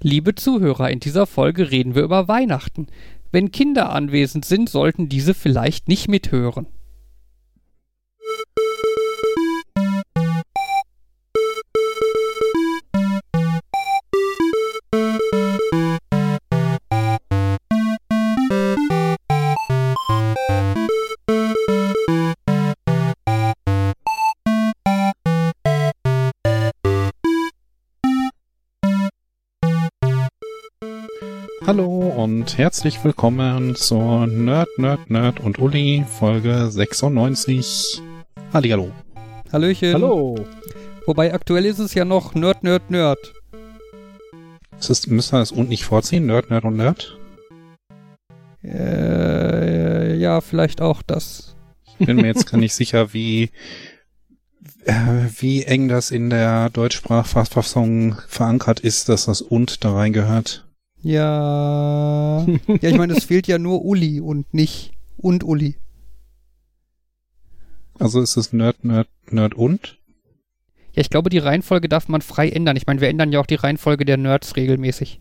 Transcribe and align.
Liebe 0.00 0.36
Zuhörer, 0.36 0.90
in 0.90 1.00
dieser 1.00 1.26
Folge 1.26 1.72
reden 1.72 1.96
wir 1.96 2.02
über 2.02 2.28
Weihnachten. 2.28 2.86
Wenn 3.32 3.50
Kinder 3.50 3.90
anwesend 3.90 4.44
sind, 4.44 4.68
sollten 4.68 5.08
diese 5.08 5.34
vielleicht 5.34 5.88
nicht 5.88 6.06
mithören. 6.06 6.68
Herzlich 32.58 33.04
willkommen 33.04 33.76
zur 33.76 34.26
Nerd, 34.26 34.68
Nerd, 34.78 35.10
Nerd 35.10 35.38
und 35.38 35.60
Uli 35.60 36.04
Folge 36.18 36.68
96. 36.68 38.02
Hallihallo. 38.52 38.90
Hallöchen. 39.52 39.94
Hallo. 39.94 40.44
Wobei 41.06 41.32
aktuell 41.32 41.66
ist 41.66 41.78
es 41.78 41.94
ja 41.94 42.04
noch 42.04 42.34
Nerd, 42.34 42.64
Nerd, 42.64 42.90
Nerd. 42.90 43.32
Das 44.72 44.90
ist, 44.90 45.06
müssen 45.06 45.34
wir 45.34 45.38
das 45.38 45.52
und 45.52 45.68
nicht 45.68 45.84
vorziehen? 45.84 46.26
Nerd, 46.26 46.50
Nerd 46.50 46.64
und 46.64 46.76
Nerd? 46.76 47.16
Äh, 48.64 50.16
ja, 50.16 50.40
vielleicht 50.40 50.80
auch 50.80 51.02
das. 51.02 51.54
Ich 52.00 52.06
bin 52.06 52.16
mir 52.16 52.26
jetzt 52.26 52.50
gar 52.50 52.58
nicht 52.58 52.74
sicher, 52.74 53.12
wie, 53.12 53.50
äh, 54.84 54.94
wie 55.38 55.62
eng 55.62 55.86
das 55.86 56.10
in 56.10 56.28
der 56.28 56.70
Deutschsprachfassung 56.70 58.16
verankert 58.26 58.80
ist, 58.80 59.08
dass 59.08 59.26
das 59.26 59.42
und 59.42 59.84
da 59.84 59.92
reingehört. 59.92 60.67
Ja. 61.02 62.44
ja, 62.66 62.88
ich 62.90 62.96
meine, 62.96 63.14
es 63.14 63.24
fehlt 63.24 63.46
ja 63.46 63.58
nur 63.58 63.84
Uli 63.84 64.20
und 64.20 64.52
nicht 64.52 64.92
und 65.16 65.44
Uli. 65.44 65.76
Also 67.98 68.20
ist 68.20 68.36
es 68.36 68.52
Nerd, 68.52 68.84
Nerd, 68.84 69.08
Nerd 69.30 69.54
und? 69.54 69.98
Ja, 70.92 71.02
ich 71.02 71.10
glaube, 71.10 71.30
die 71.30 71.38
Reihenfolge 71.38 71.88
darf 71.88 72.08
man 72.08 72.22
frei 72.22 72.48
ändern. 72.48 72.76
Ich 72.76 72.86
meine, 72.86 73.00
wir 73.00 73.08
ändern 73.08 73.32
ja 73.32 73.40
auch 73.40 73.46
die 73.46 73.56
Reihenfolge 73.56 74.04
der 74.04 74.16
Nerds 74.16 74.56
regelmäßig. 74.56 75.20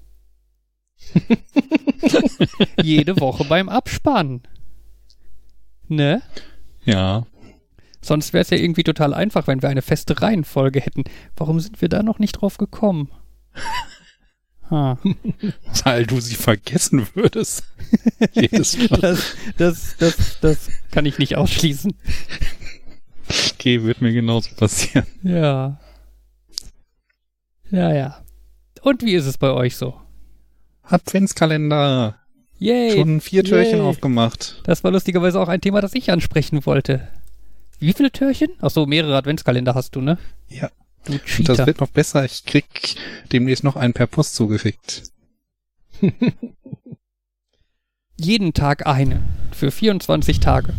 Jede 2.82 3.20
Woche 3.20 3.46
beim 3.46 3.70
Abspannen. 3.70 4.42
Ne? 5.88 6.22
Ja. 6.84 7.26
Sonst 8.02 8.34
wäre 8.34 8.42
es 8.42 8.50
ja 8.50 8.58
irgendwie 8.58 8.84
total 8.84 9.14
einfach, 9.14 9.48
wenn 9.48 9.62
wir 9.62 9.70
eine 9.70 9.82
feste 9.82 10.22
Reihenfolge 10.22 10.80
hätten. 10.80 11.04
Warum 11.36 11.60
sind 11.60 11.82
wir 11.82 11.90
da 11.90 12.04
noch 12.04 12.20
nicht 12.20 12.34
drauf 12.34 12.58
gekommen? 12.58 13.10
Ha. 14.70 14.98
Weil 15.84 16.06
du 16.06 16.20
sie 16.20 16.36
vergessen 16.36 17.08
würdest. 17.14 17.64
Jedes 18.34 18.78
Mal. 18.90 19.00
Das, 19.00 19.34
das, 19.58 19.98
das, 19.98 20.40
das 20.42 20.70
kann 20.92 21.06
ich 21.06 21.20
nicht 21.20 21.36
ausschließen. 21.36 21.94
Okay, 23.54 23.84
wird 23.84 24.02
mir 24.02 24.14
genauso 24.14 24.56
passieren. 24.56 25.06
Ja. 25.24 25.80
Ja, 27.70 27.94
ja. 27.94 28.24
Und 28.82 29.04
wie 29.04 29.16
ist 29.16 29.26
es 29.26 29.38
bei 29.38 29.52
euch 29.52 29.76
so? 29.76 30.00
Adventskalender. 30.84 32.16
Yay! 32.60 32.92
Schon 32.92 33.22
vier 33.22 33.44
Türchen 33.44 33.80
Yay. 33.80 33.86
aufgemacht. 33.88 34.62
Das 34.64 34.84
war 34.84 34.92
lustigerweise 34.92 35.40
auch 35.40 35.50
ein 35.50 35.62
Thema, 35.62 35.82
das 35.82 35.94
ich 35.94 36.12
ansprechen 36.12 36.66
wollte. 36.66 37.08
Wie 37.80 37.94
viele 37.94 38.12
Türchen? 38.12 38.50
Ach 38.62 38.72
so, 38.72 38.86
mehrere 38.86 39.16
Adventskalender 39.16 39.76
hast 39.76 39.96
du, 39.96 40.02
ne? 40.02 40.18
Ja. 40.48 40.72
Du 41.08 41.18
Cheater. 41.20 41.56
das 41.56 41.66
wird 41.66 41.80
noch 41.80 41.90
besser. 41.90 42.26
Ich 42.26 42.46
krieg 42.46 42.96
demnächst 43.32 43.64
noch 43.64 43.76
einen 43.76 43.94
per 43.94 44.08
Post 44.08 44.36
zugeschickt. 44.36 45.04
Jeden 48.20 48.54
Tag 48.54 48.86
eine. 48.86 49.24
Für 49.52 49.72
24 49.72 50.40
Tage. 50.40 50.74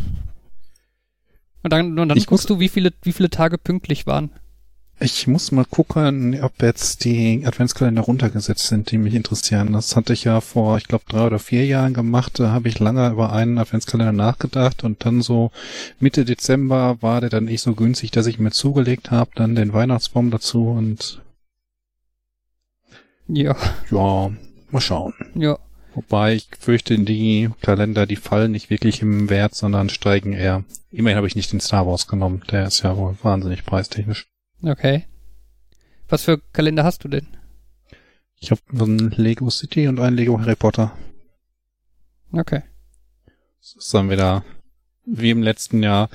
Und 1.62 1.72
dann, 1.72 1.98
und 1.98 2.08
dann 2.08 2.18
Ich 2.18 2.26
guckst 2.26 2.48
du, 2.50 2.60
wie 2.60 2.68
viele, 2.68 2.92
wie 3.02 3.12
viele 3.12 3.30
Tage 3.30 3.58
pünktlich 3.58 4.06
waren. 4.06 4.30
Ich 5.00 5.28
muss 5.28 5.52
mal 5.52 5.64
gucken, 5.64 6.42
ob 6.42 6.60
jetzt 6.60 7.04
die 7.04 7.44
Adventskalender 7.46 8.02
runtergesetzt 8.02 8.66
sind, 8.66 8.90
die 8.90 8.98
mich 8.98 9.14
interessieren. 9.14 9.72
Das 9.72 9.94
hatte 9.94 10.12
ich 10.12 10.24
ja 10.24 10.40
vor, 10.40 10.76
ich 10.76 10.88
glaube, 10.88 11.04
drei 11.08 11.26
oder 11.26 11.38
vier 11.38 11.64
Jahren 11.66 11.94
gemacht. 11.94 12.40
Da 12.40 12.50
habe 12.50 12.68
ich 12.68 12.80
lange 12.80 13.08
über 13.10 13.32
einen 13.32 13.58
Adventskalender 13.58 14.12
nachgedacht 14.12 14.82
und 14.82 15.04
dann 15.04 15.22
so 15.22 15.52
Mitte 16.00 16.24
Dezember 16.24 16.98
war 17.00 17.20
der 17.20 17.30
dann 17.30 17.44
nicht 17.44 17.62
so 17.62 17.74
günstig, 17.74 18.10
dass 18.10 18.26
ich 18.26 18.40
mir 18.40 18.50
zugelegt 18.50 19.12
habe. 19.12 19.30
Dann 19.36 19.54
den 19.54 19.72
Weihnachtsbaum 19.72 20.32
dazu 20.32 20.66
und 20.68 21.22
Ja, 23.28 23.56
ja, 23.92 24.30
mal 24.70 24.80
schauen. 24.80 25.14
ja. 25.34 25.58
Wobei 25.94 26.34
ich 26.34 26.48
fürchte, 26.60 26.96
die 26.98 27.50
Kalender, 27.60 28.06
die 28.06 28.16
fallen 28.16 28.52
nicht 28.52 28.70
wirklich 28.70 29.02
im 29.02 29.30
Wert, 29.30 29.54
sondern 29.56 29.88
steigen 29.88 30.32
eher. 30.32 30.62
Immerhin 30.92 31.16
habe 31.16 31.26
ich 31.26 31.34
nicht 31.34 31.52
den 31.52 31.60
Star 31.60 31.86
Wars 31.88 32.06
genommen. 32.06 32.42
Der 32.52 32.66
ist 32.66 32.82
ja 32.82 32.96
wohl 32.96 33.16
wahnsinnig 33.22 33.64
preistechnisch. 33.64 34.28
Okay. 34.62 35.04
Was 36.08 36.24
für 36.24 36.38
Kalender 36.52 36.84
hast 36.84 37.04
du 37.04 37.08
denn? 37.08 37.26
Ich 38.40 38.50
habe 38.50 38.60
einen 38.72 39.10
Lego 39.10 39.50
City 39.50 39.88
und 39.88 40.00
einen 40.00 40.16
Lego 40.16 40.40
Harry 40.40 40.56
Potter. 40.56 40.92
Okay. 42.32 42.62
Das 43.60 43.74
ist 43.76 43.92
dann 43.94 44.10
wieder 44.10 44.44
wie 45.10 45.30
im 45.30 45.42
letzten 45.42 45.82
Jahr. 45.82 46.10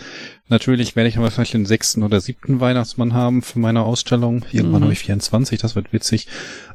Natürlich 0.50 0.96
werde 0.96 1.10
ich 1.10 1.18
aber 1.18 1.32
vielleicht 1.32 1.56
den 1.56 1.66
sechsten 1.66 2.04
oder 2.04 2.22
siebten 2.22 2.60
Weihnachtsmann 2.60 3.14
haben 3.14 3.42
für 3.42 3.58
meine 3.60 3.82
Ausstellung. 3.82 4.46
Irgendwann 4.52 4.82
Mhm. 4.82 4.84
habe 4.86 4.94
ich 4.94 5.00
24, 5.00 5.60
das 5.60 5.76
wird 5.76 5.92
witzig. 5.94 6.28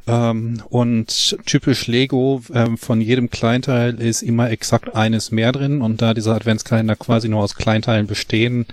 Ähm, 0.08 0.60
und 0.68 1.38
typisch 1.46 1.86
Lego, 1.86 2.42
ähm, 2.52 2.76
von 2.76 3.00
jedem 3.00 3.30
Kleinteil 3.30 4.00
ist 4.00 4.22
immer 4.22 4.50
exakt 4.50 4.94
eines 4.96 5.30
mehr 5.30 5.52
drin. 5.52 5.80
Und 5.80 6.02
da 6.02 6.12
diese 6.12 6.34
Adventskalender 6.34 6.96
quasi 6.96 7.28
nur 7.28 7.42
aus 7.42 7.54
Kleinteilen 7.54 8.08
bestehen, 8.08 8.66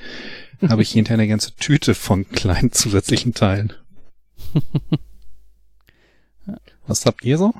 habe 0.69 0.81
ich 0.81 0.91
hinterher 0.91 1.19
eine 1.19 1.27
ganze 1.27 1.55
Tüte 1.55 1.93
von 1.95 2.27
kleinen 2.29 2.71
zusätzlichen 2.71 3.33
Teilen. 3.33 3.73
Was 6.87 7.05
habt 7.05 7.23
ihr 7.25 7.37
so? 7.37 7.53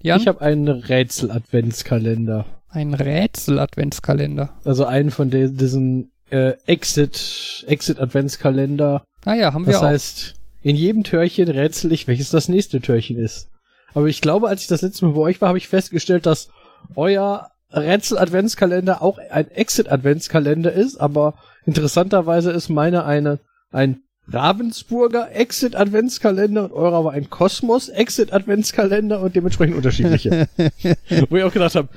Jan? 0.00 0.20
Ich 0.20 0.26
habe 0.28 0.40
einen 0.40 0.68
Rätsel-Adventskalender. 0.68 2.46
ein 2.68 2.94
Rätsel-Adventskalender. 2.94 4.54
Also 4.64 4.84
einen 4.86 5.10
von 5.10 5.30
de 5.30 5.50
diesen 5.50 6.10
äh, 6.30 6.54
Exit 6.66 7.64
Exit 7.68 7.98
Adventskalender. 8.00 9.04
Ah 9.24 9.34
ja, 9.34 9.52
haben 9.52 9.66
wir 9.66 9.72
Das 9.74 9.82
auch. 9.82 9.86
heißt, 9.88 10.34
in 10.62 10.76
jedem 10.76 11.04
Türchen 11.04 11.48
rätsel 11.48 11.92
ich, 11.92 12.06
welches 12.08 12.30
das 12.30 12.48
nächste 12.48 12.80
Türchen 12.80 13.18
ist. 13.18 13.48
Aber 13.94 14.06
ich 14.06 14.20
glaube, 14.20 14.48
als 14.48 14.62
ich 14.62 14.68
das 14.68 14.82
letzte 14.82 15.06
Mal 15.06 15.12
bei 15.14 15.20
euch 15.20 15.40
war, 15.40 15.48
habe 15.48 15.58
ich 15.58 15.68
festgestellt, 15.68 16.26
dass 16.26 16.48
euer 16.94 17.50
Rätsel-Adventskalender 17.72 19.02
auch 19.02 19.18
ein 19.18 19.50
Exit-Adventskalender 19.50 20.72
ist, 20.72 20.96
aber 20.96 21.34
interessanterweise 21.64 22.52
ist 22.52 22.68
meine 22.68 23.04
eine 23.04 23.40
ein 23.72 24.02
Ravensburger 24.28 25.30
Exit-Adventskalender 25.32 26.64
und 26.64 26.72
eurer 26.72 27.04
war 27.04 27.12
ein 27.12 27.30
Kosmos 27.30 27.88
Exit-Adventskalender 27.88 29.20
und 29.20 29.36
dementsprechend 29.36 29.76
unterschiedliche. 29.76 30.48
Wo 31.28 31.36
ich 31.36 31.44
auch 31.44 31.52
gedacht 31.52 31.76
habe, 31.76 31.88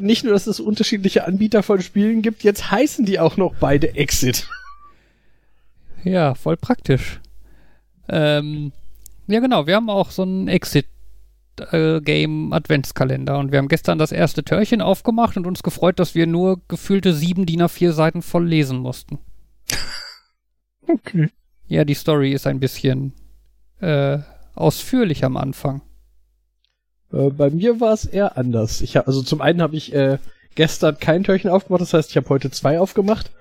nicht 0.00 0.24
nur, 0.24 0.32
dass 0.32 0.46
es 0.46 0.58
unterschiedliche 0.58 1.26
Anbieter 1.26 1.62
von 1.62 1.82
Spielen 1.82 2.22
gibt, 2.22 2.44
jetzt 2.44 2.70
heißen 2.70 3.04
die 3.04 3.20
auch 3.20 3.36
noch 3.36 3.54
beide 3.60 3.94
Exit. 3.94 4.48
Ja, 6.02 6.34
voll 6.34 6.56
praktisch. 6.56 7.20
Ähm, 8.08 8.72
ja, 9.26 9.40
genau, 9.40 9.66
wir 9.66 9.74
haben 9.74 9.90
auch 9.90 10.10
so 10.10 10.22
einen 10.22 10.48
Exit-Game-Adventskalender 11.58 13.38
und 13.38 13.52
wir 13.52 13.58
haben 13.58 13.68
gestern 13.68 13.98
das 13.98 14.12
erste 14.12 14.44
Türchen 14.44 14.80
aufgemacht 14.80 15.36
und 15.36 15.46
uns 15.46 15.62
gefreut, 15.62 15.98
dass 15.98 16.14
wir 16.14 16.26
nur 16.26 16.60
gefühlte 16.68 17.14
sieben 17.14 17.46
DIN 17.46 17.62
A4 17.62 17.92
Seiten 17.92 18.22
voll 18.22 18.46
lesen 18.46 18.78
mussten. 18.78 19.18
Okay. 20.88 21.30
Ja, 21.66 21.84
die 21.84 21.94
Story 21.94 22.30
ist 22.30 22.46
ein 22.46 22.60
bisschen 22.60 23.12
äh, 23.80 24.18
ausführlich 24.54 25.24
am 25.24 25.36
Anfang. 25.36 25.82
Äh, 27.12 27.30
bei 27.30 27.50
mir 27.50 27.80
war 27.80 27.92
es 27.92 28.04
eher 28.04 28.38
anders. 28.38 28.82
Ich 28.82 28.96
hab, 28.96 29.08
also 29.08 29.20
zum 29.20 29.40
einen 29.40 29.60
habe 29.60 29.74
ich 29.74 29.92
äh, 29.92 30.18
gestern 30.54 30.96
kein 31.00 31.24
Türchen 31.24 31.50
aufgemacht, 31.50 31.82
das 31.82 31.92
heißt, 31.92 32.10
ich 32.10 32.16
habe 32.16 32.28
heute 32.28 32.52
zwei 32.52 32.78
aufgemacht. 32.78 33.32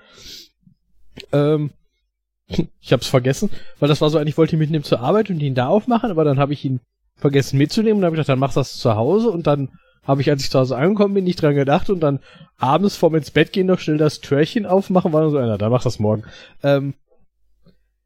Ähm, 1.31 1.69
ich 2.48 2.92
habe 2.92 3.01
es 3.04 3.07
vergessen, 3.07 3.51
weil 3.80 3.89
das 3.89 4.01
war 4.01 4.10
so, 4.10 4.18
eigentlich 4.18 4.39
wollte 4.39 4.56
ich 4.56 4.60
mitnehmen 4.60 4.84
zur 4.84 5.01
Arbeit 5.01 5.30
und 5.30 5.39
ihn 5.39 5.54
da 5.54 5.68
aufmachen, 5.68 6.10
aber 6.10 6.24
dann 6.24 6.39
habe 6.39 6.54
ich 6.54 6.66
ihn 6.66 6.80
vergessen 7.17 7.57
mitzunehmen 7.57 7.95
und 7.97 8.01
dann 8.01 8.07
habe 8.07 8.15
ich 8.15 8.19
gedacht, 8.19 8.29
dann 8.29 8.39
machst 8.39 8.57
du 8.57 8.62
das 8.62 8.77
zu 8.77 8.95
Hause 8.95 9.29
und 9.29 9.47
dann 9.47 9.69
habe 10.03 10.21
ich, 10.21 10.29
als 10.29 10.44
ich 10.44 10.51
zu 10.51 10.59
Hause 10.59 10.77
angekommen 10.77 11.15
bin, 11.15 11.23
nicht 11.23 11.41
dran 11.41 11.56
gedacht 11.56 11.89
und 11.89 12.00
dann 12.00 12.19
abends 12.57 12.95
vorm 12.95 13.15
ins 13.15 13.31
Bett 13.31 13.51
gehen 13.51 13.67
noch 13.67 13.79
schnell 13.79 13.97
das 13.97 14.21
Türchen 14.21 14.65
aufmachen, 14.65 15.13
war 15.13 15.21
dann 15.21 15.31
so, 15.31 15.39
na, 15.39 15.57
dann 15.57 15.71
mach 15.71 15.83
das 15.83 16.00
morgen. 16.00 16.23
Ähm, 16.62 16.94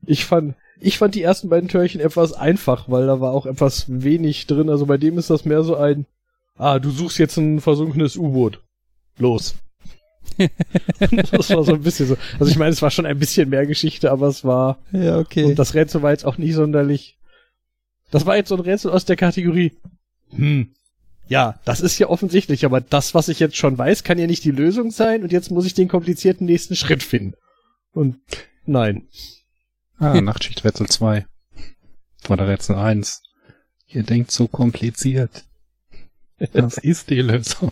ich 0.05 0.25
fand, 0.25 0.55
ich 0.79 0.97
fand 0.97 1.15
die 1.15 1.21
ersten 1.23 1.49
beiden 1.49 1.67
Türchen 1.67 1.99
etwas 1.99 2.33
einfach, 2.33 2.89
weil 2.89 3.05
da 3.05 3.19
war 3.19 3.33
auch 3.33 3.45
etwas 3.45 3.85
wenig 3.89 4.47
drin. 4.47 4.69
Also 4.69 4.85
bei 4.85 4.97
dem 4.97 5.17
ist 5.17 5.29
das 5.29 5.43
mehr 5.43 5.63
so 5.63 5.75
ein, 5.75 6.05
ah, 6.57 6.79
du 6.79 6.89
suchst 6.89 7.19
jetzt 7.19 7.37
ein 7.37 7.59
versunkenes 7.59 8.15
U-Boot. 8.15 8.61
Los. 9.17 9.55
das 11.31 11.49
war 11.49 11.63
so 11.65 11.73
ein 11.73 11.81
bisschen 11.81 12.07
so. 12.07 12.17
Also 12.39 12.49
ich 12.49 12.57
meine, 12.57 12.71
es 12.71 12.81
war 12.81 12.91
schon 12.91 13.05
ein 13.05 13.19
bisschen 13.19 13.49
mehr 13.49 13.65
Geschichte, 13.65 14.09
aber 14.09 14.27
es 14.27 14.45
war, 14.45 14.77
Ja, 14.93 15.17
okay. 15.19 15.43
und 15.43 15.59
das 15.59 15.73
Rätsel 15.73 16.01
war 16.01 16.11
jetzt 16.11 16.25
auch 16.25 16.37
nicht 16.37 16.53
sonderlich 16.53 17.18
Das 18.11 18.25
war 18.25 18.35
jetzt 18.35 18.49
so 18.49 18.55
ein 18.55 18.61
Rätsel 18.61 18.91
aus 18.91 19.05
der 19.05 19.15
Kategorie. 19.15 19.73
Hm. 20.31 20.73
Ja, 21.27 21.59
das 21.63 21.79
ist 21.81 21.99
ja 21.99 22.07
offensichtlich, 22.07 22.65
aber 22.65 22.81
das, 22.81 23.13
was 23.13 23.29
ich 23.29 23.39
jetzt 23.39 23.55
schon 23.55 23.77
weiß, 23.77 24.03
kann 24.03 24.17
ja 24.17 24.25
nicht 24.25 24.43
die 24.43 24.51
Lösung 24.51 24.89
sein 24.89 25.21
und 25.21 25.31
jetzt 25.31 25.51
muss 25.51 25.65
ich 25.65 25.75
den 25.75 25.87
komplizierten 25.87 26.45
nächsten 26.45 26.75
Schritt 26.75 27.03
finden. 27.03 27.35
Und 27.91 28.17
nein. 28.65 29.07
Ah, 29.99 30.19
Nachtschichträtsel 30.21 30.87
2. 30.87 31.25
Oder 32.29 32.47
Rätsel 32.47 32.75
1. 32.75 33.21
Ihr 33.87 34.03
denkt 34.03 34.31
so 34.31 34.47
kompliziert. 34.47 35.45
Das 36.53 36.77
ist 36.79 37.09
die 37.09 37.21
Lösung. 37.21 37.71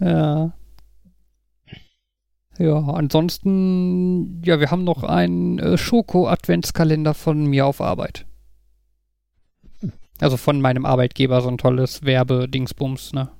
Ja. 0.00 0.54
Ja, 2.58 2.80
ansonsten, 2.80 4.42
ja, 4.44 4.58
wir 4.58 4.70
haben 4.70 4.82
noch 4.82 5.04
einen 5.04 5.58
äh, 5.58 5.78
Schoko-Adventskalender 5.78 7.14
von 7.14 7.46
mir 7.46 7.66
auf 7.66 7.80
Arbeit. 7.80 8.26
Also 10.20 10.36
von 10.36 10.60
meinem 10.60 10.84
Arbeitgeber, 10.84 11.40
so 11.40 11.48
ein 11.48 11.58
tolles 11.58 12.02
Werbedingsbums, 12.04 13.12
ne? 13.12 13.30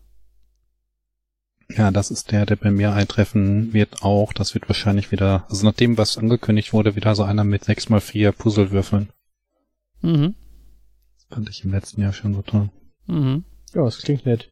Ja, 1.76 1.90
das 1.90 2.10
ist 2.10 2.32
der, 2.32 2.46
der 2.46 2.56
bei 2.56 2.70
mir 2.70 2.92
eintreffen 2.92 3.72
wird 3.74 4.02
auch. 4.02 4.32
Das 4.32 4.54
wird 4.54 4.68
wahrscheinlich 4.68 5.12
wieder, 5.12 5.44
also 5.50 5.66
nachdem 5.66 5.98
was 5.98 6.16
angekündigt 6.16 6.72
wurde, 6.72 6.96
wieder 6.96 7.14
so 7.14 7.24
einer 7.24 7.44
mit 7.44 7.64
6x4 7.64 8.32
Puzzlewürfeln. 8.32 9.10
Mhm. 10.00 10.34
Das 11.16 11.24
fand 11.28 11.48
ich 11.50 11.64
im 11.64 11.72
letzten 11.72 12.00
Jahr 12.00 12.12
schon 12.14 12.32
so 12.32 12.42
toll. 12.42 12.70
Mhm. 13.06 13.44
Ja, 13.74 13.84
das 13.84 13.98
klingt 13.98 14.24
nett. 14.24 14.50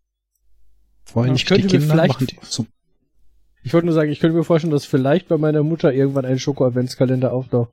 Vorhin 1.04 1.36
Ich 1.36 1.46
könnte 1.46 1.78
mir 1.78 1.80
vielleicht- 1.80 2.14
machen 2.14 2.26
die 2.26 2.38
so, 2.42 2.66
Ich 3.62 3.72
wollte 3.72 3.86
nur 3.86 3.94
sagen, 3.94 4.10
ich 4.10 4.20
könnte 4.20 4.36
mir 4.36 4.44
vorstellen, 4.44 4.72
dass 4.72 4.84
vielleicht 4.84 5.28
bei 5.28 5.38
meiner 5.38 5.62
Mutter 5.62 5.92
irgendwann 5.92 6.24
ein 6.26 6.38
Schoko-Adventskalender 6.38 7.32
auftaucht. 7.32 7.72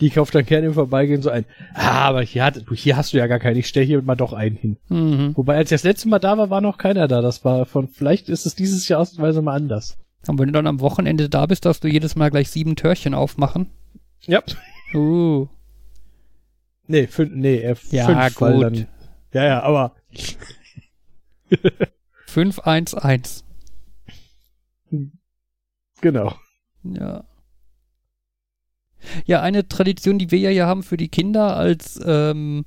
Die 0.00 0.10
kauft 0.10 0.34
dann 0.34 0.46
gerne 0.46 0.68
im 0.68 0.74
Vorbeigehen 0.74 1.22
so 1.22 1.30
ein. 1.30 1.44
Ah, 1.74 2.06
aber 2.08 2.22
hier, 2.22 2.44
hat, 2.44 2.62
du, 2.66 2.74
hier 2.74 2.96
hast 2.96 3.12
du 3.12 3.18
ja 3.18 3.26
gar 3.26 3.38
keinen. 3.38 3.56
Ich 3.56 3.68
stell 3.68 3.84
hier 3.84 4.00
mal 4.02 4.14
doch 4.16 4.32
einen 4.32 4.56
hin. 4.56 4.78
Mhm. 4.88 5.36
Wobei, 5.36 5.56
als 5.56 5.70
ich 5.70 5.74
das 5.76 5.84
letzte 5.84 6.08
Mal 6.08 6.18
da 6.18 6.38
war, 6.38 6.48
war 6.50 6.60
noch 6.60 6.78
keiner 6.78 7.06
da. 7.06 7.20
Das 7.20 7.44
war 7.44 7.66
von, 7.66 7.88
vielleicht 7.88 8.28
ist 8.28 8.46
es 8.46 8.54
dieses 8.54 8.88
Jahr 8.88 9.00
ausnahmsweise 9.00 9.42
mal 9.42 9.56
anders. 9.56 9.98
Und 10.26 10.38
wenn 10.38 10.46
du 10.46 10.52
dann 10.52 10.66
am 10.66 10.80
Wochenende 10.80 11.28
da 11.28 11.46
bist, 11.46 11.64
darfst 11.64 11.84
du 11.84 11.88
jedes 11.88 12.16
Mal 12.16 12.30
gleich 12.30 12.50
sieben 12.50 12.76
Törchen 12.76 13.14
aufmachen. 13.14 13.70
Ja. 14.26 14.42
Uh. 14.94 15.48
Nee, 16.86 17.06
fünf, 17.06 17.32
nee, 17.34 17.58
äh, 17.58 17.76
Ja, 17.90 18.30
fünf, 18.30 18.34
gut. 18.36 18.62
Dann, 18.62 18.86
ja, 19.32 19.44
ja, 19.44 19.62
aber 19.62 19.94
511. 22.26 23.44
genau. 26.00 26.34
Ja. 26.82 27.24
Ja, 29.26 29.40
eine 29.40 29.68
Tradition, 29.68 30.18
die 30.18 30.30
wir 30.30 30.38
ja 30.38 30.50
hier 30.50 30.66
haben 30.66 30.82
für 30.82 30.96
die 30.96 31.08
Kinder 31.08 31.56
als, 31.56 32.00
ähm, 32.04 32.64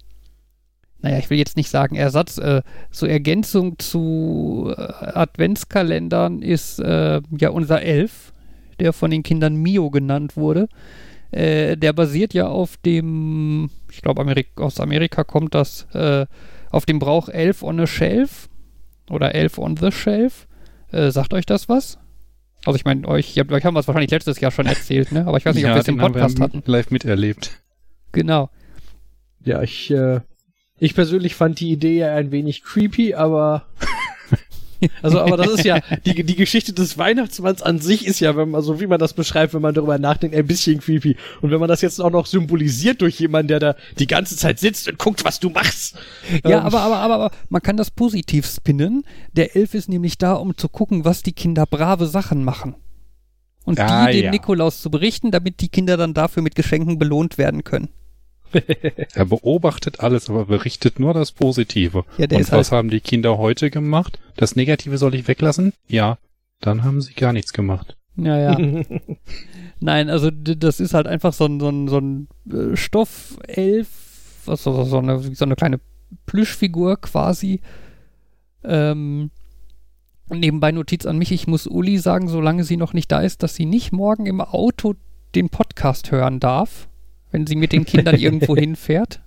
naja, 1.02 1.18
ich 1.18 1.30
will 1.30 1.38
jetzt 1.38 1.58
nicht 1.58 1.70
sagen 1.70 1.96
Ersatz, 1.96 2.38
äh, 2.38 2.62
so 2.92 3.06
Ergänzung 3.06 3.78
zu 3.80 4.74
äh, 4.76 4.82
Adventskalendern 4.82 6.42
ist 6.42 6.80
äh, 6.80 7.22
ja 7.38 7.50
unser 7.50 7.82
Elf, 7.82 8.34
der 8.80 8.94
von 8.94 9.12
den 9.12 9.24
Kindern 9.24 9.56
Mio 9.56 9.90
genannt 9.90 10.38
wurde. 10.38 10.68
Äh, 11.32 11.78
der 11.78 11.94
basiert 11.94 12.34
ja 12.34 12.48
auf 12.48 12.78
dem, 12.78 13.70
ich 13.92 14.02
glaube 14.02 14.22
Amerik 14.22 14.50
aus 14.58 14.80
Amerika 14.80 15.24
kommt 15.24 15.56
das, 15.56 15.88
äh, 15.94 16.26
auf 16.70 16.86
dem 16.86 17.00
Brauch 17.00 17.30
Elf 17.30 17.64
on 17.64 17.80
a 17.80 17.88
Shelf 17.88 18.50
oder 19.10 19.34
Elf 19.36 19.58
on 19.58 19.78
the 19.78 19.92
Shelf. 19.92 20.48
Äh, 20.92 21.12
sagt 21.12 21.34
euch 21.34 21.46
das 21.46 21.70
was? 21.70 21.98
Also 22.66 22.78
ich 22.78 22.86
meine, 22.86 23.08
euch, 23.08 23.36
ihr 23.36 23.42
habt- 23.42 23.52
euch 23.52 23.66
haben 23.66 23.74
wir 23.74 23.80
es 23.82 23.88
wahrscheinlich 23.88 24.12
letztes 24.12 24.40
Jahr 24.40 24.52
schon 24.52 24.66
erzählt, 24.68 25.12
ne? 25.12 25.26
Aber 25.28 25.38
ich 25.38 25.46
weiß 25.46 25.56
nicht, 25.56 25.66
ob 25.66 25.72
wir 25.74 25.82
es 25.82 25.88
im 25.88 25.98
Podcast 25.98 26.38
wir 26.38 26.44
hatten. 26.46 26.64
live 26.66 26.92
miterlebt. 26.92 27.62
Genau. 28.12 28.50
Ja, 29.44 29.62
ich, 29.62 29.92
äh, 29.92 30.22
ich 30.80 30.96
persönlich 30.96 31.36
fand 31.36 31.60
die 31.60 31.72
Idee 31.72 31.98
ja 32.00 32.16
ein 32.16 32.32
wenig 32.32 32.64
creepy, 32.64 33.16
aber 33.16 33.66
also, 35.02 35.20
aber 35.20 35.38
das 35.38 35.48
ist 35.48 35.66
ja 35.66 35.80
die, 36.06 36.24
die 36.24 36.36
Geschichte 36.36 36.74
des 36.74 36.98
Weihnachtsmanns 36.98 37.62
an 37.62 37.80
sich 37.80 38.06
ist 38.06 38.20
ja, 38.20 38.36
wenn 38.36 38.52
man 38.52 38.62
so 38.62 38.80
wie 38.80 38.88
man 38.88 39.00
das 39.00 39.14
beschreibt, 39.14 39.54
wenn 39.54 39.62
man 39.62 39.74
darüber 39.74 39.98
nachdenkt, 39.98 40.36
ein 40.36 40.48
bisschen 40.48 40.80
creepy. 40.80 41.16
Und 41.42 41.52
wenn 41.52 41.60
man 41.60 41.70
das 41.70 41.82
jetzt 41.82 42.00
auch 42.00 42.12
noch 42.12 42.26
symbolisiert 42.26 43.02
durch 43.02 43.20
jemanden, 43.20 43.48
der 43.50 43.60
da 43.60 43.76
die 44.00 44.08
ganze 44.08 44.36
Zeit 44.38 44.60
sitzt 44.60 44.88
und 44.88 44.98
guckt, 45.00 45.26
was 45.26 45.40
du 45.40 45.50
machst. 45.50 45.96
Ja, 46.44 46.60
Ähm, 46.60 46.66
aber, 46.66 46.82
aber, 46.82 46.98
aber, 46.98 47.14
aber 47.16 47.32
man 47.50 47.62
kann 47.62 47.78
das 47.78 47.92
positiv 47.92 48.46
spinnen. 48.48 49.04
Der 49.34 49.56
Elf 49.56 49.74
ist 49.74 49.90
nämlich 49.90 50.18
da, 50.18 50.34
um 50.34 50.58
zu 50.58 50.70
gucken, 50.70 51.06
was 51.06 51.24
die 51.24 51.34
Kinder 51.34 51.66
brave 51.66 52.08
Sachen 52.08 52.44
machen. 52.44 52.76
Und 53.66 53.80
Ah, 53.80 54.08
die 54.08 54.18
dem 54.18 54.26
ja. 54.26 54.32
Nikolaus 54.32 54.82
zu 54.82 54.92
berichten, 54.92 55.32
damit 55.32 55.62
die 55.62 55.70
Kinder 55.70 55.96
dann 55.96 56.14
dafür 56.14 56.44
mit 56.44 56.56
Geschenken 56.56 57.00
belohnt 57.00 57.38
werden 57.38 57.64
können. 57.64 57.90
Er 59.14 59.26
beobachtet 59.26 60.00
alles, 60.00 60.30
aber 60.30 60.46
berichtet 60.46 61.00
nur 61.00 61.14
das 61.14 61.32
Positive. 61.32 62.06
Ja, 62.18 62.28
der 62.28 62.38
Und 62.38 62.42
ist 62.44 62.52
halt- 62.52 62.60
was 62.60 62.72
haben 62.72 62.90
die 62.90 63.00
Kinder 63.02 63.38
heute 63.38 63.70
gemacht? 63.70 64.20
Das 64.38 64.56
Negative 64.56 64.98
soll 64.98 65.16
ich 65.16 65.28
weglassen? 65.28 65.74
Ja. 65.88 66.18
Dann 66.62 66.84
haben 66.84 67.02
sie 67.02 67.14
gar 67.14 67.34
nichts 67.34 67.52
gemacht. 67.54 67.98
Ja, 68.16 68.38
ja. 68.38 68.58
Nein, 69.80 70.10
also 70.10 70.30
das 70.32 70.80
ist 70.80 70.94
halt 70.94 71.08
einfach 71.08 71.34
so 71.34 71.46
ein, 71.46 71.60
so 71.60 71.70
ein, 71.70 71.88
so 71.88 71.98
ein 71.98 72.28
äh, 72.50 72.76
Stoffelf, 72.78 73.88
was 74.46 74.64
so, 74.64 74.84
so, 74.84 75.00
eine, 75.00 75.20
so 75.20 75.44
eine 75.46 75.56
kleine 75.56 75.80
Plüschfigur 76.26 77.02
quasi. 77.02 77.60
Ähm, 78.64 79.32
nebenbei 80.30 80.72
Notiz 80.72 81.06
an 81.06 81.18
mich, 81.18 81.32
ich 81.32 81.48
muss 81.48 81.68
Uli 81.68 81.98
sagen, 81.98 82.28
solange 82.30 82.64
sie 82.64 82.78
noch 82.78 82.94
nicht 82.94 83.12
da 83.12 83.22
ist, 83.22 83.44
dass 83.44 83.56
sie 83.56 83.66
nicht 83.66 83.92
morgen 83.92 84.26
im 84.26 84.40
Auto 84.42 84.96
den 85.36 85.50
Podcast 85.50 86.12
hören 86.12 86.40
darf, 86.40 86.88
wenn 87.34 87.46
sie 87.48 87.58
mit 87.58 87.74
den 87.74 87.84
Kindern 87.84 88.16
irgendwo 88.16 88.56
hinfährt. 88.64 89.20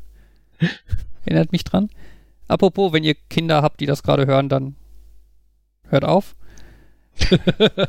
Erinnert 1.26 1.53
mich 1.53 1.64
dran. 1.64 1.91
Apropos, 2.49 2.93
wenn 2.93 3.05
ihr 3.05 3.17
Kinder 3.29 3.61
habt, 3.61 3.81
die 3.81 3.87
das 3.87 4.05
gerade 4.05 4.26
hören, 4.26 4.49
dann 4.49 4.76
hört 5.88 6.05
auf. 6.05 6.37
Und 7.31 7.41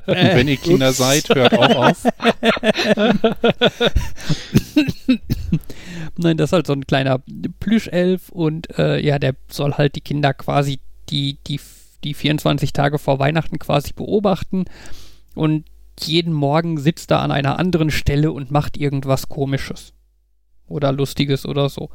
wenn 0.07 0.47
ihr 0.47 0.57
Kinder 0.57 0.89
ups. 0.89 0.97
seid, 0.97 1.29
hört 1.29 1.53
auch 1.53 1.75
auf. 1.75 2.03
Nein, 6.17 6.37
das 6.37 6.49
ist 6.49 6.53
halt 6.53 6.65
so 6.65 6.73
ein 6.73 6.87
kleiner 6.87 7.21
Plüschelf 7.59 8.29
und 8.29 8.75
äh, 8.79 8.99
ja, 8.99 9.19
der 9.19 9.35
soll 9.49 9.73
halt 9.73 9.95
die 9.95 10.01
Kinder 10.01 10.33
quasi 10.33 10.79
die, 11.09 11.37
die, 11.45 11.59
die 12.03 12.15
24 12.15 12.73
Tage 12.73 12.97
vor 12.97 13.19
Weihnachten 13.19 13.59
quasi 13.59 13.93
beobachten 13.93 14.65
und 15.35 15.65
jeden 15.99 16.33
Morgen 16.33 16.79
sitzt 16.79 17.11
er 17.11 17.19
an 17.19 17.31
einer 17.31 17.59
anderen 17.59 17.91
Stelle 17.91 18.31
und 18.31 18.49
macht 18.49 18.77
irgendwas 18.77 19.29
Komisches 19.29 19.93
oder 20.67 20.91
Lustiges 20.91 21.45
oder 21.45 21.69
so. 21.69 21.89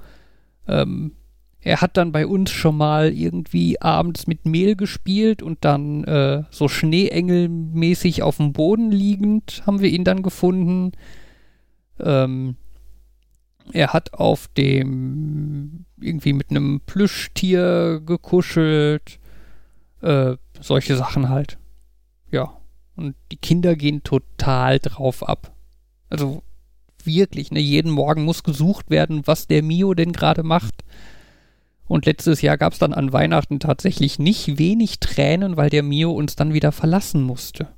Ähm, 0.66 1.12
er 1.60 1.80
hat 1.80 1.96
dann 1.96 2.10
bei 2.10 2.26
uns 2.26 2.50
schon 2.50 2.76
mal 2.76 3.12
irgendwie 3.12 3.80
abends 3.80 4.26
mit 4.26 4.46
Mehl 4.46 4.74
gespielt 4.74 5.42
und 5.42 5.64
dann 5.64 6.02
äh, 6.04 6.42
so 6.50 6.66
Schneeengelmäßig 6.66 8.22
auf 8.22 8.38
dem 8.38 8.52
Boden 8.52 8.90
liegend 8.90 9.62
haben 9.64 9.80
wir 9.80 9.88
ihn 9.88 10.04
dann 10.04 10.22
gefunden. 10.22 10.92
Ähm, 12.00 12.56
er 13.72 13.92
hat 13.92 14.14
auf 14.14 14.48
dem 14.48 15.84
irgendwie 16.00 16.32
mit 16.32 16.50
einem 16.50 16.80
Plüschtier 16.84 18.02
gekuschelt. 18.04 19.20
Äh, 20.00 20.36
solche 20.60 20.96
Sachen 20.96 21.28
halt. 21.28 21.58
Ja. 22.32 22.56
Und 22.96 23.14
die 23.30 23.36
Kinder 23.36 23.76
gehen 23.76 24.02
total 24.02 24.80
drauf 24.80 25.26
ab. 25.26 25.54
Also 26.10 26.42
wirklich, 27.06 27.50
ne? 27.50 27.60
Jeden 27.60 27.90
Morgen 27.90 28.24
muss 28.24 28.42
gesucht 28.42 28.90
werden, 28.90 29.22
was 29.26 29.46
der 29.46 29.62
Mio 29.62 29.94
denn 29.94 30.12
gerade 30.12 30.42
macht. 30.42 30.84
Und 31.86 32.06
letztes 32.06 32.42
Jahr 32.42 32.56
gab 32.56 32.72
es 32.72 32.78
dann 32.78 32.94
an 32.94 33.12
Weihnachten 33.12 33.60
tatsächlich 33.60 34.18
nicht 34.18 34.58
wenig 34.58 34.98
Tränen, 35.00 35.56
weil 35.56 35.68
der 35.68 35.82
Mio 35.82 36.12
uns 36.12 36.36
dann 36.36 36.54
wieder 36.54 36.72
verlassen 36.72 37.22
musste. 37.22 37.68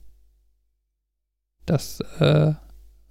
Das, 1.66 2.00
äh, 2.20 2.52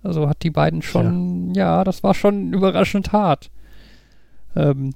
also 0.04 0.30
hat 0.30 0.44
die 0.44 0.52
beiden 0.52 0.82
schon, 0.82 1.54
ja, 1.56 1.84
das 1.84 2.04
war 2.04 2.14
schon 2.14 2.54
überraschend 2.54 3.12
hart. 3.12 3.50
Ähm, 4.56 4.94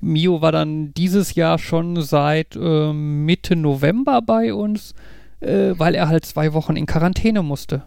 Mio 0.00 0.42
war 0.42 0.52
dann 0.52 0.92
dieses 0.94 1.34
Jahr 1.34 1.58
schon 1.58 2.02
seit 2.02 2.56
ähm, 2.56 3.24
Mitte 3.24 3.56
November 3.56 4.20
bei 4.20 4.52
uns, 4.52 4.94
äh, 5.40 5.74
weil 5.76 5.94
er 5.94 6.08
halt 6.08 6.26
zwei 6.26 6.52
Wochen 6.52 6.76
in 6.76 6.86
Quarantäne 6.86 7.42
musste. 7.42 7.84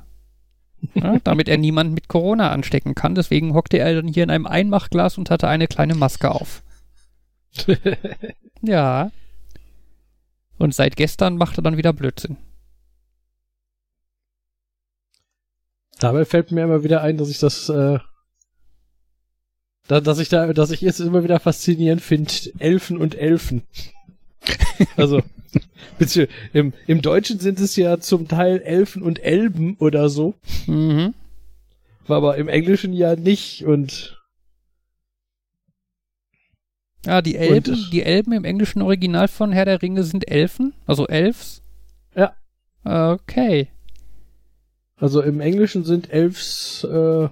Ja, 0.94 1.18
damit 1.24 1.50
er 1.50 1.58
niemanden 1.58 1.94
mit 1.94 2.08
Corona 2.08 2.52
anstecken 2.52 2.96
kann. 2.96 3.16
Deswegen 3.16 3.54
hockte 3.54 3.78
er 3.80 3.96
dann 3.96 4.08
hier 4.08 4.24
in 4.24 4.30
einem 4.30 4.46
Einmachglas 4.46 5.18
und 5.18 5.30
hatte 5.30 5.48
eine 5.48 5.68
kleine 5.68 5.96
Maske 5.96 6.32
auf. 6.32 6.64
Ja. 8.62 9.12
Und 10.58 10.74
seit 10.74 10.96
gestern 10.96 11.38
macht 11.38 11.60
er 11.60 11.62
dann 11.62 11.78
wieder 11.78 11.94
Blödsinn. 11.94 12.38
Dabei 16.00 16.26
fällt 16.26 16.52
mir 16.52 16.64
immer 16.64 16.84
wieder 16.84 17.02
ein, 17.02 17.18
dass 17.18 17.30
ich 17.30 17.40
das, 17.40 17.70
äh, 17.70 18.00
da, 19.88 20.02
dass 20.02 20.20
ich 20.20 20.30
da, 20.30 20.52
dass 20.52 20.72
ich 20.72 20.84
es 20.84 21.00
immer 21.00 21.24
wieder 21.24 21.40
faszinierend 21.40 22.02
finde, 22.02 22.34
Elfen 22.60 22.98
und 22.98 23.16
Elfen. 23.16 23.64
also, 24.98 25.22
im, 26.54 26.74
im 26.88 27.02
Deutschen 27.02 27.40
sind 27.40 27.60
es 27.60 27.76
ja 27.76 28.00
zum 28.00 28.28
Teil 28.28 28.62
Elfen 28.62 29.02
und 29.02 29.20
Elben 29.24 29.76
oder 29.78 30.10
so, 30.10 30.34
Mhm. 30.68 31.14
aber 32.08 32.38
im 32.38 32.48
Englischen 32.50 32.94
ja 32.94 33.16
nicht 33.16 33.64
und 33.66 34.20
Ja, 37.06 37.22
die 37.22 37.36
Elben, 37.36 37.74
Und- 37.74 37.94
die 37.94 38.02
Elben 38.04 38.32
im 38.32 38.46
englischen 38.46 38.82
Original 38.82 39.28
von 39.28 39.52
Herr 39.52 39.66
der 39.66 39.82
Ringe 39.82 40.04
sind 40.04 40.30
Elfen, 40.30 40.74
also 40.88 41.08
Elfs. 41.08 41.62
Ja. 42.16 42.36
Okay. 42.84 43.68
Also 44.98 45.22
im 45.22 45.40
Englischen 45.40 45.84
sind 45.84 46.10
Elfs 46.10 46.84
äh, 46.84 47.30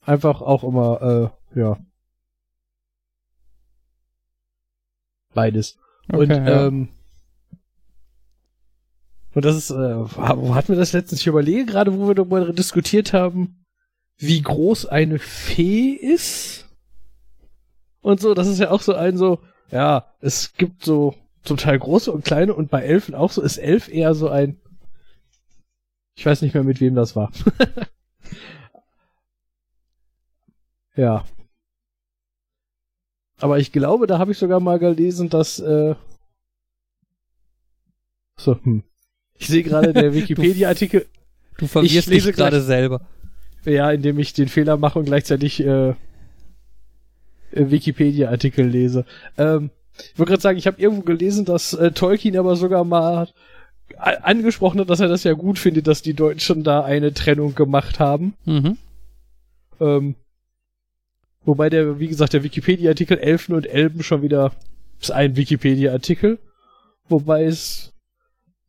einfach 0.00 0.40
auch 0.40 0.64
immer, 0.64 1.32
äh, 1.54 1.58
ja. 1.60 1.78
Beides. 5.34 5.78
okay 6.08 6.18
und 6.18 6.30
ja. 6.30 6.66
ähm, 6.66 6.88
und 9.34 9.44
das 9.44 9.56
ist, 9.56 9.70
äh, 9.70 9.74
wo 9.74 10.54
hatten 10.54 10.68
wir 10.68 10.76
das 10.76 10.92
letztens? 10.92 11.20
Ich 11.20 11.26
überlege 11.26 11.66
gerade, 11.66 11.98
wo 11.98 12.06
wir 12.06 12.14
darüber 12.14 12.52
diskutiert 12.52 13.12
haben, 13.12 13.64
wie 14.16 14.40
groß 14.40 14.86
eine 14.86 15.18
Fee 15.18 15.90
ist. 15.90 16.68
Und 18.00 18.20
so, 18.20 18.34
das 18.34 18.46
ist 18.46 18.60
ja 18.60 18.70
auch 18.70 18.80
so 18.80 18.94
ein 18.94 19.16
so, 19.16 19.40
ja, 19.70 20.14
es 20.20 20.54
gibt 20.54 20.84
so 20.84 21.16
zum 21.42 21.56
Teil 21.56 21.78
große 21.78 22.12
und 22.12 22.24
kleine 22.24 22.54
und 22.54 22.70
bei 22.70 22.82
Elfen 22.82 23.14
auch 23.14 23.32
so, 23.32 23.42
ist 23.42 23.58
Elf 23.58 23.88
eher 23.88 24.14
so 24.14 24.28
ein, 24.28 24.60
ich 26.14 26.24
weiß 26.24 26.42
nicht 26.42 26.54
mehr 26.54 26.62
mit 26.62 26.80
wem 26.80 26.94
das 26.94 27.16
war. 27.16 27.32
ja. 30.96 31.24
Aber 33.44 33.58
ich 33.58 33.72
glaube, 33.72 34.06
da 34.06 34.18
habe 34.18 34.32
ich 34.32 34.38
sogar 34.38 34.58
mal 34.58 34.78
gelesen, 34.78 35.28
dass 35.28 35.58
äh, 35.58 35.94
so, 38.38 38.58
hm. 38.62 38.84
Ich 39.36 39.48
sehe 39.48 39.62
gerade 39.62 39.92
der 39.92 40.14
Wikipedia-Artikel, 40.14 41.04
du 41.58 41.66
verwirrst 41.66 41.94
ich 41.94 42.06
lese 42.06 42.28
dich 42.28 42.36
gerade 42.36 42.62
selber. 42.62 43.06
ja, 43.66 43.92
indem 43.92 44.18
ich 44.18 44.32
den 44.32 44.48
Fehler 44.48 44.78
mache 44.78 44.98
und 44.98 45.04
gleichzeitig 45.04 45.60
äh, 45.60 45.90
äh, 45.90 45.94
Wikipedia-Artikel 47.52 48.66
lese. 48.66 49.04
Ähm, 49.36 49.68
ich 49.92 50.18
wollte 50.18 50.30
gerade 50.30 50.42
sagen, 50.42 50.58
ich 50.58 50.66
habe 50.66 50.80
irgendwo 50.80 51.02
gelesen, 51.02 51.44
dass 51.44 51.74
äh, 51.74 51.90
Tolkien 51.90 52.38
aber 52.38 52.56
sogar 52.56 52.84
mal 52.84 53.28
angesprochen 53.98 54.80
hat, 54.80 54.88
dass 54.88 55.00
er 55.00 55.08
das 55.08 55.22
ja 55.22 55.34
gut 55.34 55.58
findet, 55.58 55.86
dass 55.86 56.00
die 56.00 56.14
Deutschen 56.14 56.64
da 56.64 56.82
eine 56.82 57.12
Trennung 57.12 57.54
gemacht 57.54 58.00
haben. 58.00 58.32
Mhm. 58.46 58.78
Ähm, 59.80 60.14
wobei 61.44 61.70
der, 61.70 61.98
wie 61.98 62.08
gesagt, 62.08 62.32
der 62.32 62.42
Wikipedia-Artikel 62.42 63.18
Elfen 63.18 63.54
und 63.54 63.66
Elben 63.66 64.02
schon 64.02 64.22
wieder 64.22 64.52
ist 65.00 65.10
ein 65.10 65.36
Wikipedia-Artikel. 65.36 66.38
Wobei 67.08 67.44
es 67.44 67.92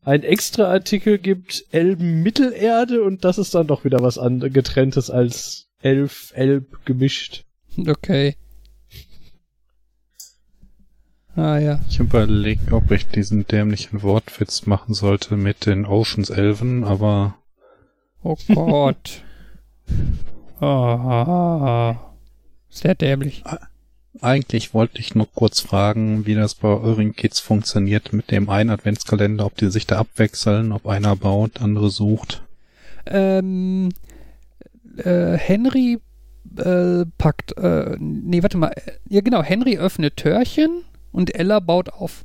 ein 0.02 0.22
extra 0.22 0.64
Artikel 0.64 1.18
gibt, 1.18 1.64
Elben 1.70 2.22
Mittelerde, 2.22 3.02
und 3.02 3.24
das 3.24 3.38
ist 3.38 3.54
dann 3.54 3.66
doch 3.66 3.84
wieder 3.84 4.00
was 4.00 4.18
an, 4.18 4.40
getrenntes 4.40 5.10
als 5.10 5.68
Elf, 5.80 6.32
Elb 6.34 6.84
gemischt. 6.84 7.44
Okay. 7.78 8.36
Ah 11.34 11.58
ja. 11.58 11.80
Ich 11.90 11.98
überlege, 11.98 12.72
ob 12.72 12.90
ich 12.90 13.08
diesen 13.08 13.46
dämlichen 13.46 14.02
Wortwitz 14.02 14.64
machen 14.66 14.94
sollte 14.94 15.36
mit 15.36 15.66
den 15.66 15.84
Oceans 15.84 16.30
Elven, 16.30 16.84
aber 16.84 17.36
Oh 18.22 18.36
Gott. 18.52 19.22
Ah, 20.58 22.05
sehr 22.76 22.94
dämlich. 22.94 23.42
eigentlich 24.20 24.74
wollte 24.74 24.98
ich 24.98 25.14
nur 25.14 25.28
kurz 25.32 25.60
fragen, 25.60 26.26
wie 26.26 26.34
das 26.34 26.54
bei 26.54 26.68
euren 26.68 27.14
Kids 27.14 27.40
funktioniert 27.40 28.12
mit 28.12 28.30
dem 28.30 28.48
einen 28.48 28.70
Adventskalender, 28.70 29.44
ob 29.44 29.56
die 29.56 29.70
sich 29.70 29.86
da 29.86 29.98
abwechseln, 29.98 30.72
ob 30.72 30.86
einer 30.86 31.16
baut, 31.16 31.60
andere 31.60 31.90
sucht. 31.90 32.42
Ähm, 33.06 33.90
äh, 34.96 35.36
Henry 35.36 35.98
äh, 36.56 37.04
packt, 37.18 37.56
äh, 37.58 37.96
nee, 37.98 38.42
warte 38.42 38.58
mal. 38.58 38.72
Ja, 39.08 39.20
genau, 39.20 39.42
Henry 39.42 39.78
öffnet 39.78 40.16
Türchen 40.16 40.84
und 41.12 41.34
Ella 41.34 41.60
baut 41.60 41.90
auf. 41.90 42.24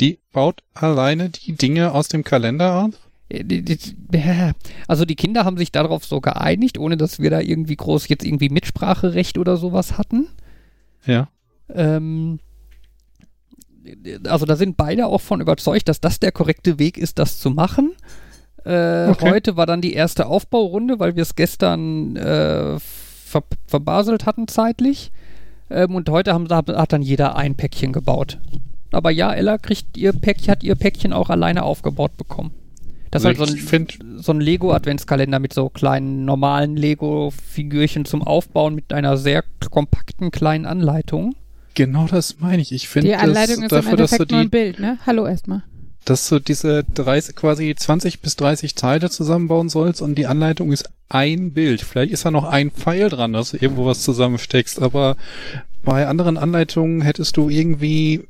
Die 0.00 0.18
baut 0.32 0.62
alleine 0.72 1.28
die 1.28 1.52
Dinge 1.52 1.92
aus 1.92 2.08
dem 2.08 2.24
Kalender 2.24 2.84
auf? 2.84 3.09
Also 4.88 5.04
die 5.04 5.16
Kinder 5.16 5.44
haben 5.44 5.56
sich 5.56 5.70
darauf 5.72 6.04
so 6.04 6.20
geeinigt, 6.20 6.78
ohne 6.78 6.96
dass 6.96 7.20
wir 7.20 7.30
da 7.30 7.40
irgendwie 7.40 7.76
groß 7.76 8.08
jetzt 8.08 8.24
irgendwie 8.24 8.48
Mitspracherecht 8.48 9.38
oder 9.38 9.56
sowas 9.56 9.98
hatten. 9.98 10.28
Ja. 11.06 11.28
Ähm, 11.72 12.40
also 14.26 14.46
da 14.46 14.56
sind 14.56 14.76
beide 14.76 15.06
auch 15.06 15.20
von 15.20 15.40
überzeugt, 15.40 15.88
dass 15.88 16.00
das 16.00 16.20
der 16.20 16.32
korrekte 16.32 16.78
Weg 16.78 16.98
ist, 16.98 17.18
das 17.18 17.38
zu 17.38 17.50
machen. 17.50 17.92
Äh, 18.64 19.08
Okay. 19.10 19.30
Heute 19.30 19.56
war 19.56 19.66
dann 19.66 19.80
die 19.80 19.94
erste 19.94 20.26
Aufbaurunde, 20.26 20.98
weil 20.98 21.16
wir 21.16 21.22
es 21.22 21.34
gestern 21.34 22.16
äh, 22.16 22.78
ver 22.78 23.42
verbaselt 23.66 24.26
hatten 24.26 24.48
zeitlich. 24.48 25.12
Ähm, 25.70 25.94
und 25.94 26.10
heute 26.10 26.34
haben, 26.34 26.48
hat, 26.48 26.68
hat 26.68 26.92
dann 26.92 27.02
jeder 27.02 27.36
ein 27.36 27.54
Päckchen 27.54 27.92
gebaut. 27.92 28.38
Aber 28.92 29.10
ja, 29.10 29.32
Ella 29.32 29.56
kriegt 29.56 29.96
ihr 29.96 30.12
Päckchen, 30.12 30.50
hat 30.50 30.64
ihr 30.64 30.74
Päckchen 30.74 31.12
auch 31.12 31.30
alleine 31.30 31.62
aufgebaut 31.62 32.16
bekommen. 32.16 32.50
Das 33.10 33.22
ist 33.22 33.26
halt 33.26 33.36
so 33.38 33.42
Also 33.44 33.56
ich 33.56 33.62
finde, 33.64 33.94
ein, 34.00 34.22
so 34.22 34.32
ein 34.32 34.40
Lego-Adventskalender 34.40 35.38
mit 35.38 35.52
so 35.52 35.68
kleinen 35.68 36.24
normalen 36.24 36.76
Lego-Figürchen 36.76 38.04
zum 38.04 38.22
Aufbauen 38.22 38.74
mit 38.74 38.92
einer 38.92 39.16
sehr 39.16 39.44
kompakten 39.70 40.30
kleinen 40.30 40.66
Anleitung. 40.66 41.34
genau 41.74 42.06
das 42.06 42.38
meine 42.40 42.62
ich. 42.62 42.72
Ich 42.72 42.88
finde 42.88 43.08
Die 43.08 43.16
Anleitung 43.16 43.62
das 43.62 43.72
ist 43.72 43.72
im 43.72 43.84
dafür, 43.84 43.96
dass 43.96 44.10
du 44.10 44.16
Endeffekt 44.16 44.30
nur 44.30 44.40
ein 44.40 44.44
die, 44.44 44.48
Bild, 44.50 44.78
ne? 44.80 44.98
Hallo 45.06 45.26
erstmal. 45.26 45.62
dass 46.04 46.28
du 46.28 46.38
diese 46.38 46.84
30, 46.84 47.36
quasi 47.36 47.74
20 47.76 48.20
bis 48.20 48.36
30 48.36 48.74
Teile 48.74 49.10
zusammenbauen 49.10 49.68
sollst 49.68 50.00
und 50.02 50.14
die 50.16 50.26
Anleitung 50.26 50.72
ist 50.72 50.88
ein 51.08 51.52
Bild. 51.52 51.82
Vielleicht 51.82 52.12
ist 52.12 52.24
da 52.24 52.30
noch 52.30 52.44
ein 52.44 52.70
Pfeil 52.70 53.08
dran, 53.08 53.32
dass 53.32 53.50
du 53.50 53.56
irgendwo 53.58 53.84
was 53.86 54.02
zusammensteckst, 54.02 54.80
aber 54.80 55.16
bei 55.82 56.06
anderen 56.06 56.36
Anleitungen 56.36 57.00
hättest 57.02 57.36
du 57.36 57.48
irgendwie 57.48 58.28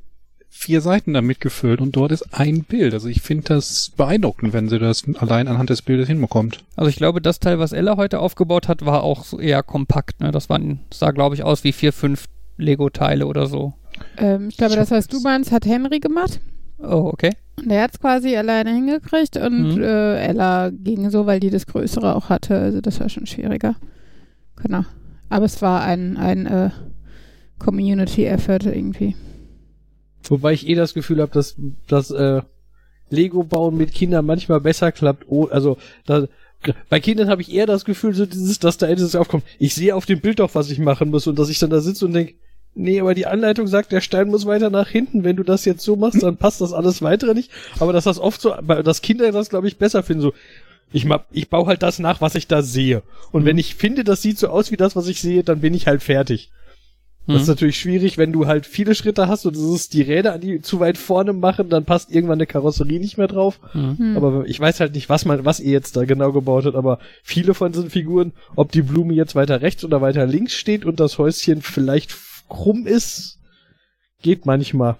vier 0.52 0.80
Seiten 0.80 1.14
damit 1.14 1.40
gefüllt 1.40 1.80
und 1.80 1.96
dort 1.96 2.12
ist 2.12 2.34
ein 2.38 2.64
Bild. 2.64 2.92
Also 2.92 3.08
ich 3.08 3.22
finde 3.22 3.44
das 3.44 3.92
beeindruckend, 3.96 4.52
wenn 4.52 4.68
sie 4.68 4.78
das 4.78 5.04
allein 5.18 5.48
anhand 5.48 5.70
des 5.70 5.80
Bildes 5.82 6.08
hinbekommt. 6.08 6.64
Also 6.76 6.90
ich 6.90 6.96
glaube, 6.96 7.22
das 7.22 7.38
Teil, 7.40 7.58
was 7.58 7.72
Ella 7.72 7.96
heute 7.96 8.18
aufgebaut 8.18 8.68
hat, 8.68 8.84
war 8.84 9.02
auch 9.02 9.24
so 9.24 9.38
eher 9.38 9.62
kompakt. 9.62 10.20
Ne? 10.20 10.32
Das 10.32 10.50
waren, 10.50 10.80
sah, 10.92 11.12
glaube 11.12 11.34
ich, 11.34 11.44
aus 11.44 11.64
wie 11.64 11.72
vier, 11.72 11.92
fünf 11.92 12.26
Lego-Teile 12.58 13.26
oder 13.26 13.46
so. 13.46 13.72
Ähm, 14.18 14.48
ich 14.50 14.56
glaube, 14.58 14.76
das, 14.76 14.90
was 14.90 15.06
du 15.06 15.20
meinst, 15.20 15.50
hat 15.52 15.64
Henry 15.66 15.98
gemacht. 16.00 16.40
Oh, 16.78 17.10
okay. 17.12 17.30
Und 17.56 17.70
der 17.70 17.82
hat 17.82 17.92
es 17.92 18.00
quasi 18.00 18.36
alleine 18.36 18.70
hingekriegt 18.74 19.36
und 19.36 19.76
Mhm. 19.76 19.82
äh, 19.82 20.16
Ella 20.26 20.70
ging 20.70 21.10
so, 21.10 21.26
weil 21.26 21.40
die 21.40 21.50
das 21.50 21.66
Größere 21.66 22.14
auch 22.16 22.28
hatte. 22.28 22.58
Also 22.58 22.80
das 22.80 23.00
war 23.00 23.08
schon 23.08 23.26
schwieriger. 23.26 23.76
Genau. 24.62 24.84
Aber 25.28 25.44
es 25.44 25.62
war 25.62 25.82
ein, 25.82 26.16
ein 26.16 26.46
äh, 26.46 26.70
Community-Effort 27.58 28.64
irgendwie. 28.66 29.14
Wobei 30.24 30.52
ich 30.52 30.68
eh 30.68 30.74
das 30.74 30.94
Gefühl 30.94 31.20
habe, 31.20 31.32
dass 31.32 31.56
das 31.88 32.10
äh, 32.10 32.42
Lego-Bauen 33.10 33.76
mit 33.76 33.92
Kindern 33.92 34.26
manchmal 34.26 34.60
besser 34.60 34.92
klappt. 34.92 35.24
Oh, 35.28 35.46
also 35.46 35.76
da, 36.06 36.26
bei 36.88 37.00
Kindern 37.00 37.28
habe 37.28 37.42
ich 37.42 37.52
eher 37.52 37.66
das 37.66 37.84
Gefühl, 37.84 38.14
so 38.14 38.26
dieses, 38.26 38.58
dass 38.58 38.78
da 38.78 38.86
endlich 38.86 39.16
aufkommt. 39.16 39.44
Ich 39.58 39.74
sehe 39.74 39.94
auf 39.94 40.06
dem 40.06 40.20
Bild 40.20 40.38
doch, 40.38 40.54
was 40.54 40.70
ich 40.70 40.78
machen 40.78 41.10
muss 41.10 41.26
und 41.26 41.38
dass 41.38 41.48
ich 41.48 41.58
dann 41.58 41.70
da 41.70 41.80
sitze 41.80 42.04
und 42.06 42.12
denke, 42.12 42.34
nee, 42.74 43.00
aber 43.00 43.14
die 43.14 43.26
Anleitung 43.26 43.66
sagt, 43.66 43.92
der 43.92 44.00
Stein 44.00 44.28
muss 44.28 44.46
weiter 44.46 44.70
nach 44.70 44.88
hinten. 44.88 45.24
Wenn 45.24 45.36
du 45.36 45.42
das 45.42 45.64
jetzt 45.64 45.82
so 45.82 45.96
machst, 45.96 46.22
dann 46.22 46.36
passt 46.36 46.60
das 46.60 46.72
alles 46.72 47.02
weitere 47.02 47.34
nicht. 47.34 47.50
Aber 47.78 47.92
dass 47.92 48.04
das 48.04 48.18
oft 48.18 48.40
so, 48.40 48.54
dass 48.54 49.02
Kinder 49.02 49.32
das 49.32 49.50
glaube 49.50 49.68
ich 49.68 49.78
besser 49.78 50.02
finden. 50.02 50.22
So, 50.22 50.32
ich 50.92 51.04
mach, 51.04 51.24
ich 51.30 51.48
baue 51.48 51.66
halt 51.66 51.82
das 51.82 51.98
nach, 51.98 52.20
was 52.20 52.34
ich 52.34 52.46
da 52.46 52.62
sehe. 52.62 53.02
Und 53.32 53.44
wenn 53.44 53.58
ich 53.58 53.74
finde, 53.74 54.04
das 54.04 54.22
sieht 54.22 54.38
so 54.38 54.48
aus 54.48 54.70
wie 54.70 54.76
das, 54.76 54.96
was 54.96 55.08
ich 55.08 55.20
sehe, 55.20 55.42
dann 55.42 55.60
bin 55.60 55.74
ich 55.74 55.86
halt 55.86 56.02
fertig. 56.02 56.50
Das 57.26 57.42
ist 57.42 57.48
Hm. 57.48 57.52
natürlich 57.52 57.78
schwierig, 57.78 58.18
wenn 58.18 58.32
du 58.32 58.46
halt 58.46 58.66
viele 58.66 58.94
Schritte 58.94 59.28
hast 59.28 59.46
und 59.46 59.54
es 59.54 59.62
ist 59.62 59.92
die 59.92 60.02
Räder, 60.02 60.38
die 60.38 60.62
zu 60.62 60.80
weit 60.80 60.98
vorne 60.98 61.32
machen, 61.32 61.68
dann 61.68 61.84
passt 61.84 62.10
irgendwann 62.10 62.38
eine 62.38 62.46
Karosserie 62.46 62.98
nicht 62.98 63.18
mehr 63.18 63.28
drauf. 63.28 63.60
Hm. 63.72 63.98
Hm. 63.98 64.16
Aber 64.16 64.44
ich 64.46 64.58
weiß 64.58 64.80
halt 64.80 64.94
nicht, 64.94 65.08
was 65.08 65.24
man, 65.26 65.44
was 65.44 65.60
ihr 65.60 65.70
jetzt 65.72 65.96
da 65.96 66.04
genau 66.04 66.32
gebaut 66.32 66.64
habt, 66.64 66.76
aber 66.76 66.98
viele 67.22 67.54
von 67.54 67.72
diesen 67.72 67.90
Figuren, 67.90 68.32
ob 68.56 68.72
die 68.72 68.82
Blume 68.82 69.14
jetzt 69.14 69.34
weiter 69.34 69.60
rechts 69.60 69.84
oder 69.84 70.00
weiter 70.00 70.26
links 70.26 70.54
steht 70.54 70.84
und 70.84 70.98
das 70.98 71.18
Häuschen 71.18 71.62
vielleicht 71.62 72.16
krumm 72.48 72.86
ist, 72.86 73.38
geht 74.22 74.46
manchmal. 74.46 74.96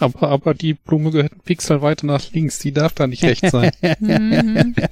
Aber, 0.00 0.28
aber 0.28 0.54
die 0.54 0.74
Blume 0.74 1.10
gehört 1.10 1.32
einen 1.32 1.40
Pixel 1.42 1.82
weiter 1.82 2.06
nach 2.06 2.22
links, 2.32 2.58
die 2.60 2.72
darf 2.72 2.92
da 2.94 3.06
nicht 3.06 3.22
rechts 3.24 3.50
sein. 3.50 3.70
Mhm. 4.00 4.74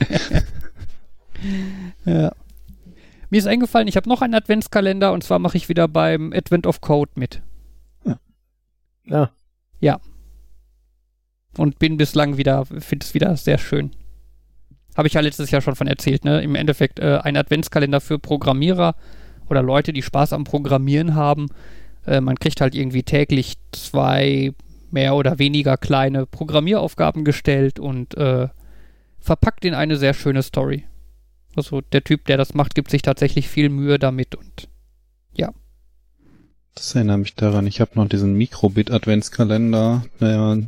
Ja. 2.04 2.32
Mir 3.30 3.38
ist 3.38 3.46
eingefallen, 3.46 3.88
ich 3.88 3.96
habe 3.96 4.08
noch 4.08 4.22
einen 4.22 4.34
Adventskalender 4.34 5.12
und 5.12 5.24
zwar 5.24 5.38
mache 5.38 5.56
ich 5.56 5.68
wieder 5.68 5.88
beim 5.88 6.32
Advent 6.32 6.66
of 6.66 6.80
Code 6.80 7.12
mit. 7.16 7.42
Ja, 9.06 9.30
Und 11.58 11.78
bin 11.78 11.96
bislang 11.96 12.36
wieder, 12.36 12.66
finde 12.66 13.04
es 13.04 13.14
wieder 13.14 13.36
sehr 13.36 13.58
schön. 13.58 13.92
Habe 14.96 15.08
ich 15.08 15.14
ja 15.14 15.20
letztes 15.20 15.50
Jahr 15.50 15.60
schon 15.60 15.76
von 15.76 15.86
erzählt, 15.86 16.24
ne? 16.24 16.40
Im 16.42 16.54
Endeffekt 16.54 16.98
äh, 16.98 17.18
ein 17.22 17.36
Adventskalender 17.36 18.00
für 18.00 18.18
Programmierer 18.18 18.94
oder 19.48 19.62
Leute, 19.62 19.92
die 19.92 20.02
Spaß 20.02 20.32
am 20.32 20.44
Programmieren 20.44 21.14
haben. 21.14 21.48
Äh, 22.06 22.20
man 22.20 22.36
kriegt 22.36 22.60
halt 22.60 22.74
irgendwie 22.74 23.02
täglich 23.02 23.56
zwei 23.72 24.52
mehr 24.90 25.14
oder 25.14 25.38
weniger 25.38 25.76
kleine 25.76 26.26
Programmieraufgaben 26.26 27.24
gestellt 27.24 27.78
und 27.78 28.16
äh, 28.16 28.48
verpackt 29.18 29.64
in 29.64 29.74
eine 29.74 29.96
sehr 29.96 30.14
schöne 30.14 30.42
Story. 30.42 30.84
Also 31.56 31.80
der 31.80 32.04
Typ, 32.04 32.26
der 32.26 32.36
das 32.36 32.54
macht, 32.54 32.74
gibt 32.74 32.90
sich 32.90 33.02
tatsächlich 33.02 33.48
viel 33.48 33.68
Mühe 33.70 33.98
damit 33.98 34.34
und 34.34 34.68
Ja. 35.34 35.52
Das 36.74 36.94
erinnert 36.94 37.20
mich 37.20 37.34
daran. 37.34 37.66
Ich 37.66 37.80
habe 37.80 37.92
noch 37.94 38.06
diesen 38.08 38.34
Mikrobit-Adventskalender. 38.34 40.04
Der 40.20 40.58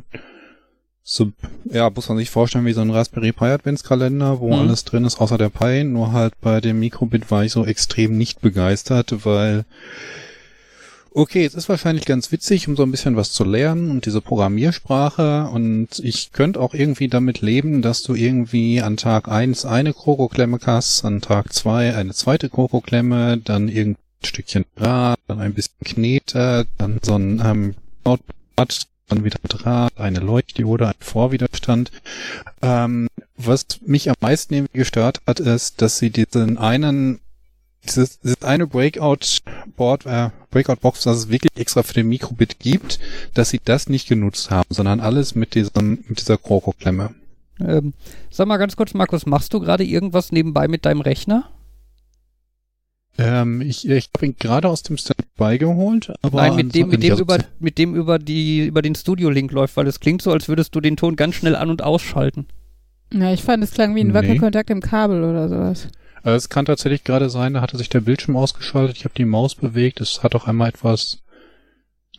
so, 1.03 1.31
ja, 1.65 1.89
muss 1.89 2.07
man 2.09 2.17
sich 2.19 2.29
vorstellen 2.29 2.65
wie 2.65 2.73
so 2.73 2.81
ein 2.81 2.89
Raspberry 2.91 3.31
Pi 3.31 3.45
Adventskalender, 3.45 4.39
wo 4.39 4.47
Mhm. 4.47 4.53
alles 4.59 4.85
drin 4.85 5.05
ist, 5.05 5.19
außer 5.21 5.37
der 5.37 5.49
Pi. 5.49 5.83
Nur 5.83 6.11
halt 6.11 6.33
bei 6.41 6.61
dem 6.61 6.79
Mikrobit 6.79 7.29
war 7.31 7.43
ich 7.43 7.51
so 7.51 7.65
extrem 7.65 8.17
nicht 8.17 8.41
begeistert, 8.41 9.23
weil 9.25 9.65
Okay, 11.19 11.43
es 11.43 11.53
ist 11.53 11.67
wahrscheinlich 11.67 12.05
ganz 12.05 12.31
witzig, 12.31 12.69
um 12.69 12.77
so 12.77 12.83
ein 12.83 12.91
bisschen 12.91 13.17
was 13.17 13.33
zu 13.33 13.43
lernen 13.43 13.91
und 13.91 14.05
diese 14.05 14.21
Programmiersprache 14.21 15.49
und 15.51 15.99
ich 15.99 16.31
könnte 16.31 16.61
auch 16.61 16.73
irgendwie 16.73 17.09
damit 17.09 17.41
leben, 17.41 17.81
dass 17.81 18.03
du 18.03 18.15
irgendwie 18.15 18.81
an 18.81 18.95
Tag 18.95 19.27
eins 19.27 19.65
eine 19.65 19.93
Krokoklemme 19.93 20.59
hast, 20.65 21.03
an 21.03 21.19
Tag 21.19 21.51
zwei 21.51 21.93
eine 21.93 22.13
zweite 22.13 22.47
Krokoklemme, 22.47 23.35
dann 23.35 23.67
irgendein 23.67 24.01
Stückchen 24.23 24.63
Draht, 24.77 25.19
dann 25.27 25.41
ein 25.41 25.53
bisschen 25.53 25.75
Knete, 25.83 26.67
dann 26.77 26.99
so 27.01 27.15
ein 27.15 27.41
ähm, 27.43 27.75
Draht, 28.05 28.87
dann 29.09 29.25
wieder 29.25 29.39
Draht, 29.45 29.97
eine 29.97 30.19
Leuchtdiode, 30.21 30.87
ein 30.87 30.93
Vorwiderstand. 31.01 31.91
Ähm, 32.61 33.09
was 33.35 33.65
mich 33.85 34.09
am 34.09 34.15
meisten 34.21 34.53
irgendwie 34.53 34.77
gestört 34.77 35.19
hat, 35.27 35.41
ist, 35.41 35.81
dass 35.81 35.97
sie 35.97 36.11
diesen 36.11 36.57
einen 36.57 37.19
dieses, 37.85 38.19
dieses 38.19 38.41
eine 38.43 38.67
Breakout-Board, 38.67 40.05
äh, 40.05 40.29
Breakout-Box, 40.51 41.03
das 41.03 41.17
es 41.17 41.29
wirklich 41.29 41.51
extra 41.55 41.83
für 41.83 41.93
den 41.93 42.07
Mikrobit 42.07 42.59
gibt, 42.59 42.99
dass 43.33 43.49
sie 43.49 43.59
das 43.63 43.89
nicht 43.89 44.07
genutzt 44.07 44.51
haben, 44.51 44.67
sondern 44.69 44.99
alles 44.99 45.35
mit 45.35 45.55
diesem, 45.55 46.03
mit 46.07 46.19
dieser 46.19 46.37
Kroko-Klemme. 46.37 47.11
Ähm, 47.59 47.93
sag 48.29 48.47
mal 48.47 48.57
ganz 48.57 48.75
kurz, 48.75 48.93
Markus, 48.93 49.25
machst 49.25 49.53
du 49.53 49.59
gerade 49.59 49.83
irgendwas 49.83 50.31
nebenbei 50.31 50.67
mit 50.67 50.85
deinem 50.85 51.01
Rechner? 51.01 51.49
Ähm, 53.17 53.59
ich 53.59 53.87
ich 53.87 54.09
habe 54.15 54.27
ihn 54.27 54.35
gerade 54.39 54.69
aus 54.69 54.81
dem 54.81 54.97
Standby 54.97 55.57
geholt, 55.57 56.13
aber 56.21 56.41
Nein, 56.41 56.55
mit 56.55 56.75
dem, 56.75 56.87
mit 56.87 57.03
dem, 57.03 57.17
über, 57.17 57.39
mit 57.59 57.77
dem 57.77 57.93
über 57.95 58.17
die, 58.17 58.65
über 58.65 58.81
den 58.81 58.95
Studio-Link 58.95 59.51
läuft, 59.51 59.75
weil 59.75 59.87
es 59.87 59.99
klingt 59.99 60.21
so, 60.21 60.31
als 60.31 60.47
würdest 60.47 60.73
du 60.73 60.79
den 60.79 60.95
Ton 60.95 61.17
ganz 61.17 61.35
schnell 61.35 61.55
an- 61.57 61.69
und 61.69 61.81
ausschalten. 61.81 62.47
Ja, 63.11 63.33
ich 63.33 63.43
fand, 63.43 63.61
es 63.63 63.71
klang 63.71 63.93
wie 63.95 64.01
ein 64.01 64.07
Nee. 64.07 64.13
Wackelkontakt 64.13 64.69
im 64.69 64.81
Kabel 64.81 65.23
oder 65.23 65.49
sowas. 65.49 65.89
Also 66.23 66.35
es 66.35 66.49
kann 66.49 66.65
tatsächlich 66.65 67.03
gerade 67.03 67.29
sein, 67.29 67.53
da 67.53 67.61
hatte 67.61 67.77
sich 67.77 67.89
der 67.89 68.01
Bildschirm 68.01 68.35
ausgeschaltet, 68.35 68.97
ich 68.97 69.05
habe 69.05 69.13
die 69.15 69.25
Maus 69.25 69.55
bewegt, 69.55 70.01
es 70.01 70.21
hat 70.23 70.35
auch 70.35 70.47
einmal 70.47 70.69
etwas 70.69 71.23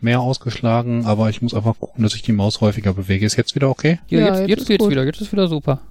mehr 0.01 0.21
ausgeschlagen, 0.21 1.05
aber 1.05 1.29
ich 1.29 1.43
muss 1.43 1.53
einfach 1.55 1.79
gucken, 1.79 2.03
dass 2.03 2.15
ich 2.15 2.23
die 2.23 2.33
Maus 2.33 2.61
häufiger 2.63 2.95
bewege. 2.95 3.27
Ist 3.27 3.37
jetzt 3.37 3.55
wieder 3.55 3.69
okay? 3.69 3.99
Ja, 4.09 4.21
Ja, 4.21 4.27
jetzt, 4.27 4.39
jetzt 4.41 4.49
jetzt 4.49 4.61
ist 4.63 4.69
geht's 4.69 4.85
gut. 4.85 4.91
wieder, 4.91 5.05
jetzt 5.05 5.21
ist 5.21 5.33
wieder 5.33 5.47
super. 5.49 5.83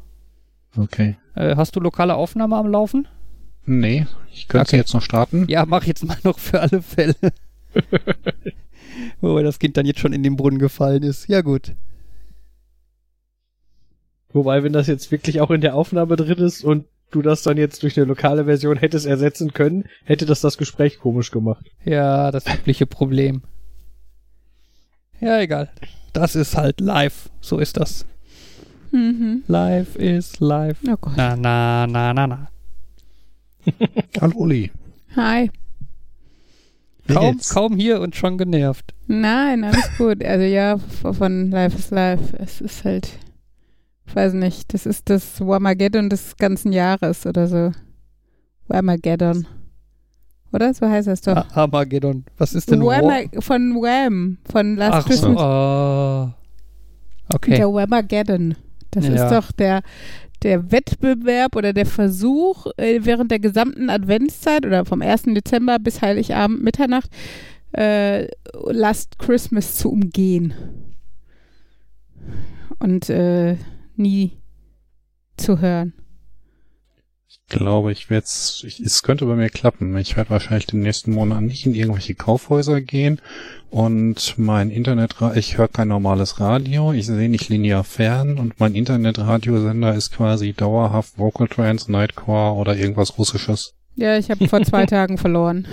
Okay. 0.75 1.17
Äh, 1.35 1.55
hast 1.55 1.75
du 1.75 1.79
lokale 1.79 2.15
Aufnahme 2.15 2.55
am 2.57 2.67
Laufen? 2.67 3.07
Nee, 3.65 4.07
ich 4.33 4.47
könnte 4.47 4.63
Okay. 4.63 4.71
sie 4.71 4.77
jetzt 4.77 4.93
noch 4.95 5.01
starten. 5.03 5.45
Ja, 5.47 5.65
mach 5.67 5.83
jetzt 5.83 6.03
mal 6.03 6.17
noch 6.23 6.39
für 6.39 6.59
alle 6.59 6.81
Fälle. 6.81 7.15
Wobei 9.21 9.43
das 9.43 9.59
Kind 9.59 9.77
dann 9.77 9.85
jetzt 9.85 9.99
schon 9.99 10.13
in 10.13 10.23
den 10.23 10.35
Brunnen 10.35 10.57
gefallen 10.59 11.03
ist. 11.03 11.27
Ja, 11.27 11.41
gut. 11.41 11.73
Wobei, 14.31 14.63
wenn 14.63 14.73
das 14.73 14.87
jetzt 14.87 15.11
wirklich 15.11 15.41
auch 15.41 15.51
in 15.51 15.61
der 15.61 15.75
Aufnahme 15.75 16.15
drin 16.15 16.37
ist 16.39 16.63
und 16.63 16.85
du 17.11 17.21
das 17.21 17.43
dann 17.43 17.57
jetzt 17.57 17.83
durch 17.83 17.97
eine 17.97 18.05
lokale 18.05 18.45
Version 18.45 18.77
hättest 18.77 19.05
ersetzen 19.05 19.53
können, 19.53 19.85
hätte 20.03 20.25
das 20.25 20.41
das 20.41 20.57
Gespräch 20.57 20.99
komisch 20.99 21.31
gemacht. 21.31 21.65
Ja, 21.83 22.31
das 22.31 22.45
übliche 22.47 22.85
Problem. 22.85 23.41
Ja, 25.19 25.39
egal. 25.39 25.69
Das 26.13 26.35
ist 26.35 26.55
halt 26.55 26.79
live. 26.79 27.29
So 27.41 27.59
ist 27.59 27.77
das. 27.77 28.05
Mhm. 28.91 29.43
Live 29.47 29.95
ist 29.95 30.39
live. 30.39 30.77
Oh 30.87 30.95
Gott. 30.99 31.13
Na, 31.15 31.35
na, 31.35 31.85
na, 31.87 32.13
na, 32.13 32.27
na. 32.27 32.47
Hallo 34.21 34.37
Uli. 34.37 34.71
Hi. 35.15 35.51
Kaum, 37.07 37.39
kaum 37.49 37.75
hier 37.75 38.01
und 38.01 38.15
schon 38.15 38.37
genervt. 38.37 38.93
Nein, 39.07 39.63
alles 39.63 39.89
gut. 39.97 40.23
Also 40.23 40.45
ja, 40.45 40.77
von 40.77 41.49
Life 41.49 41.77
is 41.77 41.89
Life. 41.89 42.37
Es 42.37 42.61
ist 42.61 42.83
halt, 42.83 43.09
weiß 44.15 44.33
nicht, 44.33 44.73
das 44.73 44.85
ist 44.85 45.09
das 45.09 45.39
Wamageddon 45.41 46.09
des 46.09 46.37
ganzen 46.37 46.71
Jahres 46.71 47.25
oder 47.25 47.47
so. 47.47 47.71
Wamageddon. 48.67 49.47
Oder? 50.51 50.73
So 50.73 50.87
heißt 50.89 51.07
das 51.07 51.21
doch. 51.21 51.35
Ah, 51.35 51.45
Armageddon. 51.53 52.25
Was 52.37 52.53
ist 52.53 52.71
denn 52.71 52.81
Wham 52.81 53.29
von 53.39 53.75
Wham, 53.75 54.37
von 54.51 54.75
Last 54.77 54.93
Ach 54.93 55.01
so. 55.03 55.07
Christmas. 55.09 55.37
Oh. 55.41 56.29
Okay. 57.35 57.55
Der 57.57 57.67
Whamageddon. 57.67 58.55
Das 58.91 59.05
Ja. 59.07 59.13
ist 59.25 59.31
doch 59.31 59.51
der, 59.51 59.81
der 60.41 60.71
Wettbewerb 60.71 61.55
oder 61.55 61.73
der 61.73 61.85
Versuch, 61.85 62.65
äh, 62.77 62.99
während 63.03 63.29
der 63.29 63.39
gesamten 63.39 63.89
Adventszeit 63.91 64.65
oder 64.65 64.85
vom 64.85 65.01
1. 65.03 65.33
Dezember 65.35 65.77
bis 65.77 66.01
Heiligabend 66.01 66.63
Mitternacht 66.63 67.11
äh, 67.73 68.27
Last 68.71 69.19
Christmas 69.19 69.75
zu 69.75 69.91
umgehen. 69.91 70.53
Und 72.79 73.09
äh, 73.11 73.57
nie 73.99 74.31
zu 75.37 75.59
hören. 75.59 75.93
Ich 77.27 77.41
glaube, 77.47 77.91
ich 77.91 78.09
werde 78.09 78.25
es, 78.25 78.65
es 78.83 79.03
könnte 79.03 79.25
bei 79.25 79.35
mir 79.35 79.49
klappen. 79.49 79.95
Ich 79.97 80.17
werde 80.17 80.31
wahrscheinlich 80.31 80.65
den 80.65 80.79
nächsten 80.79 81.11
Monat 81.13 81.41
nicht 81.41 81.65
in 81.65 81.75
irgendwelche 81.75 82.15
Kaufhäuser 82.15 82.81
gehen 82.81 83.21
und 83.69 84.39
mein 84.39 84.71
Internet, 84.71 85.15
ich 85.35 85.57
höre 85.57 85.67
kein 85.67 85.89
normales 85.89 86.39
Radio, 86.39 86.91
ich 86.91 87.05
sehe 87.05 87.29
nicht 87.29 87.49
linear 87.49 87.83
fern 87.83 88.39
und 88.39 88.59
mein 88.59 88.73
Internetradiosender 88.73 89.93
ist 89.93 90.11
quasi 90.11 90.53
dauerhaft 90.53 91.19
Vocal 91.19 91.47
Trance, 91.47 91.91
Nightcore 91.91 92.55
oder 92.55 92.75
irgendwas 92.75 93.17
Russisches. 93.19 93.75
Ja, 93.95 94.17
ich 94.17 94.31
habe 94.31 94.47
vor 94.47 94.63
zwei 94.63 94.85
Tagen 94.87 95.17
verloren. 95.19 95.67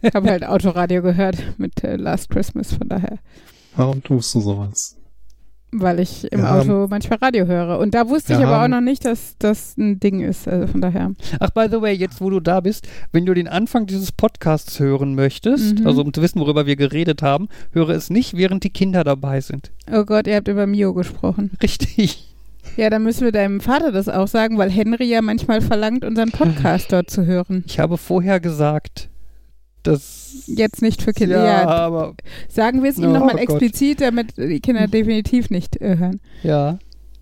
Ich 0.00 0.14
habe 0.14 0.30
halt 0.30 0.44
Autoradio 0.44 1.02
gehört 1.02 1.36
mit 1.58 1.84
äh, 1.84 1.96
Last 1.96 2.30
Christmas, 2.30 2.72
von 2.72 2.88
daher. 2.88 3.18
Warum 3.76 4.02
tust 4.02 4.34
du 4.34 4.40
sowas? 4.40 4.96
Weil 5.72 6.00
ich 6.00 6.30
im 6.32 6.42
haben- 6.42 6.68
Auto 6.70 6.86
manchmal 6.90 7.18
Radio 7.20 7.46
höre. 7.46 7.78
Und 7.78 7.94
da 7.94 8.08
wusste 8.08 8.30
Wir 8.30 8.40
ich 8.40 8.44
aber 8.46 8.64
auch 8.64 8.68
noch 8.68 8.80
nicht, 8.80 9.04
dass 9.04 9.36
das 9.38 9.76
ein 9.76 10.00
Ding 10.00 10.20
ist. 10.20 10.48
Also 10.48 10.66
von 10.66 10.80
daher. 10.80 11.12
Ach, 11.38 11.50
by 11.50 11.66
the 11.70 11.80
way, 11.80 11.92
jetzt 11.94 12.20
wo 12.20 12.28
du 12.30 12.40
da 12.40 12.60
bist, 12.60 12.88
wenn 13.12 13.24
du 13.26 13.34
den 13.34 13.46
Anfang 13.46 13.86
dieses 13.86 14.10
Podcasts 14.10 14.80
hören 14.80 15.14
möchtest, 15.14 15.80
Mhm. 15.80 15.86
also 15.86 16.02
um 16.02 16.12
zu 16.12 16.22
wissen, 16.22 16.40
worüber 16.40 16.66
wir 16.66 16.76
geredet 16.76 17.22
haben, 17.22 17.48
höre 17.72 17.90
es 17.90 18.10
nicht, 18.10 18.36
während 18.36 18.64
die 18.64 18.70
Kinder 18.70 19.04
dabei 19.04 19.40
sind. 19.40 19.70
Oh 19.92 20.04
Gott, 20.04 20.26
ihr 20.26 20.36
habt 20.36 20.48
über 20.48 20.66
Mio 20.66 20.92
gesprochen. 20.94 21.50
Richtig. 21.62 22.26
Ja, 22.76 22.88
dann 22.90 23.02
müssen 23.04 23.24
wir 23.24 23.32
deinem 23.32 23.60
Vater 23.60 23.92
das 23.92 24.08
auch 24.08 24.28
sagen, 24.28 24.56
weil 24.58 24.70
Henry 24.70 25.04
ja 25.08 25.22
manchmal 25.22 25.60
verlangt, 25.60 26.04
unseren 26.04 26.30
Podcast 26.30 26.86
dort 26.92 27.10
zu 27.10 27.26
hören. 27.26 27.64
Ich 27.66 27.78
habe 27.78 27.96
vorher 27.96 28.40
gesagt, 28.40 29.08
dass. 29.82 30.44
Jetzt 30.46 30.82
nicht 30.82 31.02
für 31.02 31.12
Kinder. 31.12 31.44
Ja, 31.44 31.68
aber. 31.68 32.14
sagen 32.48 32.82
wir 32.82 32.90
es 32.90 32.98
ihm 32.98 33.10
Oh 33.10 33.12
nochmal 33.12 33.32
Gott. 33.32 33.40
explizit, 33.42 34.00
damit 34.00 34.36
die 34.36 34.60
Kinder 34.60 34.86
definitiv 34.86 35.50
nicht 35.50 35.80
äh, 35.80 35.96
hören. 35.98 36.20
Ja. 36.42 36.78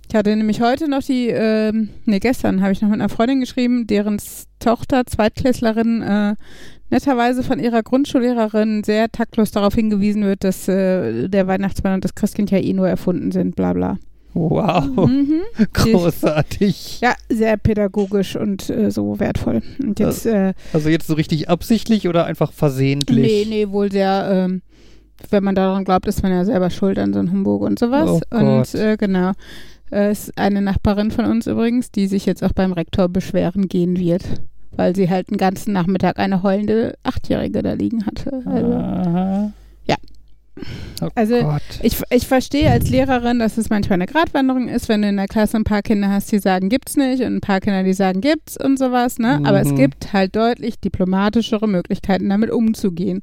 Ich 0.09 0.15
hatte 0.15 0.35
nämlich 0.35 0.63
heute 0.63 0.89
noch 0.89 1.03
die, 1.03 1.29
ähm, 1.29 1.91
nee, 2.07 2.19
gestern 2.19 2.63
habe 2.63 2.73
ich 2.73 2.81
noch 2.81 2.89
mit 2.89 2.99
einer 2.99 3.11
Freundin 3.11 3.41
geschrieben, 3.41 3.87
deren 3.87 4.19
Tochter, 4.59 5.05
Zweitklässlerin, 5.05 6.01
äh, 6.01 6.35
netterweise 6.89 7.43
von 7.43 7.59
ihrer 7.59 7.83
Grundschullehrerin 7.83 8.85
sehr 8.85 9.11
taktlos 9.13 9.51
darauf 9.51 9.75
hingewiesen 9.75 10.25
wird, 10.25 10.45
dass 10.45 10.67
äh, 10.67 11.29
der 11.29 11.47
Weihnachtsmann 11.47 11.95
und 11.95 12.05
das 12.05 12.15
Christkind 12.15 12.51
ja 12.51 12.59
eh 12.59 12.73
nur 12.73 12.89
erfunden 12.89 13.33
sind, 13.33 13.55
bla 13.55 13.75
bla. 13.75 13.99
Wow. 14.39 15.09
Mhm. 15.09 15.41
Großartig. 15.73 17.01
Ja, 17.01 17.15
sehr 17.29 17.57
pädagogisch 17.57 18.37
und 18.37 18.71
äh, 18.71 18.91
so 18.91 19.19
wertvoll. 19.19 19.63
Und 19.83 19.99
jetzt, 19.99 20.27
äh, 20.27 20.55
Also 20.73 20.89
jetzt 20.89 21.07
so 21.07 21.15
richtig 21.15 21.49
absichtlich 21.49 22.09
oder 22.09 22.25
einfach 22.27 22.53
versehentlich? 22.53 23.47
nee, 23.47 23.47
nee, 23.49 23.69
wohl 23.71 23.91
sehr, 23.91 24.29
ähm, 24.31 24.63
wenn 25.31 25.43
man 25.43 25.55
daran 25.55 25.85
glaubt, 25.85 26.07
ist 26.07 26.23
man 26.23 26.31
ja 26.33 26.45
selber 26.45 26.71
schuld 26.71 26.99
an 26.99 27.13
so 27.13 27.19
einem 27.19 27.33
Humbug 27.33 27.63
und 27.63 27.79
sowas. 27.79 28.09
Oh 28.09 28.21
Gott. 28.31 28.41
und 28.75 28.75
äh, 28.81 28.97
genau. 28.97 29.33
Äh, 29.91 30.13
ist 30.13 30.37
eine 30.39 30.61
Nachbarin 30.61 31.11
von 31.11 31.25
uns 31.25 31.47
übrigens, 31.47 31.91
die 31.91 32.07
sich 32.07 32.27
jetzt 32.27 32.45
auch 32.45 32.53
beim 32.53 32.73
Rektor 32.73 33.09
beschweren 33.09 33.69
gehen 33.69 33.99
wird, 33.99 34.23
weil 34.77 34.95
sie 34.95 35.09
halt 35.11 35.31
den 35.31 35.39
ganzen 35.39 35.73
Nachmittag 35.73 36.19
eine 36.19 36.43
heulende 36.43 36.95
Achtjährige 37.03 37.63
da 37.63 37.73
liegen 37.73 38.05
hatte. 38.07 38.43
Also, 38.45 38.73
Aha. 38.73 39.53
Oh 41.01 41.09
Also, 41.15 41.41
Gott. 41.43 41.63
ich, 41.83 42.01
ich 42.11 42.27
verstehe 42.27 42.71
als 42.71 42.89
Lehrerin, 42.91 43.39
dass 43.39 43.57
es 43.57 43.71
manchmal 43.71 43.95
eine 43.97 44.07
Gratwanderung 44.07 44.69
ist, 44.69 44.89
wenn 44.89 45.03
du 45.03 45.09
in 45.09 45.17
der 45.17 45.29
Klasse 45.29 45.57
ein 45.57 45.65
paar 45.65 45.83
Kinder 45.83 46.11
hast, 46.11 46.31
die 46.33 46.39
sagen, 46.39 46.69
gibt's 46.69 46.97
nicht 46.97 47.23
und 47.23 47.37
ein 47.37 47.41
paar 47.41 47.61
Kinder, 47.61 47.83
die 47.85 47.93
sagen, 47.93 48.21
gibt's 48.21 48.57
und 48.63 48.79
sowas, 48.79 49.19
ne? 49.19 49.41
Aber 49.45 49.61
es 49.61 49.71
Mhm. 49.71 49.77
gibt 49.77 50.13
halt 50.13 50.35
deutlich 50.35 50.81
diplomatischere 50.81 51.69
Möglichkeiten, 51.69 52.29
damit 52.29 52.51
umzugehen. 52.51 53.21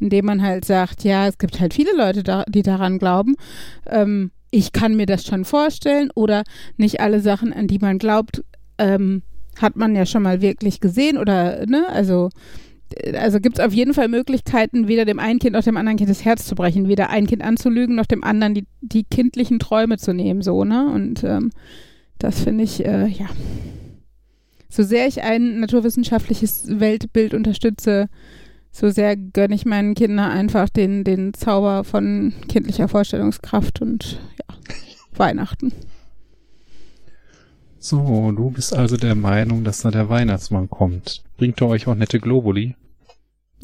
Indem 0.00 0.26
man 0.26 0.42
halt 0.42 0.64
sagt, 0.64 1.02
ja, 1.02 1.26
es 1.26 1.38
gibt 1.38 1.58
halt 1.58 1.74
viele 1.74 1.96
Leute, 1.96 2.22
da, 2.22 2.44
die 2.48 2.62
daran 2.62 2.98
glauben. 2.98 3.34
Ähm, 3.86 4.30
ich 4.50 4.72
kann 4.72 4.96
mir 4.96 5.06
das 5.06 5.24
schon 5.26 5.44
vorstellen 5.44 6.10
oder 6.14 6.44
nicht 6.76 7.00
alle 7.00 7.20
Sachen, 7.20 7.52
an 7.52 7.66
die 7.66 7.78
man 7.80 7.98
glaubt, 7.98 8.44
ähm, 8.78 9.22
hat 9.60 9.74
man 9.74 9.96
ja 9.96 10.06
schon 10.06 10.22
mal 10.22 10.40
wirklich 10.40 10.78
gesehen 10.80 11.18
oder, 11.18 11.66
ne? 11.66 11.86
Also, 11.88 12.30
also 13.14 13.40
gibt 13.40 13.58
es 13.58 13.64
auf 13.64 13.72
jeden 13.72 13.94
Fall 13.94 14.08
Möglichkeiten, 14.08 14.88
weder 14.88 15.04
dem 15.04 15.18
einen 15.18 15.38
Kind 15.38 15.54
noch 15.54 15.62
dem 15.62 15.76
anderen 15.76 15.98
Kind 15.98 16.10
das 16.10 16.24
Herz 16.24 16.46
zu 16.46 16.54
brechen, 16.54 16.88
weder 16.88 17.10
ein 17.10 17.26
Kind 17.26 17.42
anzulügen, 17.42 17.96
noch 17.96 18.06
dem 18.06 18.24
anderen 18.24 18.54
die, 18.54 18.66
die 18.80 19.04
kindlichen 19.04 19.58
Träume 19.58 19.98
zu 19.98 20.14
nehmen, 20.14 20.42
so, 20.42 20.64
ne? 20.64 20.86
Und 20.86 21.24
ähm, 21.24 21.50
das 22.18 22.40
finde 22.40 22.64
ich, 22.64 22.84
äh, 22.84 23.06
ja. 23.06 23.26
So 24.70 24.82
sehr 24.82 25.06
ich 25.06 25.22
ein 25.22 25.60
naturwissenschaftliches 25.60 26.78
Weltbild 26.80 27.34
unterstütze, 27.34 28.08
so 28.70 28.90
sehr 28.90 29.16
gönne 29.16 29.54
ich 29.54 29.64
meinen 29.64 29.94
Kindern 29.94 30.30
einfach 30.30 30.68
den, 30.68 31.04
den 31.04 31.32
Zauber 31.34 31.84
von 31.84 32.34
kindlicher 32.48 32.88
Vorstellungskraft 32.88 33.80
und 33.80 34.20
ja, 34.38 34.54
Weihnachten. 35.16 35.72
So, 37.80 38.32
du 38.32 38.50
bist 38.50 38.74
also 38.74 38.96
der 38.96 39.14
Meinung, 39.14 39.64
dass 39.64 39.82
da 39.82 39.90
der 39.90 40.08
Weihnachtsmann 40.08 40.68
kommt. 40.68 41.22
Bringt 41.36 41.60
er 41.60 41.68
euch 41.68 41.86
auch 41.86 41.94
nette 41.94 42.18
Globuli? 42.18 42.74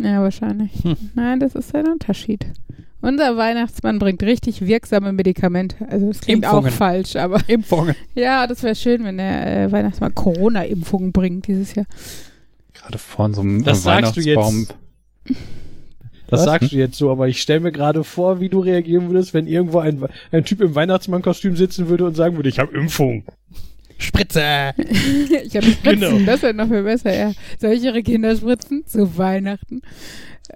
Ja, 0.00 0.22
wahrscheinlich. 0.22 0.72
Hm. 0.84 0.96
Nein, 1.14 1.40
das 1.40 1.54
ist 1.54 1.74
ein 1.74 1.86
Unterschied. 1.88 2.46
Unser 3.00 3.36
Weihnachtsmann 3.36 3.98
bringt 3.98 4.22
richtig 4.22 4.64
wirksame 4.66 5.12
Medikamente. 5.12 5.76
Also 5.88 6.08
das 6.08 6.20
klingt 6.20 6.44
Impfungen. 6.44 6.70
auch 6.72 6.74
falsch, 6.76 7.16
aber 7.16 7.40
Impfungen. 7.48 7.94
ja, 8.14 8.46
das 8.46 8.62
wäre 8.62 8.74
schön, 8.74 9.04
wenn 9.04 9.18
der 9.18 9.64
äh, 9.64 9.72
Weihnachtsmann 9.72 10.14
Corona-Impfungen 10.14 11.12
bringt 11.12 11.46
dieses 11.48 11.74
Jahr. 11.74 11.86
Gerade 12.72 12.98
vor 12.98 13.32
so 13.34 13.42
einem 13.42 13.62
Das 13.62 13.82
sagst 13.82 14.16
du 14.16 14.20
Weihnachtsbaum. 14.24 14.60
jetzt. 14.60 14.74
Das 16.28 16.40
Was? 16.40 16.44
sagst 16.46 16.72
du 16.72 16.76
jetzt 16.76 16.96
so, 16.96 17.10
aber 17.10 17.28
ich 17.28 17.40
stelle 17.42 17.60
mir 17.60 17.72
gerade 17.72 18.02
vor, 18.04 18.40
wie 18.40 18.48
du 18.48 18.60
reagieren 18.60 19.08
würdest, 19.10 19.34
wenn 19.34 19.46
irgendwo 19.46 19.78
ein, 19.80 20.02
ein 20.32 20.44
Typ 20.44 20.60
im 20.62 20.74
Weihnachtsmannkostüm 20.74 21.56
sitzen 21.56 21.88
würde 21.88 22.06
und 22.06 22.14
sagen 22.16 22.36
würde, 22.36 22.48
ich 22.48 22.58
habe 22.58 22.74
Impfung. 22.76 23.24
Spritze. 24.04 24.72
ich 24.76 25.56
habe 25.56 25.66
Spritzen, 25.66 26.00
Genau. 26.00 26.18
das 26.26 26.42
wäre 26.42 26.54
noch 26.54 26.68
viel 26.68 26.82
besser, 26.82 27.14
ja. 27.16 27.32
Soll 27.60 27.72
ich 27.72 27.82
ihre 27.84 28.02
Kinder 28.02 28.36
spritzen? 28.36 28.84
Zu 28.86 29.16
Weihnachten. 29.18 29.80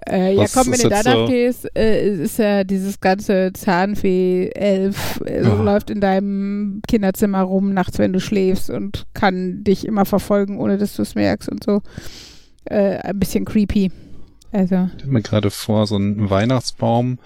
Äh, 0.07 0.35
ja, 0.35 0.45
komm, 0.53 0.71
wenn 0.71 0.79
du 0.79 0.87
danach 0.89 1.25
so? 1.25 1.25
gehst, 1.27 1.67
äh, 1.75 2.07
ist 2.23 2.37
ja 2.37 2.63
dieses 2.63 2.99
ganze 3.01 3.51
Zahnfee-Elf 3.53 5.21
äh, 5.25 5.43
Oh. 5.45 5.61
läuft 5.63 5.89
in 5.89 5.99
deinem 5.99 6.81
Kinderzimmer 6.87 7.41
rum, 7.41 7.73
nachts, 7.73 7.97
wenn 7.97 8.13
du 8.13 8.19
schläfst 8.19 8.69
und 8.69 9.05
kann 9.13 9.63
dich 9.63 9.85
immer 9.85 10.05
verfolgen, 10.05 10.59
ohne 10.59 10.77
dass 10.77 10.95
du 10.95 11.01
es 11.01 11.15
merkst 11.15 11.49
und 11.49 11.63
so. 11.63 11.81
Äh, 12.65 12.97
ein 12.97 13.19
bisschen 13.19 13.45
creepy. 13.45 13.91
Also, 14.51 14.89
Ich 14.97 15.05
mir 15.05 15.21
gerade 15.21 15.51
vor, 15.51 15.85
so 15.85 15.95
ein 15.97 16.29
Weihnachtsbaum. 16.31 17.19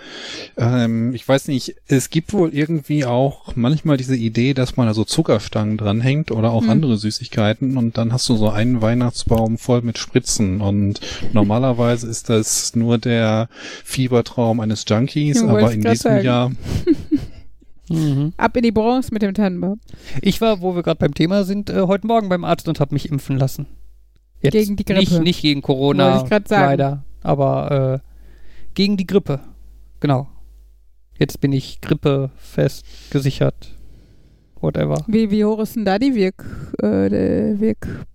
Ähm, 0.58 1.14
ich 1.14 1.26
weiß 1.28 1.48
nicht, 1.48 1.76
es 1.88 2.10
gibt 2.10 2.34
wohl 2.34 2.54
irgendwie 2.54 3.06
auch 3.06 3.56
manchmal 3.56 3.96
diese 3.96 4.16
Idee, 4.18 4.54
dass 4.54 4.76
man 4.76 4.88
da 4.88 4.94
so 4.94 5.06
Zuckerstangen 5.06 5.78
dranhängt 5.78 6.32
oder 6.32 6.52
auch 6.52 6.64
Hm. 6.64 6.70
andere 6.70 6.98
Süßigkeiten 6.98 7.78
und 7.78 7.98
dann 7.98 8.12
hast 8.12 8.28
du 8.28 8.36
so 8.36 8.50
einen 8.50 8.82
Weihnachtsbaum 8.82 9.58
voll 9.58 9.82
mit 9.84 9.98
Spritzen 9.98 10.60
und 10.60 11.00
normalerweise 11.32 12.08
ist 12.08 12.30
das 12.30 12.76
nur 12.76 12.98
der 12.98 13.48
Fiebertraum 13.86 14.60
eines 14.60 14.84
Junkies, 14.88 15.42
Ja, 15.42 15.48
aber 15.48 15.72
in 15.72 15.82
diesem 15.82 15.96
sagen. 15.96 16.26
Jahr 16.26 16.52
Mhm. 17.90 18.34
ab 18.38 18.56
in 18.58 18.64
die 18.64 18.72
Bronze 18.72 19.10
mit 19.14 19.22
dem 19.22 19.34
Tannenbaum. 19.34 19.80
Ich 20.22 20.40
war, 20.42 20.62
wo 20.62 20.74
wir 20.76 20.84
gerade 20.84 21.00
beim 21.00 21.14
Thema 21.14 21.44
sind, 21.44 21.70
äh, 21.70 21.82
heute 21.82 22.08
Morgen 22.08 22.30
beim 22.30 22.44
Arzt 22.46 22.68
und 22.68 22.80
habe 22.80 22.96
mich 22.96 23.10
impfen 23.10 23.38
lassen. 23.38 23.68
Jetzt 24.42 24.54
Gegen 24.54 24.76
die 24.78 24.86
Grippe. 24.86 25.00
Nicht, 25.00 25.22
nicht 25.22 25.42
gegen 25.42 25.62
Corona, 25.62 26.12
Wollte 26.14 26.24
ich 26.26 26.30
grad 26.30 26.48
sagen. 26.48 26.64
leider, 26.66 27.04
aber 27.24 28.02
äh, 28.04 28.08
gegen 28.76 28.98
die 28.98 29.08
Grippe. 29.08 29.40
Genau. 30.00 30.28
Jetzt 31.18 31.40
bin 31.42 31.52
ich 31.54 31.80
grippefest 31.82 32.86
gesichert. 33.12 33.76
Whatever. 34.60 35.04
Wie, 35.08 35.30
wie 35.30 35.46
hoch 35.46 35.60
ist 35.60 35.76
denn 35.76 35.86
da 35.86 36.00
die 36.00 36.16
Wirk, 36.16 36.44
äh, 36.82 37.60
Wirk, 37.60 38.06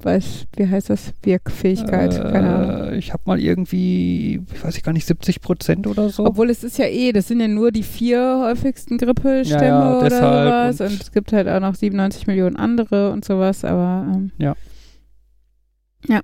weiß, 0.00 0.46
wie 0.56 0.68
heißt 0.68 0.90
das? 0.90 1.12
Wirkfähigkeit? 1.22 2.12
Keine 2.30 2.54
Ahnung. 2.54 2.88
Äh, 2.92 2.96
ich 2.98 3.12
habe 3.12 3.22
mal 3.26 3.40
irgendwie, 3.40 4.42
ich 4.52 4.62
weiß 4.64 4.76
ich 4.76 4.82
gar 4.82 4.92
nicht, 4.92 5.06
70 5.06 5.40
Prozent 5.40 5.86
oder 5.86 6.10
so. 6.10 6.24
Obwohl 6.26 6.50
es 6.50 6.62
ist 6.62 6.78
ja 6.78 6.84
eh, 6.84 7.12
das 7.12 7.26
sind 7.28 7.40
ja 7.40 7.48
nur 7.48 7.72
die 7.72 7.82
vier 7.82 8.40
häufigsten 8.44 8.98
Grippestämme 8.98 9.64
Ja, 9.64 9.92
ja, 9.92 9.98
oder 9.98 10.10
sowas. 10.10 10.80
Und, 10.82 10.86
und- 10.92 11.02
es 11.02 11.10
gibt 11.10 11.32
halt 11.32 11.48
auch 11.48 11.60
noch 11.60 11.74
97 11.74 12.26
Millionen 12.26 12.56
andere 12.56 13.10
und 13.10 13.24
sowas, 13.24 13.64
aber 13.64 14.06
ähm, 14.14 14.30
Ja. 14.38 14.54
Ja. 16.06 16.20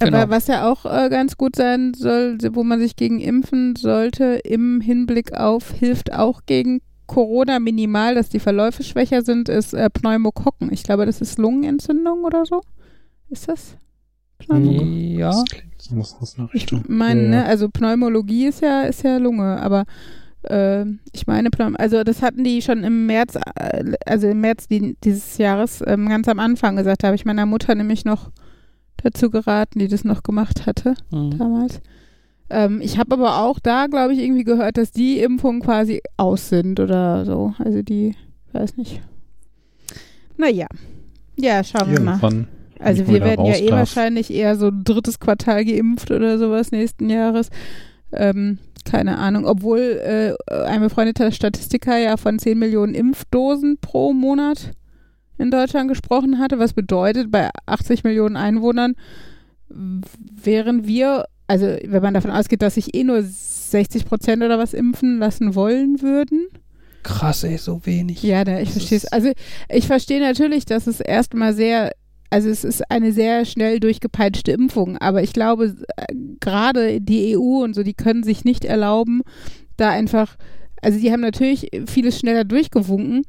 Genau. 0.00 0.18
Aber 0.18 0.30
was 0.30 0.46
ja 0.46 0.70
auch 0.70 0.84
äh, 0.84 1.08
ganz 1.08 1.36
gut 1.36 1.56
sein 1.56 1.92
soll, 1.94 2.38
wo 2.52 2.62
man 2.64 2.78
sich 2.80 2.96
gegen 2.96 3.20
impfen 3.20 3.74
sollte, 3.76 4.40
im 4.44 4.80
Hinblick 4.80 5.32
auf, 5.32 5.70
hilft 5.72 6.12
auch 6.12 6.42
gegen 6.46 6.80
Corona 7.06 7.58
minimal, 7.58 8.14
dass 8.14 8.28
die 8.28 8.38
Verläufe 8.40 8.82
schwächer 8.84 9.22
sind, 9.22 9.48
ist 9.48 9.72
äh, 9.74 9.88
Pneumokokken. 9.90 10.72
Ich 10.72 10.82
glaube, 10.82 11.06
das 11.06 11.20
ist 11.20 11.38
Lungenentzündung 11.38 12.24
oder 12.24 12.44
so. 12.44 12.60
Ist 13.30 13.48
das? 13.48 13.76
Pneumokokken? 14.38 15.18
ja. 15.18 15.30
das 15.30 15.44
klingt 15.46 15.82
so 15.82 15.96
was 15.98 16.14
aus 16.20 16.38
einer 16.38 16.48
Ich 16.48 16.62
Richtung. 16.62 16.84
meine, 16.88 17.22
Ja. 17.22 17.28
ne, 17.28 17.44
also 17.46 17.68
Pneumologie 17.68 18.46
ist 18.46 18.60
ja, 18.62 18.82
ist 18.82 19.02
ja 19.02 19.16
Lunge, 19.16 19.60
aber 19.60 19.84
äh, 20.42 20.84
ich 21.12 21.26
meine, 21.26 21.50
Pneum 21.50 21.74
also 21.76 22.04
das 22.04 22.22
hatten 22.22 22.44
die 22.44 22.62
schon 22.62 22.84
im 22.84 23.06
März, 23.06 23.36
äh, 23.56 23.92
also 24.06 24.28
im 24.28 24.40
März 24.40 24.68
die, 24.68 24.96
dieses 25.02 25.38
Jahres 25.38 25.82
ähm, 25.86 26.08
ganz 26.08 26.28
am 26.28 26.38
Anfang 26.38 26.76
gesagt, 26.76 27.02
da 27.02 27.08
habe 27.08 27.16
ich 27.16 27.24
meiner 27.24 27.46
Mutter 27.46 27.74
nämlich 27.74 28.04
noch 28.04 28.30
dazu 29.02 29.30
geraten, 29.30 29.78
die 29.78 29.88
das 29.88 30.04
noch 30.04 30.22
gemacht 30.22 30.66
hatte 30.66 30.94
Mhm. 31.10 31.38
damals. 31.38 31.80
Ähm, 32.50 32.80
ich 32.80 32.98
habe 32.98 33.14
aber 33.14 33.42
auch 33.42 33.58
da, 33.58 33.86
glaube 33.86 34.14
ich, 34.14 34.20
irgendwie 34.20 34.44
gehört, 34.44 34.76
dass 34.78 34.90
die 34.90 35.18
Impfungen 35.20 35.60
quasi 35.60 36.00
aus 36.16 36.48
sind 36.48 36.80
oder 36.80 37.24
so. 37.26 37.52
Also 37.58 37.82
die, 37.82 38.14
weiß 38.52 38.76
nicht. 38.76 39.00
Naja. 40.36 40.66
Ja, 41.36 41.62
schauen 41.62 41.90
wir 41.90 42.00
mal. 42.00 42.18
Also 42.80 43.06
wir 43.08 43.20
werden 43.20 43.44
ja 43.44 43.56
eh 43.56 43.66
darf. 43.66 43.78
wahrscheinlich 43.80 44.32
eher 44.32 44.56
so 44.56 44.68
ein 44.68 44.82
drittes 44.84 45.18
Quartal 45.18 45.64
geimpft 45.64 46.10
oder 46.10 46.38
sowas 46.38 46.70
nächsten 46.70 47.10
Jahres. 47.10 47.50
Ähm, 48.12 48.58
keine 48.84 49.18
Ahnung, 49.18 49.44
obwohl 49.44 49.78
äh, 49.80 50.34
ein 50.64 50.80
befreundeter 50.80 51.30
Statistiker 51.32 51.98
ja 51.98 52.16
von 52.16 52.38
10 52.38 52.58
Millionen 52.58 52.94
Impfdosen 52.94 53.78
pro 53.80 54.12
Monat 54.12 54.70
in 55.38 55.50
Deutschland 55.50 55.88
gesprochen 55.88 56.38
hatte, 56.38 56.58
was 56.58 56.72
bedeutet, 56.72 57.30
bei 57.30 57.50
80 57.66 58.04
Millionen 58.04 58.36
Einwohnern 58.36 58.94
wären 59.68 60.86
wir, 60.86 61.26
also 61.46 61.66
wenn 61.84 62.02
man 62.02 62.14
davon 62.14 62.30
ausgeht, 62.30 62.62
dass 62.62 62.74
sich 62.74 62.94
eh 62.94 63.04
nur 63.04 63.22
60 63.22 64.06
Prozent 64.06 64.42
oder 64.42 64.58
was 64.58 64.74
impfen 64.74 65.18
lassen 65.18 65.54
wollen 65.54 66.00
würden, 66.02 66.46
Krass, 67.04 67.44
ey, 67.44 67.56
so 67.58 67.80
wenig. 67.86 68.22
ja, 68.22 68.44
da, 68.44 68.58
ich 68.58 68.70
verstehe 68.70 68.98
es. 68.98 69.06
Also 69.06 69.30
ich 69.68 69.86
verstehe 69.86 70.20
natürlich, 70.20 70.64
dass 70.66 70.86
es 70.86 71.00
erstmal 71.00 71.54
sehr, 71.54 71.92
also 72.28 72.50
es 72.50 72.64
ist 72.64 72.90
eine 72.90 73.12
sehr 73.12 73.44
schnell 73.44 73.78
durchgepeitschte 73.80 74.50
Impfung, 74.52 74.98
aber 74.98 75.22
ich 75.22 75.32
glaube, 75.32 75.76
äh, 75.96 76.14
gerade 76.40 77.00
die 77.00 77.36
EU 77.36 77.62
und 77.62 77.74
so, 77.74 77.82
die 77.82 77.94
können 77.94 78.24
sich 78.24 78.44
nicht 78.44 78.64
erlauben, 78.64 79.22
da 79.76 79.90
einfach, 79.90 80.36
also 80.82 80.98
die 80.98 81.10
haben 81.12 81.20
natürlich 81.20 81.70
vieles 81.86 82.18
schneller 82.18 82.44
durchgewunken, 82.44 83.22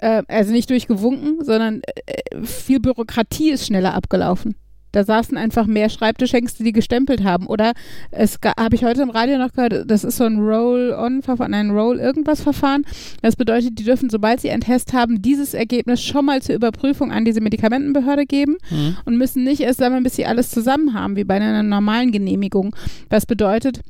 äh, 0.00 0.22
also 0.28 0.52
nicht 0.52 0.70
durchgewunken, 0.70 1.44
sondern 1.44 1.82
äh, 2.06 2.42
viel 2.42 2.80
Bürokratie 2.80 3.50
ist 3.50 3.66
schneller 3.66 3.94
abgelaufen. 3.94 4.54
Da 4.92 5.04
saßen 5.04 5.36
einfach 5.36 5.66
mehr 5.66 5.88
Schreibtischhengste, 5.88 6.64
die 6.64 6.72
gestempelt 6.72 7.22
haben. 7.22 7.46
Oder 7.46 7.74
es 8.10 8.38
habe 8.58 8.74
ich 8.74 8.84
heute 8.84 9.02
im 9.02 9.10
Radio 9.10 9.38
noch 9.38 9.52
gehört, 9.52 9.88
das 9.88 10.02
ist 10.02 10.16
so 10.16 10.24
ein 10.24 10.38
Roll-on-Verfahren, 10.40 11.54
ein 11.54 11.70
Roll-irgendwas-Verfahren. 11.70 12.84
Das 13.22 13.36
bedeutet, 13.36 13.78
die 13.78 13.84
dürfen, 13.84 14.10
sobald 14.10 14.40
sie 14.40 14.50
einen 14.50 14.62
Test 14.62 14.92
haben, 14.92 15.22
dieses 15.22 15.54
Ergebnis 15.54 16.02
schon 16.02 16.24
mal 16.24 16.42
zur 16.42 16.56
Überprüfung 16.56 17.12
an 17.12 17.24
diese 17.24 17.40
Medikamentenbehörde 17.40 18.26
geben 18.26 18.56
Mhm. 18.70 18.96
und 19.04 19.16
müssen 19.16 19.44
nicht 19.44 19.60
erst 19.60 19.78
sammeln, 19.78 20.02
bis 20.02 20.16
sie 20.16 20.26
alles 20.26 20.50
zusammen 20.50 20.92
haben, 20.92 21.14
wie 21.14 21.24
bei 21.24 21.34
einer 21.36 21.62
normalen 21.62 22.10
Genehmigung. 22.10 22.74
Das 23.10 23.26
bedeutet, 23.26 23.80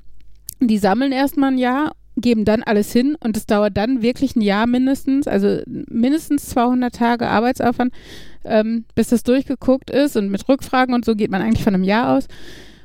die 0.61 0.77
sammeln 0.77 1.13
erstmal 1.13 1.53
ein 1.53 1.59
Jahr, 1.59 1.93
geben 2.21 2.45
dann 2.45 2.63
alles 2.63 2.93
hin 2.93 3.17
und 3.21 3.37
es 3.37 3.47
dauert 3.47 3.77
dann 3.77 4.03
wirklich 4.03 4.37
ein 4.37 4.41
Jahr 4.41 4.67
mindestens, 4.67 5.27
also 5.27 5.61
mindestens 5.67 6.47
200 6.51 6.95
Tage 6.95 7.29
Arbeitsaufwand, 7.29 7.93
ähm, 8.45 8.85
bis 8.95 9.09
das 9.09 9.23
durchgeguckt 9.23 9.91
ist 9.91 10.17
und 10.17 10.31
mit 10.31 10.49
Rückfragen 10.49 10.95
und 10.95 11.05
so 11.05 11.15
geht 11.15 11.31
man 11.31 11.43
eigentlich 11.43 11.65
von 11.65 11.75
einem 11.75 11.85
Jahr 11.85 12.17
aus. 12.17 12.27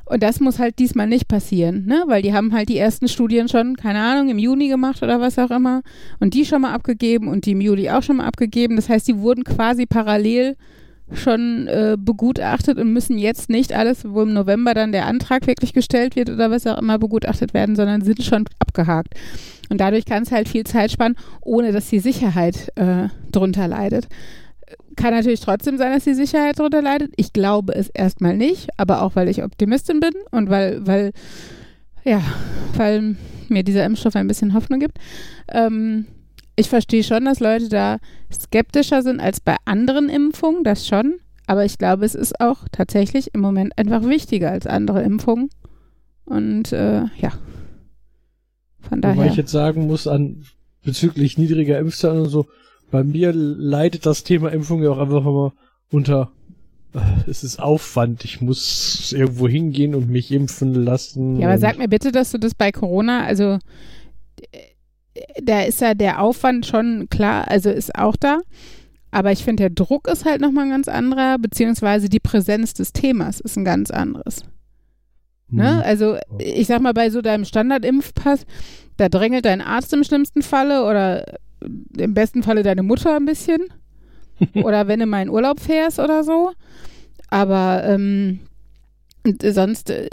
Und 0.08 0.21
das 0.21 0.39
muss 0.39 0.60
halt 0.60 0.78
diesmal 0.78 1.08
nicht 1.08 1.28
passieren, 1.28 1.86
ne? 1.88 2.04
Weil 2.06 2.21
die 2.21 2.34
haben 2.34 2.54
halt 2.54 2.69
die 2.69 2.78
ersten 2.78 3.08
Studien 3.08 3.50
schon, 3.50 3.76
keine 3.76 4.00
Ahnung, 4.00 4.30
im 4.30 4.38
Juni 4.38 4.67
gemacht 4.67 5.02
oder 5.02 5.19
was 5.19 5.39
auch 5.39 5.50
immer. 5.50 5.82
Und 6.19 6.36
die 6.36 6.45
schon 6.45 6.62
mal 6.62 6.74
abgegeben 6.74 7.28
und 7.28 7.48
die 7.48 7.54
im 7.54 7.62
Juli 7.62 7.89
auch 7.89 8.04
schon 8.04 8.17
mal 8.17 8.28
abgegeben. 8.28 8.76
Das 8.76 8.88
heißt, 8.88 9.08
die 9.08 9.17
wurden 9.17 9.43
quasi 9.43 9.88
parallel 9.88 10.58
schon 11.11 11.67
äh, 11.67 11.97
begutachtet 11.99 12.79
und 12.79 12.91
müssen 12.91 13.17
jetzt 13.17 13.49
nicht 13.49 13.73
alles, 13.73 14.05
wo 14.07 14.23
im 14.23 14.33
November 14.33 14.73
dann 14.73 14.91
der 14.91 15.05
Antrag 15.05 15.45
wirklich 15.45 15.73
gestellt 15.73 16.15
wird 16.15 16.29
oder 16.29 16.49
was 16.49 16.65
auch 16.65 16.79
immer 16.79 16.97
begutachtet 16.97 17.53
werden, 17.53 17.75
sondern 17.75 18.01
sind 18.01 18.23
schon 18.23 18.45
abgehakt. 18.59 19.13
Und 19.69 19.79
dadurch 19.79 20.05
kann 20.05 20.23
es 20.23 20.31
halt 20.31 20.49
viel 20.49 20.63
Zeit 20.63 20.91
sparen, 20.91 21.15
ohne 21.41 21.71
dass 21.71 21.89
die 21.89 21.99
Sicherheit 21.99 22.71
äh, 22.75 23.09
drunter 23.31 23.67
leidet. 23.67 24.07
Kann 24.95 25.13
natürlich 25.13 25.41
trotzdem 25.41 25.77
sein, 25.77 25.93
dass 25.93 26.05
die 26.05 26.13
Sicherheit 26.13 26.57
darunter 26.57 26.81
leidet. 26.81 27.13
Ich 27.17 27.33
glaube 27.33 27.73
es 27.73 27.89
erstmal 27.89 28.35
nicht, 28.35 28.69
aber 28.77 29.01
auch 29.01 29.15
weil 29.15 29.29
ich 29.29 29.43
Optimistin 29.43 29.99
bin 29.99 30.13
und 30.31 30.49
weil, 30.49 30.85
weil, 30.87 31.11
ja, 32.03 32.21
weil 32.75 33.15
mir 33.49 33.63
dieser 33.63 33.85
Impfstoff 33.85 34.15
ein 34.15 34.27
bisschen 34.27 34.53
Hoffnung 34.53 34.79
gibt. 34.79 34.97
Ähm, 35.51 36.07
ich 36.55 36.69
verstehe 36.69 37.03
schon, 37.03 37.25
dass 37.25 37.39
Leute 37.39 37.69
da 37.69 37.97
skeptischer 38.31 39.01
sind 39.01 39.19
als 39.19 39.39
bei 39.39 39.55
anderen 39.65 40.09
Impfungen, 40.09 40.63
das 40.63 40.87
schon. 40.87 41.15
Aber 41.47 41.65
ich 41.65 41.77
glaube, 41.77 42.05
es 42.05 42.15
ist 42.15 42.39
auch 42.39 42.65
tatsächlich 42.71 43.33
im 43.33 43.41
Moment 43.41 43.77
einfach 43.77 44.03
wichtiger 44.03 44.51
als 44.51 44.65
andere 44.65 45.03
Impfungen. 45.03 45.49
Und 46.25 46.71
äh, 46.71 47.03
ja. 47.17 47.33
Von 48.79 48.99
Wobei 48.99 49.15
daher. 49.15 49.25
ich 49.27 49.35
jetzt 49.35 49.51
sagen 49.51 49.87
muss, 49.87 50.07
an 50.07 50.45
bezüglich 50.83 51.37
niedriger 51.37 51.79
Impfzahlen 51.79 52.21
und 52.23 52.29
so, 52.29 52.47
bei 52.91 53.03
mir 53.03 53.33
leidet 53.33 54.05
das 54.05 54.23
Thema 54.23 54.51
Impfung 54.51 54.81
ja 54.81 54.91
auch 54.91 54.99
einfach 54.99 55.25
immer 55.25 55.53
unter 55.91 56.31
es 57.27 57.43
ist 57.43 57.59
Aufwand. 57.59 58.23
Ich 58.23 58.41
muss 58.41 59.11
irgendwo 59.11 59.47
hingehen 59.47 59.95
und 59.95 60.09
mich 60.09 60.31
impfen 60.31 60.73
lassen. 60.73 61.39
Ja, 61.39 61.49
aber 61.49 61.57
sag 61.57 61.77
mir 61.77 61.89
bitte, 61.89 62.11
dass 62.11 62.31
du 62.31 62.37
das 62.37 62.55
bei 62.55 62.71
Corona, 62.71 63.25
also 63.25 63.43
äh, 63.43 63.59
da 65.41 65.62
ist 65.62 65.82
ja 65.82 65.93
der 65.93 66.21
Aufwand 66.21 66.65
schon 66.65 67.08
klar, 67.10 67.49
also 67.49 67.69
ist 67.69 67.95
auch 67.95 68.15
da. 68.15 68.39
Aber 69.12 69.32
ich 69.32 69.43
finde, 69.45 69.63
der 69.63 69.69
Druck 69.69 70.10
ist 70.10 70.25
halt 70.25 70.41
nochmal 70.41 70.65
ein 70.65 70.71
ganz 70.71 70.88
anderer, 70.88 71.38
beziehungsweise 71.38 72.10
die 72.10 72.19
Präsenz 72.19 72.73
des 72.73 72.91
Themas 72.91 73.39
ist 73.39 73.58
ein 73.58 73.63
ganz 73.63 73.89
anderes. 73.89 74.43
Ne? 75.49 75.78
Hm. 75.78 75.82
Also 75.86 76.17
ich 76.38 76.67
sag 76.67 76.82
mal, 76.82 76.93
bei 76.93 77.10
so 77.10 77.21
deinem 77.21 77.45
Standardimpfpass, 77.45 78.45
da 78.97 79.10
drängelt 79.10 79.45
dein 79.45 79.62
Arzt 79.62 79.93
im 79.93 80.04
schlimmsten 80.04 80.41
Falle 80.41 80.84
oder 80.86 81.25
im 81.97 82.13
besten 82.13 82.43
Falle 82.43 82.63
deine 82.63 82.84
Mutter 82.84 83.15
ein 83.15 83.25
bisschen. 83.25 83.62
oder 84.54 84.88
wenn 84.88 84.99
du 84.99 85.06
mal 85.06 85.21
in 85.21 85.30
Urlaub 85.30 85.60
fährst 85.60 85.99
oder 85.99 86.23
so. 86.23 86.51
Aber 87.30 87.84
ähm, 87.86 88.39
sonst 89.41 89.89
äh, 89.89 90.10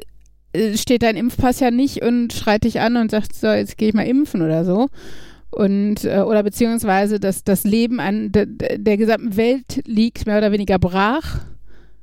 steht 0.75 1.03
dein 1.03 1.17
Impfpass 1.17 1.61
ja 1.61 1.71
nicht 1.71 2.03
und 2.03 2.33
schreit 2.33 2.65
dich 2.65 2.81
an 2.81 2.97
und 2.97 3.11
sagt, 3.11 3.35
so, 3.35 3.49
jetzt 3.49 3.79
gehe 3.79 3.89
ich 3.89 3.95
mal 3.95 4.07
impfen 4.07 4.43
oder 4.43 4.65
so. 4.65 4.89
Und, 5.51 6.05
äh, 6.05 6.21
oder 6.21 6.43
beziehungsweise, 6.43 7.21
dass 7.21 7.45
das 7.45 7.65
Leben 7.65 8.01
an 8.01 8.33
de, 8.33 8.47
der 8.79 8.97
gesamten 8.97 9.37
Welt 9.37 9.83
liegt 9.87 10.27
mehr 10.27 10.39
oder 10.39 10.53
weniger 10.53 10.79
brach, 10.79 11.41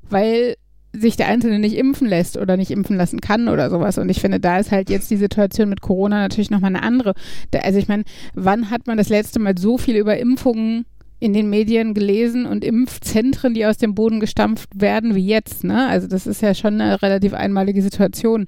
weil 0.09 0.55
sich 0.93 1.17
der 1.17 1.27
Einzelne 1.27 1.59
nicht 1.59 1.75
impfen 1.75 2.07
lässt 2.07 2.37
oder 2.37 2.57
nicht 2.57 2.71
impfen 2.71 2.95
lassen 2.95 3.21
kann 3.21 3.47
oder 3.47 3.69
sowas. 3.69 3.97
Und 3.97 4.09
ich 4.09 4.21
finde, 4.21 4.39
da 4.39 4.57
ist 4.59 4.71
halt 4.71 4.89
jetzt 4.89 5.09
die 5.11 5.17
Situation 5.17 5.69
mit 5.69 5.81
Corona 5.81 6.19
natürlich 6.19 6.49
nochmal 6.49 6.75
eine 6.75 6.83
andere. 6.83 7.13
Da, 7.51 7.59
also 7.59 7.77
ich 7.77 7.87
meine, 7.87 8.03
wann 8.33 8.71
hat 8.71 8.87
man 8.87 8.97
das 8.97 9.09
letzte 9.09 9.39
Mal 9.39 9.57
so 9.57 9.77
viel 9.77 9.97
über 9.97 10.17
Impfungen 10.17 10.85
in 11.19 11.33
den 11.33 11.49
Medien 11.49 11.93
gelesen 11.93 12.45
und 12.45 12.63
Impfzentren, 12.63 13.53
die 13.53 13.65
aus 13.65 13.77
dem 13.77 13.93
Boden 13.95 14.19
gestampft 14.19 14.69
werden, 14.75 15.15
wie 15.15 15.25
jetzt, 15.27 15.63
ne? 15.63 15.87
Also 15.87 16.07
das 16.07 16.25
ist 16.27 16.41
ja 16.41 16.53
schon 16.53 16.79
eine 16.79 17.01
relativ 17.01 17.33
einmalige 17.33 17.81
Situation. 17.81 18.47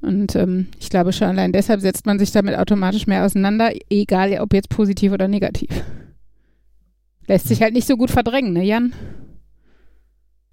Und 0.00 0.36
ähm, 0.36 0.68
ich 0.78 0.90
glaube 0.90 1.12
schon 1.12 1.26
allein 1.28 1.50
deshalb 1.52 1.80
setzt 1.80 2.06
man 2.06 2.20
sich 2.20 2.30
damit 2.30 2.54
automatisch 2.56 3.08
mehr 3.08 3.24
auseinander, 3.24 3.72
egal 3.90 4.38
ob 4.40 4.54
jetzt 4.54 4.68
positiv 4.68 5.10
oder 5.12 5.26
negativ. 5.26 5.70
Lässt 7.26 7.48
sich 7.48 7.60
halt 7.62 7.74
nicht 7.74 7.86
so 7.86 7.96
gut 7.96 8.10
verdrängen, 8.10 8.52
ne, 8.52 8.64
Jan? 8.64 8.92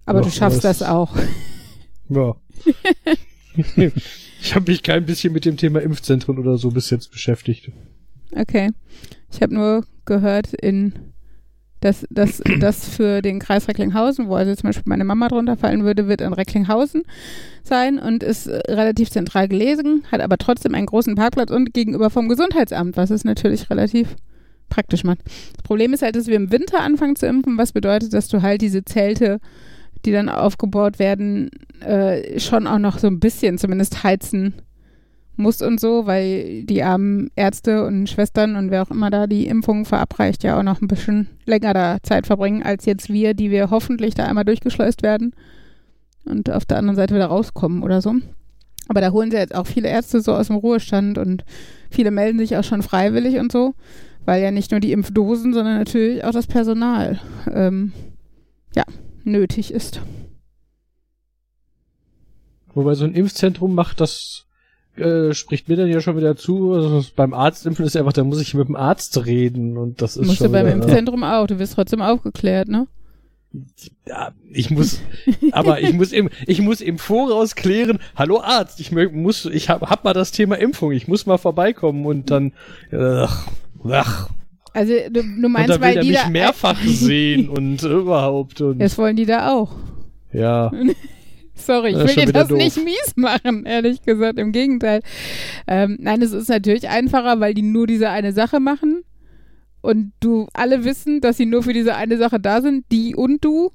Aber 0.06 0.20
Ja, 0.20 0.26
du 0.26 0.32
schaffst 0.32 0.64
das- 0.64 0.80
das 0.80 0.90
auch. 0.90 1.16
Ja. 2.10 2.36
ich 4.42 4.56
habe 4.56 4.72
mich 4.72 4.84
kein 4.84 5.06
bisschen 5.06 5.34
mit 5.34 5.46
dem 5.46 5.58
Thema 5.58 5.82
Impfzentren 5.82 6.38
oder 6.38 6.58
so 6.58 6.72
bis 6.72 6.90
jetzt 6.90 7.12
beschäftigt. 7.12 7.72
Okay. 8.36 8.72
Ich 9.32 9.42
habe 9.42 9.54
nur 9.54 9.86
gehört, 10.06 10.54
in 10.54 10.94
dass 11.86 12.06
das, 12.10 12.42
das 12.60 12.90
für 12.90 13.22
den 13.22 13.40
Kreis 13.40 13.68
Recklinghausen, 13.68 14.28
wo 14.28 14.34
also 14.34 14.56
zum 14.56 14.70
Beispiel 14.70 14.84
meine 14.88 15.04
Mama 15.04 15.28
drunter 15.28 15.56
fallen 15.56 15.84
würde, 15.84 16.08
wird 16.08 16.20
in 16.20 16.34
Recklinghausen 16.34 17.04
sein 17.64 18.00
und 18.00 18.24
ist 18.24 18.48
äh, 18.48 18.58
relativ 18.72 19.12
zentral 19.12 19.48
gelegen, 19.48 20.04
hat 20.12 20.22
aber 20.22 20.38
trotzdem 20.40 20.74
einen 20.74 20.88
großen 20.88 21.14
Parkplatz 21.14 21.52
und 21.52 21.74
gegenüber 21.74 22.10
vom 22.10 22.28
Gesundheitsamt, 22.28 22.98
was 22.98 23.12
es 23.12 23.24
natürlich 23.24 23.70
relativ 23.70 24.16
praktisch 24.68 25.04
macht. 25.04 25.20
Das 25.26 25.64
Problem 25.64 25.94
ist 25.94 26.02
halt, 26.02 26.16
dass 26.16 26.26
wir 26.26 26.36
im 26.36 26.52
Winter 26.52 26.80
anfangen 26.80 27.16
zu 27.16 27.28
impfen, 27.28 27.58
was 27.58 27.72
bedeutet, 27.72 28.14
dass 28.14 28.30
du 28.30 28.42
halt 28.42 28.62
diese 28.62 28.84
Zelte, 28.84 29.40
die 30.06 30.12
dann 30.12 30.28
aufgebaut 30.28 30.98
werden, 30.98 31.52
äh, 31.82 32.40
schon 32.40 32.66
auch 32.66 32.80
noch 32.80 32.98
so 32.98 33.06
ein 33.06 33.20
bisschen 33.20 33.60
zumindest 33.60 34.04
heizen 34.04 34.56
muss 35.38 35.62
und 35.62 35.80
so, 35.80 36.06
weil 36.06 36.64
die 36.64 36.84
armen 36.84 37.30
Ärzte 37.36 37.86
und 37.86 38.10
Schwestern 38.10 38.56
und 38.56 38.72
wer 38.72 38.84
auch 38.84 38.92
immer 38.92 39.10
da 39.10 39.28
die 39.28 39.48
Impfungen 39.48 39.86
verabreicht, 39.86 40.44
ja 40.44 40.58
auch 40.58 40.64
noch 40.64 40.82
ein 40.82 40.88
bisschen 40.88 41.28
länger 41.46 41.74
da 41.74 41.98
Zeit 42.04 42.28
verbringen, 42.28 42.64
als 42.64 42.86
jetzt 42.86 43.10
wir, 43.10 43.34
die 43.34 43.52
wir 43.52 43.70
hoffentlich 43.70 44.16
da 44.16 44.26
einmal 44.26 44.46
durchgeschleust 44.46 45.04
werden 45.04 45.36
und 46.26 46.50
auf 46.52 46.66
der 46.66 46.78
anderen 46.78 46.96
Seite 46.96 47.16
wieder 47.16 47.28
rauskommen 47.28 47.84
oder 47.84 48.02
so. 48.02 48.16
Aber 48.88 49.02
da 49.02 49.12
holen 49.12 49.32
sie 49.32 49.38
jetzt 49.38 49.56
auch 49.56 49.68
viele 49.68 49.90
Ärzte 49.90 50.22
so 50.22 50.34
aus 50.34 50.48
dem 50.48 50.58
Ruhestand 50.58 51.18
und 51.18 51.44
viele 51.90 52.12
melden 52.12 52.38
sich 52.38 52.56
auch 52.58 52.64
schon 52.64 52.84
freiwillig 52.84 53.40
und 53.40 53.52
so, 53.52 53.74
weil 54.26 54.44
ja 54.44 54.52
nicht 54.52 54.72
nur 54.72 54.80
die 54.80 54.92
Impfdosen, 54.92 55.54
sondern 55.54 55.78
natürlich 55.78 56.24
auch 56.24 56.32
das 56.32 56.48
Personal 56.48 57.20
ähm, 57.52 57.94
ja, 58.76 58.84
nötig 59.24 59.72
ist. 59.72 60.02
Wobei 62.76 62.94
so 62.94 63.06
ein 63.06 63.14
Impfzentrum 63.14 63.74
macht 63.74 64.02
das, 64.02 64.46
äh, 64.98 65.34
spricht 65.34 65.68
mir 65.70 65.76
dann 65.76 65.88
ja 65.88 66.02
schon 66.02 66.18
wieder 66.18 66.36
zu. 66.36 66.74
Also 66.74 67.06
beim 67.16 67.34
Arztimpfen 67.34 67.86
ist 67.86 67.96
einfach, 67.98 68.14
da 68.14 68.24
muss 68.24 68.42
ich 68.42 68.54
mit 68.54 68.68
dem 68.68 68.76
Arzt 68.76 69.26
reden 69.26 69.78
und 69.78 70.02
das 70.02 70.18
ist 70.18 70.26
Musst 70.28 70.38
schon 70.40 70.48
du 70.48 70.54
beim 70.54 70.66
wieder, 70.66 70.76
Impfzentrum 70.76 71.24
auch, 71.24 71.48
du 71.48 71.60
wirst 71.60 71.74
trotzdem 71.76 72.02
aufgeklärt, 72.02 72.68
ne? 72.68 72.88
Ja, 74.06 74.32
ich 74.52 74.70
muss, 74.70 75.00
aber 75.54 75.80
ich 75.82 75.94
muss 75.94 76.12
im, 76.12 76.30
ich 76.46 76.62
muss 76.62 76.82
im 76.82 76.98
Voraus 76.98 77.56
klären, 77.56 78.00
hallo 78.16 78.42
Arzt, 78.42 78.82
ich 78.82 78.92
muss, 78.92 79.46
ich 79.46 79.70
hab, 79.70 79.90
hab 79.90 80.04
mal 80.04 80.14
das 80.14 80.32
Thema 80.32 80.56
Impfung, 80.56 80.92
ich 80.92 81.08
muss 81.08 81.26
mal 81.26 81.38
vorbeikommen 81.38 82.06
und 82.06 82.32
dann, 82.32 82.52
ach, 82.92 83.48
ach, 83.90 84.30
Also 84.74 84.94
du, 85.10 85.22
du 85.22 85.22
und 85.22 85.52
meinst, 85.54 85.70
dann 85.70 85.80
will 85.80 85.88
weil 85.88 85.96
er 85.98 86.02
die 86.04 86.10
mich 86.10 86.20
da 86.20 86.30
mehrfach 86.30 86.78
sehen 86.86 87.48
und 87.48 87.82
überhaupt 87.84 88.60
und, 88.60 88.80
Das 88.80 88.98
wollen 88.98 89.16
die 89.16 89.26
da 89.26 89.54
auch. 89.54 89.74
ja. 90.34 90.72
Sorry, 91.56 91.90
ich 91.92 91.98
will 91.98 92.26
dir 92.26 92.34
das 92.34 92.50
doof. 92.50 92.58
nicht 92.58 92.84
mies 92.84 93.14
machen, 93.16 93.66
ehrlich 93.66 94.02
gesagt. 94.02 94.38
Im 94.40 94.52
Gegenteil. 94.52 95.02
Ähm, 95.68 95.98
nein, 96.00 96.22
es 96.22 96.32
ist 96.32 96.50
natürlich 96.50 96.90
einfacher, 96.90 97.40
weil 97.40 97.54
die 97.54 97.62
nur 97.62 97.88
diese 97.88 98.10
eine 98.10 98.34
Sache 98.34 98.60
machen. 98.60 99.04
Und 99.82 100.14
du 100.20 100.48
alle 100.54 100.84
wissen, 100.84 101.22
dass 101.22 101.38
sie 101.38 101.46
nur 101.46 101.64
für 101.64 101.74
diese 101.74 101.96
eine 101.96 102.18
Sache 102.18 102.40
da 102.40 102.62
sind, 102.62 102.86
die 102.92 103.16
und 103.16 103.44
du. 103.44 103.72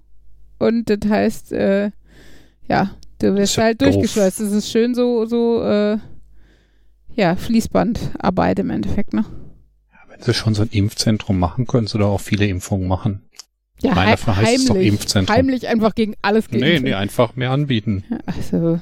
Und 0.59 0.91
das 0.91 1.09
heißt, 1.09 1.53
äh, 1.53 1.91
ja, 2.69 2.97
du 3.21 3.35
wirst 3.35 3.57
ja 3.57 3.65
halt 3.65 3.81
doof. 3.81 3.91
durchgeschleust. 3.91 4.41
Das 4.41 4.53
ist 4.53 4.71
schön 4.71 4.95
so, 4.95 5.25
so, 5.25 5.63
äh, 5.63 5.99
ja, 7.15 7.37
Fließbandarbeit 7.37 8.59
im 8.59 8.71
Endeffekt, 8.71 9.15
ne? 9.15 9.25
Wenn 10.09 10.21
sie 10.21 10.35
schon 10.35 10.55
so 10.55 10.63
ein 10.63 10.69
Impfzentrum 10.71 11.39
machen, 11.39 11.67
können 11.67 11.87
sie 11.87 11.99
doch 11.99 12.11
auch 12.11 12.21
viele 12.21 12.47
Impfungen 12.47 12.89
machen. 12.89 13.23
Ja, 13.83 13.95
Nein, 13.95 14.11
dafür 14.11 14.37
heißt 14.37 14.57
es 14.57 14.65
doch 14.67 14.75
heimlich, 14.75 14.89
Impfzentrum. 14.89 15.37
heimlich 15.37 15.69
einfach 15.69 15.95
gegen 15.95 16.15
alles 16.23 16.49
gegen. 16.49 16.63
Nee, 16.63 16.81
nee, 16.81 16.95
einfach 16.95 17.37
mehr 17.37 17.51
anbieten. 17.51 18.05
Also, 18.27 18.81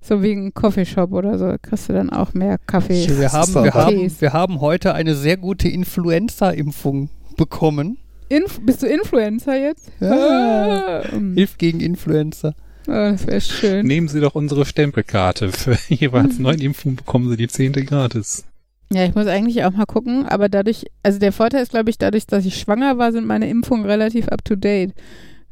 so 0.00 0.22
wie 0.22 0.32
ein 0.32 0.52
Coffeeshop 0.54 1.12
oder 1.12 1.38
so, 1.38 1.54
kriegst 1.62 1.88
du 1.88 1.92
dann 1.92 2.10
auch 2.10 2.34
mehr 2.34 2.58
Kaffee. 2.58 3.06
Wir 3.08 3.24
Das 3.24 3.32
haben, 3.32 3.54
wir, 3.54 3.74
haben, 3.74 4.20
wir 4.20 4.32
haben 4.32 4.60
heute 4.60 4.94
eine 4.94 5.14
sehr 5.14 5.36
gute 5.36 5.68
Influenza-Impfung 5.68 7.10
bekommen. 7.36 7.98
Inf 8.28 8.60
bist 8.62 8.82
du 8.82 8.86
Influencer 8.86 9.56
jetzt? 9.60 9.92
Ja. 10.00 11.02
Ah, 11.02 11.16
mm. 11.18 11.34
Hilft 11.34 11.58
gegen 11.58 11.80
Influenza. 11.80 12.54
oh, 12.88 12.90
das 12.92 13.26
wäre 13.26 13.40
schön. 13.40 13.86
Nehmen 13.86 14.08
Sie 14.08 14.20
doch 14.20 14.34
unsere 14.34 14.64
Stempelkarte. 14.64 15.52
Für 15.52 15.76
jeweils 15.88 16.38
neun 16.38 16.58
Impfungen 16.60 16.96
bekommen 16.96 17.28
Sie 17.30 17.36
die 17.36 17.48
zehnte 17.48 17.84
gratis. 17.84 18.44
Ja, 18.92 19.04
ich 19.04 19.14
muss 19.14 19.26
eigentlich 19.26 19.64
auch 19.64 19.72
mal 19.72 19.86
gucken, 19.86 20.26
aber 20.26 20.48
dadurch, 20.48 20.84
also 21.02 21.18
der 21.18 21.32
Vorteil 21.32 21.62
ist, 21.62 21.70
glaube 21.70 21.88
ich, 21.88 21.96
dadurch, 21.96 22.26
dass 22.26 22.44
ich 22.44 22.58
schwanger 22.58 22.98
war, 22.98 23.12
sind 23.12 23.26
meine 23.26 23.48
Impfungen 23.48 23.86
relativ 23.86 24.28
up 24.28 24.44
to 24.44 24.54
date. 24.54 24.92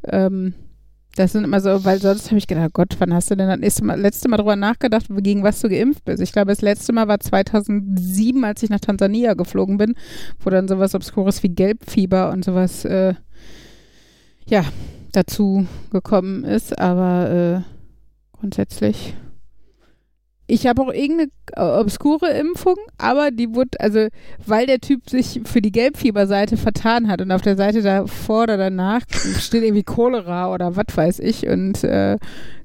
Ähm, 0.07 0.53
das 1.15 1.33
sind 1.33 1.43
immer 1.43 1.59
so, 1.59 1.83
weil 1.83 1.99
sonst 1.99 2.27
habe 2.27 2.37
ich 2.37 2.47
gedacht, 2.47 2.71
Gott, 2.73 2.95
wann 2.99 3.13
hast 3.13 3.31
du 3.31 3.35
denn 3.35 3.49
das 3.49 3.59
nächste 3.59 3.83
Mal, 3.83 3.99
letzte 3.99 4.29
Mal 4.29 4.37
drüber 4.37 4.55
nachgedacht, 4.55 5.07
gegen 5.09 5.43
was 5.43 5.59
du 5.59 5.69
geimpft 5.69 6.05
bist? 6.05 6.21
Ich 6.21 6.31
glaube, 6.31 6.51
das 6.51 6.61
letzte 6.61 6.93
Mal 6.93 7.07
war 7.07 7.19
2007, 7.19 8.43
als 8.45 8.63
ich 8.63 8.69
nach 8.69 8.79
Tansania 8.79 9.33
geflogen 9.33 9.77
bin, 9.77 9.95
wo 10.39 10.49
dann 10.49 10.67
sowas 10.67 10.95
Obskures 10.95 11.41
wie 11.43 11.49
Gelbfieber 11.49 12.31
und 12.31 12.45
sowas, 12.45 12.85
äh, 12.85 13.15
ja, 14.45 14.63
dazu 15.11 15.65
gekommen 15.91 16.43
ist, 16.43 16.77
aber 16.79 17.63
äh, 17.65 18.37
grundsätzlich. 18.39 19.13
Ich 20.51 20.67
habe 20.67 20.81
auch 20.81 20.91
irgendeine 20.91 21.31
äh, 21.55 21.61
obskure 21.61 22.29
Impfung, 22.29 22.75
aber 22.97 23.31
die 23.31 23.55
wurde, 23.55 23.79
also 23.79 24.09
weil 24.45 24.65
der 24.65 24.81
Typ 24.81 25.09
sich 25.09 25.39
für 25.45 25.61
die 25.61 25.71
Gelbfieberseite 25.71 26.57
vertan 26.57 27.07
hat 27.07 27.21
und 27.21 27.31
auf 27.31 27.41
der 27.41 27.55
Seite 27.55 27.81
davor 27.81 28.43
oder 28.43 28.57
danach 28.57 29.03
steht 29.39 29.63
irgendwie 29.63 29.83
Cholera 29.83 30.53
oder 30.53 30.75
was 30.75 30.87
weiß 30.93 31.19
ich 31.19 31.47
und 31.47 31.85
äh, 31.85 32.17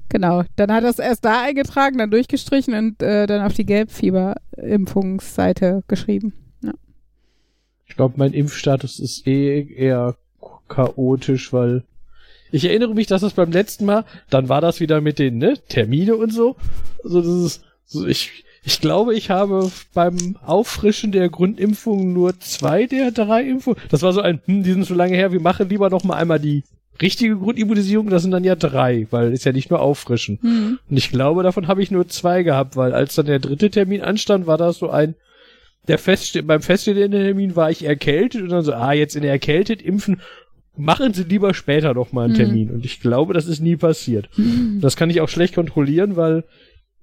genau, 0.09 0.43
dann 0.57 0.73
hat 0.73 0.83
er 0.83 0.89
es 0.89 0.99
erst 0.99 1.23
da 1.23 1.43
eingetragen, 1.43 1.97
dann 1.97 2.11
durchgestrichen 2.11 2.73
und 2.73 3.01
äh, 3.01 3.25
dann 3.25 3.41
auf 3.41 3.53
die 3.53 3.65
Gelbfieberimpfungsseite 3.65 5.85
geschrieben. 5.87 6.33
Ich 7.85 7.95
glaube, 7.95 8.15
mein 8.17 8.33
Impfstatus 8.33 8.99
ist 8.99 9.25
eh 9.25 9.61
eher 9.61 10.17
chaotisch, 10.67 11.53
weil 11.53 11.85
ich 12.51 12.65
erinnere 12.65 12.93
mich, 12.93 13.07
dass 13.07 13.21
das 13.21 13.31
beim 13.31 13.53
letzten 13.53 13.85
Mal, 13.85 14.03
dann 14.29 14.49
war 14.49 14.59
das 14.59 14.81
wieder 14.81 14.99
mit 14.99 15.19
den 15.19 15.37
ne, 15.37 15.53
Termine 15.69 16.17
und 16.17 16.33
so. 16.33 16.57
Also 17.01 17.21
das 17.21 17.29
ist, 17.29 17.63
so 17.87 18.05
ich, 18.05 18.43
ich 18.63 18.81
glaube, 18.81 19.15
ich 19.15 19.29
habe 19.29 19.71
beim 19.93 20.37
Auffrischen 20.45 21.11
der 21.11 21.29
Grundimpfung 21.29 22.13
nur 22.13 22.39
zwei 22.39 22.85
der 22.85 23.11
drei 23.11 23.43
Impfungen. 23.43 23.79
Das 23.89 24.01
war 24.01 24.13
so 24.13 24.21
ein, 24.21 24.41
hm, 24.45 24.63
die 24.63 24.73
sind 24.73 24.85
so 24.85 24.93
lange 24.93 25.15
her, 25.15 25.31
wir 25.31 25.39
machen 25.41 25.69
lieber 25.69 25.89
noch 25.89 26.03
mal 26.03 26.15
einmal 26.17 26.39
die 26.39 26.63
richtige 27.01 27.37
Grundimmunisierung. 27.37 28.09
Das 28.09 28.23
sind 28.23 28.31
dann 28.31 28.43
ja 28.43 28.55
drei, 28.55 29.07
weil 29.11 29.31
ist 29.31 29.45
ja 29.45 29.53
nicht 29.53 29.69
nur 29.69 29.81
auffrischen. 29.81 30.39
Hm. 30.41 30.79
Und 30.89 30.97
ich 30.97 31.09
glaube, 31.11 31.43
davon 31.43 31.67
habe 31.67 31.81
ich 31.81 31.91
nur 31.91 32.07
zwei 32.07 32.43
gehabt, 32.43 32.75
weil 32.75 32.93
als 32.93 33.15
dann 33.15 33.27
der 33.27 33.39
dritte 33.39 33.69
Termin 33.69 34.01
anstand, 34.01 34.47
war 34.47 34.57
das 34.57 34.79
so 34.79 34.89
ein, 34.89 35.15
der 35.87 35.97
Festste 35.97 36.43
beim 36.43 36.61
feststehenden 36.61 37.11
Termin 37.23 37.55
war 37.55 37.71
ich 37.71 37.85
erkältet 37.85 38.41
und 38.41 38.49
dann 38.49 38.63
so, 38.65 38.73
ah, 38.73 38.91
jetzt 38.91 39.15
in 39.15 39.21
der 39.21 39.31
erkältet 39.31 39.81
impfen. 39.81 40.19
machen 40.75 41.13
Sie 41.13 41.23
lieber 41.23 41.53
später 41.53 41.93
noch 41.93 42.11
mal 42.11 42.25
einen 42.25 42.33
Mhm. 42.33 42.37
Termin. 42.37 42.71
Und 42.71 42.85
ich 42.85 42.99
glaube, 42.99 43.33
das 43.33 43.47
ist 43.47 43.61
nie 43.61 43.77
passiert. 43.77 44.29
Das 44.81 44.95
kann 44.95 45.09
ich 45.09 45.21
auch 45.21 45.29
schlecht 45.29 45.55
kontrollieren, 45.55 46.15
weil 46.17 46.43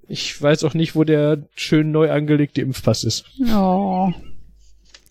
ich 0.09 0.41
weiß 0.41 0.65
auch 0.65 0.75
nicht, 0.75 0.95
wo 0.95 1.05
der 1.05 1.39
schön 1.55 1.91
neu 1.93 2.11
angelegte 2.11 2.61
Impfpass 2.61 3.05
ist. 3.05 3.25
Oh. 3.55 4.11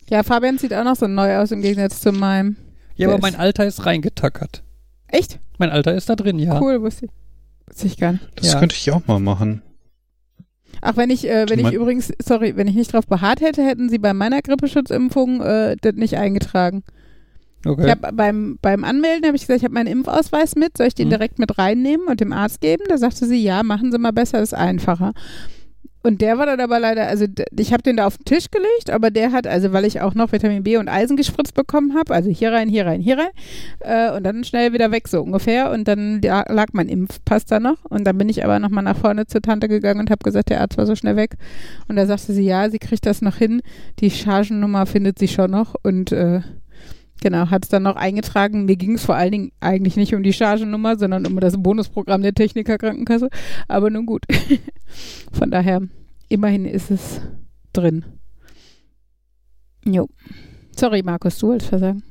Ja, 0.10 0.24
Fabian 0.24 0.58
sieht 0.58 0.74
auch 0.74 0.84
noch 0.84 0.96
so 0.96 1.08
neu 1.08 1.38
aus 1.38 1.52
im 1.52 1.62
Gegensatz 1.62 2.02
zu 2.02 2.12
meinem. 2.12 2.56
Ja, 2.96 3.08
aber 3.10 3.20
mein 3.20 3.36
Alter 3.36 3.66
ist 3.66 3.86
reingetackert. 3.86 4.64
Echt? 5.08 5.40
Mein 5.58 5.70
Alter 5.70 5.94
ist 5.96 6.10
da 6.10 6.16
drin, 6.16 6.38
ja. 6.40 6.60
Cool, 6.62 6.82
wusste 6.82 7.06
ich. 7.06 7.12
Wusste 7.68 7.88
ich 7.88 7.98
gar 7.98 8.14
nicht. 8.14 8.28
Das 8.36 8.54
Ja. 8.54 8.60
könnte 8.60 8.76
ich 8.76 8.92
auch 8.92 9.06
mal 9.08 9.20
machen. 9.20 9.62
Ach, 10.82 10.98
wenn 10.98 11.10
ich, 11.10 11.28
äh, 11.28 11.46
wenn 11.50 11.60
ich 11.60 11.64
mein- 11.66 11.74
übrigens, 11.74 12.12
sorry, 12.22 12.56
wenn 12.58 12.68
ich 12.68 12.76
nicht 12.76 12.92
drauf 12.94 13.08
beharrt 13.08 13.42
hätte, 13.42 13.64
hätten 13.66 13.90
sie 13.90 14.00
bei 14.00 14.14
meiner 14.14 14.42
Grippeschutzimpfung 14.42 15.42
äh, 15.42 15.78
das 15.80 15.94
nicht 15.96 16.18
eingetragen. 16.18 16.84
Okay. 17.66 17.86
Ich 17.86 17.92
hab 17.92 18.16
beim, 18.16 18.58
beim 18.62 18.84
Anmelden 18.84 19.26
habe 19.26 19.36
ich 19.36 19.44
gesagt, 19.44 19.60
ich 19.60 19.64
habe 19.64 19.74
meinen 19.74 19.88
Impfausweis 19.88 20.56
mit, 20.56 20.78
soll 20.78 20.88
ich 20.88 20.96
den 20.96 21.08
Mhm. 21.08 21.12
direkt 21.12 21.40
mit 21.40 21.58
reinnehmen 21.58 22.08
und 22.08 22.20
dem 22.20 22.34
Arzt 22.34 22.60
geben? 22.62 22.84
Da 22.90 22.98
sagte 22.98 23.26
sie, 23.26 23.42
ja, 23.42 23.64
machen 23.64 23.92
Sie 23.92 23.98
mal 23.98 24.12
besser, 24.12 24.42
ist 24.42 24.54
einfacher. 24.54 25.14
Und 26.06 26.20
der 26.20 26.38
war 26.38 26.46
dann 26.46 26.60
aber 26.60 26.82
leider, 26.82 27.08
also 27.08 27.26
ich 27.58 27.72
habe 27.72 27.82
den 27.82 27.96
da 27.96 28.06
auf 28.06 28.18
den 28.18 28.26
Tisch 28.26 28.52
gelegt, 28.52 28.90
aber 28.90 29.10
der 29.10 29.32
hat, 29.32 29.48
also 29.48 29.72
weil 29.72 29.86
ich 29.86 30.02
auch 30.02 30.16
noch 30.16 30.34
Vitamin 30.34 30.62
B 30.62 30.76
und 30.76 30.90
Eisen 30.90 31.16
gespritzt 31.16 31.54
bekommen 31.54 31.96
habe, 31.96 32.14
also 32.14 32.30
hier 32.30 32.52
rein, 32.52 32.68
hier 32.68 32.86
rein, 32.86 33.00
hier 33.00 33.18
rein, 33.20 33.30
äh, 33.80 34.14
und 34.14 34.24
dann 34.26 34.44
schnell 34.44 34.74
wieder 34.74 34.92
weg, 34.92 35.08
so 35.08 35.22
ungefähr. 35.22 35.72
Und 35.72 35.88
dann 35.88 36.22
la- 36.22 36.44
lag 36.52 36.68
mein 36.74 36.90
Impfpass 36.90 37.46
da 37.46 37.62
noch. 37.62 37.86
Und 37.86 38.04
dann 38.04 38.18
bin 38.18 38.28
ich 38.28 38.44
aber 38.44 38.60
nochmal 38.60 38.84
nach 38.84 38.98
vorne 38.98 39.28
zur 39.28 39.42
Tante 39.42 39.70
gegangen 39.70 40.02
und 40.02 40.10
habe 40.10 40.26
gesagt, 40.26 40.50
der 40.50 40.60
Arzt 40.60 40.78
war 40.78 40.86
so 40.86 40.96
schnell 40.98 41.16
weg. 41.16 41.36
Und 41.88 41.96
da 41.96 42.06
sagte 42.06 42.34
sie, 42.34 42.44
ja, 42.44 42.70
sie 42.70 42.80
kriegt 42.80 43.06
das 43.06 43.22
noch 43.22 43.38
hin, 43.38 43.62
die 44.00 44.12
Chargennummer 44.12 44.86
findet 44.86 45.20
sie 45.20 45.30
schon 45.30 45.52
noch. 45.52 45.74
Und 45.84 46.12
äh, 46.12 46.42
Genau, 47.24 47.50
hat 47.50 47.64
es 47.64 47.70
dann 47.70 47.84
noch 47.84 47.96
eingetragen. 47.96 48.66
Mir 48.66 48.76
ging 48.76 48.96
es 48.96 49.06
vor 49.06 49.16
allen 49.16 49.32
Dingen 49.32 49.52
eigentlich 49.62 49.96
nicht 49.96 50.14
um 50.14 50.24
die 50.24 50.34
Chargennummer, 50.34 50.98
sondern 50.98 51.26
um 51.26 51.40
das 51.40 51.56
Bonusprogramm 51.56 52.22
der 52.22 52.34
Techniker 52.34 52.78
Krankenkasse. 52.78 53.30
Aber 53.70 53.90
nun 53.90 54.06
gut. 54.06 54.26
Von 55.32 55.50
daher, 55.50 55.82
immerhin 56.28 56.66
ist 56.66 56.92
es 56.92 57.22
drin. 57.72 58.04
Jo. 59.86 60.10
Sorry, 60.76 61.02
Markus, 61.02 61.38
du 61.38 61.48
wolltest 61.48 61.72
was 61.72 61.80
sagen. 61.80 62.04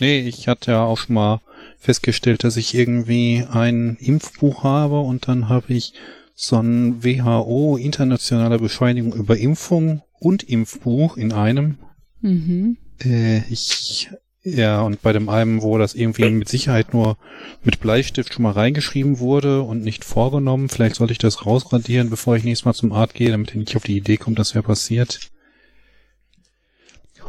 Nee, 0.00 0.20
ich 0.20 0.48
hatte 0.48 0.70
ja 0.70 0.84
auch 0.84 0.96
schon 0.96 1.16
mal 1.16 1.42
festgestellt, 1.76 2.44
dass 2.44 2.56
ich 2.56 2.74
irgendwie 2.74 3.44
ein 3.52 3.98
Impfbuch 4.00 4.64
habe 4.64 5.00
und 5.00 5.28
dann 5.28 5.50
habe 5.50 5.74
ich 5.74 5.92
so 6.34 6.56
ein 6.56 7.04
WHO 7.04 7.76
internationale 7.76 8.58
Bescheinigung 8.58 9.12
über 9.12 9.36
Impfung 9.36 10.00
und 10.18 10.44
Impfbuch 10.44 11.18
in 11.18 11.34
einem. 11.34 11.76
Mhm. 12.22 12.78
Äh, 13.02 13.42
ich 13.50 14.10
ja, 14.46 14.82
und 14.82 15.00
bei 15.00 15.14
dem 15.14 15.30
einen, 15.30 15.62
wo 15.62 15.78
das 15.78 15.94
irgendwie 15.94 16.28
mit 16.28 16.50
Sicherheit 16.50 16.92
nur 16.92 17.16
mit 17.62 17.80
Bleistift 17.80 18.34
schon 18.34 18.42
mal 18.42 18.52
reingeschrieben 18.52 19.18
wurde 19.18 19.62
und 19.62 19.82
nicht 19.82 20.04
vorgenommen, 20.04 20.68
vielleicht 20.68 20.96
sollte 20.96 21.14
ich 21.14 21.18
das 21.18 21.46
rausradieren, 21.46 22.10
bevor 22.10 22.36
ich 22.36 22.44
nächstes 22.44 22.66
Mal 22.66 22.74
zum 22.74 22.92
Arzt 22.92 23.14
gehe, 23.14 23.30
damit 23.30 23.52
er 23.52 23.56
nicht 23.56 23.74
auf 23.74 23.84
die 23.84 23.96
Idee 23.96 24.18
kommt, 24.18 24.38
das 24.38 24.54
wäre 24.54 24.62
passiert. 24.62 25.30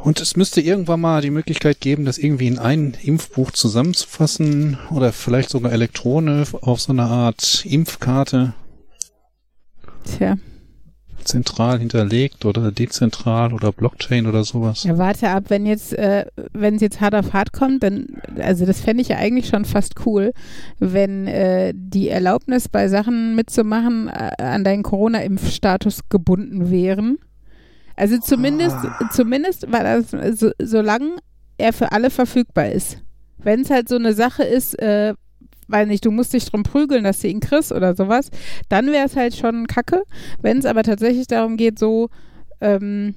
Und 0.03 0.19
es 0.19 0.35
müsste 0.35 0.59
irgendwann 0.59 0.99
mal 0.99 1.21
die 1.21 1.31
Möglichkeit 1.31 1.79
geben, 1.79 2.03
das 2.03 2.17
irgendwie 2.17 2.47
in 2.47 2.59
ein 2.59 2.97
Impfbuch 3.01 3.51
zusammenzufassen 3.51 4.77
oder 4.91 5.13
vielleicht 5.13 5.49
sogar 5.49 5.71
elektronisch 5.71 6.53
auf 6.53 6.81
so 6.81 6.91
eine 6.91 7.03
Art 7.03 7.65
Impfkarte 7.65 8.53
Tja. 10.05 10.37
Zentral 11.25 11.79
hinterlegt 11.79 12.45
oder 12.45 12.71
dezentral 12.71 13.53
oder 13.53 13.71
Blockchain 13.71 14.27
oder 14.27 14.43
sowas. 14.43 14.83
Ja, 14.83 14.97
warte 14.97 15.29
ab, 15.29 15.45
wenn 15.49 15.65
jetzt, 15.65 15.93
äh, 15.93 16.25
wenn 16.53 16.75
es 16.75 16.81
jetzt 16.81 17.01
hart 17.01 17.15
auf 17.15 17.33
hart 17.33 17.51
kommt, 17.51 17.83
dann, 17.83 18.07
also 18.39 18.65
das 18.65 18.81
fände 18.81 19.01
ich 19.01 19.09
ja 19.09 19.17
eigentlich 19.17 19.47
schon 19.47 19.65
fast 19.65 20.05
cool, 20.05 20.31
wenn 20.79 21.27
äh, 21.27 21.73
die 21.75 22.09
Erlaubnis 22.09 22.69
bei 22.69 22.87
Sachen 22.87 23.35
mitzumachen 23.35 24.07
äh, 24.07 24.41
an 24.41 24.63
deinen 24.63 24.83
Corona-Impfstatus 24.83 26.01
gebunden 26.09 26.69
wären. 26.69 27.17
Also 27.95 28.17
zumindest, 28.17 28.77
zumindest, 29.11 29.71
weil 29.71 29.83
das, 29.83 30.39
so, 30.39 30.51
solange 30.61 31.15
er 31.57 31.73
für 31.73 31.91
alle 31.91 32.09
verfügbar 32.09 32.69
ist. 32.69 33.01
Wenn 33.37 33.61
es 33.61 33.69
halt 33.69 33.87
so 33.87 33.95
eine 33.95 34.13
Sache 34.13 34.43
ist, 34.43 34.77
äh, 34.79 35.13
weil 35.67 35.87
nicht, 35.87 36.05
du 36.05 36.11
musst 36.11 36.33
dich 36.33 36.45
drum 36.45 36.63
prügeln, 36.63 37.03
dass 37.03 37.21
du 37.21 37.27
ihn 37.27 37.39
kriegst 37.39 37.71
oder 37.71 37.95
sowas, 37.95 38.29
dann 38.69 38.87
wäre 38.87 39.05
es 39.05 39.15
halt 39.15 39.35
schon 39.35 39.67
kacke. 39.67 40.03
Wenn 40.41 40.57
es 40.57 40.65
aber 40.65 40.83
tatsächlich 40.83 41.27
darum 41.27 41.57
geht, 41.57 41.79
so, 41.79 42.09
ähm, 42.61 43.15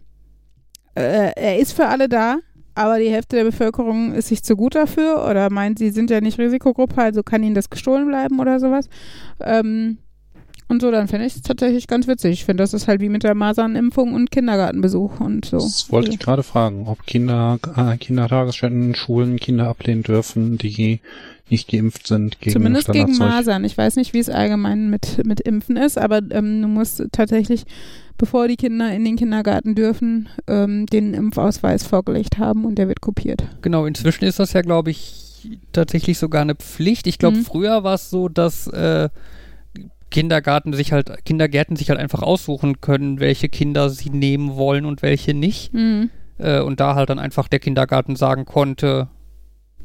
äh, 0.94 1.32
er 1.36 1.58
ist 1.58 1.72
für 1.72 1.86
alle 1.86 2.08
da, 2.08 2.38
aber 2.74 2.98
die 2.98 3.10
Hälfte 3.10 3.36
der 3.36 3.44
Bevölkerung 3.44 4.14
ist 4.14 4.28
sich 4.28 4.42
zu 4.42 4.56
gut 4.56 4.74
dafür 4.74 5.26
oder 5.28 5.50
meint, 5.50 5.78
sie 5.78 5.90
sind 5.90 6.10
ja 6.10 6.20
nicht 6.20 6.38
Risikogruppe, 6.38 7.02
also 7.02 7.22
kann 7.22 7.42
ihnen 7.42 7.54
das 7.54 7.70
gestohlen 7.70 8.06
bleiben 8.06 8.38
oder 8.38 8.60
sowas. 8.60 8.88
Ähm, 9.40 9.98
und 10.68 10.82
so, 10.82 10.90
dann 10.90 11.08
fände 11.08 11.26
ich 11.26 11.34
es 11.34 11.42
tatsächlich 11.42 11.86
ganz 11.86 12.06
witzig. 12.06 12.32
Ich 12.32 12.44
finde, 12.44 12.62
das 12.62 12.74
ist 12.74 12.88
halt 12.88 13.00
wie 13.00 13.08
mit 13.08 13.22
der 13.24 13.34
Masernimpfung 13.34 14.12
und 14.12 14.30
Kindergartenbesuch 14.30 15.18
und 15.18 15.46
so. 15.46 15.56
Das 15.56 15.90
wollte 15.90 16.10
ich 16.10 16.18
gerade 16.18 16.42
fragen, 16.42 16.86
ob 16.86 17.06
Kinder, 17.06 17.58
äh, 17.74 17.96
Kindertagesstätten, 17.96 18.94
Schulen 18.94 19.38
Kinder 19.38 19.68
ablehnen 19.68 20.02
dürfen, 20.02 20.58
die 20.58 21.00
nicht 21.50 21.68
geimpft 21.70 22.06
sind 22.06 22.40
gegen 22.40 22.52
Zumindest 22.52 22.90
gegen. 22.92 23.16
Masern. 23.18 23.64
Ich 23.64 23.76
weiß 23.76 23.96
nicht, 23.96 24.14
wie 24.14 24.18
es 24.18 24.28
allgemein 24.28 24.90
mit, 24.90 25.24
mit 25.26 25.40
Impfen 25.40 25.76
ist, 25.76 25.98
aber 25.98 26.20
ähm, 26.30 26.62
du 26.62 26.68
musst 26.68 27.02
tatsächlich, 27.12 27.64
bevor 28.18 28.48
die 28.48 28.56
Kinder 28.56 28.92
in 28.92 29.04
den 29.04 29.16
Kindergarten 29.16 29.74
dürfen, 29.74 30.28
ähm, 30.46 30.86
den 30.86 31.14
Impfausweis 31.14 31.84
vorgelegt 31.84 32.38
haben 32.38 32.64
und 32.64 32.76
der 32.76 32.88
wird 32.88 33.00
kopiert. 33.00 33.42
Genau, 33.62 33.86
inzwischen 33.86 34.24
ist 34.24 34.38
das 34.38 34.52
ja, 34.52 34.62
glaube 34.62 34.90
ich, 34.90 35.24
tatsächlich 35.72 36.18
sogar 36.18 36.42
eine 36.42 36.54
Pflicht. 36.54 37.06
Ich 37.06 37.18
glaube, 37.18 37.38
Mhm. 37.38 37.42
früher 37.44 37.84
war 37.84 37.94
es 37.94 38.10
so, 38.10 38.28
dass 38.28 38.66
äh, 38.66 39.08
Kindergarten 40.10 40.72
sich 40.72 40.92
halt, 40.92 41.24
Kindergärten 41.24 41.76
sich 41.76 41.90
halt 41.90 42.00
einfach 42.00 42.22
aussuchen 42.22 42.80
können, 42.80 43.20
welche 43.20 43.48
Kinder 43.48 43.90
sie 43.90 44.10
nehmen 44.10 44.56
wollen 44.56 44.84
und 44.86 45.02
welche 45.02 45.34
nicht. 45.34 45.74
Mhm. 45.74 46.10
Äh, 46.38 46.60
und 46.60 46.80
da 46.80 46.94
halt 46.94 47.10
dann 47.10 47.18
einfach 47.18 47.48
der 47.48 47.58
Kindergarten 47.58 48.16
sagen 48.16 48.44
konnte, 48.46 49.08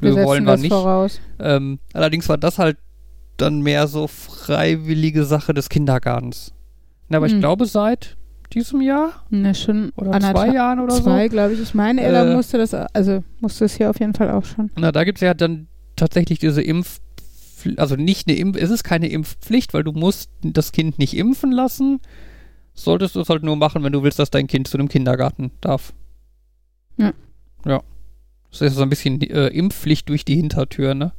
Wir, 0.00 0.16
wir, 0.16 0.24
wollen 0.24 0.44
wir 0.44 0.52
das 0.52 0.60
nicht. 0.60 0.70
voraus. 0.72 1.20
Ähm, 1.38 1.78
allerdings 1.92 2.28
war 2.28 2.38
das 2.38 2.58
halt 2.58 2.76
dann 3.36 3.62
mehr 3.62 3.86
so 3.88 4.06
freiwillige 4.06 5.24
Sache 5.24 5.54
des 5.54 5.68
Kindergartens. 5.68 6.52
Na, 7.08 7.18
aber 7.18 7.26
ich 7.26 7.34
Mhm. 7.34 7.40
glaube, 7.40 7.66
seit 7.66 8.16
diesem 8.52 8.80
Jahr 8.80 9.24
Ne, 9.30 9.54
schon 9.54 9.90
oder 9.96 10.18
zwei 10.20 10.48
Jahren 10.52 10.78
oder 10.80 10.94
Zwei, 10.94 11.28
glaube 11.28 11.54
ich. 11.54 11.60
Ich 11.60 11.74
meine, 11.74 12.02
Ella 12.02 12.30
Äh, 12.30 12.34
musste 12.34 12.58
das, 12.58 12.72
also 12.74 13.24
musste 13.40 13.64
es 13.64 13.76
hier 13.76 13.90
auf 13.90 13.98
jeden 13.98 14.14
Fall 14.14 14.30
auch 14.30 14.44
schon. 14.44 14.68
so. 14.68 14.74
Na, 14.78 14.92
da 14.92 15.04
gibt 15.04 15.18
es 15.18 15.22
ja 15.22 15.34
dann 15.34 15.66
tatsächlich 15.96 16.38
diese 16.38 16.62
Impf... 16.62 17.00
Also 17.76 17.96
nicht 17.96 18.28
eine 18.28 18.36
Impf... 18.36 18.56
Es 18.60 18.70
ist 18.70 18.84
keine 18.84 19.08
Impfpflicht, 19.08 19.74
weil 19.74 19.82
du 19.84 19.92
musst 19.92 20.30
das 20.42 20.70
Kind 20.72 20.98
nicht 20.98 21.16
impfen 21.16 21.50
lassen. 21.50 22.00
Solltest 22.74 23.16
du 23.16 23.20
es 23.20 23.28
halt 23.28 23.42
nur 23.42 23.56
machen, 23.56 23.82
wenn 23.82 23.92
du 23.92 24.02
willst, 24.02 24.18
dass 24.18 24.30
dein 24.30 24.46
Kind 24.46 24.68
zu 24.68 24.76
einem 24.78 24.88
Kindergarten 24.88 25.50
darf. 25.60 25.92
Ja. 26.98 27.12
Ja. 27.66 27.82
Das 28.60 28.72
ist 28.72 28.76
so 28.76 28.82
ein 28.82 28.90
bisschen 28.90 29.20
äh, 29.20 29.48
Impfpflicht 29.48 30.08
durch 30.08 30.24
die 30.24 30.36
Hintertür, 30.36 30.94
ne? 30.94 31.12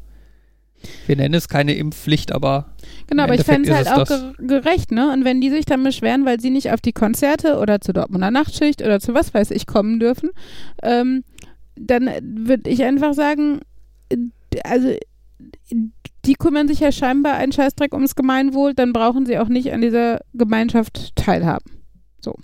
Wir 1.07 1.15
nennen 1.15 1.33
es 1.33 1.47
keine 1.47 1.73
Impfpflicht, 1.75 2.31
aber 2.31 2.75
Genau, 3.07 3.23
aber 3.23 3.35
ich 3.35 3.43
fände 3.43 3.71
es 3.71 3.75
halt 3.75 3.87
auch 3.87 4.33
gerecht, 4.37 4.91
ne? 4.91 5.11
Und 5.11 5.25
wenn 5.25 5.41
die 5.41 5.49
sich 5.49 5.65
dann 5.65 5.83
beschweren, 5.83 6.25
weil 6.25 6.39
sie 6.39 6.49
nicht 6.49 6.71
auf 6.71 6.81
die 6.81 6.93
Konzerte 6.93 7.57
oder 7.57 7.81
zur 7.81 7.93
Dortmunder 7.93 8.31
Nachtschicht 8.31 8.81
oder 8.81 8.99
zu 8.99 9.13
was 9.13 9.33
weiß 9.33 9.51
ich 9.51 9.65
kommen 9.65 9.99
dürfen, 9.99 10.29
ähm, 10.83 11.23
dann 11.75 12.09
würde 12.21 12.69
ich 12.69 12.83
einfach 12.83 13.13
sagen, 13.13 13.61
also 14.63 14.95
die 16.25 16.35
kümmern 16.35 16.67
sich 16.67 16.79
ja 16.79 16.91
scheinbar 16.91 17.35
einen 17.35 17.51
Scheißdreck 17.51 17.93
ums 17.93 18.15
Gemeinwohl, 18.15 18.73
dann 18.73 18.93
brauchen 18.93 19.25
sie 19.25 19.37
auch 19.37 19.47
nicht 19.47 19.71
an 19.73 19.81
dieser 19.81 20.21
Gemeinschaft 20.33 21.15
teilhaben. 21.15 21.71
So. 22.19 22.35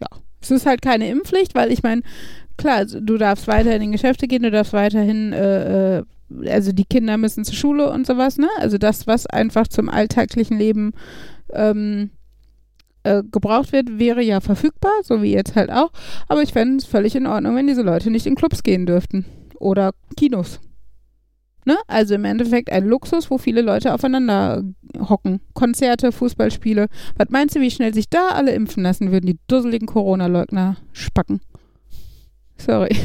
Ja. 0.00 0.08
Es 0.40 0.50
ist 0.50 0.66
halt 0.66 0.82
keine 0.82 1.08
Impfpflicht, 1.08 1.54
weil 1.54 1.72
ich 1.72 1.82
meine, 1.82 2.02
klar, 2.56 2.76
also 2.76 3.00
du 3.00 3.16
darfst 3.16 3.48
weiter 3.48 3.74
in 3.74 3.82
die 3.82 3.90
Geschäfte 3.90 4.28
gehen, 4.28 4.42
du 4.42 4.50
darfst 4.50 4.72
weiterhin, 4.72 5.32
äh, 5.32 5.98
äh, 5.98 6.04
also 6.48 6.72
die 6.72 6.84
Kinder 6.84 7.16
müssen 7.16 7.44
zur 7.44 7.54
Schule 7.54 7.90
und 7.90 8.06
sowas, 8.06 8.38
ne? 8.38 8.48
Also 8.58 8.78
das, 8.78 9.06
was 9.06 9.26
einfach 9.26 9.68
zum 9.68 9.88
alltäglichen 9.88 10.58
Leben 10.58 10.92
ähm, 11.52 12.10
äh, 13.04 13.22
gebraucht 13.30 13.72
wird, 13.72 13.98
wäre 13.98 14.22
ja 14.22 14.40
verfügbar, 14.40 14.92
so 15.02 15.22
wie 15.22 15.32
jetzt 15.32 15.56
halt 15.56 15.70
auch. 15.70 15.90
Aber 16.28 16.42
ich 16.42 16.52
fände 16.52 16.76
es 16.76 16.84
völlig 16.84 17.16
in 17.16 17.26
Ordnung, 17.26 17.56
wenn 17.56 17.66
diese 17.66 17.82
Leute 17.82 18.10
nicht 18.10 18.26
in 18.26 18.34
Clubs 18.34 18.62
gehen 18.62 18.86
dürften. 18.86 19.24
Oder 19.58 19.92
Kinos. 20.16 20.60
Ne? 21.68 21.76
Also 21.86 22.14
im 22.14 22.24
Endeffekt 22.24 22.72
ein 22.72 22.86
Luxus, 22.86 23.30
wo 23.30 23.36
viele 23.36 23.60
Leute 23.60 23.92
aufeinander 23.92 24.64
hocken. 24.98 25.42
Konzerte, 25.52 26.12
Fußballspiele. 26.12 26.86
Was 27.18 27.28
meinst 27.28 27.56
du, 27.56 27.60
wie 27.60 27.70
schnell 27.70 27.92
sich 27.92 28.08
da 28.08 28.28
alle 28.28 28.52
impfen 28.52 28.82
lassen 28.82 29.12
würden, 29.12 29.26
die 29.26 29.38
dusseligen 29.48 29.86
Corona-Leugner 29.86 30.78
spacken? 30.94 31.42
Sorry. 32.56 32.96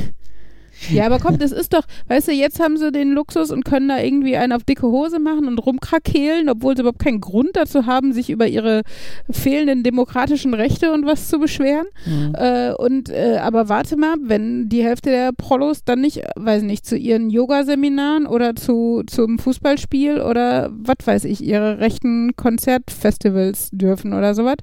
Ja, 0.92 1.06
aber 1.06 1.20
komm, 1.20 1.38
das 1.38 1.52
ist 1.52 1.74
doch, 1.74 1.84
weißt 2.08 2.28
du, 2.28 2.32
jetzt 2.32 2.60
haben 2.60 2.78
sie 2.78 2.92
den 2.92 3.12
Luxus 3.12 3.52
und 3.52 3.66
können 3.66 3.90
da 3.90 4.00
irgendwie 4.00 4.36
einen 4.38 4.54
auf 4.54 4.64
dicke 4.64 4.88
Hose 4.88 5.20
machen 5.20 5.48
und 5.48 5.60
rumkrakehlen, 5.60 6.50
obwohl 6.50 6.76
sie 6.76 6.82
überhaupt 6.82 7.00
keinen 7.00 7.22
Grund 7.22 7.52
dazu 7.54 7.86
haben, 7.86 8.14
sich 8.14 8.30
über 8.30 8.48
ihre 8.48 8.82
fehlenden 9.30 9.84
demokratischen 9.84 10.54
Rechte 10.54 10.92
und 10.92 11.06
was 11.06 11.30
zu 11.30 11.40
beschweren. 11.40 11.88
Mhm. 12.06 12.36
Äh, 12.36 12.74
und 12.74 13.10
äh, 13.10 13.38
aber 13.42 13.70
warte 13.70 13.96
mal, 13.98 14.16
wenn 14.22 14.70
die 14.70 14.84
Hälfte 14.84 15.10
der 15.10 15.32
Prollos 15.32 15.84
dann 15.84 16.02
nicht, 16.02 16.22
weiß 16.36 16.64
nicht, 16.64 16.86
zu 16.86 16.98
ihren 16.98 17.30
Yogaseminaren 17.30 18.26
oder 18.26 18.56
zu 18.56 19.04
zum 19.08 19.40
Fußballspiel 19.40 20.22
oder 20.22 20.70
was 20.72 21.06
weiß 21.06 21.26
ich, 21.26 21.44
ihre 21.44 21.80
rechten 21.80 22.36
Konzertfestivals 22.36 23.70
dürfen 23.72 24.14
oder 24.14 24.34
sowas, 24.34 24.58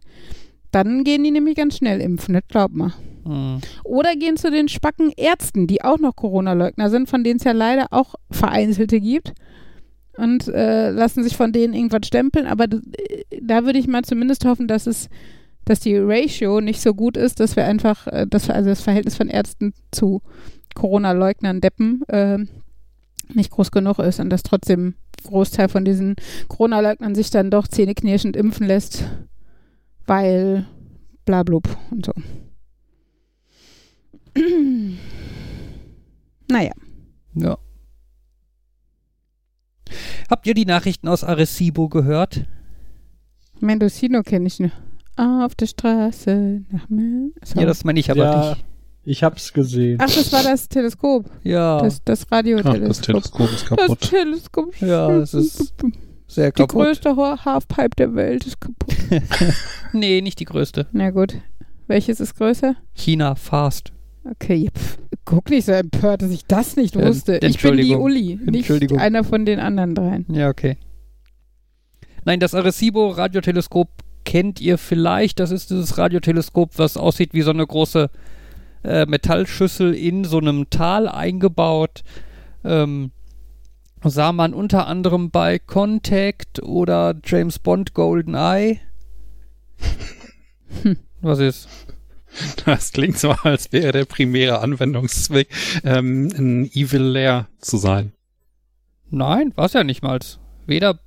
dann 0.71 1.05
gehen 1.05 1.25
die 1.25 1.31
nämlich 1.31 1.57
ganz 1.57 1.77
schnell 1.77 2.01
impfen, 2.01 2.35
das 2.35 2.45
glaub 2.49 2.73
mal. 2.73 2.93
Mhm. 3.31 3.61
Oder 3.85 4.17
gehen 4.17 4.37
zu 4.37 4.51
den 4.51 4.69
Spacken 4.69 5.13
Ärzten, 5.17 5.67
die 5.67 5.83
auch 5.83 5.99
noch 5.99 6.17
Corona-Leugner 6.17 6.91
sind, 6.91 7.09
von 7.09 7.23
denen 7.25 7.39
es 7.39 7.45
ja 7.45 7.53
leider 7.53 7.87
auch 7.91 8.15
vereinzelte 8.31 9.01
gibt. 9.01 9.33
Und 10.17 10.49
äh, 10.49 10.91
lassen 10.91 11.23
sich 11.23 11.37
von 11.37 11.53
denen 11.53 11.73
irgendwas 11.73 12.07
stempeln. 12.07 12.47
Aber 12.47 12.67
d- 12.67 12.81
da 13.41 13.65
würde 13.65 13.79
ich 13.79 13.87
mal 13.87 14.03
zumindest 14.03 14.45
hoffen, 14.45 14.67
dass 14.69 14.87
es, 14.87 15.09
dass 15.65 15.81
die 15.81 15.97
Ratio 15.97 16.61
nicht 16.61 16.83
so 16.83 16.93
gut 16.93 17.17
ist, 17.17 17.41
dass 17.41 17.57
wir 17.57 17.65
einfach, 17.65 18.07
äh, 18.09 18.27
dass 18.29 18.51
also 18.51 18.69
das 18.69 18.83
Verhältnis 18.83 19.17
von 19.17 19.29
Ärzten 19.29 19.73
zu 19.93 20.21
Corona-Leugnern, 20.75 21.61
Deppen, 21.61 22.03
äh, 22.09 22.39
nicht 23.33 23.51
groß 23.51 23.71
genug 23.71 24.01
ist 24.01 24.19
und 24.19 24.31
dass 24.31 24.43
trotzdem 24.43 24.95
Großteil 25.25 25.69
von 25.69 25.85
diesen 25.85 26.17
Corona-Leugnern 26.49 27.15
sich 27.15 27.31
dann 27.31 27.51
doch 27.51 27.69
zähneknirschend 27.69 28.37
impfen 28.37 28.67
lässt, 28.67 29.05
weil 30.07 30.67
blablub 31.25 31.69
und 31.93 32.07
so. 32.07 32.13
Naja. 36.51 36.73
Ja. 37.35 37.59
Habt 40.31 40.47
ihr 40.47 40.55
die 40.55 40.67
Nachrichten 40.67 41.09
aus 41.09 41.25
Arecibo 41.25 41.89
gehört? 41.89 42.45
Mendocino 43.61 44.23
kenne 44.23 44.47
ich 44.47 44.61
nicht. 44.61 44.75
Auf 45.17 45.55
der 45.55 45.67
Straße 45.67 46.63
nach 46.71 46.89
Mel. 46.89 47.33
So. 47.45 47.61
Ja, 47.61 47.67
das 47.67 47.85
meine 47.85 48.01
ich 48.01 48.11
aber 48.11 48.23
Ja. 48.25 48.51
nicht. 48.51 48.65
Ich 49.03 49.23
hab's 49.23 49.53
gesehen. 49.53 49.99
Ach, 50.01 50.07
das 50.07 50.33
war 50.33 50.43
das 50.43 50.69
Teleskop. 50.69 51.31
Ja, 51.43 51.81
Das, 51.81 52.03
das 52.05 52.21
Ach, 52.23 52.25
das 52.27 52.33
Radioteleskop. 52.39 53.03
Teleskop 53.03 53.51
ist 53.51 53.63
Das 53.71 53.79
kaputt. 53.79 54.01
Teleskop. 54.01 54.77
Ja, 54.81 55.11
es 55.17 55.35
ist 55.35 55.75
sehr 56.29 56.53
Die 56.53 56.63
kaputt. 56.63 56.71
größte 56.85 57.17
Ho- 57.17 57.37
Halfpipe 57.45 57.97
der 57.97 58.15
Welt 58.15 58.47
ist 58.47 58.61
kaputt. 58.61 58.95
Nee, 59.93 60.21
nicht 60.21 60.39
die 60.39 60.45
größte. 60.45 60.87
Na 60.93 61.11
gut. 61.11 61.35
Welches 61.89 62.21
ist 62.21 62.37
größer? 62.37 62.77
China, 62.95 63.35
fast. 63.35 63.93
Okay, 64.25 64.57
ja, 64.57 64.71
pf, 64.71 64.99
guck 65.25 65.51
nicht 65.51 65.65
so 65.65 65.73
empört, 65.73 66.23
dass 66.23 66.31
ich 66.31 66.45
das 66.47 66.77
nicht 66.77 66.97
Äh, 66.97 67.07
wusste. 67.07 67.35
Ich 67.35 67.41
bin 67.41 67.49
die 67.77 67.93
Entschuldigung. 67.93 68.03
Uli, 68.03 68.39
nicht 68.45 68.93
einer 68.99 69.25
von 69.25 69.45
den 69.45 69.61
anderen 69.61 69.95
dreien. 69.95 70.27
Ja, 70.31 70.49
okay. 70.49 70.77
Nein, 72.25 72.39
das 72.41 72.55
Arecibo-Radioteleskop 72.55 73.89
kennt 74.25 74.61
ihr 74.61 74.77
vielleicht. 74.77 75.41
Das 75.41 75.51
ist 75.51 75.71
dieses 75.71 75.97
Radioteleskop, 75.97 76.73
was 76.77 76.97
aussieht 76.99 77.33
wie 77.33 77.43
so 77.43 77.51
eine 77.51 77.67
große 77.67 78.11
äh, 78.85 79.07
Metallschüssel 79.07 79.95
in 79.95 80.25
so 80.25 80.39
einem 80.39 80.69
Tal 80.69 81.09
eingebaut. 81.09 82.03
Ähm, 82.63 83.11
sah 84.05 84.33
man 84.33 84.53
unter 84.53 84.87
anderem 84.87 85.31
bei 85.31 85.59
Contact 85.59 86.63
oder 86.63 87.15
James 87.25 87.59
Bond 87.59 87.95
GoldenEye. 87.95 88.79
Hm. 90.83 90.97
Was 91.23 91.39
ist? 91.39 91.69
Das 92.65 92.93
klingt 92.93 93.19
so, 93.19 93.31
als 93.31 93.73
wäre 93.73 93.93
der 93.93 94.05
primäre 94.05 94.61
Anwendungszweck, 94.61 95.49
ähm, 95.85 96.31
ein 96.37 96.71
Evil 96.73 97.03
Lair 97.03 97.49
zu 97.59 97.77
sein. 97.77 98.13
Nein, 99.11 99.53
war 99.57 99.67
es 99.67 99.73
ja 99.73 99.85
nicht 99.85 100.03
mal. 100.03 100.21
Weder, 100.67 101.01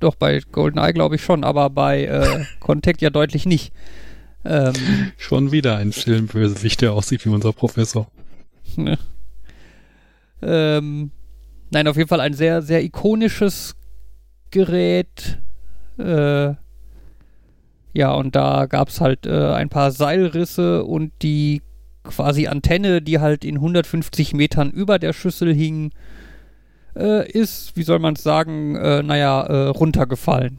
doch 0.00 0.14
bei 0.14 0.40
GoldenEye 0.40 0.92
glaube 0.92 1.16
ich 1.16 1.22
schon, 1.22 1.44
aber 1.44 1.70
bei 1.70 2.04
äh, 2.04 2.44
Contact 2.60 3.02
ja 3.02 3.10
deutlich 3.10 3.46
nicht. 3.46 3.72
Ähm, 4.44 4.72
Schon 5.18 5.52
wieder 5.52 5.76
ein 5.76 5.92
Filmbösewicht, 5.92 6.80
der 6.80 6.92
aussieht 6.94 7.24
wie 7.24 7.30
unser 7.30 7.52
Professor. 7.52 8.10
Ne. 8.76 8.98
ähm, 10.40 11.10
nein, 11.70 11.86
auf 11.86 11.96
jeden 11.96 12.08
Fall 12.08 12.20
ein 12.20 12.34
sehr, 12.34 12.62
sehr 12.62 12.82
ikonisches 12.82 13.76
Gerät. 14.50 15.38
Äh, 15.98 16.54
ja, 17.92 18.12
und 18.12 18.34
da 18.34 18.66
gab 18.66 18.88
es 18.88 19.00
halt 19.00 19.26
äh, 19.26 19.52
ein 19.52 19.68
paar 19.68 19.90
Seilrisse 19.90 20.84
und 20.84 21.12
die 21.22 21.62
quasi 22.04 22.46
Antenne, 22.46 23.02
die 23.02 23.18
halt 23.20 23.44
in 23.44 23.56
150 23.56 24.34
Metern 24.34 24.70
über 24.70 24.98
der 24.98 25.12
Schüssel 25.12 25.54
hing, 25.54 25.92
äh, 26.96 27.30
ist, 27.30 27.76
wie 27.76 27.82
soll 27.82 27.98
man 27.98 28.14
es 28.14 28.22
sagen, 28.22 28.76
äh, 28.76 29.02
naja, 29.02 29.42
äh, 29.42 29.68
runtergefallen. 29.68 30.58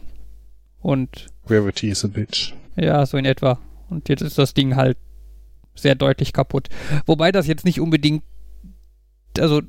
Und 0.79 1.27
Gravity 1.45 1.89
is 1.89 2.05
a 2.05 2.07
bitch. 2.07 2.53
ja, 2.75 3.05
so 3.05 3.17
in 3.17 3.25
etwa. 3.25 3.59
Und 3.89 4.09
jetzt 4.09 4.21
ist 4.21 4.38
das 4.38 4.53
Ding 4.53 4.75
halt 4.75 4.97
sehr 5.75 5.95
deutlich 5.95 6.34
kaputt. 6.34 6.69
Wobei 7.05 7.31
das 7.31 7.47
jetzt 7.47 7.65
nicht 7.65 7.79
unbedingt, 7.79 8.23
also 9.39 9.61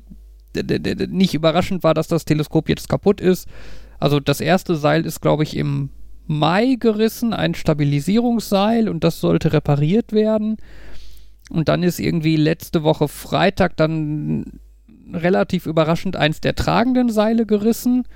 nicht 1.09 1.33
überraschend 1.33 1.83
war, 1.83 1.93
dass 1.93 2.07
das 2.07 2.25
Teleskop 2.25 2.69
jetzt 2.69 2.87
kaputt 2.89 3.19
ist. 3.19 3.47
Also 3.99 4.19
das 4.19 4.39
erste 4.39 4.75
Seil 4.75 5.05
ist, 5.05 5.21
glaube 5.21 5.43
ich, 5.43 5.57
im 5.57 5.89
Mai 6.27 6.75
gerissen, 6.79 7.33
ein 7.33 7.53
Stabilisierungsseil 7.53 8.89
und 8.89 9.03
das 9.03 9.19
sollte 9.19 9.53
repariert 9.53 10.11
werden. 10.11 10.57
Und 11.49 11.69
dann 11.69 11.83
ist 11.83 11.99
irgendwie 11.99 12.35
letzte 12.35 12.83
Woche 12.83 13.07
Freitag 13.07 13.77
dann 13.77 14.59
relativ 15.13 15.65
überraschend 15.65 16.15
eins 16.15 16.41
der 16.41 16.55
tragenden 16.55 17.09
Seile 17.09 17.45
gerissen. 17.45 18.07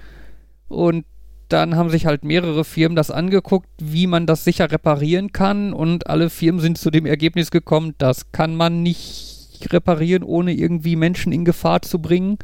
Und 0.68 1.06
dann 1.48 1.76
haben 1.76 1.90
sich 1.90 2.06
halt 2.06 2.24
mehrere 2.24 2.64
Firmen 2.64 2.96
das 2.96 3.12
angeguckt, 3.12 3.70
wie 3.80 4.08
man 4.08 4.26
das 4.26 4.44
sicher 4.44 4.72
reparieren 4.72 5.32
kann. 5.32 5.74
Und 5.74 6.08
alle 6.08 6.30
Firmen 6.30 6.62
sind 6.62 6.78
zu 6.78 6.92
dem 6.92 7.06
Ergebnis 7.06 7.52
gekommen, 7.52 7.96
das 7.98 8.32
kann 8.32 8.56
man 8.56 8.84
nicht 8.84 9.68
reparieren, 9.72 10.24
ohne 10.24 10.54
irgendwie 10.54 10.96
Menschen 10.96 11.34
in 11.34 11.46
Gefahr 11.46 11.82
zu 11.82 12.00
bringen. 12.00 12.38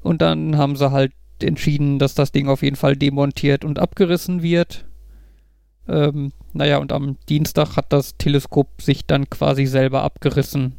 Und 0.00 0.20
dann 0.20 0.56
haben 0.56 0.76
sie 0.76 0.90
halt 0.90 1.12
entschieden, 1.44 1.98
dass 1.98 2.14
das 2.14 2.32
Ding 2.32 2.48
auf 2.48 2.62
jeden 2.62 2.76
Fall 2.76 2.96
demontiert 2.96 3.64
und 3.64 3.78
abgerissen 3.78 4.42
wird. 4.42 4.84
Ähm, 5.88 6.32
naja, 6.52 6.78
und 6.78 6.92
am 6.92 7.16
Dienstag 7.28 7.76
hat 7.76 7.92
das 7.92 8.16
Teleskop 8.16 8.82
sich 8.82 9.06
dann 9.06 9.28
quasi 9.30 9.66
selber 9.66 10.02
abgerissen. 10.02 10.74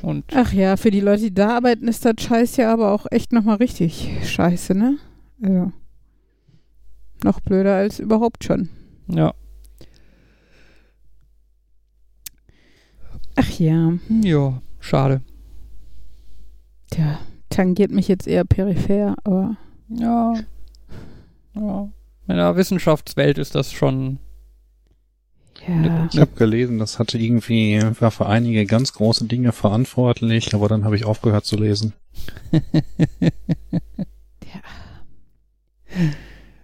Und 0.00 0.24
Ach 0.34 0.52
ja, 0.52 0.76
für 0.76 0.90
die 0.90 1.00
Leute, 1.00 1.24
die 1.24 1.34
da 1.34 1.56
arbeiten, 1.56 1.86
ist 1.88 2.04
das 2.04 2.14
Scheiß 2.18 2.56
ja 2.56 2.72
aber 2.72 2.92
auch 2.92 3.06
echt 3.10 3.32
nochmal 3.32 3.56
richtig 3.56 4.10
scheiße, 4.24 4.74
ne? 4.74 4.96
Also. 5.42 5.72
Noch 7.24 7.40
blöder 7.40 7.76
als 7.76 7.98
überhaupt 8.00 8.44
schon. 8.44 8.68
ja. 9.08 9.32
Ach 13.34 13.50
ja, 13.58 13.92
Ja, 14.22 14.60
schade. 14.80 15.22
tja, 16.90 17.18
tangiert 17.52 17.90
mich 17.90 18.08
jetzt 18.08 18.26
eher 18.26 18.44
peripher, 18.44 19.14
aber 19.24 19.56
Ja. 19.88 20.34
Ja. 21.54 21.88
In 22.28 22.36
der 22.36 22.56
Wissenschaftswelt 22.56 23.38
ist 23.38 23.54
das 23.54 23.72
schon. 23.72 24.18
ja. 25.66 26.08
Ich 26.12 26.18
habe 26.18 26.32
gelesen, 26.34 26.78
das 26.78 26.98
hatte 26.98 27.18
irgendwie, 27.18 27.80
war 28.00 28.10
für 28.10 28.26
einige 28.26 28.64
ganz 28.64 28.92
große 28.94 29.26
Dinge 29.26 29.52
verantwortlich, 29.52 30.54
aber 30.54 30.68
dann 30.68 30.84
habe 30.84 30.96
ich 30.96 31.04
aufgehört 31.04 31.44
zu 31.44 31.56
lesen. 31.56 31.92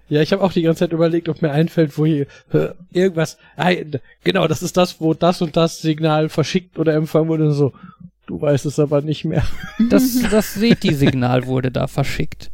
Ja, 0.08 0.22
ich 0.22 0.32
habe 0.32 0.42
auch 0.42 0.52
die 0.52 0.62
ganze 0.62 0.80
Zeit 0.80 0.92
überlegt, 0.92 1.28
ob 1.28 1.42
mir 1.42 1.50
einfällt, 1.50 1.98
wo 1.98 2.06
hier 2.06 2.26
äh, 2.52 2.68
irgendwas. 2.92 3.36
Genau, 4.24 4.48
das 4.48 4.62
ist 4.62 4.78
das, 4.78 5.00
wo 5.00 5.12
das 5.12 5.42
und 5.42 5.54
das 5.56 5.82
Signal 5.82 6.30
verschickt 6.30 6.78
oder 6.78 6.94
empfangen 6.94 7.28
wurde. 7.28 7.52
So, 7.52 7.74
du 8.28 8.40
weißt 8.40 8.66
es 8.66 8.78
aber 8.78 9.00
nicht 9.02 9.24
mehr. 9.24 9.42
Das, 9.90 10.16
das 10.30 10.54
SETI-Signal 10.54 11.46
wurde 11.46 11.72
da 11.72 11.88
verschickt. 11.88 12.50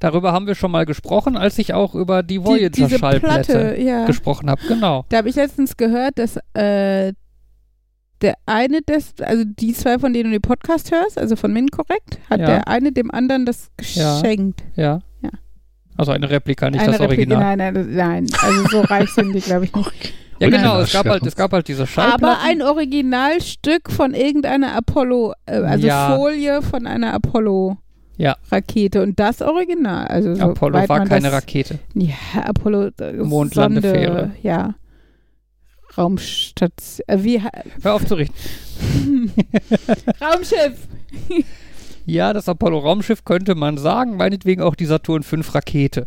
Darüber 0.00 0.32
haben 0.32 0.46
wir 0.46 0.54
schon 0.54 0.70
mal 0.70 0.84
gesprochen, 0.86 1.36
als 1.36 1.58
ich 1.58 1.72
auch 1.74 1.94
über 1.94 2.22
die 2.22 2.38
Die, 2.38 2.44
Voyager-Schallplatte 2.44 3.52
Platte, 3.52 3.80
ja. 3.80 4.04
gesprochen 4.06 4.48
habe. 4.50 4.60
Genau. 4.68 5.04
Da 5.08 5.18
habe 5.18 5.28
ich 5.28 5.36
letztens 5.36 5.76
gehört, 5.76 6.18
dass 6.18 6.36
äh, 6.54 7.12
der 8.22 8.34
eine 8.46 8.82
des, 8.82 9.14
also 9.20 9.44
die 9.46 9.72
zwei, 9.72 9.98
von 9.98 10.12
denen 10.12 10.30
du 10.30 10.38
den 10.38 10.42
Podcast 10.42 10.90
hörst, 10.92 11.18
also 11.18 11.34
von 11.36 11.52
Min 11.52 11.68
korrekt, 11.68 12.18
hat 12.30 12.40
Ja. 12.40 12.46
der 12.46 12.68
eine 12.68 12.92
dem 12.92 13.10
anderen 13.10 13.44
das 13.46 13.70
geschenkt. 13.76 14.62
Ja. 14.74 15.00
Ja. 15.22 15.30
Also 15.96 16.12
eine 16.12 16.28
Replika, 16.28 16.70
nicht 16.70 16.80
eine 16.82 16.92
das 16.92 17.00
Replika- 17.00 17.08
Original. 17.08 17.56
Nein, 17.56 17.74
nein, 17.74 17.94
nein. 17.94 18.26
Also 18.42 18.68
so 18.68 18.80
reich 18.82 19.08
sind 19.10 19.32
die, 19.34 19.40
glaube 19.40 19.64
ich, 19.64 19.74
nicht. 19.74 20.14
Ja, 20.38 20.50
genau. 20.50 20.80
Es 20.80 20.92
gab, 20.92 21.06
halt, 21.06 21.26
es 21.26 21.34
gab 21.36 21.52
halt 21.52 21.68
diese 21.68 21.86
Schallplatten. 21.86 22.24
Aber 22.24 22.38
ein 22.42 22.62
Originalstück 22.62 23.90
von 23.90 24.14
irgendeiner 24.14 24.74
Apollo, 24.76 25.32
äh, 25.46 25.56
also 25.56 25.86
Ja. 25.86 26.14
Folie 26.16 26.62
von 26.62 26.86
einer 26.86 27.14
Apollo. 27.14 27.78
Ja. 28.18 28.36
Rakete 28.50 29.02
und 29.02 29.20
das 29.20 29.42
Original. 29.42 30.06
Also 30.06 30.34
so 30.34 30.42
Apollo 30.42 30.88
war 30.88 31.04
keine 31.04 31.28
das, 31.30 31.32
Rakete. 31.34 31.78
Ja, 31.94 32.14
Apollo 32.44 32.90
äh, 33.00 33.12
Mondlandefähre. 33.14 34.20
Sonde, 34.20 34.36
Ja. 34.42 34.74
Raumstation. 35.96 37.04
Äh, 37.08 37.22
wie, 37.24 37.40
Hör 37.82 37.94
auf 37.94 38.04
zu 38.06 38.14
richten. 38.14 38.34
Raumschiff. 40.20 40.88
Ja, 42.08 42.32
das 42.32 42.48
Apollo-Raumschiff 42.48 43.24
könnte 43.24 43.56
man 43.56 43.78
sagen, 43.78 44.16
meinetwegen 44.16 44.62
auch 44.62 44.76
die 44.76 44.86
Saturn 44.86 45.24
V 45.24 45.38
Rakete. 45.52 46.06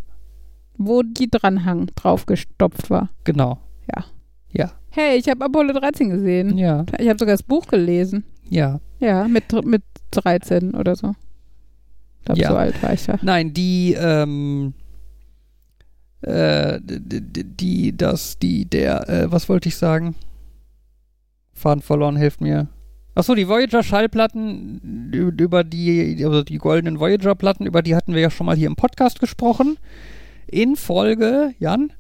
Wo 0.78 1.04
die 1.04 1.30
Dranhang 1.30 1.88
draufgestopft 1.94 2.90
war. 2.90 3.10
Genau. 3.26 3.60
Ja. 3.94 4.06
Ja. 4.52 4.72
Hey, 4.92 5.18
ich 5.18 5.30
habe 5.30 5.46
Apollo 5.46 5.74
13 5.74 6.10
gesehen. 6.10 6.58
Ja. 6.58 6.86
Ich 6.98 7.08
habe 7.08 7.20
sogar 7.20 7.34
das 7.36 7.44
Buch 7.44 7.68
gelesen. 7.68 8.24
Ja. 8.50 8.80
Ja, 9.00 9.28
mit, 9.28 9.52
mit 9.66 9.84
13 10.12 10.74
oder 10.74 10.96
so. 10.96 11.14
Ich 12.20 12.26
glaube, 12.26 12.42
Ja. 12.42 12.50
so 12.50 12.56
alt 12.58 12.82
war 12.84 12.94
ich 12.94 13.06
da. 13.06 13.20
Nein, 13.22 13.54
die, 13.54 13.96
ähm, 13.98 14.74
äh, 16.22 16.80
d- 16.82 17.00
d- 17.00 17.44
die, 17.46 17.96
das, 17.96 18.40
die, 18.40 18.66
der, 18.66 19.08
äh, 19.08 19.32
was 19.32 19.48
wollte 19.48 19.70
ich 19.70 19.78
sagen? 19.78 20.16
Faden 21.54 21.82
verloren, 21.82 22.16
hilft 22.18 22.42
mir. 22.42 22.68
Achso, 23.16 23.36
die 23.36 23.48
Voyager-Schallplatten, 23.48 25.12
über 25.14 25.64
die, 25.64 26.24
also 26.26 26.44
die 26.44 26.58
goldenen 26.58 27.00
Voyager-Platten, 27.00 27.66
über 27.66 27.82
die 27.82 27.96
hatten 27.96 28.14
wir 28.14 28.22
ja 28.22 28.30
schon 28.30 28.46
mal 28.46 28.56
hier 28.56 28.68
im 28.68 28.76
Podcast 28.76 29.20
gesprochen. 29.20 29.78
In 30.48 30.76
Folge, 30.76 31.54
Jan? 31.60 31.92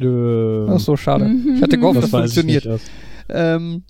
Ähm, 0.00 0.68
Ach 0.70 0.80
so, 0.80 0.96
schade. 0.96 1.26
Mhm. 1.26 1.54
Ich 1.56 1.62
hatte 1.62 1.78
gehofft, 1.78 2.02
das, 2.02 2.10
das 2.10 2.20
funktioniert. 2.20 2.80
Ähm, 3.28 3.84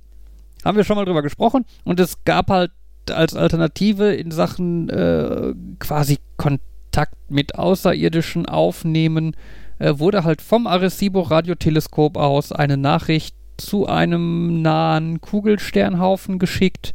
haben 0.64 0.76
wir 0.76 0.84
schon 0.84 0.96
mal 0.96 1.04
drüber 1.04 1.22
gesprochen 1.22 1.64
und 1.84 2.00
es 2.00 2.24
gab 2.24 2.48
halt 2.50 2.72
als 3.10 3.34
Alternative 3.34 4.12
in 4.14 4.30
Sachen 4.30 4.88
äh, 4.90 5.54
quasi 5.78 6.18
Kontakt 6.36 7.14
mit 7.30 7.54
Außerirdischen 7.56 8.46
aufnehmen, 8.46 9.34
äh, 9.78 9.98
wurde 9.98 10.24
halt 10.24 10.42
vom 10.42 10.66
Arecibo 10.66 11.22
Radioteleskop 11.22 12.16
aus 12.16 12.52
eine 12.52 12.76
Nachricht 12.76 13.34
zu 13.56 13.86
einem 13.86 14.62
nahen 14.62 15.20
Kugelsternhaufen 15.20 16.38
geschickt, 16.38 16.94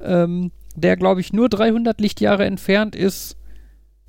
ähm, 0.00 0.52
der 0.74 0.96
glaube 0.96 1.20
ich 1.20 1.32
nur 1.32 1.48
300 1.48 2.00
Lichtjahre 2.00 2.44
entfernt 2.44 2.94
ist. 2.94 3.36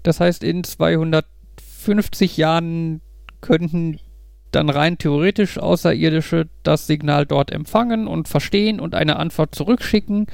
Das 0.03 0.19
heißt, 0.19 0.43
in 0.43 0.63
250 0.63 2.37
Jahren 2.37 3.01
könnten 3.41 3.99
dann 4.51 4.69
rein 4.69 4.97
theoretisch 4.97 5.57
Außerirdische 5.57 6.47
das 6.63 6.85
Signal 6.87 7.25
dort 7.25 7.51
empfangen 7.51 8.07
und 8.07 8.27
verstehen 8.27 8.79
und 8.79 8.95
eine 8.95 9.15
Antwort 9.17 9.55
zurückschicken, 9.55 10.27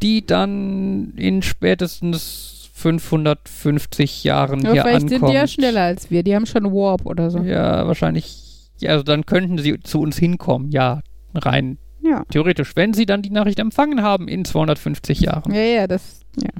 die 0.00 0.24
dann 0.24 1.12
in 1.16 1.42
spätestens 1.42 2.70
550 2.74 4.24
Jahren 4.24 4.60
Aber 4.64 4.72
hier 4.72 4.82
vielleicht 4.82 4.94
ankommt. 5.04 5.10
sind 5.10 5.28
die 5.28 5.34
ja 5.34 5.46
schneller 5.46 5.82
als 5.82 6.10
wir. 6.10 6.22
Die 6.22 6.34
haben 6.34 6.46
schon 6.46 6.64
Warp 6.72 7.06
oder 7.06 7.30
so. 7.30 7.38
Ja, 7.40 7.86
wahrscheinlich. 7.86 8.70
Ja, 8.78 8.90
also 8.92 9.02
dann 9.04 9.26
könnten 9.26 9.58
sie 9.58 9.78
zu 9.80 10.00
uns 10.00 10.16
hinkommen, 10.18 10.70
ja, 10.70 11.02
rein 11.34 11.78
Ja. 12.00 12.24
theoretisch, 12.30 12.74
wenn 12.74 12.94
sie 12.94 13.06
dann 13.06 13.22
die 13.22 13.30
Nachricht 13.30 13.58
empfangen 13.60 14.02
haben 14.02 14.26
in 14.28 14.44
250 14.44 15.20
Jahren. 15.20 15.52
Ja, 15.54 15.60
ja, 15.62 15.86
das. 15.86 16.20
Ja. 16.40 16.50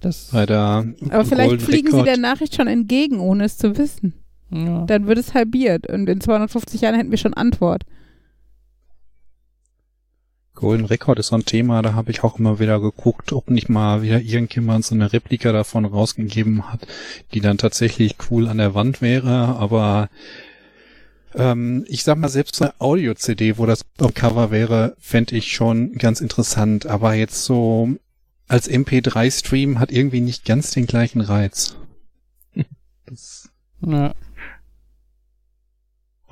Das, 0.00 0.30
Bei 0.32 0.44
der 0.46 0.86
Aber 1.10 1.24
vielleicht 1.24 1.48
Golden 1.48 1.64
fliegen 1.64 1.88
sie 1.90 1.96
Record- 1.96 2.06
der 2.08 2.18
Nachricht 2.18 2.54
schon 2.54 2.66
entgegen, 2.68 3.20
ohne 3.20 3.44
es 3.44 3.56
zu 3.58 3.76
wissen. 3.76 4.14
Ja. 4.54 4.84
Dann 4.86 5.06
wird 5.06 5.18
es 5.18 5.34
halbiert. 5.34 5.88
Und 5.88 6.08
in 6.08 6.20
250 6.20 6.80
Jahren 6.80 6.94
hätten 6.94 7.10
wir 7.10 7.18
schon 7.18 7.34
Antwort. 7.34 7.84
Golden 10.54 10.84
Record 10.84 11.18
ist 11.18 11.28
so 11.28 11.34
ein 11.34 11.44
Thema, 11.44 11.82
da 11.82 11.94
habe 11.94 12.12
ich 12.12 12.22
auch 12.22 12.38
immer 12.38 12.60
wieder 12.60 12.80
geguckt, 12.80 13.32
ob 13.32 13.50
nicht 13.50 13.68
mal 13.68 14.02
wieder 14.02 14.20
irgendjemand 14.20 14.84
so 14.84 14.94
eine 14.94 15.12
Replika 15.12 15.50
davon 15.50 15.84
rausgegeben 15.84 16.72
hat, 16.72 16.86
die 17.32 17.40
dann 17.40 17.58
tatsächlich 17.58 18.14
cool 18.30 18.46
an 18.46 18.58
der 18.58 18.72
Wand 18.72 19.02
wäre, 19.02 19.56
aber 19.56 20.08
ähm, 21.34 21.84
ich 21.88 22.04
sag 22.04 22.18
mal, 22.18 22.28
selbst 22.28 22.62
eine 22.62 22.72
Audio-CD, 22.78 23.58
wo 23.58 23.66
das 23.66 23.84
auf 23.98 24.14
Cover 24.14 24.52
wäre, 24.52 24.94
fände 25.00 25.34
ich 25.36 25.52
schon 25.52 25.94
ganz 25.94 26.20
interessant, 26.20 26.86
aber 26.86 27.14
jetzt 27.14 27.44
so 27.44 27.88
als 28.46 28.70
MP3-Stream 28.70 29.80
hat 29.80 29.90
irgendwie 29.90 30.20
nicht 30.20 30.44
ganz 30.44 30.70
den 30.70 30.86
gleichen 30.86 31.20
Reiz. 31.20 31.76
Das 33.06 33.50
ja. 33.80 34.14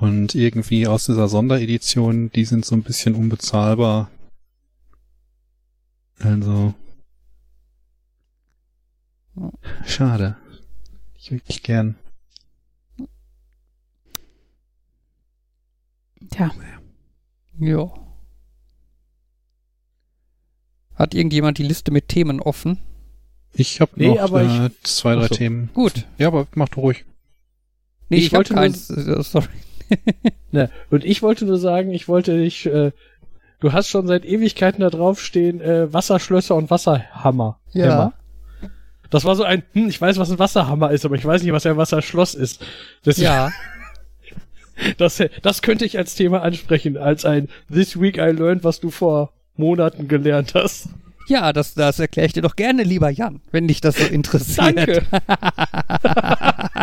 Und 0.03 0.35
irgendwie 0.35 0.85
aus 0.85 1.05
dieser 1.05 1.29
Sonderedition, 1.29 2.29
die 2.31 2.43
sind 2.43 2.65
so 2.65 2.75
ein 2.75 2.83
bisschen 2.83 3.15
unbezahlbar. 3.15 4.11
Also. 6.19 6.73
Schade. 9.85 10.35
Ich 11.17 11.31
wirklich 11.31 11.63
gern. 11.63 11.95
Tja. 16.31 16.51
ja. 17.59 17.89
Hat 20.95 21.13
irgendjemand 21.13 21.57
die 21.59 21.63
Liste 21.63 21.91
mit 21.91 22.09
Themen 22.09 22.41
offen? 22.41 22.77
Ich 23.53 23.79
habe 23.79 23.93
Nee, 23.95 24.09
noch 24.09 24.19
aber 24.19 24.65
äh, 24.65 24.69
zwei, 24.83 25.15
drei 25.15 25.27
so. 25.29 25.35
Themen. 25.35 25.69
Gut. 25.73 26.05
Ja, 26.17 26.27
aber 26.27 26.47
mach 26.55 26.67
doch 26.67 26.83
ruhig. 26.83 27.05
Nee, 28.09 28.17
Ich 28.17 28.25
ich, 28.27 28.33
wollte 28.33 28.53
keins. 28.53 28.89
äh, 28.89 29.23
Sorry. 29.23 29.47
Ne, 30.51 30.69
und 30.91 31.03
ich 31.03 31.21
wollte 31.21 31.45
nur 31.45 31.57
sagen, 31.57 31.91
ich 31.91 32.07
wollte 32.07 32.37
dich, 32.37 32.65
äh, 32.65 32.91
du 33.59 33.73
hast 33.73 33.87
schon 33.87 34.07
seit 34.07 34.25
Ewigkeiten 34.25 34.81
da 34.81 34.89
drauf 34.89 35.19
stehen, 35.19 35.61
äh, 35.61 35.91
Wasserschlösser 35.91 36.55
und 36.55 36.69
Wasserhammer. 36.69 37.59
Hämmer. 37.71 38.13
Das 39.09 39.25
war 39.25 39.35
so 39.35 39.43
ein, 39.43 39.63
hm, 39.73 39.89
ich 39.89 40.01
weiß, 40.01 40.17
was 40.17 40.31
ein 40.31 40.39
Wasserhammer 40.39 40.91
ist, 40.91 41.05
aber 41.05 41.15
ich 41.15 41.25
weiß 41.25 41.43
nicht, 41.43 41.53
was 41.53 41.65
ein 41.65 41.77
Wasserschloss 41.77 42.33
ist. 42.33 42.65
Das, 43.03 43.17
Ja. 43.17 43.51
das, 44.97 45.21
das 45.41 45.61
könnte 45.61 45.85
ich 45.85 45.97
als 45.97 46.15
Thema 46.15 46.41
ansprechen, 46.41 46.97
als 46.97 47.25
ein 47.25 47.47
This 47.71 47.99
Week 47.99 48.17
I 48.17 48.31
Learned, 48.31 48.63
was 48.63 48.79
du 48.79 48.89
vor 48.89 49.31
Monaten 49.55 50.07
gelernt 50.07 50.55
hast. 50.55 50.89
Ja, 51.27 51.53
das, 51.53 51.73
das 51.73 51.99
erkläre 51.99 52.27
ich 52.27 52.33
dir 52.33 52.41
doch 52.41 52.55
gerne, 52.55 52.83
lieber 52.83 53.09
Jan, 53.09 53.41
wenn 53.51 53.67
dich 53.67 53.81
das 53.81 53.97
so 53.97 54.03
interessiert. 54.11 54.77
Danke. 54.77 55.03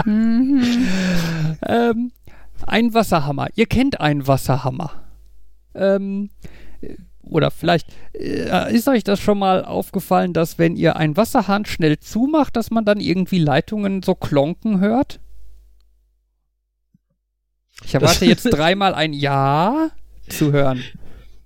Mhm. 0.05 0.87
Ähm, 1.67 2.13
ein 2.71 2.95
Wasserhammer. 2.95 3.49
Ihr 3.55 3.66
kennt 3.66 4.01
einen 4.01 4.27
Wasserhammer. 4.27 4.93
Ähm, 5.75 6.31
äh, 6.81 6.97
oder 7.23 7.51
vielleicht 7.51 7.87
äh, 8.12 8.75
ist 8.75 8.89
euch 8.89 9.05
das 9.05 9.21
schon 9.21 9.39
mal 9.39 9.64
aufgefallen, 9.64 10.33
dass 10.33 10.59
wenn 10.59 10.77
ihr 10.77 10.97
einen 10.97 11.16
Wasserhahn 11.16 11.64
schnell 11.64 11.99
zumacht, 11.99 12.57
dass 12.57 12.71
man 12.71 12.85
dann 12.85 13.01
irgendwie 13.01 13.39
Leitungen 13.39 14.03
so 14.03 14.14
klonken 14.14 14.81
hört? 14.81 15.21
Ich 17.85 17.95
erwarte 17.95 18.25
jetzt 18.25 18.45
dreimal 18.51 18.95
ein 18.95 19.12
Ja 19.12 19.91
zu 20.29 20.53
hören. 20.53 20.83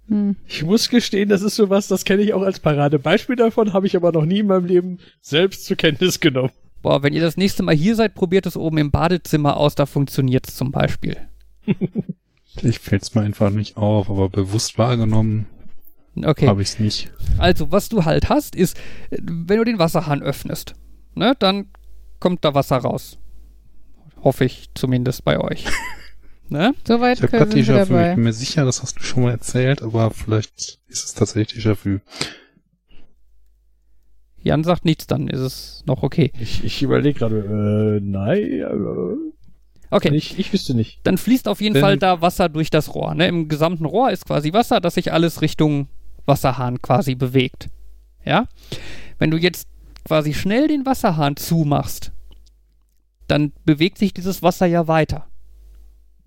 Hm. 0.09 0.37
Ich 0.47 0.63
muss 0.63 0.89
gestehen, 0.91 1.29
das 1.29 1.43
ist 1.43 1.57
sowas, 1.57 1.89
das 1.89 2.05
kenne 2.05 2.23
ich 2.23 2.35
auch 2.35 2.43
als 2.43 2.61
Paradebeispiel 2.61 3.37
davon, 3.37 3.73
habe 3.73 3.87
ich 3.87 3.97
aber 3.97 4.13
noch 4.13 4.25
nie 4.25 4.41
in 4.41 4.47
meinem 4.47 4.67
Leben 4.67 4.99
selbst 5.21 5.65
zur 5.65 5.77
Kenntnis 5.77 6.21
genommen. 6.21 6.53
Boah, 6.85 7.03
wenn 7.03 7.15
ihr 7.15 7.23
das 7.23 7.39
nächste 7.39 7.63
Mal 7.63 7.75
hier 7.75 7.97
seid, 7.97 8.15
probiert 8.15 8.45
es 8.45 8.59
oben 8.59 8.77
im 8.77 8.91
Badezimmer 8.91 9.57
aus, 9.57 9.75
da 9.75 9.87
funktioniert 9.87 10.47
es 10.47 10.57
zum 10.57 10.71
Beispiel. 10.71 11.17
Ich 12.63 12.79
fällt's 12.79 13.17
mir 13.17 13.23
einfach 13.23 13.51
nicht 13.51 13.77
auf, 13.77 14.09
aber 14.09 14.29
bewusst 14.29 14.79
wahrgenommen 14.79 15.47
Okay. 16.23 16.47
habe 16.47 16.63
ich's 16.63 16.79
nicht. 16.79 17.11
Also, 17.37 17.73
was 17.73 17.89
du 17.89 18.05
halt 18.05 18.29
hast, 18.29 18.55
ist, 18.55 18.77
wenn 19.11 19.57
du 19.59 19.65
den 19.65 19.81
Wasserhahn 19.81 20.23
öffnest, 20.23 20.75
ne, 21.17 21.35
dann 21.41 21.67
kommt 22.21 22.45
da 22.45 22.55
Wasser 22.55 22.77
raus. 22.77 23.19
Hoffe 24.23 24.45
ich 24.45 24.69
zumindest 24.75 25.25
bei 25.25 25.41
euch. 25.41 25.65
ne? 26.49 26.75
Soweit 26.87 27.17
Ich 27.17 27.25
habe 27.25 27.39
können 27.39 27.51
gerade 27.51 27.57
wir 27.57 27.65
Déjà-vu. 27.65 28.11
Ich 28.11 28.15
bin 28.15 28.23
mir 28.23 28.33
sicher, 28.33 28.65
das 28.65 28.83
hast 28.83 29.01
du 29.01 29.03
schon 29.03 29.25
mal 29.25 29.33
erzählt, 29.33 29.83
aber 29.83 30.13
vielleicht 30.13 30.79
ist 30.87 31.05
es 31.05 31.15
tatsächlich 31.15 31.67
Déjà-vu. 31.67 31.99
Jan 34.45 34.63
sagt 34.63 34.85
nichts, 34.85 35.07
dann 35.07 35.27
ist 35.29 35.41
es 35.41 35.83
noch 35.87 36.03
okay. 36.03 36.31
Ich, 36.39 36.63
ich 36.63 36.83
überlege 36.83 37.19
gerade, 37.19 37.39
äh, 37.99 38.01
nein, 38.05 38.39
äh, 38.43 39.35
Okay, 39.91 40.15
ich, 40.15 40.39
ich 40.39 40.53
wüsste 40.53 40.75
nicht. 40.75 41.01
dann 41.05 41.19
fließt 41.19 41.49
auf 41.49 41.61
jeden 41.61 41.75
Wenn- 41.75 41.81
Fall 41.83 41.99
da 41.99 42.21
Wasser 42.21 42.49
durch 42.49 42.69
das 42.71 42.95
Rohr. 42.95 43.15
Ne? 43.15 43.27
Im 43.29 43.49
gesamten 43.49 43.85
Rohr 43.85 44.11
ist 44.11 44.27
quasi 44.27 44.53
Wasser, 44.53 44.81
das 44.81 44.95
sich 44.95 45.13
alles 45.13 45.41
Richtung 45.41 45.89
Wasserhahn 46.27 46.83
quasi 46.83 47.15
bewegt. 47.15 47.69
Ja? 48.25 48.47
Wenn 49.19 49.31
du 49.31 49.37
jetzt 49.39 49.69
quasi 50.05 50.35
schnell 50.35 50.69
den 50.69 50.85
Wasserhahn 50.85 51.37
zumachst, 51.37 52.13
dann 53.29 53.53
bewegt 53.65 53.99
sich 53.99 54.13
dieses 54.13 54.43
Wasser 54.43 54.67
ja 54.67 54.89
weiter. 54.89 55.27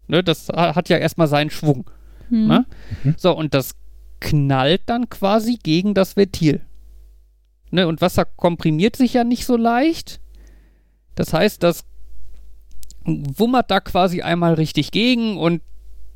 Ne? 0.08 0.24
Das 0.24 0.50
ha- 0.50 0.76
hat 0.76 0.90
ja 0.90 0.98
erstmal 0.98 1.28
seinen 1.28 1.50
Schwung. 1.50 1.90
Hm. 2.30 2.48
Ne? 2.48 2.66
Mhm. 3.04 3.16
So, 3.18 3.36
und 3.38 3.54
das 3.54 3.76
knallt 4.20 4.82
dann 4.88 5.10
quasi 5.10 5.60
gegen 5.62 5.94
das 5.94 6.16
Ventil. 6.16 6.62
Ne? 7.72 7.88
Und 7.88 8.02
Wasser 8.02 8.26
komprimiert 8.26 8.96
sich 8.96 9.14
ja 9.14 9.24
nicht 9.24 9.46
so 9.46 9.58
leicht. 9.58 10.20
Das 11.16 11.34
heißt, 11.34 11.64
das 11.64 11.86
wummert 13.06 13.72
da 13.72 13.80
quasi 13.80 14.22
einmal 14.22 14.54
richtig 14.54 14.92
gegen 14.92 15.38
und 15.38 15.62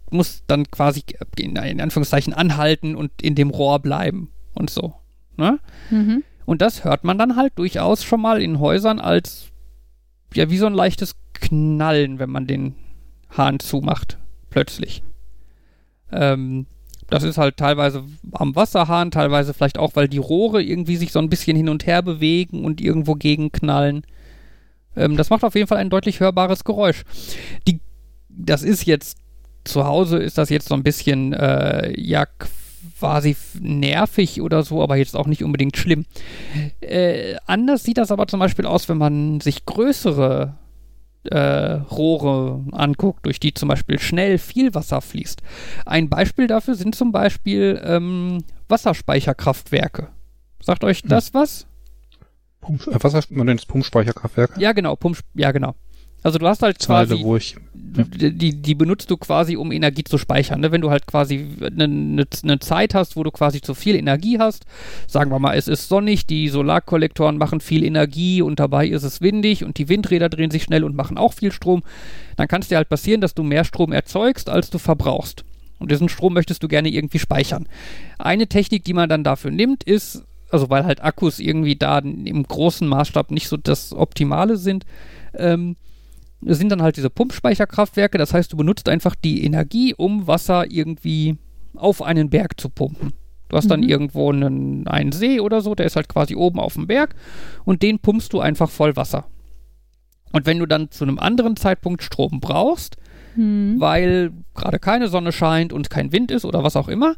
muss 0.09 0.43
dann 0.45 0.69
quasi 0.69 1.03
in, 1.37 1.55
in 1.55 1.81
Anführungszeichen 1.81 2.33
anhalten 2.33 2.95
und 2.95 3.21
in 3.21 3.35
dem 3.35 3.49
Rohr 3.49 3.79
bleiben 3.79 4.29
und 4.53 4.69
so. 4.69 4.93
Ne? 5.37 5.59
Mhm. 5.89 6.23
Und 6.45 6.61
das 6.61 6.83
hört 6.83 7.03
man 7.03 7.17
dann 7.17 7.37
halt 7.37 7.53
durchaus 7.55 8.03
schon 8.03 8.21
mal 8.21 8.41
in 8.41 8.59
Häusern 8.59 8.99
als 8.99 9.51
ja 10.33 10.49
wie 10.49 10.57
so 10.57 10.65
ein 10.65 10.73
leichtes 10.73 11.15
Knallen, 11.33 12.19
wenn 12.19 12.29
man 12.29 12.47
den 12.47 12.75
Hahn 13.29 13.59
zumacht, 13.59 14.17
plötzlich. 14.49 15.03
Ähm, 16.11 16.67
Das 17.11 17.23
ist 17.23 17.37
halt 17.37 17.57
teilweise 17.57 18.05
am 18.31 18.55
Wasserhahn, 18.55 19.11
teilweise 19.11 19.53
vielleicht 19.53 19.77
auch, 19.77 19.91
weil 19.95 20.07
die 20.07 20.17
Rohre 20.17 20.63
irgendwie 20.63 20.95
sich 20.95 21.11
so 21.11 21.19
ein 21.19 21.29
bisschen 21.29 21.57
hin 21.57 21.67
und 21.67 21.85
her 21.85 22.01
bewegen 22.01 22.63
und 22.63 22.79
irgendwo 22.79 23.15
gegenknallen. 23.15 24.03
Ähm, 24.95 25.17
das 25.17 25.29
macht 25.29 25.43
auf 25.43 25.53
jeden 25.53 25.67
Fall 25.67 25.77
ein 25.77 25.89
deutlich 25.89 26.21
hörbares 26.21 26.63
Geräusch. 26.63 27.03
Die, 27.67 27.81
das 28.29 28.63
ist 28.63 28.85
jetzt 28.85 29.17
zu 29.65 29.85
Hause 29.85 30.17
ist 30.17 30.37
das 30.37 30.49
jetzt 30.49 30.69
so 30.69 30.73
ein 30.73 30.83
bisschen 30.83 31.33
äh, 31.33 31.93
ja 31.99 32.25
quasi 32.97 33.35
nervig 33.59 34.41
oder 34.41 34.63
so, 34.63 34.81
aber 34.81 34.95
jetzt 34.95 35.15
auch 35.15 35.27
nicht 35.27 35.43
unbedingt 35.43 35.75
schlimm. 35.75 36.05
Äh, 36.79 37.35
anders 37.45 37.83
sieht 37.83 37.97
das 37.97 38.11
aber 38.11 38.27
zum 38.27 38.39
Beispiel 38.39 38.65
aus, 38.65 38.87
wenn 38.89 38.97
man 38.97 39.41
sich 39.41 39.65
größere 39.65 40.55
äh, 41.23 41.37
Rohre 41.39 42.63
anguckt, 42.71 43.25
durch 43.25 43.39
die 43.39 43.53
zum 43.53 43.69
Beispiel 43.69 43.99
schnell 43.99 44.37
viel 44.37 44.73
Wasser 44.73 45.01
fließt. 45.01 45.41
Ein 45.85 46.09
Beispiel 46.09 46.47
dafür 46.47 46.75
sind 46.75 46.95
zum 46.95 47.11
Beispiel 47.11 47.81
ähm, 47.83 48.43
Wasserspeicherkraftwerke. 48.67 50.09
Sagt 50.61 50.83
euch 50.83 51.03
das 51.03 51.27
hm. 51.27 51.33
was? 51.33 51.67
Pump, 52.61 52.87
äh, 52.87 52.97
was 53.01 53.13
heißt 53.13 53.31
man 53.31 53.47
denn 53.47 53.57
das 53.57 53.65
Pumpspeicherkraftwerk? 53.65 54.57
Ja, 54.57 54.71
genau, 54.71 54.95
Pump, 54.95 55.19
ja, 55.33 55.51
genau. 55.51 55.75
Also 56.23 56.37
du 56.37 56.47
hast 56.47 56.61
halt 56.61 56.79
Zeile, 56.79 57.07
quasi, 57.07 57.23
wo 57.23 57.35
ich. 57.35 57.55
Die, 57.93 58.61
die 58.61 58.75
benutzt 58.75 59.11
du 59.11 59.17
quasi, 59.17 59.57
um 59.57 59.71
Energie 59.71 60.03
zu 60.03 60.17
speichern. 60.17 60.61
Ne? 60.61 60.71
Wenn 60.71 60.81
du 60.81 60.89
halt 60.89 61.07
quasi 61.07 61.47
eine 61.61 61.87
ne, 61.87 62.25
ne 62.43 62.59
Zeit 62.59 62.93
hast, 62.93 63.15
wo 63.15 63.23
du 63.23 63.31
quasi 63.31 63.61
zu 63.61 63.73
viel 63.73 63.95
Energie 63.95 64.39
hast, 64.39 64.65
sagen 65.07 65.31
wir 65.31 65.39
mal, 65.39 65.57
es 65.57 65.67
ist 65.67 65.89
sonnig, 65.89 66.25
die 66.25 66.47
Solarkollektoren 66.47 67.37
machen 67.37 67.59
viel 67.59 67.83
Energie 67.83 68.41
und 68.41 68.59
dabei 68.59 68.87
ist 68.87 69.03
es 69.03 69.21
windig 69.21 69.63
und 69.63 69.77
die 69.77 69.89
Windräder 69.89 70.29
drehen 70.29 70.51
sich 70.51 70.63
schnell 70.63 70.83
und 70.83 70.95
machen 70.95 71.17
auch 71.17 71.33
viel 71.33 71.51
Strom, 71.51 71.83
dann 72.37 72.47
kann 72.47 72.61
es 72.61 72.69
dir 72.69 72.77
halt 72.77 72.89
passieren, 72.89 73.21
dass 73.21 73.35
du 73.35 73.43
mehr 73.43 73.65
Strom 73.65 73.91
erzeugst, 73.91 74.49
als 74.49 74.69
du 74.69 74.77
verbrauchst. 74.77 75.43
Und 75.79 75.91
diesen 75.91 76.09
Strom 76.09 76.33
möchtest 76.33 76.63
du 76.63 76.67
gerne 76.67 76.89
irgendwie 76.89 77.19
speichern. 77.19 77.67
Eine 78.19 78.47
Technik, 78.47 78.83
die 78.83 78.93
man 78.93 79.09
dann 79.09 79.23
dafür 79.23 79.51
nimmt, 79.51 79.83
ist, 79.83 80.23
also 80.49 80.69
weil 80.69 80.85
halt 80.85 81.03
Akkus 81.03 81.39
irgendwie 81.39 81.75
da 81.75 81.97
im 81.97 82.43
großen 82.43 82.87
Maßstab 82.87 83.31
nicht 83.31 83.47
so 83.47 83.57
das 83.57 83.91
Optimale 83.91 84.57
sind, 84.57 84.85
ähm, 85.33 85.75
sind 86.41 86.71
dann 86.71 86.81
halt 86.81 86.97
diese 86.97 87.09
Pumpspeicherkraftwerke. 87.09 88.17
Das 88.17 88.33
heißt, 88.33 88.51
du 88.51 88.57
benutzt 88.57 88.89
einfach 88.89 89.15
die 89.15 89.43
Energie, 89.45 89.93
um 89.95 90.27
Wasser 90.27 90.69
irgendwie 90.69 91.37
auf 91.75 92.01
einen 92.01 92.29
Berg 92.29 92.59
zu 92.59 92.69
pumpen. 92.69 93.13
Du 93.49 93.57
hast 93.57 93.69
dann 93.69 93.81
mhm. 93.81 93.89
irgendwo 93.89 94.31
einen, 94.31 94.87
einen 94.87 95.11
See 95.11 95.41
oder 95.41 95.61
so, 95.61 95.75
der 95.75 95.85
ist 95.85 95.97
halt 95.97 96.07
quasi 96.07 96.35
oben 96.35 96.59
auf 96.59 96.75
dem 96.75 96.87
Berg 96.87 97.15
und 97.65 97.81
den 97.81 97.99
pumpst 97.99 98.31
du 98.31 98.39
einfach 98.39 98.69
voll 98.69 98.95
Wasser. 98.95 99.25
Und 100.31 100.45
wenn 100.45 100.59
du 100.59 100.65
dann 100.65 100.89
zu 100.89 101.03
einem 101.03 101.19
anderen 101.19 101.57
Zeitpunkt 101.57 102.01
Strom 102.01 102.39
brauchst, 102.39 102.95
mhm. 103.35 103.75
weil 103.77 104.31
gerade 104.55 104.79
keine 104.79 105.09
Sonne 105.09 105.33
scheint 105.33 105.73
und 105.73 105.89
kein 105.89 106.13
Wind 106.13 106.31
ist 106.31 106.45
oder 106.45 106.63
was 106.63 106.77
auch 106.77 106.87
immer, 106.87 107.15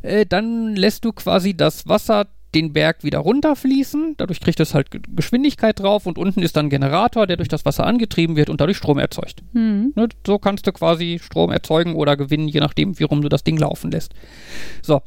äh, 0.00 0.24
dann 0.24 0.74
lässt 0.74 1.04
du 1.04 1.12
quasi 1.12 1.54
das 1.54 1.86
Wasser 1.86 2.28
den 2.54 2.72
Berg 2.72 3.04
wieder 3.04 3.18
runterfließen. 3.18 4.14
Dadurch 4.16 4.40
kriegt 4.40 4.60
es 4.60 4.74
halt 4.74 4.88
Geschwindigkeit 5.14 5.78
drauf 5.80 6.06
und 6.06 6.18
unten 6.18 6.42
ist 6.42 6.56
dann 6.56 6.66
ein 6.66 6.70
Generator, 6.70 7.26
der 7.26 7.36
durch 7.36 7.48
das 7.48 7.64
Wasser 7.64 7.86
angetrieben 7.86 8.36
wird 8.36 8.48
und 8.50 8.60
dadurch 8.60 8.76
Strom 8.76 8.98
erzeugt. 8.98 9.42
Mhm. 9.52 9.92
Ne, 9.94 10.08
so 10.26 10.38
kannst 10.38 10.66
du 10.66 10.72
quasi 10.72 11.20
Strom 11.22 11.50
erzeugen 11.50 11.94
oder 11.94 12.16
gewinnen, 12.16 12.48
je 12.48 12.60
nachdem, 12.60 12.98
wie 12.98 13.04
rum 13.04 13.22
du 13.22 13.28
das 13.28 13.44
Ding 13.44 13.56
laufen 13.56 13.90
lässt. 13.90 14.14
So, 14.82 15.02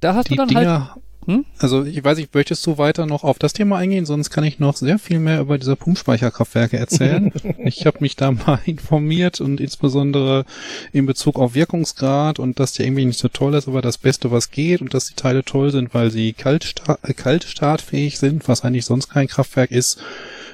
da 0.00 0.14
hast 0.14 0.28
Die 0.28 0.34
du 0.34 0.36
dann 0.36 0.48
Dinger 0.48 0.94
halt. 0.94 1.02
Hm? 1.26 1.44
Also 1.58 1.84
ich 1.84 2.02
weiß 2.02 2.18
nicht, 2.18 2.32
möchtest 2.34 2.64
du 2.66 2.78
weiter 2.78 3.04
noch 3.04 3.24
auf 3.24 3.38
das 3.40 3.52
Thema 3.52 3.78
eingehen? 3.78 4.06
Sonst 4.06 4.30
kann 4.30 4.44
ich 4.44 4.60
noch 4.60 4.76
sehr 4.76 4.98
viel 4.98 5.18
mehr 5.18 5.40
über 5.40 5.58
diese 5.58 5.74
Pumpspeicherkraftwerke 5.74 6.76
erzählen. 6.76 7.32
ich 7.64 7.84
habe 7.84 7.98
mich 8.00 8.14
da 8.14 8.30
mal 8.30 8.60
informiert 8.64 9.40
und 9.40 9.60
insbesondere 9.60 10.44
in 10.92 11.04
Bezug 11.04 11.38
auf 11.38 11.54
Wirkungsgrad 11.54 12.38
und 12.38 12.60
dass 12.60 12.74
der 12.74 12.86
irgendwie 12.86 13.06
nicht 13.06 13.18
so 13.18 13.28
toll 13.28 13.54
ist, 13.54 13.66
aber 13.66 13.82
das 13.82 13.98
Beste, 13.98 14.30
was 14.30 14.52
geht 14.52 14.80
und 14.80 14.94
dass 14.94 15.06
die 15.06 15.14
Teile 15.14 15.44
toll 15.44 15.72
sind, 15.72 15.94
weil 15.94 16.12
sie 16.12 16.32
kaltsta 16.32 16.98
äh, 17.02 17.12
kaltstartfähig 17.12 18.18
sind, 18.18 18.46
was 18.48 18.62
eigentlich 18.62 18.84
sonst 18.84 19.08
kein 19.08 19.26
Kraftwerk 19.26 19.72
ist. 19.72 19.98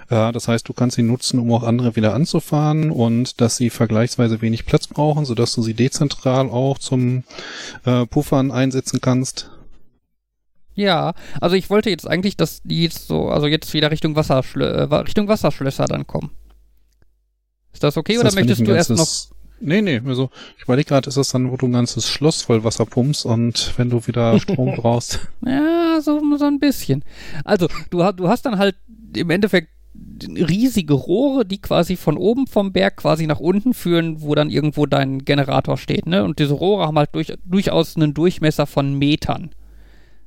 Das 0.09 0.47
heißt, 0.47 0.69
du 0.69 0.75
kannst 0.75 0.97
sie 0.97 1.03
nutzen, 1.03 1.39
um 1.39 1.51
auch 1.53 1.63
andere 1.63 1.97
wieder 1.97 2.13
anzufahren 2.13 2.91
und 2.91 3.41
dass 3.41 3.57
sie 3.57 3.71
vergleichsweise 3.71 4.43
wenig 4.43 4.67
Platz 4.67 4.87
brauchen, 4.87 5.25
sodass 5.25 5.55
du 5.55 5.63
sie 5.63 5.73
dezentral 5.73 6.51
auch 6.51 6.77
zum 6.77 7.25
äh, 7.87 8.05
Puffern 8.05 8.51
einsetzen 8.51 9.01
kannst. 9.01 9.49
Ja, 10.75 11.15
also 11.41 11.55
ich 11.57 11.69
wollte 11.71 11.91
jetzt 11.91 12.09
eigentlich, 12.09 12.37
dass 12.37 12.63
die 12.63 12.85
jetzt 12.85 13.07
so, 13.07 13.29
also 13.29 13.47
jetzt 13.47 13.73
wieder 13.75 13.91
Richtung, 13.91 14.17
Wasserschlö 14.17 14.65
äh, 14.65 14.83
Richtung 14.83 15.29
Wasserschlösser 15.29 15.87
dann 15.87 16.07
kommen. 16.07 16.31
Ist 17.73 17.83
das 17.83 17.97
okay 17.97 18.15
ist 18.15 18.25
das, 18.25 18.33
oder 18.35 18.41
möchtest 18.41 18.67
du 18.67 18.73
erst 18.73 18.91
noch. 18.91 19.37
Nee, 19.65 19.81
nee, 19.81 20.03
also 20.05 20.31
ich 20.57 20.65
überlege 20.65 20.89
gerade, 20.89 21.09
ist 21.09 21.17
das 21.17 21.31
dann, 21.31 21.51
wo 21.51 21.57
du 21.57 21.67
ein 21.67 21.73
ganzes 21.73 22.09
Schloss 22.09 22.43
voll 22.43 22.65
Wasser 22.65 22.85
pumpst 22.85 23.25
und 23.25 23.73
wenn 23.77 23.91
du 23.91 24.07
wieder 24.07 24.39
Strom 24.41 24.75
brauchst. 24.75 25.21
Ja, 25.47 26.01
so, 26.01 26.21
so 26.37 26.47
ein 26.47 26.59
bisschen. 26.59 27.05
Also, 27.45 27.69
du, 27.91 28.03
du 28.13 28.29
hast 28.29 28.45
dann 28.45 28.59
halt 28.59 28.75
im 29.15 29.31
Endeffekt 29.31 29.69
riesige 30.27 30.95
Rohre, 30.95 31.45
die 31.45 31.61
quasi 31.61 31.97
von 31.97 32.17
oben 32.17 32.47
vom 32.47 32.73
Berg 32.73 32.97
quasi 32.97 33.27
nach 33.27 33.41
unten 33.41 33.75
führen, 33.75 34.23
wo 34.23 34.35
dann 34.35 34.51
irgendwo 34.51 34.87
dein 34.87 35.25
Generator 35.25 35.77
steht, 35.77 36.07
ne? 36.07 36.25
Und 36.25 36.39
diese 36.39 36.55
Rohre 36.55 36.87
haben 36.87 36.99
halt 36.99 37.11
durch, 37.15 37.33
durchaus 37.45 37.97
einen 37.97 38.15
Durchmesser 38.15 38.67
von 38.67 38.99
Metern. 38.99 39.51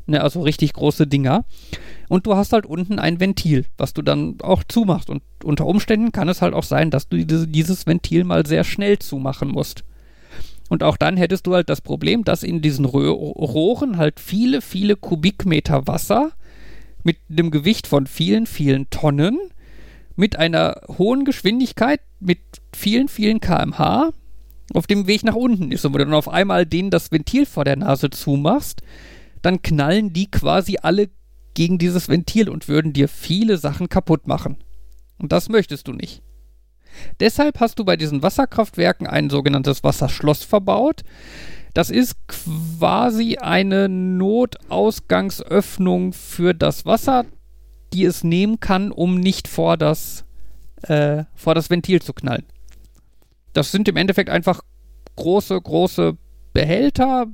Ne, 0.08 0.22
also 0.22 0.42
richtig 0.42 0.74
große 0.74 1.08
Dinger. 1.08 1.46
Und 2.10 2.28
du 2.28 2.36
hast 2.36 2.54
halt 2.54 2.68
unten 2.68 3.00
ein 3.00 3.20
Ventil, 3.20 3.66
was 3.78 3.94
du 3.94 4.04
dann 4.04 4.38
auch 4.42 4.64
zumachst. 4.68 5.10
Und 5.10 5.24
unter 5.44 5.66
Umständen 5.66 6.12
kann 6.12 6.30
es 6.30 6.42
halt 6.42 6.54
auch 6.54 6.64
sein, 6.64 6.92
dass 6.92 7.10
du 7.10 7.26
diese, 7.26 7.48
dieses 7.48 7.88
Ventil 7.88 8.24
mal 8.24 8.46
sehr 8.46 8.64
schnell 8.64 9.00
zumachen 9.00 9.50
musst. 9.50 9.84
Und 10.70 10.84
auch 10.84 10.98
dann 10.98 11.18
hättest 11.18 11.48
du 11.48 11.56
halt 11.56 11.70
das 11.70 11.82
Problem, 11.82 12.24
dass 12.24 12.44
in 12.44 12.62
diesen 12.62 12.86
Rö 12.86 13.10
Rohren 13.10 13.98
halt 13.98 14.20
viele, 14.20 14.62
viele 14.62 14.96
Kubikmeter 14.96 15.88
Wasser 15.88 16.32
mit 17.04 17.18
einem 17.30 17.52
Gewicht 17.52 17.88
von 17.88 18.08
vielen, 18.08 18.48
vielen 18.48 18.90
Tonnen, 18.90 19.38
mit 20.16 20.38
einer 20.38 20.82
hohen 20.98 21.26
Geschwindigkeit, 21.26 22.00
mit 22.20 22.40
vielen, 22.74 23.08
vielen 23.08 23.42
kmh 23.42 24.12
auf 24.74 24.88
dem 24.88 25.06
Weg 25.06 25.24
nach 25.24 25.36
unten 25.36 25.72
ist. 25.72 25.86
Und 25.86 25.94
wenn 25.94 26.00
du 26.00 26.06
dann 26.06 26.14
auf 26.16 26.30
einmal 26.30 26.66
denen 26.66 26.90
das 26.90 27.12
Ventil 27.12 27.46
vor 27.46 27.66
der 27.66 27.76
Nase 27.76 28.10
zumachst, 28.10 28.82
dann 29.46 29.62
knallen 29.62 30.12
die 30.12 30.30
quasi 30.32 30.78
alle 30.82 31.10
gegen 31.54 31.78
dieses 31.78 32.10
Ventil 32.10 32.50
und 32.50 32.68
würden 32.68 32.94
dir 32.94 33.08
viele 33.08 33.58
Sachen 33.58 33.90
kaputt 33.90 34.26
machen. 34.28 34.58
Und 35.20 35.32
das 35.32 35.50
möchtest 35.50 35.88
du 35.88 35.94
nicht. 35.94 36.24
Deshalb 37.20 37.60
hast 37.60 37.78
du 37.78 37.86
bei 37.86 37.96
diesen 37.98 38.24
Wasserkraftwerken 38.24 39.06
ein 39.08 39.30
sogenanntes 39.30 39.84
Wasserschloss 39.84 40.44
verbaut. 40.44 41.04
Das 41.74 41.90
ist 41.90 42.16
quasi 42.28 43.38
eine 43.38 43.90
Notausgangsöffnung 43.90 46.14
für 46.14 46.54
das 46.54 46.86
Wasser, 46.86 47.26
die 47.94 48.06
es 48.06 48.24
nehmen 48.24 48.60
kann, 48.60 48.92
um 48.92 49.20
nicht 49.20 49.48
vor 49.48 49.78
das, 49.78 50.26
äh, 50.84 51.26
vor 51.36 51.54
das 51.54 51.70
Ventil 51.70 52.02
zu 52.02 52.14
knallen. 52.14 52.46
Das 53.54 53.72
sind 53.72 53.88
im 53.88 53.98
Endeffekt 53.98 54.30
einfach 54.30 54.62
große, 55.16 55.62
große 55.62 56.18
Behälter, 56.54 57.28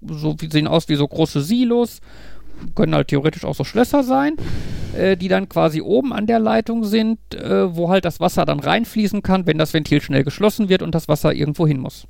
so 0.00 0.36
wie 0.38 0.50
sehen 0.50 0.66
aus 0.66 0.88
wie 0.88 0.96
so 0.96 1.06
große 1.06 1.40
Silos, 1.42 2.00
können 2.74 2.94
halt 2.94 3.08
theoretisch 3.08 3.44
auch 3.44 3.54
so 3.54 3.64
Schlösser 3.64 4.02
sein, 4.02 4.36
äh, 4.96 5.16
die 5.16 5.28
dann 5.28 5.48
quasi 5.48 5.80
oben 5.80 6.12
an 6.12 6.26
der 6.26 6.38
Leitung 6.38 6.84
sind, 6.84 7.18
äh, 7.34 7.74
wo 7.74 7.88
halt 7.88 8.04
das 8.04 8.20
Wasser 8.20 8.44
dann 8.44 8.60
reinfließen 8.60 9.22
kann, 9.22 9.46
wenn 9.46 9.58
das 9.58 9.74
Ventil 9.74 10.00
schnell 10.00 10.24
geschlossen 10.24 10.68
wird 10.68 10.82
und 10.82 10.94
das 10.94 11.08
Wasser 11.08 11.34
irgendwo 11.34 11.66
hin 11.66 11.80
muss. 11.80 12.06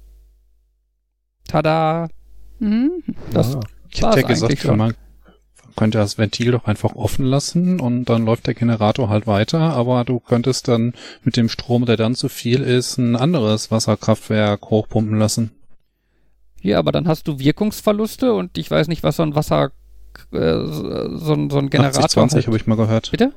Tada! 1.48 2.08
Mhm. 2.58 3.02
Das 3.32 3.54
ja. 3.54 3.60
Ich 3.90 4.02
hätte 4.02 4.20
ja 4.20 4.26
gesagt, 4.26 4.58
schon. 4.58 4.78
man 4.78 4.94
könnte 5.76 5.98
das 5.98 6.18
Ventil 6.18 6.52
doch 6.52 6.64
einfach 6.66 6.94
offen 6.96 7.26
lassen 7.26 7.80
und 7.80 8.06
dann 8.06 8.24
läuft 8.24 8.46
der 8.46 8.54
Generator 8.54 9.08
halt 9.08 9.26
weiter, 9.26 9.60
aber 9.60 10.04
du 10.04 10.20
könntest 10.20 10.68
dann 10.68 10.94
mit 11.22 11.36
dem 11.36 11.48
Strom, 11.48 11.84
der 11.84 11.96
dann 11.96 12.14
zu 12.14 12.28
viel 12.28 12.62
ist, 12.62 12.98
ein 12.98 13.14
anderes 13.14 13.70
Wasserkraftwerk 13.70 14.70
hochpumpen 14.70 15.18
lassen. 15.18 15.50
Ja, 16.66 16.80
aber 16.80 16.90
dann 16.90 17.06
hast 17.06 17.28
du 17.28 17.38
Wirkungsverluste 17.38 18.34
und 18.34 18.58
ich 18.58 18.68
weiß 18.68 18.88
nicht, 18.88 19.04
was 19.04 19.16
so 19.16 19.22
ein 19.22 19.36
Wasser, 19.36 19.70
äh, 20.32 20.66
so, 20.66 21.48
so 21.48 21.58
ein 21.58 21.70
Generator. 21.70 22.04
80-20 22.04 22.34
halt. 22.34 22.46
habe 22.48 22.56
ich 22.56 22.66
mal 22.66 22.74
gehört. 22.74 23.12
Bitte? 23.12 23.32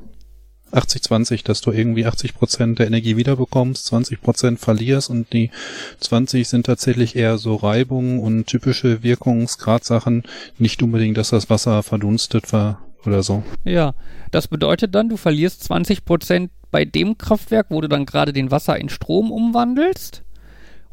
80-20, 0.72 1.46
dass 1.46 1.62
du 1.62 1.72
irgendwie 1.72 2.08
80 2.08 2.34
Prozent 2.34 2.80
der 2.80 2.88
Energie 2.88 3.18
wiederbekommst, 3.18 3.86
20 3.86 4.22
Prozent 4.22 4.60
verlierst 4.60 5.12
und 5.12 5.32
die 5.32 5.52
20 6.00 6.48
sind 6.48 6.66
tatsächlich 6.66 7.16
eher 7.16 7.38
so 7.38 7.56
Reibungen 7.56 8.18
und 8.18 8.48
typische 8.48 9.04
Wirkungsgradsachen, 9.04 10.24
nicht 10.58 10.82
unbedingt, 10.82 11.16
dass 11.16 11.30
das 11.30 11.52
Wasser 11.52 11.84
verdunstet 11.84 12.52
war 12.52 12.82
oder 13.06 13.22
so. 13.22 13.44
Ja, 13.64 13.94
das 14.32 14.48
bedeutet 14.48 14.96
dann, 14.96 15.08
du 15.08 15.18
verlierst 15.18 15.64
20 15.66 16.04
Prozent 16.04 16.50
bei 16.72 16.84
dem 16.84 17.20
Kraftwerk, 17.20 17.68
wo 17.70 17.80
du 17.80 17.90
dann 17.90 18.08
gerade 18.08 18.34
den 18.34 18.50
Wasser 18.50 18.80
in 18.80 18.90
Strom 18.90 19.32
umwandelst 19.32 20.24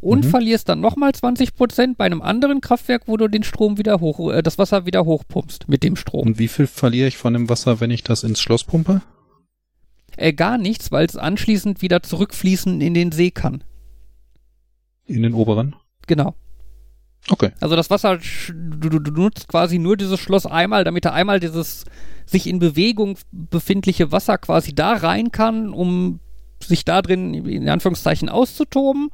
und 0.00 0.24
mhm. 0.24 0.30
verlierst 0.30 0.68
dann 0.68 0.80
nochmal 0.80 1.10
20% 1.10 1.96
bei 1.96 2.04
einem 2.04 2.22
anderen 2.22 2.60
Kraftwerk, 2.60 3.02
wo 3.06 3.16
du 3.16 3.28
den 3.28 3.42
Strom 3.42 3.78
wieder 3.78 4.00
hoch, 4.00 4.32
äh, 4.32 4.42
das 4.42 4.58
Wasser 4.58 4.86
wieder 4.86 5.04
hochpumpst 5.04 5.68
mit 5.68 5.82
dem 5.82 5.96
Strom. 5.96 6.28
Und 6.28 6.38
wie 6.38 6.48
viel 6.48 6.66
verliere 6.66 7.08
ich 7.08 7.16
von 7.16 7.32
dem 7.32 7.48
Wasser, 7.48 7.80
wenn 7.80 7.90
ich 7.90 8.02
das 8.02 8.22
ins 8.22 8.40
Schloss 8.40 8.64
pumpe? 8.64 9.02
Äh, 10.16 10.32
gar 10.32 10.58
nichts, 10.58 10.92
weil 10.92 11.06
es 11.06 11.16
anschließend 11.16 11.82
wieder 11.82 12.02
zurückfließen 12.02 12.80
in 12.80 12.94
den 12.94 13.12
See 13.12 13.30
kann. 13.30 13.64
In 15.06 15.22
den 15.22 15.34
oberen? 15.34 15.76
Genau. 16.06 16.34
Okay. 17.28 17.50
Also 17.60 17.74
das 17.74 17.90
Wasser, 17.90 18.18
du, 18.48 18.88
du, 18.88 18.98
du 18.98 19.10
nutzt 19.10 19.48
quasi 19.48 19.78
nur 19.78 19.96
dieses 19.96 20.20
Schloss 20.20 20.46
einmal, 20.46 20.84
damit 20.84 21.04
er 21.04 21.12
einmal 21.12 21.40
dieses 21.40 21.84
sich 22.24 22.46
in 22.46 22.58
Bewegung 22.58 23.18
befindliche 23.32 24.12
Wasser 24.12 24.38
quasi 24.38 24.74
da 24.74 24.94
rein 24.94 25.32
kann, 25.32 25.72
um 25.72 26.20
sich 26.62 26.84
da 26.84 27.02
drin 27.02 27.34
in 27.34 27.68
Anführungszeichen 27.68 28.28
auszutoben. 28.28 29.10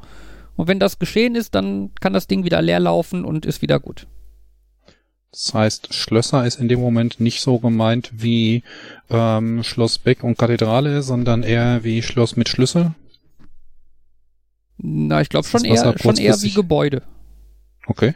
Und 0.57 0.69
wenn 0.69 0.79
das 0.79 0.99
geschehen 0.99 1.35
ist, 1.35 1.55
dann 1.55 1.91
kann 2.01 2.13
das 2.13 2.27
Ding 2.27 2.45
wieder 2.45 2.61
leer 2.63 2.81
laufen 2.81 3.25
und 3.25 3.47
ist 3.47 3.63
wieder 3.63 3.81
gut. 3.81 4.07
Das 5.33 5.55
heißt, 5.55 5.95
Schlösser 5.95 6.45
ist 6.45 6.61
in 6.61 6.69
dem 6.69 6.81
Moment 6.81 7.19
nicht 7.19 7.41
so 7.41 7.59
gemeint 7.59 8.11
wie 8.13 8.63
ähm, 9.09 9.65
Schloss 9.65 9.99
Beck 9.99 10.23
und 10.23 10.37
Kathedrale, 10.37 11.03
sondern 11.03 11.43
eher 11.43 11.85
wie 11.85 12.03
Schloss 12.03 12.37
mit 12.37 12.51
Schlüssel. 12.51 12.95
Na, 14.77 15.23
ich 15.23 15.31
glaube 15.31 15.49
schon 15.49 15.65
eher, 15.65 15.99
schon 15.99 16.17
eher 16.17 16.41
wie? 16.43 16.51
Gebäude. 16.53 17.03
Okay. 17.87 18.15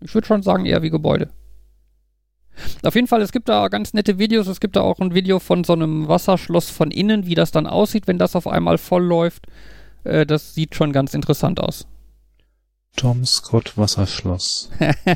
Ich 0.00 0.14
würde 0.14 0.26
schon 0.26 0.42
sagen, 0.42 0.66
eher 0.66 0.82
wie 0.82 0.90
Gebäude. 0.90 1.30
Auf 2.82 2.94
jeden 2.94 3.06
Fall, 3.06 3.22
es 3.22 3.32
gibt 3.32 3.48
da 3.48 3.68
ganz 3.68 3.92
nette 3.94 4.18
Videos. 4.18 4.46
Es 4.46 4.60
gibt 4.60 4.76
da 4.76 4.80
auch 4.80 4.98
ein 4.98 5.14
Video 5.14 5.38
von 5.38 5.62
so 5.62 5.74
einem 5.74 6.08
Wasserschloss 6.08 6.70
von 6.70 6.90
innen, 6.90 7.26
wie 7.26 7.34
das 7.34 7.52
dann 7.52 7.66
aussieht, 7.66 8.06
wenn 8.06 8.18
das 8.18 8.34
auf 8.34 8.46
einmal 8.46 8.78
voll 8.78 9.04
läuft. 9.04 9.46
Äh, 10.06 10.26
das 10.26 10.54
sieht 10.54 10.74
schon 10.74 10.92
ganz 10.92 11.14
interessant 11.14 11.60
aus. 11.60 11.86
Tom 12.96 13.26
Scott 13.26 13.76
Wasserschloss. 13.76 14.70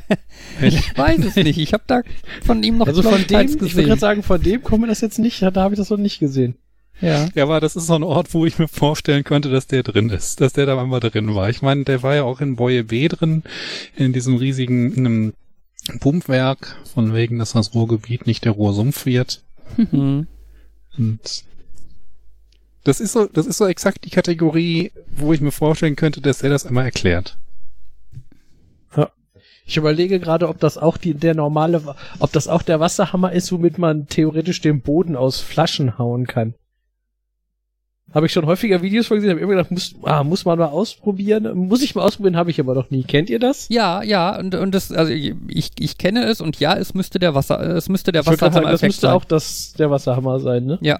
ich 0.60 0.96
weiß 0.98 1.24
es 1.24 1.36
nicht. 1.36 1.58
Ich 1.58 1.72
habe 1.72 1.84
da 1.86 2.02
von 2.44 2.62
ihm 2.62 2.76
noch 2.76 2.86
Also 2.86 3.02
von 3.02 3.26
dem, 3.26 3.40
ich 3.40 3.52
würde 3.54 3.66
gesehen. 3.68 3.86
gerade 3.86 4.00
sagen, 4.00 4.22
von 4.22 4.42
dem 4.42 4.62
kommen 4.62 4.82
wir 4.82 4.88
das 4.88 5.00
jetzt 5.00 5.18
nicht, 5.18 5.40
da 5.40 5.52
habe 5.54 5.74
ich 5.74 5.78
das 5.78 5.88
noch 5.88 5.96
nicht 5.96 6.18
gesehen. 6.18 6.56
ja. 7.00 7.28
Ja, 7.34 7.44
aber 7.44 7.58
das 7.60 7.76
ist 7.76 7.86
so 7.86 7.94
ein 7.94 8.02
Ort, 8.02 8.34
wo 8.34 8.44
ich 8.44 8.58
mir 8.58 8.68
vorstellen 8.68 9.24
könnte, 9.24 9.48
dass 9.48 9.66
der 9.66 9.82
drin 9.82 10.10
ist, 10.10 10.42
dass 10.42 10.52
der 10.52 10.66
da 10.66 10.78
einmal 10.78 11.00
drin 11.00 11.34
war. 11.34 11.48
Ich 11.48 11.62
meine, 11.62 11.84
der 11.84 12.02
war 12.02 12.14
ja 12.14 12.24
auch 12.24 12.42
in 12.42 12.56
Boye 12.56 12.84
B 12.84 13.08
drin, 13.08 13.44
in 13.96 14.12
diesem 14.12 14.36
riesigen, 14.36 14.92
in 14.92 15.06
einem 15.06 15.32
Pumpwerk, 16.00 16.76
von 16.92 17.14
wegen, 17.14 17.38
dass 17.38 17.52
das 17.52 17.74
Ruhrgebiet 17.74 18.26
nicht 18.26 18.44
der 18.44 18.52
Ruhrsumpf 18.52 19.06
wird. 19.06 19.42
Hm. 19.76 20.26
Und 20.98 21.44
das 22.84 23.00
ist 23.00 23.12
so, 23.12 23.26
das 23.26 23.46
ist 23.46 23.58
so 23.58 23.66
exakt 23.66 24.04
die 24.04 24.10
Kategorie, 24.10 24.92
wo 25.14 25.32
ich 25.32 25.40
mir 25.40 25.52
vorstellen 25.52 25.96
könnte, 25.96 26.20
dass 26.20 26.42
er 26.42 26.50
das 26.50 26.66
einmal 26.66 26.84
erklärt. 26.84 27.36
Ich 29.70 29.76
überlege 29.76 30.18
gerade, 30.18 30.48
ob 30.48 30.58
das 30.58 30.78
auch 30.78 30.96
die, 30.96 31.14
der 31.14 31.36
normale, 31.36 31.94
ob 32.18 32.32
das 32.32 32.48
auch 32.48 32.62
der 32.62 32.80
Wasserhammer 32.80 33.30
ist, 33.30 33.52
womit 33.52 33.78
man 33.78 34.08
theoretisch 34.08 34.60
den 34.60 34.80
Boden 34.80 35.14
aus 35.14 35.38
Flaschen 35.38 35.96
hauen 35.96 36.26
kann. 36.26 36.54
Habe 38.12 38.26
ich 38.26 38.32
schon 38.32 38.46
häufiger 38.46 38.82
Videos 38.82 39.06
von 39.06 39.18
gesehen, 39.18 39.30
habe 39.30 39.40
immer 39.40 39.52
gedacht, 39.52 39.70
muss, 39.70 39.94
ah, 40.02 40.24
muss 40.24 40.44
man 40.44 40.58
mal 40.58 40.66
ausprobieren. 40.66 41.56
Muss 41.56 41.82
ich 41.82 41.94
mal 41.94 42.02
ausprobieren, 42.02 42.36
habe 42.36 42.50
ich 42.50 42.58
aber 42.58 42.74
noch 42.74 42.90
nie. 42.90 43.04
Kennt 43.04 43.30
ihr 43.30 43.38
das? 43.38 43.68
Ja, 43.68 44.02
ja, 44.02 44.36
und, 44.36 44.56
und 44.56 44.74
das, 44.74 44.90
also 44.90 45.12
ich, 45.12 45.70
ich 45.78 45.98
kenne 45.98 46.24
es 46.24 46.40
und 46.40 46.58
ja, 46.58 46.76
es 46.76 46.92
müsste 46.94 47.20
der 47.20 47.36
Wasser, 47.36 47.60
es 47.60 47.88
müsste 47.88 48.10
der 48.10 48.22
Ich 48.22 48.26
gerade 48.26 48.52
sagen, 48.52 48.66
das 48.66 48.82
müsste 48.82 49.02
sein. 49.02 49.12
auch 49.12 49.24
das, 49.24 49.74
der 49.74 49.88
Wasserhammer 49.88 50.40
sein, 50.40 50.66
ne? 50.66 50.78
Ja, 50.80 50.98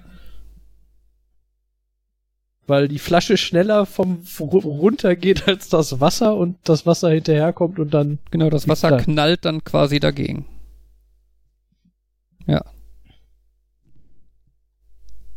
Weil 2.67 2.87
die 2.87 2.99
Flasche 2.99 3.37
schneller 3.37 3.85
vom 3.85 4.19
ru- 4.37 4.63
runter 4.63 5.15
geht 5.15 5.47
als 5.47 5.69
das 5.69 5.99
Wasser 5.99 6.35
und 6.35 6.57
das 6.63 6.85
Wasser 6.85 7.09
hinterherkommt 7.09 7.79
und 7.79 7.93
dann 7.93 8.19
genau, 8.29 8.49
das 8.49 8.67
Wasser 8.67 8.89
Klar. 8.89 9.01
knallt 9.01 9.45
dann 9.45 9.63
quasi 9.63 9.99
dagegen. 9.99 10.45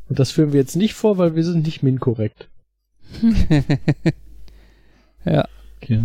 Und 0.09 0.19
das 0.19 0.31
führen 0.31 0.53
wir 0.53 0.61
jetzt 0.61 0.77
nicht 0.77 0.95
vor, 0.95 1.19
weil 1.19 1.35
wir 1.35 1.45
sind 1.45 1.65
nicht 1.65 1.83
min-korrekt. 1.83 2.49
ja. 5.25 5.49
Okay. 5.81 6.03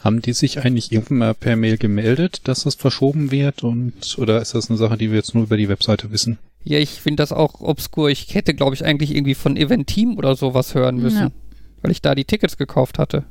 Haben 0.00 0.22
die 0.22 0.32
sich 0.32 0.60
eigentlich 0.60 0.92
irgendwann 0.92 1.18
mal 1.18 1.34
per 1.34 1.56
Mail 1.56 1.76
gemeldet, 1.76 2.42
dass 2.44 2.64
das 2.64 2.74
verschoben 2.76 3.30
wird 3.30 3.64
und 3.64 4.16
oder 4.18 4.40
ist 4.40 4.54
das 4.54 4.68
eine 4.68 4.78
Sache, 4.78 4.96
die 4.96 5.10
wir 5.10 5.16
jetzt 5.16 5.34
nur 5.34 5.44
über 5.44 5.56
die 5.56 5.68
Webseite 5.68 6.10
wissen? 6.12 6.38
Ja, 6.64 6.78
ich 6.78 7.00
finde 7.00 7.22
das 7.22 7.32
auch 7.32 7.60
obskur. 7.60 8.10
Ich 8.10 8.34
hätte, 8.34 8.54
glaube 8.54 8.74
ich, 8.74 8.84
eigentlich 8.84 9.14
irgendwie 9.14 9.34
von 9.34 9.56
Eventeam 9.56 10.18
oder 10.18 10.34
sowas 10.34 10.74
hören 10.74 10.96
müssen. 10.96 11.18
Ja. 11.18 11.30
Weil 11.82 11.92
ich 11.92 12.02
da 12.02 12.14
die 12.14 12.24
Tickets 12.24 12.56
gekauft 12.56 12.98
hatte. 12.98 13.24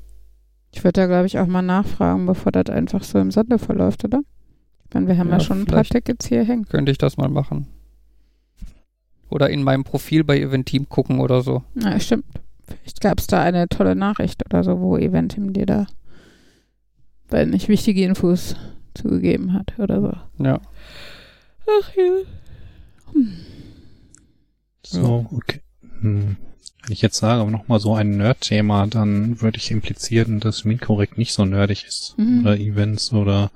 Ich 0.71 0.83
würde 0.83 1.01
da, 1.01 1.07
glaube 1.07 1.25
ich, 1.27 1.37
auch 1.39 1.47
mal 1.47 1.61
nachfragen, 1.61 2.25
bevor 2.25 2.51
das 2.51 2.73
einfach 2.73 3.03
so 3.03 3.19
im 3.19 3.31
Sande 3.31 3.59
verläuft, 3.59 4.05
oder? 4.05 4.21
Meine, 4.93 5.07
wir 5.07 5.17
haben 5.17 5.29
ja, 5.29 5.37
Ja, 5.37 5.39
schon 5.39 5.61
ein 5.61 5.65
paar. 5.65 5.83
Tickets 5.83 6.27
hier 6.27 6.43
hängen. 6.43 6.65
Könnte 6.65 6.91
ich 6.91 6.97
das 6.97 7.17
mal 7.17 7.29
machen. 7.29 7.67
Oder 9.29 9.49
in 9.49 9.63
meinem 9.63 9.83
Profil 9.83 10.23
bei 10.23 10.39
Eventeam 10.39 10.87
gucken 10.87 11.19
oder 11.19 11.41
so. 11.41 11.63
Na, 11.73 11.99
stimmt. 11.99 12.25
Vielleicht 12.65 13.01
gab 13.01 13.19
es 13.19 13.27
da 13.27 13.41
eine 13.41 13.67
tolle 13.67 13.95
Nachricht 13.95 14.45
oder 14.45 14.63
so, 14.63 14.79
wo 14.79 14.97
Eventim 14.97 15.53
dir 15.53 15.65
da, 15.65 15.87
weil 17.29 17.47
nicht 17.47 17.67
wichtige 17.69 18.03
Infos 18.03 18.55
zugegeben 18.93 19.53
hat 19.53 19.77
oder 19.79 20.01
so. 20.01 20.43
Ja. 20.43 20.59
Ach 21.67 21.95
ja. 21.95 22.13
So, 24.83 25.27
okay. 25.31 25.61
Hm. 26.01 26.37
Wenn 26.83 26.93
ich 26.93 27.01
jetzt 27.01 27.17
sage, 27.17 27.41
aber 27.41 27.51
nochmal 27.51 27.79
so 27.79 27.95
ein 27.95 28.15
Nerd-Thema, 28.17 28.87
dann 28.87 29.41
würde 29.41 29.57
ich 29.57 29.71
implizieren, 29.71 30.39
dass 30.39 30.63
Minkorrekt 30.63 31.17
nicht 31.17 31.33
so 31.33 31.43
nerdig 31.43 31.85
ist. 31.85 32.15
Mhm. 32.17 32.41
Oder 32.41 32.57
Events 32.57 33.11
oder 33.11 33.51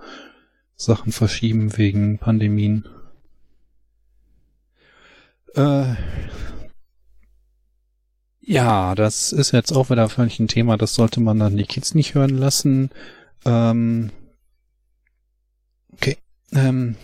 Sachen 0.76 1.12
verschieben 1.14 1.78
wegen 1.78 2.18
Pandemien. 2.18 2.86
Äh, 5.56 5.96
ja, 8.42 8.96
das 8.96 9.32
ist 9.32 9.52
jetzt 9.52 9.72
auch 9.72 9.90
wieder 9.90 10.10
völlig 10.10 10.40
ein 10.40 10.48
Thema, 10.48 10.76
das 10.76 10.96
sollte 10.96 11.22
man 11.22 11.40
dann 11.40 11.56
die 11.56 11.66
Kids 11.66 11.94
nicht 11.94 12.16
hören 12.16 12.38
lassen. 12.38 12.90
Ähm, 13.46 14.10
okay. 15.94 16.18
Ähm, 16.52 16.96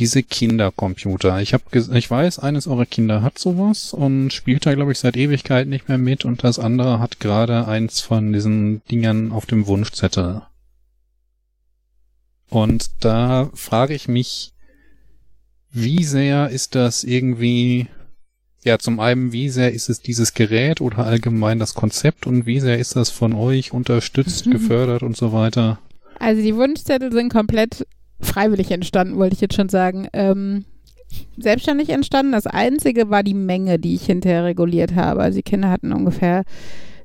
diese 0.00 0.22
Kindercomputer. 0.22 1.40
Ich 1.40 1.52
habe, 1.54 1.64
ich 1.94 2.10
weiß, 2.10 2.38
eines 2.40 2.66
eurer 2.66 2.86
Kinder 2.86 3.22
hat 3.22 3.38
sowas 3.38 3.92
und 3.92 4.32
spielt 4.32 4.66
da, 4.66 4.74
glaube 4.74 4.92
ich, 4.92 4.98
seit 4.98 5.16
Ewigkeit 5.16 5.68
nicht 5.68 5.88
mehr 5.88 5.98
mit 5.98 6.24
und 6.24 6.42
das 6.42 6.58
andere 6.58 6.98
hat 6.98 7.20
gerade 7.20 7.68
eins 7.68 8.00
von 8.00 8.32
diesen 8.32 8.82
Dingern 8.90 9.30
auf 9.30 9.46
dem 9.46 9.66
Wunschzettel. 9.66 10.42
Und 12.48 12.90
da 13.00 13.50
frage 13.54 13.94
ich 13.94 14.08
mich, 14.08 14.52
wie 15.70 16.02
sehr 16.02 16.48
ist 16.48 16.74
das 16.74 17.04
irgendwie, 17.04 17.86
ja, 18.64 18.78
zum 18.78 18.98
einen, 18.98 19.32
wie 19.32 19.48
sehr 19.50 19.72
ist 19.72 19.88
es 19.88 20.00
dieses 20.00 20.34
Gerät 20.34 20.80
oder 20.80 21.06
allgemein 21.06 21.58
das 21.60 21.74
Konzept 21.74 22.26
und 22.26 22.46
wie 22.46 22.58
sehr 22.58 22.78
ist 22.78 22.96
das 22.96 23.10
von 23.10 23.34
euch 23.34 23.72
unterstützt, 23.72 24.46
Mhm. 24.46 24.50
gefördert 24.50 25.02
und 25.02 25.16
so 25.16 25.32
weiter? 25.32 25.78
Also 26.18 26.42
die 26.42 26.56
Wunschzettel 26.56 27.12
sind 27.12 27.32
komplett 27.32 27.86
freiwillig 28.20 28.70
entstanden, 28.70 29.16
wollte 29.16 29.34
ich 29.34 29.40
jetzt 29.40 29.54
schon 29.54 29.68
sagen. 29.68 30.08
Ähm, 30.12 30.64
selbstständig 31.36 31.90
entstanden. 31.90 32.32
Das 32.32 32.46
Einzige 32.46 33.10
war 33.10 33.22
die 33.22 33.34
Menge, 33.34 33.78
die 33.78 33.94
ich 33.94 34.06
hinterher 34.06 34.44
reguliert 34.44 34.94
habe. 34.94 35.22
Also 35.22 35.38
die 35.38 35.42
Kinder 35.42 35.70
hatten 35.70 35.92
ungefähr 35.92 36.44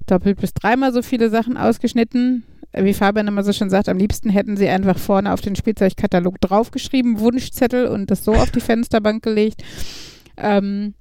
doppelt 0.05 0.39
bis 0.39 0.53
dreimal 0.53 0.93
so 0.93 1.01
viele 1.01 1.29
Sachen 1.29 1.57
ausgeschnitten. 1.57 2.43
Wie 2.73 2.93
Fabian 2.93 3.27
immer 3.27 3.43
so 3.43 3.53
schon 3.53 3.69
sagt, 3.69 3.87
am 3.87 3.97
liebsten 3.97 4.29
hätten 4.29 4.57
sie 4.57 4.67
einfach 4.67 4.97
vorne 4.97 5.31
auf 5.31 5.41
den 5.41 5.55
Spielzeugkatalog 5.55 6.41
draufgeschrieben, 6.41 7.19
Wunschzettel 7.19 7.87
und 7.87 8.11
das 8.11 8.25
so 8.25 8.33
auf 8.33 8.51
die 8.51 8.59
Fensterbank 8.59 9.23
gelegt. 9.23 9.63
Ähm, 10.35 10.93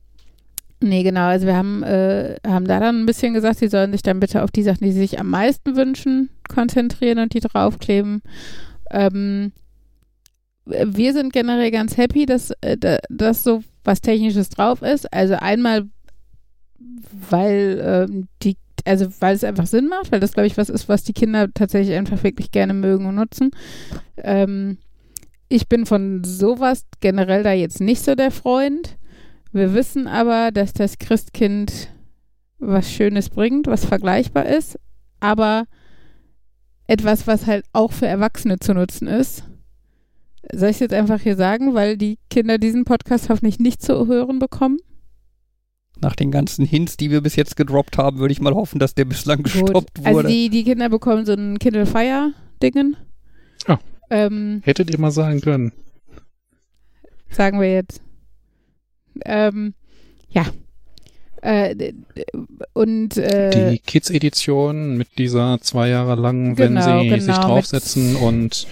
nee, 0.81 1.03
genau. 1.03 1.27
Also 1.27 1.47
wir 1.47 1.57
haben, 1.57 1.83
äh, 1.83 2.37
haben 2.47 2.67
da 2.67 2.79
dann 2.79 3.03
ein 3.03 3.07
bisschen 3.07 3.35
gesagt, 3.35 3.59
sie 3.59 3.69
sollen 3.69 3.93
sich 3.93 4.03
dann 4.03 4.21
bitte 4.21 4.45
auf 4.45 4.53
die 4.53 4.63
Sachen, 4.63 4.85
die 4.85 4.93
sie 4.93 5.01
sich 5.01 5.19
am 5.19 5.31
meisten 5.31 5.77
wünschen, 5.77 6.31
konzentrieren 6.49 7.19
und 7.19 7.35
die 7.35 7.41
draufkleben. 7.41 8.23
Ähm, 8.91 9.53
wir 10.67 11.13
sind 11.13 11.33
generell 11.33 11.71
ganz 11.71 11.97
happy, 11.97 12.27
dass, 12.27 12.51
äh, 12.63 12.77
da- 12.79 12.99
dass 13.11 13.45
so 13.45 13.63
was 13.85 14.01
Technisches 14.01 14.49
drauf 14.49 14.83
ist. 14.83 15.13
Also 15.13 15.35
einmal, 15.35 15.85
weil 17.31 18.07
ähm, 18.11 18.29
die, 18.43 18.57
also 18.85 19.07
weil 19.21 19.35
es 19.37 19.45
einfach 19.45 19.67
Sinn 19.67 19.89
macht, 19.89 20.11
weil 20.13 20.21
das, 20.21 20.33
glaube 20.33 20.47
ich, 20.47 20.57
was 20.57 20.69
ist, 20.71 20.89
was 20.89 21.05
die 21.05 21.13
Kinder 21.13 21.49
tatsächlich 21.53 21.97
einfach 21.97 22.23
wirklich 22.23 22.51
gerne 22.51 22.75
mögen 22.75 23.07
und 23.07 23.15
nutzen. 23.17 23.51
Ähm, 24.17 24.79
ich 25.49 25.69
bin 25.69 25.87
von 25.87 26.25
sowas 26.25 26.87
generell 27.01 27.43
da 27.43 27.53
jetzt 27.53 27.81
nicht 27.81 28.03
so 28.03 28.15
der 28.15 28.31
Freund. 28.31 28.97
Wir 29.53 29.75
wissen 29.75 30.07
aber, 30.07 30.51
dass 30.51 30.73
das 30.73 30.99
Christkind 30.99 31.89
was 32.59 32.91
Schönes 32.91 33.29
bringt, 33.29 33.67
was 33.67 33.85
vergleichbar 33.85 34.47
ist, 34.47 34.79
aber 35.21 35.65
etwas, 36.87 37.27
was 37.27 37.47
halt 37.47 37.65
auch 37.73 37.93
für 37.93 38.07
Erwachsene 38.07 38.59
zu 38.59 38.73
nutzen 38.75 39.07
ist. 39.07 39.45
Soll 40.53 40.69
ich 40.71 40.77
es 40.77 40.81
jetzt 40.81 40.95
einfach 40.95 41.21
hier 41.21 41.37
sagen, 41.37 41.75
weil 41.75 41.97
die 41.97 42.19
Kinder 42.31 42.59
diesen 42.59 42.85
Podcast 42.85 43.29
hoffentlich 43.29 43.59
nicht 43.59 43.83
zu 43.83 44.07
hören 44.07 44.39
bekommen? 44.39 44.79
Nach 46.01 46.17
den 46.17 46.31
ganzen 46.31 46.65
Hints, 46.67 46.97
die 46.97 47.11
wir 47.11 47.21
bis 47.23 47.37
jetzt 47.37 47.57
gedroppt 47.57 47.99
haben, 47.99 48.19
würde 48.19 48.33
ich 48.33 48.41
mal 48.41 48.53
hoffen, 48.55 48.79
dass 48.79 48.95
der 48.95 49.05
bislang 49.05 49.43
gestoppt 49.43 49.99
Also 50.05 50.19
wurde. 50.19 50.29
die, 50.29 50.51
die 50.51 50.65
Kinder 50.65 50.89
bekommen 50.89 51.25
so 51.25 51.33
ein 51.33 51.59
Kindle 51.59 51.87
Fire 51.87 52.33
Dingen. 52.63 52.97
Ah. 53.67 53.79
Ähm, 54.11 54.61
Hättet 54.65 54.91
ihr 54.91 54.99
mal 55.01 55.11
sagen 55.13 55.41
können. 55.41 55.73
sagen 57.31 57.61
wir 57.61 57.73
jetzt. 57.73 58.01
Ähm, 59.25 59.75
ja. 60.31 60.45
Äh, 61.43 61.93
und 62.73 63.17
äh, 63.17 63.71
Die 63.73 63.79
Kids-Edition 63.79 64.97
mit 64.97 65.09
dieser 65.19 65.59
zwei 65.61 65.89
Jahre 65.89 66.17
lang, 66.21 66.59
wenn 66.59 66.75
Genau, 66.75 67.01
sie 67.03 67.09
genau, 67.09 67.23
sich 67.23 67.35
draufsetzen 67.37 68.17
und 68.17 68.67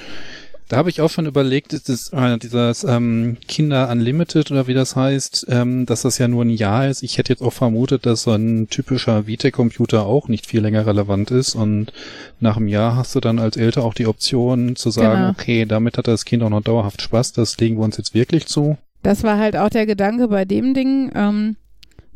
da 0.72 0.78
habe 0.78 0.88
ich 0.88 1.02
auch 1.02 1.10
schon 1.10 1.26
überlegt, 1.26 1.74
ist 1.74 1.90
das, 1.90 2.08
äh, 2.14 2.38
dieses 2.38 2.82
ähm, 2.84 3.36
Kinder 3.46 3.90
Unlimited 3.90 4.50
oder 4.50 4.66
wie 4.68 4.72
das 4.72 4.96
heißt, 4.96 5.46
ähm, 5.50 5.84
dass 5.84 6.00
das 6.00 6.16
ja 6.16 6.28
nur 6.28 6.46
ein 6.46 6.50
Jahr 6.50 6.88
ist. 6.88 7.02
Ich 7.02 7.18
hätte 7.18 7.30
jetzt 7.30 7.42
auch 7.42 7.52
vermutet, 7.52 8.06
dass 8.06 8.22
so 8.22 8.30
ein 8.32 8.68
typischer 8.70 9.24
VTech-Computer 9.24 10.06
auch 10.06 10.28
nicht 10.28 10.46
viel 10.46 10.62
länger 10.62 10.86
relevant 10.86 11.30
ist 11.30 11.54
und 11.56 11.92
nach 12.40 12.56
einem 12.56 12.68
Jahr 12.68 12.96
hast 12.96 13.14
du 13.14 13.20
dann 13.20 13.38
als 13.38 13.58
Eltern 13.58 13.82
auch 13.84 13.92
die 13.92 14.06
Option 14.06 14.74
zu 14.74 14.90
sagen, 14.90 15.20
Genau. 15.20 15.30
okay, 15.30 15.66
damit 15.66 15.98
hat 15.98 16.08
das 16.08 16.24
Kind 16.24 16.42
auch 16.42 16.48
noch 16.48 16.62
dauerhaft 16.62 17.02
Spaß, 17.02 17.34
das 17.34 17.58
legen 17.58 17.76
wir 17.76 17.84
uns 17.84 17.98
jetzt 17.98 18.14
wirklich 18.14 18.46
zu. 18.46 18.78
Das 19.02 19.22
war 19.24 19.36
halt 19.36 19.56
auch 19.58 19.68
der 19.68 19.84
Gedanke 19.84 20.28
bei 20.28 20.46
dem 20.46 20.72
Ding, 20.72 21.12
ähm, 21.14 21.56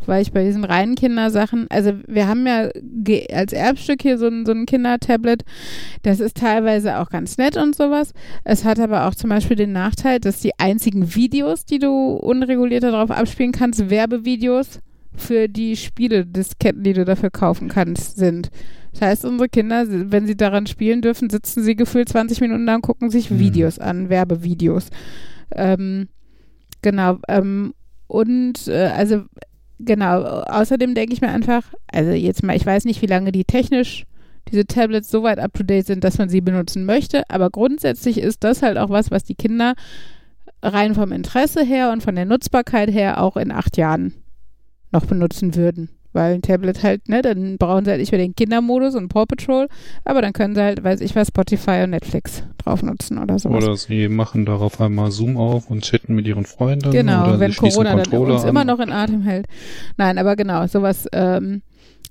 weil 0.08 0.22
ich 0.22 0.32
bei 0.32 0.44
diesen 0.44 0.64
reinen 0.64 0.94
Kindersachen, 0.94 1.66
also 1.70 1.92
wir 2.06 2.28
haben 2.28 2.46
ja 2.46 2.68
als 3.32 3.52
Erbstück 3.52 4.02
hier 4.02 4.18
so 4.18 4.26
ein, 4.26 4.46
so 4.46 4.52
ein 4.52 4.66
Kindertablet, 4.66 5.44
das 6.02 6.20
ist 6.20 6.36
teilweise 6.36 6.98
auch 6.98 7.10
ganz 7.10 7.38
nett 7.38 7.56
und 7.56 7.74
sowas. 7.74 8.12
Es 8.44 8.64
hat 8.64 8.78
aber 8.78 9.06
auch 9.06 9.14
zum 9.14 9.30
Beispiel 9.30 9.56
den 9.56 9.72
Nachteil, 9.72 10.20
dass 10.20 10.40
die 10.40 10.58
einzigen 10.58 11.14
Videos, 11.14 11.64
die 11.64 11.78
du 11.78 12.12
unreguliert 12.14 12.82
darauf 12.82 13.10
abspielen 13.10 13.52
kannst, 13.52 13.90
Werbevideos 13.90 14.80
für 15.16 15.48
die 15.48 15.76
Spiele-Disketten, 15.76 16.82
die 16.82 16.92
du 16.92 17.04
dafür 17.04 17.30
kaufen 17.30 17.68
kannst, 17.68 18.16
sind. 18.16 18.50
Das 18.92 19.02
heißt, 19.02 19.24
unsere 19.24 19.48
Kinder, 19.48 19.84
wenn 19.88 20.26
sie 20.26 20.36
daran 20.36 20.66
spielen 20.66 21.02
dürfen, 21.02 21.28
sitzen 21.28 21.62
sie 21.62 21.76
gefühlt 21.76 22.08
20 22.08 22.40
Minuten 22.40 22.66
da 22.66 22.76
und 22.76 22.82
gucken 22.82 23.10
sich 23.10 23.30
Hm. 23.30 23.38
Videos 23.38 23.78
an, 23.78 24.08
Werbevideos. 24.08 24.88
Ähm, 25.54 26.08
genau. 26.82 27.18
Ähm, 27.28 27.74
und 28.06 28.68
äh, 28.68 28.90
also 28.96 29.24
genau, 29.78 30.22
außerdem 30.22 30.94
denke 30.94 31.12
ich 31.12 31.20
mir 31.20 31.28
einfach, 31.28 31.62
also 31.88 32.12
jetzt 32.12 32.42
mal, 32.42 32.56
ich 32.56 32.66
weiß 32.66 32.84
nicht, 32.84 33.02
wie 33.02 33.06
lange 33.06 33.32
die 33.32 33.44
technisch 33.44 34.04
diese 34.50 34.66
Tablets 34.66 35.10
so 35.10 35.22
weit 35.22 35.38
up 35.38 35.54
to 35.54 35.62
date 35.62 35.86
sind, 35.86 36.04
dass 36.04 36.18
man 36.18 36.28
sie 36.28 36.40
benutzen 36.40 36.84
möchte, 36.84 37.28
aber 37.28 37.50
grundsätzlich 37.50 38.18
ist 38.18 38.44
das 38.44 38.62
halt 38.62 38.78
auch 38.78 38.90
was, 38.90 39.10
was 39.10 39.24
die 39.24 39.34
Kinder 39.34 39.74
rein 40.62 40.94
vom 40.94 41.12
Interesse 41.12 41.64
her 41.64 41.90
und 41.92 42.02
von 42.02 42.14
der 42.14 42.24
Nutzbarkeit 42.24 42.90
her 42.90 43.20
auch 43.20 43.36
in 43.36 43.50
acht 43.50 43.76
Jahren 43.76 44.14
noch 44.92 45.06
benutzen 45.06 45.54
würden. 45.54 45.90
Weil 46.16 46.36
ein 46.36 46.40
Tablet 46.40 46.82
halt, 46.82 47.10
ne, 47.10 47.20
dann 47.20 47.58
brauchen 47.58 47.84
sie 47.84 47.90
halt 47.90 48.00
nicht 48.00 48.10
mehr 48.10 48.18
den 48.18 48.34
Kindermodus 48.34 48.94
und 48.94 49.08
Paw 49.08 49.26
Patrol, 49.26 49.68
aber 50.06 50.22
dann 50.22 50.32
können 50.32 50.54
sie 50.54 50.62
halt, 50.62 50.82
weiß 50.82 51.02
ich 51.02 51.14
was, 51.14 51.28
Spotify 51.28 51.82
und 51.84 51.90
Netflix 51.90 52.42
drauf 52.56 52.82
nutzen 52.82 53.18
oder 53.18 53.38
sowas. 53.38 53.62
Oder 53.62 53.76
sie 53.76 54.08
machen 54.08 54.46
darauf 54.46 54.80
einmal 54.80 55.10
Zoom 55.10 55.36
auf 55.36 55.70
und 55.70 55.84
chatten 55.84 56.14
mit 56.14 56.26
ihren 56.26 56.46
Freunden. 56.46 56.90
Genau, 56.90 57.28
oder 57.28 57.40
wenn 57.40 57.54
Corona 57.54 57.96
dann 57.96 58.18
uns 58.18 58.44
an. 58.44 58.48
immer 58.48 58.64
noch 58.64 58.80
in 58.80 58.92
Atem 58.92 59.24
hält. 59.24 59.46
Nein, 59.98 60.16
aber 60.16 60.36
genau, 60.36 60.66
sowas. 60.66 61.06
Ähm, 61.12 61.60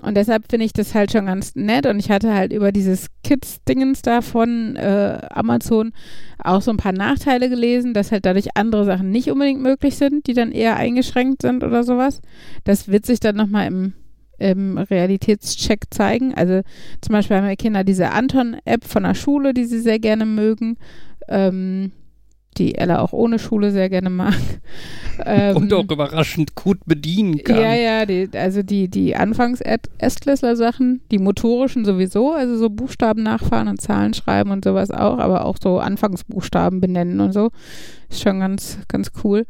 und 0.02 0.16
deshalb 0.18 0.50
finde 0.50 0.66
ich 0.66 0.74
das 0.74 0.94
halt 0.94 1.12
schon 1.12 1.26
ganz 1.26 1.56
nett. 1.56 1.86
Und 1.86 2.00
ich 2.00 2.12
hatte 2.12 2.34
halt 2.34 2.52
über 2.52 2.72
dieses 2.72 3.08
Kids-Dingens 3.24 4.02
da 4.02 4.22
von 4.22 4.76
äh, 4.76 5.20
Amazon 5.30 5.94
auch 6.38 6.62
so 6.62 6.72
ein 6.72 6.78
paar 6.78 6.92
Nachteile 6.92 7.50
gelesen, 7.50 7.94
dass 7.94 8.12
halt 8.12 8.26
dadurch 8.26 8.56
andere 8.56 8.86
Sachen 8.86 9.10
nicht 9.10 9.32
unbedingt 9.32 9.62
möglich 9.62 9.96
sind, 9.96 10.28
die 10.28 10.34
dann 10.34 10.52
eher 10.52 10.76
eingeschränkt 10.76 11.42
sind 11.42 11.64
oder 11.64 11.84
sowas. 11.84 12.22
Das 12.66 12.90
wird 12.90 13.06
sich 13.06 13.22
dann 13.22 13.38
nochmal 13.38 13.68
im, 13.68 13.94
im 14.38 14.78
Realitätscheck 14.78 15.86
zeigen. 15.92 16.34
Also 16.34 16.62
zum 17.02 17.14
Beispiel 17.14 17.38
haben 17.38 17.48
wir 17.48 17.56
Kinder 17.56 17.86
diese 17.86 18.12
Anton-App 18.12 18.84
von 18.84 19.04
der 19.04 19.16
Schule, 19.16 19.54
die 19.54 19.66
sie 19.66 19.80
sehr 19.80 20.00
gerne 20.00 20.26
mögen. 20.26 20.78
Ähm, 21.30 21.94
die 22.58 22.76
Ella 22.76 23.00
auch 23.00 23.14
ohne 23.14 23.40
Schule 23.40 23.72
sehr 23.72 23.90
gerne 23.90 24.10
mag. 24.10 24.36
Ähm, 25.26 25.56
und 25.56 25.72
auch 25.72 25.90
überraschend 25.90 26.56
gut 26.56 26.80
bedienen 26.86 27.42
kann. 27.42 27.56
ja, 27.56 27.74
ja, 27.74 28.06
die, 28.06 28.28
also 28.34 28.64
die, 28.64 28.90
die 28.90 29.16
Anfangs-Erstklässler-Sachen, 29.16 31.00
die 31.10 31.20
motorischen 31.20 31.86
sowieso, 31.86 32.34
also 32.34 32.58
so 32.58 32.70
Buchstaben 32.70 33.24
nachfahren 33.24 33.70
und 33.70 33.80
Zahlen 33.80 34.14
schreiben 34.14 34.52
und 34.52 34.66
sowas 34.66 34.92
auch, 34.92 35.18
aber 35.20 35.46
auch 35.46 35.56
so 35.64 35.80
Anfangsbuchstaben 35.80 36.82
benennen 36.82 37.22
und 37.22 37.32
so. 37.32 37.52
Ist 38.10 38.22
schon 38.22 38.40
ganz, 38.40 38.80
ganz 38.88 39.12
cool. 39.24 39.46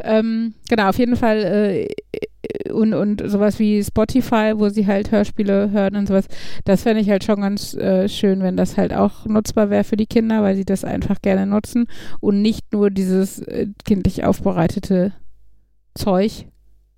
Ähm, 0.00 0.54
genau, 0.68 0.88
auf 0.88 0.98
jeden 0.98 1.16
Fall 1.16 1.38
äh, 1.38 1.88
und, 2.72 2.94
und 2.94 3.22
sowas 3.26 3.58
wie 3.58 3.82
Spotify, 3.84 4.54
wo 4.56 4.68
sie 4.70 4.86
halt 4.86 5.10
Hörspiele 5.12 5.70
hören 5.70 5.96
und 5.96 6.08
sowas, 6.08 6.26
das 6.64 6.82
fände 6.82 7.00
ich 7.02 7.10
halt 7.10 7.22
schon 7.24 7.40
ganz 7.42 7.74
äh, 7.74 8.08
schön, 8.08 8.42
wenn 8.42 8.56
das 8.56 8.76
halt 8.76 8.94
auch 8.94 9.26
nutzbar 9.26 9.70
wäre 9.70 9.84
für 9.84 9.96
die 9.96 10.06
Kinder, 10.06 10.42
weil 10.42 10.56
sie 10.56 10.64
das 10.64 10.84
einfach 10.84 11.20
gerne 11.22 11.46
nutzen 11.46 11.86
und 12.20 12.40
nicht 12.42 12.72
nur 12.72 12.90
dieses 12.90 13.40
äh, 13.40 13.66
kindlich 13.84 14.24
aufbereitete 14.24 15.12
Zeug. 15.94 16.46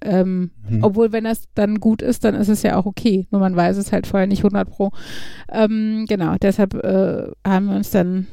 Ähm, 0.05 0.51
Hm. 0.67 0.83
obwohl, 0.83 1.13
wenn 1.13 1.25
das 1.25 1.45
dann 1.55 1.79
gut 1.79 2.03
ist, 2.03 2.25
dann 2.25 2.35
ist 2.35 2.49
es 2.49 2.63
ja 2.63 2.77
auch 2.77 2.87
okay. 2.87 3.29
Nur 3.31 3.41
man 3.41 3.55
weiß 3.55 3.77
es 3.77 3.93
halt 3.93 4.07
vorher 4.09 4.27
nicht 4.27 4.41
100 4.41 4.69
Pro. 4.69 4.91
Ähm, 5.51 6.07
genau, 6.09 6.35
deshalb 6.43 6.75
äh, 6.75 7.31
haben 7.47 7.67
wir 7.67 7.77
uns 7.77 7.91
dann 7.91 8.27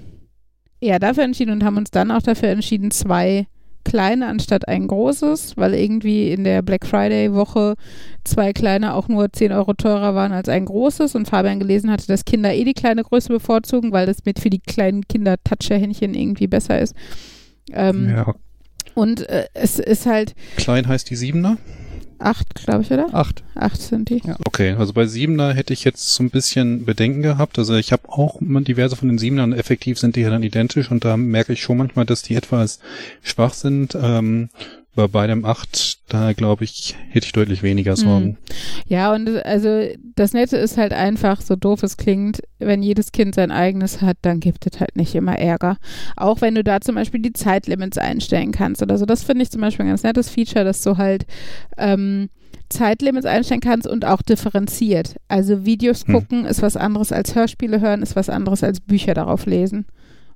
eher 0.82 1.00
dafür 1.00 1.24
entschieden 1.24 1.52
und 1.52 1.64
haben 1.64 1.78
uns 1.78 1.92
dann 1.92 2.12
auch 2.12 2.22
dafür 2.22 2.50
entschieden, 2.50 2.92
zwei 2.92 3.48
kleine 3.86 4.28
anstatt 4.28 4.68
ein 4.68 4.88
großes, 4.88 5.58
weil 5.58 5.74
irgendwie 5.74 6.32
in 6.32 6.44
der 6.44 6.62
Black 6.62 6.86
Friday 6.86 7.34
Woche 7.34 7.76
zwei 8.24 8.54
kleine 8.54 8.94
auch 8.94 9.08
nur 9.08 9.32
10 9.32 9.52
Euro 9.52 9.74
teurer 9.74 10.14
waren 10.14 10.32
als 10.32 10.50
ein 10.50 10.66
großes 10.66 11.16
und 11.16 11.28
Fabian 11.28 11.60
gelesen 11.60 11.90
hatte, 11.90 12.06
dass 12.08 12.26
Kinder 12.26 12.54
eh 12.54 12.66
die 12.66 12.74
kleine 12.74 13.04
Größe 13.04 13.30
bevorzugen, 13.30 13.92
weil 13.92 14.06
das 14.06 14.26
mit 14.26 14.40
für 14.40 14.50
die 14.50 14.60
kleinen 14.60 15.08
Kinder 15.08 15.36
Toucherhändchen 15.44 16.14
irgendwie 16.14 16.48
besser 16.48 16.80
ist. 16.80 16.94
Ähm, 17.72 18.10
ja, 18.10 18.34
Und 18.94 19.28
äh, 19.30 19.46
es 19.54 19.80
ist 19.80 20.06
halt 20.06 20.36
klein 20.58 20.88
heißt 20.88 21.10
die 21.10 21.16
Siebener. 21.16 21.58
Acht, 22.20 22.56
glaube 22.56 22.84
ich, 22.84 22.92
oder? 22.92 23.08
Acht. 23.14 23.44
Acht 23.56 23.82
sind 23.82 24.10
die. 24.10 24.22
Okay, 24.46 24.76
also 24.78 24.94
bei 24.94 25.06
Siebener 25.06 25.54
hätte 25.54 25.74
ich 25.74 25.84
jetzt 25.84 26.14
so 26.14 26.24
ein 26.24 26.30
bisschen 26.30 26.86
Bedenken 26.86 27.22
gehabt. 27.22 27.58
Also 27.58 27.76
ich 27.76 27.92
habe 27.92 28.10
auch 28.10 28.38
diverse 28.42 28.96
von 28.96 29.08
den 29.08 29.18
Siebenern, 29.18 29.54
effektiv 29.54 30.00
sind 30.00 30.16
die 30.16 30.22
ja 30.22 30.30
dann 30.30 30.44
identisch 30.44 30.92
und 30.92 31.06
da 31.06 31.18
merke 31.18 31.54
ich 31.54 31.62
schon 31.62 31.78
manchmal, 31.78 32.06
dass 32.06 32.22
die 32.22 32.36
etwas 32.36 32.80
schwach 33.22 33.54
sind. 33.54 33.98
Ähm, 34.02 34.50
bei 34.96 35.28
dem 35.28 35.46
8, 35.46 36.00
da 36.10 36.34
glaube 36.34 36.66
ich, 36.66 36.96
hätte 37.10 37.26
ich 37.26 37.32
deutlich 37.32 37.64
weniger 37.64 37.96
Sorgen. 37.96 38.38
Ja, 38.88 39.14
und 39.14 39.30
also 39.46 39.88
das 40.16 40.34
Nette 40.34 40.58
ist 40.58 40.78
halt 40.78 40.92
einfach, 40.94 41.42
so 41.42 41.56
doof 41.56 41.84
es 41.84 41.96
klingt, 41.96 42.42
wenn 42.58 42.84
jedes 42.84 43.12
Kind 43.12 43.36
sein 43.36 43.52
eigenes 43.52 44.02
hat, 44.02 44.18
dann 44.24 44.40
gibt 44.40 44.66
es 44.70 44.80
halt 44.80 44.96
nicht 44.98 45.16
immer 45.16 45.38
Ärger. 45.38 45.78
Auch 46.18 46.42
wenn 46.42 46.56
du 46.56 46.64
da 46.64 46.82
zum 46.82 46.96
Beispiel 46.96 47.22
die 47.22 47.34
Zeitlimits 47.34 47.98
einstellen 47.98 48.52
kannst 48.52 48.82
oder 48.82 48.98
so. 48.98 49.06
Das 49.06 49.24
finde 49.24 49.44
ich 49.44 49.52
zum 49.52 49.62
Beispiel 49.62 49.86
ein 49.86 49.90
ganz 49.90 50.04
nettes 50.04 50.30
Feature, 50.30 50.66
dass 50.66 50.82
du 50.84 50.98
halt 50.98 51.26
ähm, 51.78 52.30
Zeitlimits 52.70 53.26
einstellen 53.26 53.62
kannst 53.62 53.88
und 53.88 54.06
auch 54.06 54.22
differenziert. 54.22 55.16
Also 55.28 55.66
Videos 55.66 56.06
Hm. 56.06 56.14
gucken 56.14 56.46
ist 56.46 56.62
was 56.62 56.76
anderes 56.76 57.12
als 57.12 57.36
Hörspiele 57.36 57.80
hören, 57.80 58.02
ist 58.02 58.16
was 58.16 58.30
anderes 58.30 58.64
als 58.64 58.80
Bücher 58.80 59.14
darauf 59.14 59.46
lesen. 59.46 59.86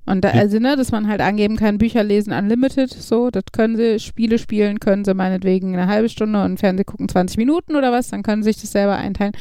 Und 0.06 0.22
da, 0.24 0.30
also, 0.30 0.58
ne, 0.58 0.76
dass 0.76 0.92
man 0.92 1.08
halt 1.08 1.20
angeben 1.20 1.56
kann, 1.56 1.78
Bücher 1.78 2.04
lesen 2.04 2.32
unlimited, 2.32 2.90
so, 2.90 3.30
das 3.30 3.44
können 3.52 3.76
sie, 3.76 3.98
Spiele 4.00 4.38
spielen 4.38 4.78
können 4.78 5.04
sie 5.04 5.14
meinetwegen 5.14 5.74
eine 5.74 5.86
halbe 5.86 6.08
Stunde 6.08 6.42
und 6.44 6.58
Fernseh 6.58 6.84
gucken 6.84 7.08
20 7.08 7.38
Minuten 7.38 7.74
oder 7.74 7.90
was, 7.90 8.08
dann 8.08 8.22
können 8.22 8.42
sie 8.42 8.52
sich 8.52 8.60
das 8.60 8.72
selber 8.72 8.96
einteilen. 8.96 9.32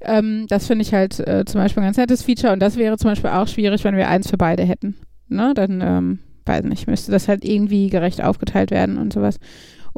Ähm, 0.00 0.46
das 0.48 0.68
finde 0.68 0.82
ich 0.82 0.94
halt 0.94 1.18
äh, 1.20 1.44
zum 1.44 1.60
Beispiel 1.60 1.82
ein 1.82 1.86
ganz 1.86 1.96
nettes 1.96 2.22
Feature 2.22 2.52
und 2.52 2.60
das 2.60 2.76
wäre 2.76 2.96
zum 2.96 3.10
Beispiel 3.10 3.30
auch 3.30 3.48
schwierig, 3.48 3.82
wenn 3.82 3.96
wir 3.96 4.08
eins 4.08 4.30
für 4.30 4.38
beide 4.38 4.62
hätten. 4.62 4.94
Ne, 5.28 5.52
dann, 5.54 5.80
ähm, 5.80 6.18
weiß 6.46 6.64
nicht, 6.64 6.86
müsste 6.86 7.10
das 7.10 7.28
halt 7.28 7.44
irgendwie 7.44 7.90
gerecht 7.90 8.22
aufgeteilt 8.22 8.70
werden 8.70 8.98
und 8.98 9.12
sowas. 9.12 9.38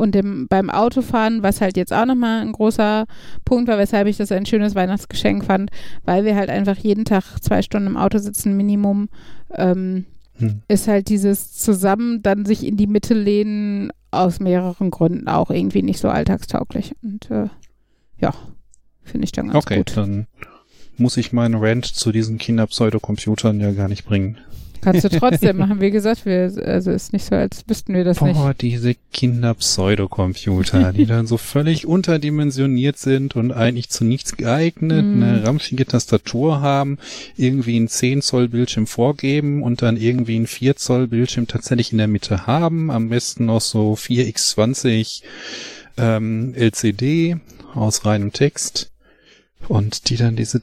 Und 0.00 0.16
im, 0.16 0.48
beim 0.48 0.70
Autofahren, 0.70 1.42
was 1.42 1.60
halt 1.60 1.76
jetzt 1.76 1.92
auch 1.92 2.06
nochmal 2.06 2.40
ein 2.40 2.52
großer 2.52 3.06
Punkt 3.44 3.68
war, 3.68 3.78
weshalb 3.78 4.08
ich 4.08 4.16
das 4.16 4.32
ein 4.32 4.46
schönes 4.46 4.74
Weihnachtsgeschenk 4.74 5.44
fand, 5.44 5.70
weil 6.04 6.24
wir 6.24 6.34
halt 6.36 6.50
einfach 6.50 6.76
jeden 6.78 7.04
Tag 7.04 7.24
zwei 7.42 7.62
Stunden 7.62 7.86
im 7.88 7.96
Auto 7.96 8.18
sitzen, 8.18 8.56
Minimum, 8.56 9.08
ähm, 9.54 10.06
Hm. 10.38 10.62
ist 10.68 10.88
halt 10.88 11.10
dieses 11.10 11.52
zusammen 11.52 12.22
dann 12.22 12.46
sich 12.46 12.66
in 12.66 12.78
die 12.78 12.86
Mitte 12.86 13.12
lehnen 13.12 13.92
aus 14.10 14.40
mehreren 14.40 14.90
Gründen 14.90 15.28
auch 15.28 15.50
irgendwie 15.50 15.82
nicht 15.82 16.00
so 16.00 16.08
alltagstauglich. 16.08 16.94
Und 17.02 17.30
äh, 17.30 17.48
ja, 18.18 18.32
finde 19.02 19.24
ich 19.26 19.32
dann 19.32 19.48
ganz 19.48 19.62
Okay, 19.64 19.76
gut. 19.78 19.96
dann 19.98 20.26
muss 20.96 21.18
ich 21.18 21.32
meinen 21.34 21.56
Rant 21.56 21.84
zu 21.84 22.10
diesen 22.10 22.38
Kinder-Pseudocomputern 22.38 23.60
ja 23.60 23.72
gar 23.72 23.88
nicht 23.88 24.06
bringen. 24.06 24.38
Kannst 24.82 25.04
du 25.04 25.08
trotzdem 25.18 25.58
machen. 25.58 25.80
Wie 25.80 25.90
gesagt, 25.90 26.24
wir, 26.26 26.50
also 26.64 26.90
ist 26.90 27.12
nicht 27.12 27.24
so, 27.26 27.34
als 27.36 27.64
wüssten 27.68 27.94
wir 27.94 28.04
das 28.04 28.20
nicht. 28.20 28.34
Boah, 28.34 28.54
diese 28.54 28.94
Kinder-Pseudocomputer, 29.12 30.92
die 30.92 31.06
dann 31.06 31.26
so 31.26 31.36
völlig 31.36 31.86
unterdimensioniert 31.86 32.98
sind 32.98 33.36
und 33.36 33.52
eigentlich 33.52 33.88
zu 33.90 34.04
nichts 34.04 34.36
geeignet, 34.36 35.04
Mhm. 35.04 35.22
eine 35.22 35.44
ramschige 35.46 35.86
Tastatur 35.86 36.60
haben, 36.60 36.98
irgendwie 37.36 37.76
einen 37.76 37.88
10 37.88 38.22
Zoll 38.22 38.48
Bildschirm 38.48 38.86
vorgeben 38.86 39.62
und 39.62 39.82
dann 39.82 39.96
irgendwie 39.96 40.36
einen 40.36 40.46
4 40.46 40.76
Zoll 40.76 41.06
Bildschirm 41.08 41.46
tatsächlich 41.46 41.92
in 41.92 41.98
der 41.98 42.08
Mitte 42.08 42.46
haben, 42.46 42.90
am 42.90 43.08
besten 43.08 43.46
noch 43.46 43.60
so 43.60 43.94
4x20 43.94 45.22
ähm, 45.96 46.54
LCD 46.54 47.36
aus 47.74 48.04
reinem 48.04 48.32
Text 48.32 48.90
und 49.68 50.08
die 50.08 50.16
dann 50.16 50.36
diese 50.36 50.62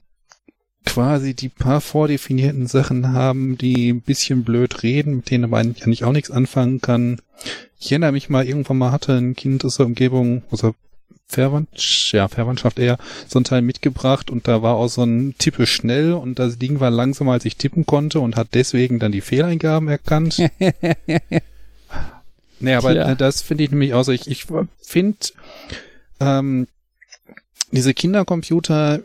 quasi 0.87 1.33
die 1.33 1.49
paar 1.49 1.81
vordefinierten 1.81 2.67
Sachen 2.67 3.13
haben, 3.13 3.57
die 3.57 3.89
ein 3.91 4.01
bisschen 4.01 4.43
blöd 4.43 4.83
reden, 4.83 5.17
mit 5.17 5.29
denen 5.29 5.49
man 5.49 5.75
eigentlich 5.81 6.03
auch 6.03 6.11
nichts 6.11 6.31
anfangen 6.31 6.81
kann. 6.81 7.21
Ich 7.79 7.91
erinnere 7.91 8.11
mich 8.11 8.29
mal, 8.29 8.45
irgendwann 8.45 8.77
mal 8.77 8.91
hatte 8.91 9.13
ein 9.13 9.35
Kind 9.35 9.63
aus 9.63 9.77
der 9.77 9.85
Umgebung, 9.85 10.43
aus 10.49 10.61
der 10.61 10.73
Verwandtschaft, 11.27 12.13
ja, 12.13 12.27
Verwandtschaft 12.27 12.79
eher, 12.79 12.97
so 13.27 13.39
ein 13.39 13.43
Teil 13.43 13.61
mitgebracht 13.61 14.31
und 14.31 14.47
da 14.47 14.61
war 14.61 14.75
auch 14.75 14.87
so 14.87 15.03
ein 15.03 15.35
Tippe 15.37 15.67
schnell 15.67 16.13
und 16.13 16.39
das 16.39 16.57
Ding 16.57 16.79
war 16.79 16.89
langsamer, 16.89 17.33
als 17.33 17.43
ich 17.45 17.57
tippen 17.57 17.85
konnte 17.85 18.21
und 18.21 18.37
hat 18.37 18.49
deswegen 18.53 18.97
dann 18.97 19.11
die 19.11 19.21
Fehleingaben 19.21 19.89
erkannt. 19.89 20.37
nee, 22.59 22.73
aber 22.73 22.93
Tja. 22.93 23.15
das 23.15 23.41
finde 23.41 23.65
ich 23.65 23.71
nämlich 23.71 23.93
auch 23.93 24.03
so, 24.03 24.13
ich, 24.13 24.27
ich 24.27 24.45
finde, 24.81 25.17
ähm, 26.21 26.67
diese 27.71 27.93
Kindercomputer 27.93 29.01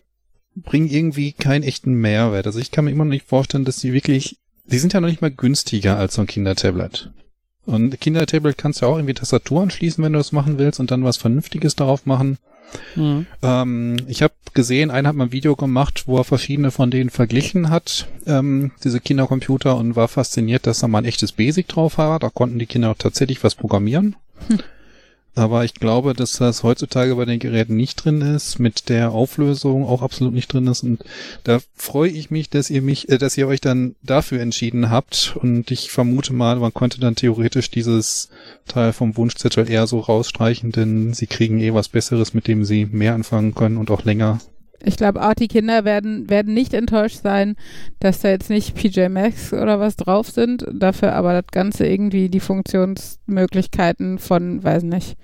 bringen 0.57 0.89
irgendwie 0.89 1.33
keinen 1.33 1.63
echten 1.63 1.95
Mehrwert. 1.95 2.47
Also 2.47 2.59
ich 2.59 2.71
kann 2.71 2.85
mir 2.85 2.91
immer 2.91 3.05
noch 3.05 3.11
nicht 3.11 3.27
vorstellen, 3.27 3.65
dass 3.65 3.79
die 3.79 3.93
wirklich, 3.93 4.39
die 4.65 4.79
sind 4.79 4.93
ja 4.93 5.01
noch 5.01 5.09
nicht 5.09 5.23
mal 5.23 5.31
günstiger 5.31 5.97
als 5.97 6.15
so 6.15 6.23
ein 6.23 6.27
Kindertablet. 6.27 7.11
Und 7.65 8.01
Kindertablet 8.01 8.59
kannst 8.59 8.81
du 8.81 8.87
ja 8.87 8.93
auch 8.93 8.97
irgendwie 8.97 9.15
Tastatur 9.15 9.63
anschließen, 9.63 10.03
wenn 10.03 10.13
du 10.13 10.19
das 10.19 10.33
machen 10.33 10.59
willst 10.59 10.81
und 10.81 10.91
dann 10.91 11.05
was 11.05 11.17
Vernünftiges 11.17 11.77
darauf 11.77 12.07
machen. 12.07 12.39
Mhm. 12.97 13.27
Ähm, 13.43 13.97
ich 14.09 14.23
habe 14.23 14.35
gesehen, 14.55 14.91
einer 14.91 15.11
hat 15.11 15.17
mal 15.17 15.25
ein 15.25 15.33
Video 15.33 15.57
gemacht, 15.57 16.05
wo 16.07 16.19
er 16.19 16.25
verschiedene 16.25 16.71
von 16.71 16.91
denen 16.91 17.11
verglichen 17.11 17.71
hat, 17.71 18.09
ähm, 18.27 18.73
diese 18.83 19.01
Kindercomputer, 19.01 19.77
und 19.77 19.95
war 19.95 20.09
fasziniert, 20.09 20.67
dass 20.67 20.81
da 20.81 20.89
mal 20.89 20.99
ein 20.99 21.05
echtes 21.05 21.33
Basic 21.33 21.69
drauf 21.69 21.99
war. 21.99 22.19
Da 22.19 22.31
konnten 22.31 22.59
die 22.59 22.67
Kinder 22.67 22.91
auch 22.91 22.99
tatsächlich 22.99 23.45
was 23.45 23.55
programmieren. 23.55 24.17
Aber 25.35 25.65
ich 25.65 25.75
glaube, 25.75 26.13
dass 26.13 26.33
das 26.33 26.63
heutzutage 26.63 27.17
bei 27.17 27.25
den 27.25 27.39
Geräten 27.39 27.75
nicht 27.75 28.05
drin 28.05 28.21
ist, 28.21 28.59
mit 28.59 28.91
der 28.91 29.13
Auflösung 29.13 29.87
auch 29.87 30.03
absolut 30.03 30.35
nicht 30.35 30.53
drin 30.53 30.67
ist. 30.67 30.83
Und 30.83 31.03
da 31.45 31.61
freue 31.75 32.11
ich 32.11 32.31
mich, 32.31 32.51
dass 32.51 32.69
ihr 32.69 32.83
mich, 32.83 33.09
äh, 33.09 33.17
dass 33.17 33.39
ihr 33.39 33.49
euch 33.49 33.63
dann 33.63 33.95
dafür 34.03 34.41
entschieden 34.41 34.91
habt. 34.91 35.35
Und 35.41 35.71
ich 35.71 35.91
vermute 35.91 36.35
mal, 36.35 36.57
man 36.57 36.75
könnte 36.75 37.01
dann 37.01 37.17
theoretisch 37.17 37.71
dieses 37.71 38.29
Teil 38.67 38.93
vom 38.93 39.17
Wunschzettel 39.17 39.71
eher 39.71 39.87
so 39.87 40.01
rausstreichen, 40.01 40.71
denn 40.71 41.15
sie 41.15 41.27
kriegen 41.27 41.61
eh 41.61 41.73
was 41.73 41.89
Besseres, 41.89 42.35
mit 42.35 42.47
dem 42.47 42.65
sie 42.67 42.85
mehr 42.85 43.15
anfangen 43.15 43.55
können 43.55 43.79
und 43.79 43.91
auch 43.91 44.05
länger. 44.05 44.39
Ich 44.85 44.97
glaube 44.97 45.23
auch, 45.23 45.35
die 45.35 45.49
Kinder 45.49 45.85
werden, 45.85 46.29
werden 46.29 46.55
nicht 46.55 46.75
enttäuscht 46.75 47.21
sein, 47.23 47.57
dass 48.01 48.21
da 48.21 48.29
jetzt 48.29 48.51
nicht 48.51 48.75
PJ 48.75 49.09
Max 49.09 49.53
oder 49.53 49.81
was 49.81 49.97
drauf 49.97 50.31
sind, 50.31 50.67
dafür 50.73 51.15
aber 51.15 51.33
das 51.33 51.51
Ganze 51.51 51.87
irgendwie 51.87 52.29
die 52.29 52.41
Funktionsmöglichkeiten 52.41 54.19
von, 54.19 54.63
weiß 54.63 54.83
nicht, 54.85 55.17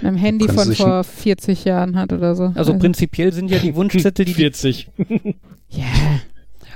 einem 0.00 0.16
Handy 0.16 0.48
von 0.48 0.72
vor 0.74 1.04
40 1.04 1.64
Jahren 1.64 1.96
hat 1.96 2.12
oder 2.12 2.34
so. 2.34 2.52
Also 2.54 2.76
prinzipiell 2.78 3.32
sind 3.32 3.50
ja 3.50 3.58
die 3.58 3.74
Wunschzettel, 3.74 4.24
die, 4.24 4.32
die 4.32 4.40
40. 4.40 4.90
Ja, 5.72 5.86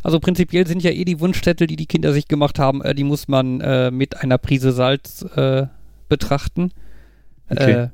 also 0.04 0.20
prinzipiell 0.20 0.68
sind 0.68 0.84
ja 0.84 0.92
eh 0.92 1.04
die 1.04 1.18
Wunschzettel, 1.18 1.66
die 1.66 1.74
die 1.74 1.86
Kinder 1.86 2.12
sich 2.12 2.28
gemacht 2.28 2.60
haben, 2.60 2.80
äh, 2.82 2.94
die 2.94 3.02
muss 3.02 3.26
man 3.26 3.60
äh, 3.60 3.90
mit 3.90 4.20
einer 4.20 4.38
Prise 4.38 4.70
Salz 4.70 5.22
äh, 5.34 5.66
betrachten. 6.08 6.70
Okay. 7.48 7.72
Äh, 7.72 7.88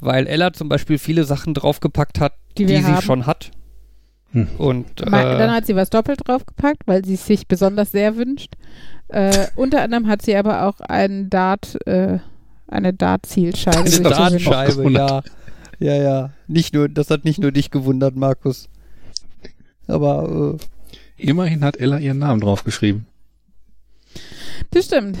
weil 0.00 0.26
Ella 0.26 0.52
zum 0.52 0.68
Beispiel 0.68 0.98
viele 0.98 1.24
Sachen 1.24 1.54
draufgepackt 1.54 2.20
hat, 2.20 2.34
Die 2.58 2.66
die, 2.66 2.72
wir 2.74 2.80
sie 2.82 2.86
haben. 2.92 3.02
schon 3.02 3.26
hat. 3.26 3.50
Hm. 4.32 4.48
Und 4.58 5.08
Ma- 5.08 5.22
Dann 5.36 5.50
äh, 5.50 5.52
hat 5.52 5.66
sie 5.66 5.76
was 5.76 5.90
doppelt 5.90 6.20
draufgepackt, 6.26 6.82
weil 6.86 7.04
sie 7.04 7.14
es 7.14 7.26
sich 7.26 7.46
besonders 7.48 7.92
sehr 7.92 8.16
wünscht. 8.16 8.54
Äh, 9.08 9.46
unter 9.56 9.82
anderem 9.82 10.08
hat 10.08 10.22
sie 10.22 10.34
aber 10.36 10.66
auch 10.66 10.80
einen 10.80 11.30
Dart, 11.30 11.76
äh, 11.86 12.18
eine 12.66 12.92
Dart-Zielscheibe. 12.94 13.84
Das 13.84 14.00
das 14.02 14.16
gewünscht. 14.18 14.46
Dartscheibe. 14.48 14.92
Dartscheibe, 14.92 14.92
ja. 15.80 15.94
Ja, 15.96 16.02
ja. 16.02 16.30
Nicht 16.48 16.74
nur, 16.74 16.88
das 16.88 17.10
hat 17.10 17.24
nicht 17.24 17.38
nur 17.40 17.52
dich 17.52 17.70
gewundert, 17.70 18.16
Markus. 18.16 18.68
Aber 19.86 20.56
äh, 20.58 20.64
Immerhin 21.16 21.62
hat 21.64 21.76
Ella 21.76 21.98
ihren 21.98 22.18
Namen 22.18 22.40
draufgeschrieben. 22.40 23.06
Das 24.70 24.86
stimmt. 24.86 25.18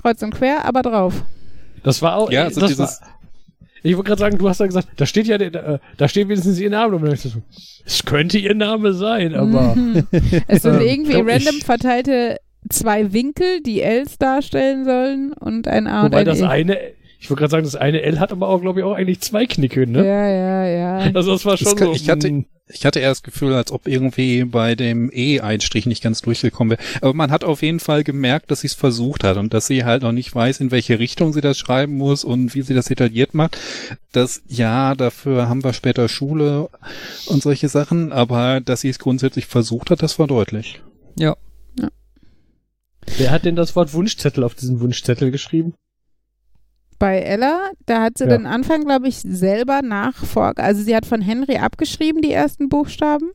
Kreuz 0.00 0.22
und 0.22 0.34
quer, 0.34 0.64
aber 0.64 0.82
drauf. 0.82 1.22
Das 1.82 2.00
war 2.02 2.16
auch. 2.16 2.30
Ja, 2.30 2.44
also 2.44 2.60
das 2.60 2.70
dieses- 2.70 3.00
war, 3.00 3.08
ich 3.82 3.96
wollte 3.96 4.08
gerade 4.08 4.20
sagen, 4.20 4.38
du 4.38 4.48
hast 4.48 4.60
ja 4.60 4.66
gesagt, 4.66 4.88
da 4.96 5.06
steht 5.06 5.26
ja, 5.26 5.38
der- 5.38 5.80
da, 5.96 6.08
steht 6.08 6.28
wenigstens 6.28 6.58
ihr 6.58 6.70
Name. 6.70 6.96
Und 6.96 7.18
so, 7.18 7.42
es 7.84 8.04
könnte 8.04 8.38
ihr 8.38 8.54
Name 8.54 8.92
sein, 8.92 9.34
aber. 9.34 9.74
Mhm. 9.74 10.06
Es 10.48 10.62
sind 10.62 10.80
Ähm, 10.80 10.86
irgendwie 10.86 11.14
random 11.14 11.56
ich- 11.58 11.64
verteilte 11.64 12.38
zwei 12.68 13.12
Winkel, 13.12 13.62
die 13.64 13.80
Ls 13.80 14.18
darstellen 14.18 14.84
sollen 14.84 15.32
und 15.32 15.68
ein 15.68 15.86
A 15.86 16.00
und 16.00 16.06
Wobei 16.12 16.18
ein 16.20 16.24
das 16.26 16.40
E. 16.40 16.44
eine, 16.44 16.76
ich 17.18 17.28
wollte 17.30 17.40
gerade 17.40 17.50
sagen, 17.50 17.64
das 17.64 17.74
eine 17.74 18.02
L 18.02 18.20
hat 18.20 18.30
aber 18.32 18.48
auch, 18.48 18.60
glaube 18.60 18.80
ich, 18.80 18.84
auch 18.86 18.92
eigentlich 18.94 19.20
zwei 19.20 19.46
Knicke, 19.46 19.86
ne? 19.86 20.06
Ja, 20.06 20.28
ja, 20.28 20.66
ja. 20.66 20.98
Also 21.14 21.32
das 21.32 21.44
war 21.44 21.52
Das 21.56 21.60
schon 21.60 21.76
kann- 21.76 21.88
so. 21.88 21.94
ich 21.94 22.08
hatte- 22.08 22.30
mm, 22.30 22.46
Ich 22.70 22.84
hatte 22.84 23.00
eher 23.00 23.08
das 23.08 23.22
Gefühl, 23.22 23.54
als 23.54 23.72
ob 23.72 23.88
irgendwie 23.88 24.44
bei 24.44 24.74
dem 24.74 25.10
E-Einstrich 25.10 25.86
nicht 25.86 26.02
ganz 26.02 26.20
durchgekommen 26.20 26.72
wäre. 26.76 26.82
Aber 27.00 27.14
man 27.14 27.30
hat 27.30 27.42
auf 27.42 27.62
jeden 27.62 27.80
Fall 27.80 28.04
gemerkt, 28.04 28.50
dass 28.50 28.60
sie 28.60 28.66
es 28.66 28.74
versucht 28.74 29.24
hat 29.24 29.38
und 29.38 29.54
dass 29.54 29.66
sie 29.66 29.84
halt 29.86 30.02
noch 30.02 30.12
nicht 30.12 30.34
weiß, 30.34 30.60
in 30.60 30.70
welche 30.70 30.98
Richtung 30.98 31.32
sie 31.32 31.40
das 31.40 31.56
schreiben 31.58 31.96
muss 31.96 32.24
und 32.24 32.54
wie 32.54 32.60
sie 32.60 32.74
das 32.74 32.84
detailliert 32.84 33.32
macht. 33.32 33.56
Das, 34.12 34.42
ja, 34.48 34.94
dafür 34.94 35.48
haben 35.48 35.64
wir 35.64 35.72
später 35.72 36.10
Schule 36.10 36.68
und 37.26 37.42
solche 37.42 37.70
Sachen, 37.70 38.12
aber 38.12 38.60
dass 38.60 38.82
sie 38.82 38.90
es 38.90 38.98
grundsätzlich 38.98 39.46
versucht 39.46 39.90
hat, 39.90 40.02
das 40.02 40.18
war 40.18 40.26
deutlich. 40.26 40.82
ja. 41.18 41.36
Wer 43.16 43.30
hat 43.30 43.46
denn 43.46 43.56
das 43.56 43.74
Wort 43.74 43.94
Wunschzettel 43.94 44.44
auf 44.44 44.54
diesen 44.54 44.80
Wunschzettel 44.80 45.30
geschrieben? 45.30 45.72
Bei 46.98 47.20
Ella, 47.20 47.70
da 47.86 48.02
hat 48.02 48.18
sie 48.18 48.24
Ja. 48.24 48.30
den 48.36 48.46
Anfang, 48.46 48.84
glaube 48.84 49.06
ich, 49.08 49.18
selber 49.18 49.82
nachfor... 49.82 50.52
Also 50.56 50.82
sie 50.82 50.96
hat 50.96 51.06
von 51.06 51.20
Henry 51.20 51.58
abgeschrieben, 51.58 52.22
die 52.22 52.32
ersten 52.32 52.68
Buchstaben. 52.68 53.30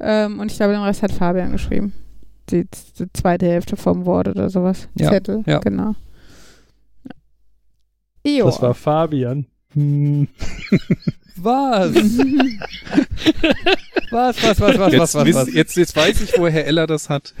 Ähm, 0.00 0.40
und 0.40 0.50
ich 0.52 0.58
glaube, 0.58 0.74
den 0.74 0.82
Rest 0.82 1.02
hat 1.02 1.12
Fabian 1.12 1.52
geschrieben. 1.52 1.94
Die, 2.50 2.66
die 2.98 3.06
zweite 3.14 3.46
Hälfte 3.46 3.76
vom 3.76 4.04
Wort 4.04 4.28
oder 4.28 4.50
sowas. 4.50 4.88
Ja, 4.94 5.10
Zettel, 5.10 5.42
ja. 5.46 5.58
genau. 5.60 5.94
Jo. 8.26 8.46
Das 8.46 8.60
war 8.60 8.74
Fabian. 8.74 9.46
Hm. 9.72 10.28
Was? 11.38 11.94
was, 11.94 12.02
was, 14.10 14.42
was, 14.42 14.60
was, 14.60 14.78
was, 14.78 14.92
Jetzt, 14.92 15.14
was, 15.14 15.24
wiss- 15.26 15.36
was? 15.36 15.52
Jetzt, 15.54 15.76
jetzt 15.76 15.94
weiß 15.96 16.20
ich, 16.22 16.38
woher 16.38 16.66
Ella 16.66 16.86
das 16.86 17.08
hat. 17.10 17.34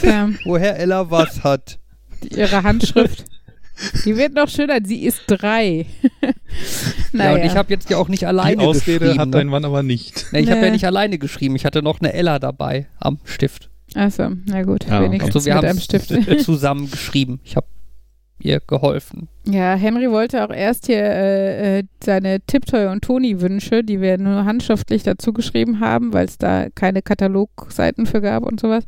Tja, 0.00 0.30
Woher 0.44 0.76
Ella 0.78 1.08
was 1.10 1.44
hat? 1.44 1.78
die- 2.24 2.34
ihre 2.38 2.62
Handschrift. 2.64 3.24
Die 4.04 4.16
wird 4.16 4.34
noch 4.34 4.48
schöner. 4.48 4.78
Sie 4.84 5.04
ist 5.04 5.22
drei. 5.26 5.86
naja. 6.20 6.32
Ja, 7.12 7.34
und 7.34 7.44
ich 7.50 7.56
habe 7.56 7.72
jetzt 7.72 7.90
ja 7.90 7.96
auch 7.98 8.08
nicht 8.08 8.26
alleine 8.26 8.56
Die 8.56 8.64
Ausrede 8.64 8.98
geschrieben. 9.00 9.20
hat 9.20 9.28
ne? 9.28 9.32
dein 9.38 9.46
Mann 9.48 9.64
aber 9.64 9.82
nicht. 9.82 10.26
Nee, 10.32 10.40
ich 10.40 10.50
habe 10.50 10.60
Nee. 10.60 10.66
ja 10.66 10.72
nicht 10.72 10.84
alleine 10.86 11.18
geschrieben. 11.18 11.56
Ich 11.56 11.64
hatte 11.64 11.82
noch 11.82 12.00
eine 12.00 12.12
Ella 12.12 12.38
dabei 12.38 12.86
am 12.98 13.18
Stift. 13.24 13.70
Achso, 13.94 14.30
na 14.46 14.62
gut. 14.62 14.84
Okay. 14.86 15.02
wenigstens 15.04 15.34
Also 15.36 15.46
wir 15.46 15.54
mit 15.54 15.62
haben 15.64 15.70
einem 15.70 15.80
Stift. 15.80 16.12
zusammen 16.44 16.90
geschrieben. 16.90 17.40
Ich 17.44 17.56
habe 17.56 17.66
ihr 18.38 18.60
geholfen. 18.60 19.28
Ja, 19.46 19.74
Henry 19.74 20.10
wollte 20.10 20.44
auch 20.44 20.50
erst 20.52 20.86
hier 20.86 20.98
äh, 21.02 21.78
äh, 21.78 21.84
seine 22.04 22.40
Tiptoy 22.40 22.86
und 22.88 23.02
Toni-Wünsche, 23.02 23.82
die 23.82 24.00
wir 24.02 24.18
nur 24.18 24.44
handschriftlich 24.44 25.02
dazu 25.04 25.32
geschrieben 25.32 25.80
haben, 25.80 26.12
weil 26.12 26.26
es 26.26 26.36
da 26.36 26.66
keine 26.74 27.00
Katalogseiten 27.00 28.04
für 28.06 28.20
gab 28.20 28.42
und 28.44 28.60
sowas. 28.60 28.84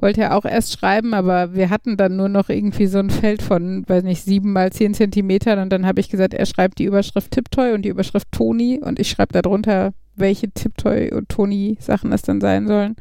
Wollte 0.00 0.22
er 0.22 0.36
auch 0.36 0.44
erst 0.44 0.72
schreiben, 0.72 1.12
aber 1.12 1.54
wir 1.54 1.68
hatten 1.68 1.96
dann 1.96 2.16
nur 2.16 2.28
noch 2.28 2.48
irgendwie 2.48 2.86
so 2.86 2.98
ein 2.98 3.10
Feld 3.10 3.42
von, 3.42 3.84
weiß 3.86 4.02
nicht, 4.02 4.24
sieben 4.24 4.52
mal 4.52 4.72
zehn 4.72 4.94
Zentimetern 4.94 5.58
und 5.58 5.70
dann 5.70 5.86
habe 5.86 6.00
ich 6.00 6.08
gesagt, 6.08 6.32
er 6.32 6.46
schreibt 6.46 6.78
die 6.78 6.84
Überschrift 6.84 7.30
Tiptoy 7.30 7.72
und 7.72 7.82
die 7.82 7.90
Überschrift 7.90 8.28
Toni 8.32 8.80
und 8.82 8.98
ich 8.98 9.10
schreibe 9.10 9.40
darunter, 9.40 9.92
welche 10.16 10.50
Tiptoy 10.50 11.12
und 11.12 11.28
Toni-Sachen 11.28 12.12
es 12.12 12.22
dann 12.22 12.40
sein 12.40 12.66
sollen. 12.66 12.96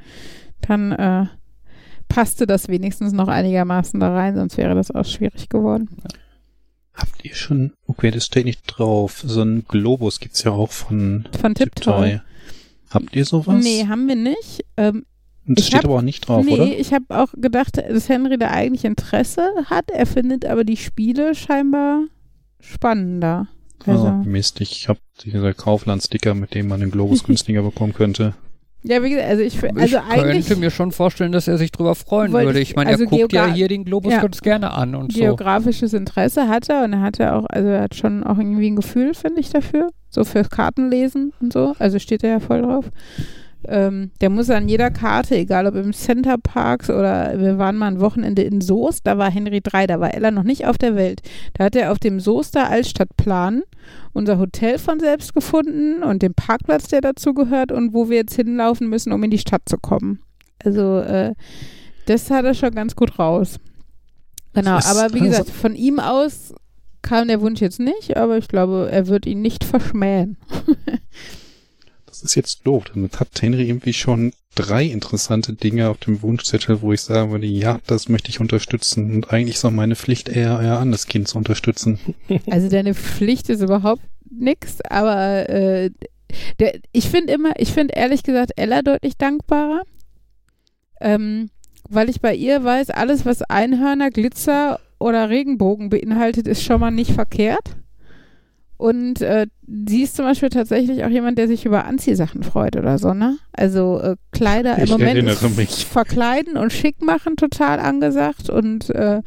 Dann 0.62 0.92
äh, 0.92 1.26
passte 2.10 2.46
das 2.46 2.68
wenigstens 2.68 3.14
noch 3.14 3.30
einigermaßen 3.30 4.00
da 4.00 4.14
rein, 4.14 4.36
sonst 4.36 4.58
wäre 4.58 4.76
das 4.76 4.92
auch 4.92 5.06
schwierig 5.06 5.48
geworden. 5.48 5.90
Habt 6.94 7.24
ihr 7.24 7.34
schon, 7.34 7.72
okay, 7.88 8.12
das 8.12 8.26
steht 8.26 8.46
nicht 8.46 8.64
drauf, 8.66 9.24
so 9.26 9.42
ein 9.42 9.64
Globus 9.66 10.20
gibt's 10.20 10.44
ja 10.44 10.52
auch 10.52 10.72
von 10.72 11.30
Von 11.40 11.56
Tiptoy. 11.56 12.12
Tiptoy. 12.12 12.22
Habt 12.90 13.16
ihr 13.16 13.24
sowas? 13.24 13.64
Nee, 13.64 13.86
haben 13.88 14.08
wir 14.08 14.16
nicht. 14.16 14.66
Ähm, 14.76 15.06
Und 15.50 15.58
das 15.58 15.64
ich 15.66 15.68
steht 15.68 15.80
hab- 15.80 15.86
aber 15.86 15.96
auch 15.96 16.02
nicht 16.02 16.28
drauf, 16.28 16.46
nee, 16.46 16.54
oder? 16.54 16.66
ich 16.66 16.94
habe 16.94 17.06
auch 17.10 17.34
gedacht, 17.36 17.76
dass 17.78 18.08
Henry 18.08 18.38
da 18.38 18.52
eigentlich 18.52 18.86
Interesse 18.86 19.42
hat. 19.66 19.92
Er 19.92 20.06
findet 20.06 20.46
aber 20.46 20.64
die 20.64 20.78
Spiele 20.78 21.36
scheinbar 21.36 22.04
spannender. 22.62 23.48
Also, 23.86 24.08
Oh, 24.08 24.12
Mist, 24.26 24.62
ich 24.62 24.88
habe 24.90 25.00
diese 25.24 25.54
Kaufland-Sticker, 25.54 26.36
mit 26.36 26.54
dem 26.54 26.68
man 26.68 26.80
den 26.80 26.92
Globus 26.92 27.24
günstiger 27.26 27.62
bekommen 27.64 27.94
könnte. 27.94 28.34
ja, 28.84 29.02
wie 29.04 29.10
gesagt, 29.10 29.28
also 29.30 29.42
ich, 29.42 29.56
also 29.64 29.78
ich 29.80 29.98
eigentlich 29.98 30.48
könnte 30.48 30.60
mir 30.62 30.70
schon 30.72 30.92
vorstellen, 30.92 31.32
dass 31.32 31.48
er 31.48 31.58
sich 31.58 31.72
drüber 31.72 31.96
freuen 31.96 32.32
würde. 32.32 32.60
ich- 32.60 32.76
meine, 32.76 32.90
also 32.92 33.06
er 33.06 33.10
guckt 33.10 33.34
ja 33.34 33.46
geogra- 33.46 33.54
hier 33.54 33.68
den 33.70 33.86
Globus 33.86 34.14
Ja. 34.14 34.22
ganz 34.22 34.42
gerne 34.42 34.72
an 34.72 34.96
und 34.96 35.14
so. 35.14 35.20
geografisches 35.20 35.94
Interesse 35.94 36.48
hat 36.48 36.70
er 36.70 36.84
und 36.84 36.94
er 36.94 37.02
hatte 37.02 37.34
auch, 37.34 37.46
also 37.50 37.70
er 37.70 37.82
hat 37.84 37.96
schon 37.96 38.24
auch 38.24 38.38
irgendwie 38.38 38.70
ein 38.70 38.76
Gefühl, 38.76 39.14
finde 39.14 39.40
ich, 39.42 39.50
dafür. 39.50 39.90
So 40.10 40.24
für 40.24 40.44
Kartenlesen 40.44 41.34
und 41.40 41.54
so. 41.54 41.74
Also 41.80 42.00
steht 42.00 42.24
er 42.24 42.30
ja 42.32 42.40
voll 42.40 42.62
drauf. 42.64 42.86
Ähm, 43.68 44.12
der 44.22 44.30
muss 44.30 44.50
an 44.50 44.70
jeder 44.70 44.90
Karte, 44.90 45.36
egal 45.36 45.68
ob 45.68 45.76
im 45.76 45.92
Center 45.92 46.38
Parks 46.38 46.90
oder 46.90 47.38
wir 47.40 47.58
waren 47.58 47.76
mal 47.76 47.88
ein 47.88 48.00
Wochenende 48.00 48.42
in 48.44 48.62
Soest, 48.62 49.06
da 49.06 49.18
war 49.18 49.30
Henry 49.30 49.60
3, 49.62 49.88
da 49.88 50.00
war 50.00 50.14
Ella 50.14 50.32
noch 50.32 50.44
nicht 50.44 50.66
auf 50.66 50.78
der 50.78 50.96
Welt. 50.96 51.22
Da 51.54 51.66
hat 51.66 51.76
er 51.76 51.92
auf 51.92 52.00
dem 52.00 52.20
Soester 52.20 52.70
Altstadtplan 52.70 53.64
unser 54.14 54.38
Hotel 54.38 54.80
von 54.80 55.00
selbst 55.00 55.34
gefunden 55.34 56.04
und 56.04 56.22
den 56.22 56.34
Parkplatz, 56.34 56.88
der 56.88 57.02
dazu 57.02 57.34
gehört 57.34 57.72
und 57.72 57.94
wo 57.94 58.10
wir 58.10 58.18
jetzt 58.18 58.36
hinlaufen 58.36 58.88
müssen, 58.90 59.12
um 59.12 59.24
in 59.24 59.32
die 59.32 59.38
Stadt 59.38 59.64
zu 59.66 59.78
kommen. 59.78 60.22
Also 60.64 61.00
äh, 61.00 61.34
das 62.06 62.32
hat 62.32 62.46
er 62.46 62.54
schon 62.54 62.72
ganz 62.72 62.96
gut 62.96 63.20
raus. 63.20 63.58
Genau, 64.54 64.78
aber 64.78 65.14
wie 65.14 65.20
gesagt, 65.20 65.50
von 65.50 65.76
ihm 65.76 66.00
aus 66.00 66.54
kam 67.02 67.28
der 67.28 67.42
Wunsch 67.42 67.62
jetzt 67.62 67.80
nicht, 67.80 68.18
aber 68.18 68.38
ich 68.38 68.48
glaube, 68.48 68.90
er 68.92 69.08
wird 69.08 69.26
ihn 69.26 69.42
nicht 69.42 69.64
verschmähen. 69.64 70.38
Das 72.20 72.32
ist 72.32 72.36
jetzt 72.36 72.68
doof. 72.68 72.84
Damit 72.94 73.20
hat 73.20 73.30
Henry 73.42 73.70
irgendwie 73.70 73.94
schon 73.94 74.34
drei 74.56 74.84
interessante 74.86 75.54
Dinge 75.54 75.90
auf 75.90 75.98
dem 76.00 76.22
Wunschzettel, 76.22 76.82
wo 76.82 76.92
ich 76.92 77.02
sagen 77.02 77.32
würde, 77.32 77.46
ja, 77.46 77.80
das 77.88 78.10
möchte 78.10 78.30
ich 78.30 78.42
unterstützen. 78.42 79.14
Und 79.14 79.32
eigentlich 79.32 79.60
soll 79.60 79.72
meine 79.72 79.96
Pflicht 79.96 80.28
eher, 80.28 80.60
eher 80.60 80.80
an, 80.80 80.92
das 80.92 81.08
Kind 81.08 81.28
zu 81.28 81.38
unterstützen. 81.38 82.00
Also 82.50 82.70
deine 82.70 82.94
Pflicht 82.94 83.50
ist 83.50 83.62
überhaupt 83.62 84.02
nix, 84.30 84.82
aber 84.82 85.50
äh, 85.50 85.92
der, 86.60 86.80
ich 86.92 87.10
finde 87.10 87.34
immer, 87.34 87.54
ich 87.58 87.72
finde 87.72 87.94
ehrlich 87.96 88.24
gesagt 88.24 88.52
Ella 88.56 88.82
deutlich 88.82 89.18
dankbarer, 89.18 89.84
ähm, 91.02 91.50
weil 91.88 92.10
ich 92.10 92.22
bei 92.22 92.36
ihr 92.36 92.64
weiß, 92.64 92.90
alles 92.92 93.26
was 93.26 93.42
Einhörner, 93.44 94.10
Glitzer 94.12 94.80
oder 95.00 95.30
Regenbogen 95.30 95.90
beinhaltet, 95.90 96.48
ist 96.48 96.64
schon 96.64 96.82
mal 96.82 96.92
nicht 96.92 97.12
verkehrt. 97.12 97.78
Und 98.80 99.22
äh, 99.22 99.48
sie 99.68 100.04
ist 100.04 100.16
zum 100.16 100.24
Beispiel 100.24 100.48
tatsächlich 100.48 101.04
auch 101.04 101.10
jemand, 101.10 101.38
der 101.38 101.50
sich 101.50 101.66
über 101.66 101.84
Anziehsachen 101.84 102.44
freut 102.44 102.78
oder 102.78 102.98
so, 102.98 103.14
ne? 103.14 103.38
Also 103.52 104.00
äh, 104.00 104.16
Kleider 104.32 104.78
im 104.78 104.86
Ich 104.86 104.90
Moment 104.90 105.30
verkleiden 105.84 106.56
und 106.56 106.72
schick 106.72 107.02
machen 107.02 107.36
total 107.36 107.82
angesagt 107.82 108.50
und 108.50 108.90
äh, 108.92 109.22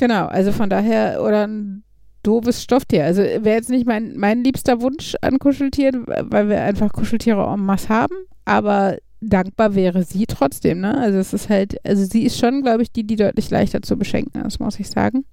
genau, 0.00 0.26
also 0.26 0.50
von 0.50 0.68
daher 0.68 1.22
oder 1.22 1.46
ein 1.46 1.84
doofes 2.24 2.64
Stofftier. 2.64 3.04
Also 3.04 3.22
wäre 3.22 3.58
jetzt 3.58 3.70
nicht 3.70 3.86
mein, 3.86 4.16
mein 4.16 4.42
liebster 4.42 4.80
Wunsch 4.80 5.14
an 5.20 5.38
Kuscheltieren, 5.38 6.04
weil 6.08 6.48
wir 6.48 6.60
einfach 6.62 6.90
Kuscheltiere 6.90 7.46
en 7.54 7.60
masse 7.60 7.90
haben, 7.90 8.16
aber 8.44 8.96
dankbar 9.20 9.76
wäre 9.76 10.02
sie 10.02 10.26
trotzdem, 10.26 10.80
ne? 10.80 10.98
Also 10.98 11.18
es 11.18 11.32
ist 11.32 11.48
halt, 11.48 11.76
also 11.86 12.04
sie 12.04 12.24
ist 12.24 12.40
schon, 12.40 12.62
glaube 12.62 12.82
ich, 12.82 12.90
die, 12.90 13.06
die 13.06 13.14
deutlich 13.14 13.50
leichter 13.50 13.82
zu 13.82 13.96
beschenken 13.96 14.44
ist, 14.44 14.58
muss 14.58 14.80
ich 14.80 14.90
sagen. 14.90 15.24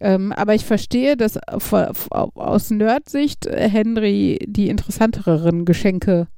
Ähm, 0.00 0.32
aber 0.32 0.54
ich 0.54 0.64
verstehe, 0.64 1.16
dass 1.16 1.38
aus 1.48 2.70
Nerd-Sicht 2.70 3.46
äh, 3.46 3.68
Henry 3.68 4.38
die 4.46 4.68
interessanteren 4.68 5.64
Geschenke 5.64 6.28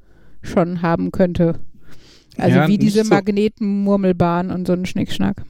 schon 0.43 0.81
haben 0.83 1.13
könnte. 1.13 1.61
Also 2.39 2.57
Ja, 2.57 2.69
wie 2.69 2.79
diese 2.79 3.05
so- 3.05 3.11
Magneten-Murmelbahn 3.11 4.51
und 4.51 4.67
so 4.67 4.73
ein 4.73 4.87
Schnickschnack. 4.87 5.45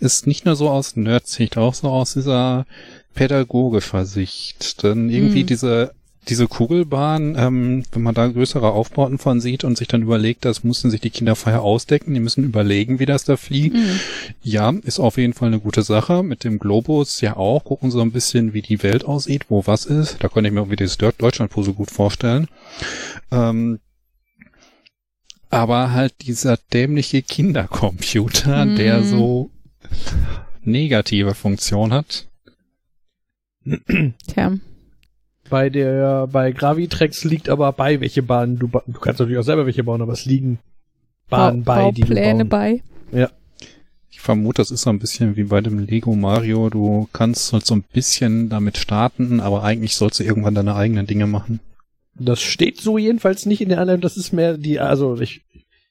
Ist 0.00 0.26
nicht 0.26 0.44
nur 0.44 0.54
so 0.54 0.68
aus 0.68 0.96
Nerdsicht, 0.96 1.56
auch 1.56 1.74
so 1.74 1.88
aus 1.88 2.12
dieser 2.14 2.66
pädagogischer 3.14 4.04
Sicht. 4.04 4.82
Denn 4.82 5.08
irgendwie 5.10 5.42
Mhm. 5.42 5.46
diese, 5.46 5.92
diese 6.28 6.46
Kugelbahn, 6.46 7.34
ähm, 7.38 7.84
wenn 7.92 8.02
man 8.02 8.14
da 8.14 8.26
größere 8.28 8.70
Aufbauten 8.70 9.18
von 9.18 9.40
sieht 9.40 9.64
und 9.64 9.78
sich 9.78 9.88
dann 9.88 10.02
überlegt, 10.02 10.44
das 10.44 10.62
mussten 10.64 10.90
sich 10.90 11.00
die 11.00 11.10
Kinder 11.10 11.34
vorher 11.36 11.62
ausdecken, 11.62 12.12
die 12.14 12.20
müssen 12.20 12.44
überlegen, 12.44 12.98
wie 12.98 13.06
das 13.06 13.24
da 13.24 13.36
fliegt. 13.36 13.74
Mhm. 13.76 14.00
Ja, 14.42 14.70
ist 14.82 14.98
auf 15.00 15.16
jeden 15.16 15.32
Fall 15.32 15.48
eine 15.48 15.60
gute 15.60 15.82
Sache. 15.82 16.22
Mit 16.22 16.44
dem 16.44 16.58
Globus 16.58 17.20
ja 17.20 17.36
auch. 17.36 17.64
Gucken 17.64 17.90
so 17.90 18.00
ein 18.00 18.12
bisschen, 18.12 18.52
wie 18.52 18.62
die 18.62 18.82
Welt 18.82 19.04
aussieht, 19.04 19.46
wo 19.48 19.66
was 19.66 19.86
ist. 19.86 20.16
Da 20.20 20.28
könnte 20.28 20.48
ich 20.48 20.54
mir 20.54 20.60
irgendwie 20.60 20.76
das 20.76 20.98
Deutschlandpose 20.98 21.72
gut 21.72 21.90
vorstellen. 21.90 22.48
Ähm, 23.30 23.80
aber 25.50 25.92
halt 25.92 26.14
dieser 26.22 26.58
dämliche 26.72 27.22
Kindercomputer, 27.22 28.66
Mhm. 28.66 28.76
der 28.76 29.02
so 29.02 29.50
negative 30.62 31.34
Funktion 31.34 31.92
hat. 31.92 32.26
Tja. 34.26 34.52
Bei 35.48 35.70
der, 35.70 36.26
bei 36.26 36.52
Gravitrex 36.52 37.24
liegt 37.24 37.48
aber 37.48 37.72
bei, 37.72 38.00
welche 38.00 38.22
Bahnen 38.22 38.58
du, 38.58 38.68
ba 38.68 38.82
du 38.86 38.98
kannst 38.98 39.20
natürlich 39.20 39.38
auch 39.38 39.44
selber 39.44 39.66
welche 39.66 39.84
bauen, 39.84 40.02
aber 40.02 40.12
es 40.12 40.24
liegen 40.24 40.58
Bahnen 41.28 41.64
Bau- 41.64 41.74
bei, 41.86 41.90
die 41.92 42.02
du 42.02 42.08
Baupläne 42.08 42.44
bauen. 42.44 42.82
bei. 43.12 43.28
Ich 44.10 44.20
vermute, 44.20 44.60
das 44.62 44.70
ist 44.72 44.82
so 44.82 44.90
ein 44.90 44.98
bisschen 44.98 45.36
wie 45.36 45.44
bei 45.44 45.60
dem 45.60 45.78
Lego 45.78 46.14
Mario. 46.16 46.70
Du 46.70 47.08
kannst 47.12 47.52
halt 47.52 47.64
so 47.64 47.74
ein 47.74 47.82
bisschen 47.92 48.48
damit 48.48 48.76
starten, 48.76 49.38
aber 49.40 49.62
eigentlich 49.62 49.94
sollst 49.94 50.18
du 50.18 50.24
irgendwann 50.24 50.54
deine 50.56 50.74
eigenen 50.74 51.06
Dinge 51.06 51.26
machen. 51.28 51.60
Das 52.14 52.40
steht 52.40 52.80
so 52.80 52.98
jedenfalls 52.98 53.46
nicht 53.46 53.60
in 53.60 53.68
der 53.68 53.80
Anleitung, 53.80 54.00
das 54.02 54.16
ist 54.16 54.32
mehr 54.32 54.58
die, 54.58 54.80
also 54.80 55.20
ich, 55.20 55.42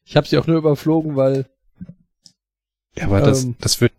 ich 0.04 0.18
habe 0.18 0.28
sie 0.28 0.38
auch 0.38 0.46
nur 0.46 0.58
überflogen, 0.58 1.16
weil, 1.16 1.46
Ja, 2.98 3.06
aber 3.06 3.22
das, 3.22 3.46
Ähm. 3.46 3.56
das 3.62 3.80
wird 3.80 3.94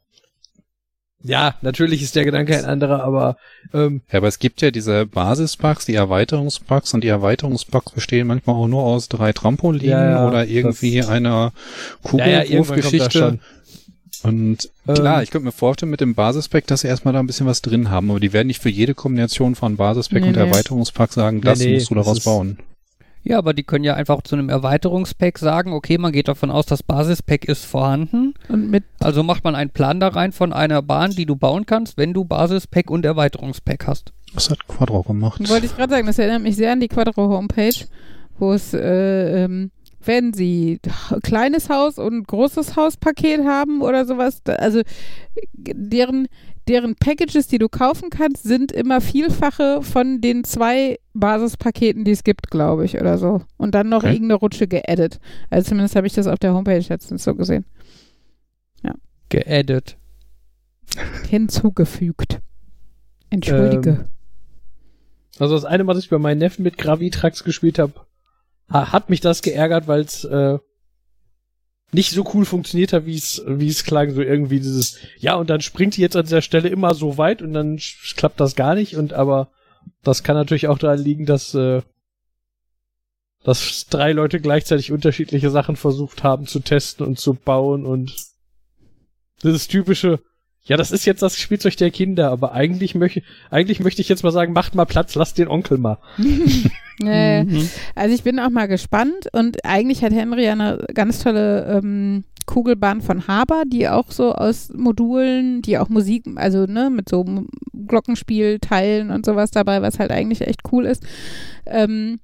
ja, 1.23 1.55
natürlich 1.63 2.03
ist 2.03 2.15
der 2.17 2.25
Gedanke 2.25 2.57
ein 2.57 2.65
anderer, 2.65 3.03
aber 3.03 3.37
ähm, 3.75 4.03
Ja, 4.13 4.19
aber 4.19 4.29
es 4.29 4.39
gibt 4.39 4.63
ja 4.63 4.71
diese 4.71 5.05
Basispacks, 5.07 5.85
die 5.85 5.95
Erweiterungspacks 5.95 6.95
und 6.95 7.03
die 7.03 7.09
Erweiterungspacks 7.09 7.93
bestehen 7.93 8.27
manchmal 8.29 8.57
auch 8.57 8.69
nur 8.69 8.83
aus 8.85 9.09
drei 9.09 9.33
Trampolinen 9.33 9.91
Ja, 9.91 10.11
ja, 10.11 10.29
oder 10.29 10.47
irgendwie 10.47 11.03
einer 11.03 11.53
Kugelwurfgeschichte. 12.03 13.39
und 14.23 14.71
Ähm. 14.87 14.95
klar, 14.95 15.23
ich 15.23 15.31
könnte 15.31 15.47
mir 15.47 15.53
vorstellen 15.53 15.91
mit 15.91 16.01
dem 16.01 16.15
Basispack, 16.15 16.67
dass 16.67 16.81
sie 16.83 16.89
erstmal 16.89 17.15
da 17.15 17.21
ein 17.21 17.27
bisschen 17.27 17.47
was 17.47 17.63
drin 17.63 17.91
haben, 17.91 18.11
aber 18.11 18.21
die 18.21 18.33
werden 18.33 18.49
nicht 18.49 18.63
für 18.63 18.71
jede 18.71 18.95
Kombination 18.95 19.55
von 19.55 19.77
Basispack 19.77 20.23
Nee, 20.23 20.29
und 20.29 20.37
nee. 20.37 20.41
Erweiterungspack 20.43 21.13
sagen, 21.13 21.41
das 21.41 21.59
nee, 21.59 21.75
musst 21.75 21.91
du 21.91 21.95
daraus 21.95 22.21
bauen. 22.21 22.59
Ja, 23.29 23.37
aber 23.37 23.53
die 23.53 23.63
können 23.63 23.85
ja 23.85 23.93
einfach 23.93 24.23
zu 24.23 24.37
einem 24.37 24.49
Erweiterungspack 24.49 25.39
sagen, 25.39 25.75
okay, 25.75 25.99
man 25.99 26.13
geht 26.13 26.29
davon 26.29 26.51
aus, 26.51 26.65
das 26.65 26.83
Basispack 26.83 27.45
ist 27.45 27.67
vorhanden. 27.67 28.33
Und 28.49 28.71
mit 28.71 28.85
Also 29.01 29.23
macht 29.23 29.45
man 29.45 29.55
einen 29.55 29.69
Plan 29.69 30.01
da 30.01 30.09
rein 30.09 30.33
von 30.33 30.55
einer 30.55 30.81
Bahn, 30.81 31.11
die 31.11 31.27
du 31.27 31.37
bauen 31.37 31.67
kannst, 31.67 31.99
wenn 31.99 32.15
du 32.15 32.25
Basispack 32.25 32.91
und 32.91 33.05
Erweiterungspack 33.05 33.87
hast. 33.87 34.15
Was 34.33 34.49
hat 34.49 34.67
Quadro 34.67 35.03
gemacht? 35.03 35.47
Wollte 35.47 35.67
ich 35.67 35.77
gerade 35.77 35.93
sagen, 35.93 36.07
das 36.07 36.19
erinnert 36.19 36.41
mich 36.41 36.57
sehr 36.57 36.73
an 36.73 36.81
die 36.81 36.89
Quadro-Homepage, 36.89 37.85
wo 38.39 38.55
es, 38.55 38.73
äh, 38.73 39.45
ähm, 39.45 39.73
wenn 40.03 40.33
sie 40.33 40.81
kleines 41.23 41.69
Haus 41.69 41.99
und 41.99 42.27
großes 42.27 42.77
Hauspaket 42.77 43.45
haben 43.45 43.83
oder 43.83 44.07
sowas, 44.07 44.43
da, 44.43 44.55
also 44.55 44.81
deren, 45.53 46.29
deren 46.67 46.95
Packages, 46.95 47.47
die 47.47 47.59
du 47.59 47.69
kaufen 47.69 48.09
kannst, 48.09 48.45
sind 48.45 48.73
immer 48.73 49.03
Vielfache 49.03 49.83
von 49.83 50.23
den 50.23 50.45
zwei 50.45 50.97
Basispaketen, 51.19 52.05
die 52.05 52.11
es 52.13 52.25
gibt, 52.25 52.51
glaube 52.51 52.85
ich, 52.85 52.99
oder 53.01 53.19
so. 53.19 53.43
Und 53.57 53.75
dann 53.75 53.89
noch 53.89 53.99
Okay. 54.05 54.13
irgendeine 54.13 54.35
Rutsche 54.41 54.67
geaddet. 54.69 55.19
Also 55.51 55.69
zumindest 55.71 55.97
habe 55.97 56.07
ich 56.07 56.13
das 56.15 56.27
auf 56.27 56.39
der 56.39 56.55
Homepage 56.55 56.85
letztens 56.89 57.25
so 57.25 57.35
gesehen. 57.35 57.65
Geaddet. 59.31 59.99
Hinzugefügt. 61.29 62.41
Entschuldige. 63.31 64.09
Also 65.39 65.55
das 65.55 65.65
eine 65.67 65.85
Mal, 65.85 65.95
dass 65.95 66.05
ich 66.05 66.11
bei 66.11 66.19
meinen 66.19 66.39
Neffen 66.39 66.63
mit 66.63 66.79
Gravitrax 66.79 67.45
gespielt 67.45 67.79
habe, 67.79 67.93
ha 68.73 68.91
hat 68.93 69.11
mich 69.11 69.21
das 69.21 69.43
geärgert, 69.43 69.87
weil 69.87 70.01
es 70.01 70.25
äh, 70.25 70.59
nicht 71.93 72.13
so 72.13 72.25
cool 72.33 72.45
funktioniert 72.47 72.93
hat, 72.93 73.05
wie 73.07 73.17
es 73.17 73.43
wie 73.47 73.69
es 73.69 73.85
klang, 73.85 74.11
so 74.13 74.23
irgendwie 74.23 74.59
dieses 74.61 74.99
ja 75.19 75.35
und 75.35 75.51
dann 75.51 75.61
springt 75.61 75.97
die 75.97 76.01
jetzt 76.01 76.17
an 76.17 76.25
dieser 76.25 76.43
Stelle 76.43 76.69
immer 76.71 76.95
so 76.95 77.19
weit 77.19 77.43
und 77.43 77.53
dann 77.53 77.79
klappt 78.17 78.41
das 78.41 78.57
gar 78.57 78.75
nicht 78.75 78.97
und 78.97 79.13
aber 79.13 79.51
das 80.03 80.23
kann 80.23 80.37
natürlich 80.37 80.69
auch 80.69 80.79
daran 80.79 80.99
liegen, 80.99 81.27
dass 81.27 81.55
äh, 81.55 81.83
dass 83.45 83.87
drei 83.87 84.13
Leute 84.13 84.41
gleichzeitig 84.41 84.93
unterschiedliche 84.93 85.51
Sachen 85.51 85.77
versucht 85.77 86.23
haben 86.25 86.47
zu 86.47 86.61
testen 86.61 87.07
und 87.07 87.19
zu 87.19 87.35
bauen 87.35 87.87
und 87.87 88.15
dieses 89.43 89.69
typische 89.69 90.21
ja, 90.65 90.77
das 90.77 90.91
ist 90.91 91.07
jetzt 91.07 91.23
das 91.23 91.39
Spielzeug 91.39 91.79
der 91.79 91.91
Kinder, 91.91 92.31
aber 92.31 92.53
eigentlich 92.53 92.95
möchte 92.95 93.23
eigentlich 93.51 93.81
möchte 93.81 94.03
ich 94.03 94.09
jetzt 94.11 94.23
mal 94.23 94.33
sagen, 94.33 94.53
macht 94.53 94.75
mal 94.75 94.85
Platz, 94.85 95.15
lasst 95.15 95.39
den 95.39 95.49
Onkel 95.49 95.79
mal. 95.79 95.99
Nee. 97.01 97.45
Mhm. 97.45 97.71
Also 97.95 98.13
ich 98.13 98.25
bin 98.25 98.41
auch 98.41 98.51
mal 98.51 98.67
gespannt 98.67 99.29
und 99.33 99.65
eigentlich 99.65 100.03
hat 100.03 100.13
Henry 100.13 100.45
ja 100.45 100.53
eine 100.53 100.85
ganz 100.95 101.23
tolle 101.23 101.65
ähm, 101.67 102.25
Kugelbahn 102.49 103.03
von 103.03 103.29
Haber, 103.29 103.65
die 103.67 103.89
auch 103.89 104.11
so 104.11 104.33
aus 104.33 104.71
Modulen, 104.75 105.61
die 105.61 105.79
auch 105.79 105.91
Musik, 105.91 106.25
also 106.37 106.65
ne, 106.65 106.89
mit 106.89 107.09
so 107.09 107.25
Glockenspielteilen 107.87 109.11
und 109.11 109.27
sowas 109.27 109.51
dabei, 109.51 109.83
was 109.83 109.99
halt 109.99 110.11
eigentlich 110.11 110.41
echt 110.41 110.63
cool 110.73 110.87
ist. 110.87 111.05
Ähm, 111.67 112.21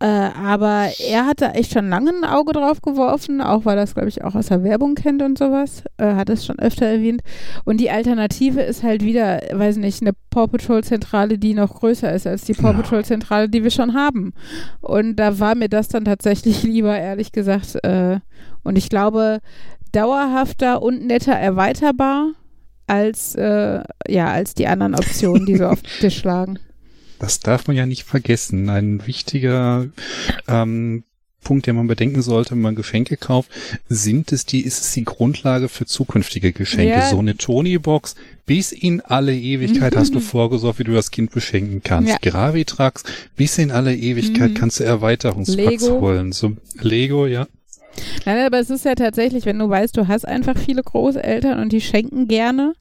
äh, 0.00 0.06
aber 0.06 0.88
er 0.98 1.26
hat 1.26 1.40
da 1.40 1.52
echt 1.52 1.72
schon 1.72 1.88
lange 1.88 2.10
ein 2.10 2.24
Auge 2.24 2.52
drauf 2.52 2.82
geworfen, 2.82 3.40
auch 3.40 3.64
weil 3.64 3.78
er 3.78 3.82
das, 3.82 3.94
glaube 3.94 4.08
ich, 4.08 4.24
auch 4.24 4.34
aus 4.34 4.46
der 4.46 4.64
Werbung 4.64 4.96
kennt 4.96 5.22
und 5.22 5.38
sowas. 5.38 5.84
Äh, 5.98 6.14
hat 6.14 6.28
es 6.28 6.44
schon 6.44 6.58
öfter 6.58 6.86
erwähnt. 6.86 7.22
Und 7.64 7.78
die 7.78 7.90
Alternative 7.90 8.60
ist 8.60 8.82
halt 8.82 9.02
wieder, 9.02 9.40
weiß 9.52 9.76
nicht, 9.76 10.02
eine 10.02 10.12
Paw 10.30 10.48
Patrol-Zentrale, 10.48 11.38
die 11.38 11.54
noch 11.54 11.74
größer 11.74 12.12
ist 12.12 12.26
als 12.26 12.44
die 12.44 12.54
Paw. 12.54 12.74
Patrol-Zentrale, 12.74 13.48
die 13.48 13.62
wir 13.62 13.70
schon 13.70 13.94
haben. 13.94 14.34
Und 14.80 15.16
da 15.16 15.38
war 15.38 15.54
mir 15.54 15.68
das 15.68 15.88
dann 15.88 16.04
tatsächlich 16.04 16.62
lieber, 16.64 16.98
ehrlich 16.98 17.30
gesagt. 17.32 17.76
Äh, 17.84 18.18
und 18.64 18.76
ich 18.76 18.88
glaube, 18.88 19.38
dauerhafter 19.92 20.82
und 20.82 21.06
netter 21.06 21.34
erweiterbar 21.34 22.32
als, 22.86 23.34
äh, 23.36 23.82
ja, 24.08 24.26
als 24.26 24.54
die 24.54 24.66
anderen 24.66 24.94
Optionen, 24.94 25.46
die 25.46 25.56
so 25.56 25.66
auf 25.66 25.82
den 25.82 26.00
Tisch 26.00 26.24
lagen. 26.24 26.58
Das 27.18 27.40
darf 27.40 27.66
man 27.66 27.76
ja 27.76 27.86
nicht 27.86 28.04
vergessen. 28.04 28.68
Ein 28.68 29.06
wichtiger 29.06 29.86
ähm, 30.48 31.04
Punkt, 31.42 31.66
den 31.66 31.76
man 31.76 31.86
bedenken 31.86 32.22
sollte, 32.22 32.52
wenn 32.52 32.60
man 32.62 32.74
Geschenke 32.74 33.16
kauft, 33.18 33.50
sind 33.88 34.32
es 34.32 34.46
die, 34.46 34.62
ist 34.62 34.80
es 34.82 34.92
die 34.92 35.04
Grundlage 35.04 35.68
für 35.68 35.84
zukünftige 35.84 36.52
Geschenke. 36.52 36.94
Ja. 36.94 37.08
So 37.10 37.18
eine 37.18 37.36
Tony-Box, 37.36 38.14
bis 38.46 38.72
in 38.72 39.00
alle 39.02 39.36
Ewigkeit 39.36 39.94
hast 39.94 40.14
du 40.14 40.20
vorgesorgt, 40.34 40.78
wie 40.78 40.84
du 40.84 40.92
das 40.94 41.10
Kind 41.10 41.32
beschenken 41.32 41.82
kannst. 41.84 42.10
Ja. 42.10 42.16
Gravitrax, 42.20 43.04
bis 43.36 43.58
in 43.58 43.70
alle 43.70 43.94
Ewigkeit 43.94 44.50
Mhm. 44.52 44.54
kannst 44.54 44.80
du 44.80 44.84
Erweiterungspacks 44.84 45.82
Lego. 45.82 46.00
holen. 46.00 46.32
So 46.32 46.52
Lego, 46.80 47.26
ja. 47.26 47.46
Nein, 48.24 48.44
aber 48.46 48.58
es 48.58 48.70
ist 48.70 48.84
ja 48.86 48.94
tatsächlich, 48.94 49.44
wenn 49.46 49.58
du 49.58 49.68
weißt, 49.68 49.96
du 49.96 50.08
hast 50.08 50.26
einfach 50.26 50.56
viele 50.58 50.82
Großeltern 50.82 51.60
und 51.60 51.72
die 51.72 51.80
schenken 51.82 52.26
gerne 52.26 52.72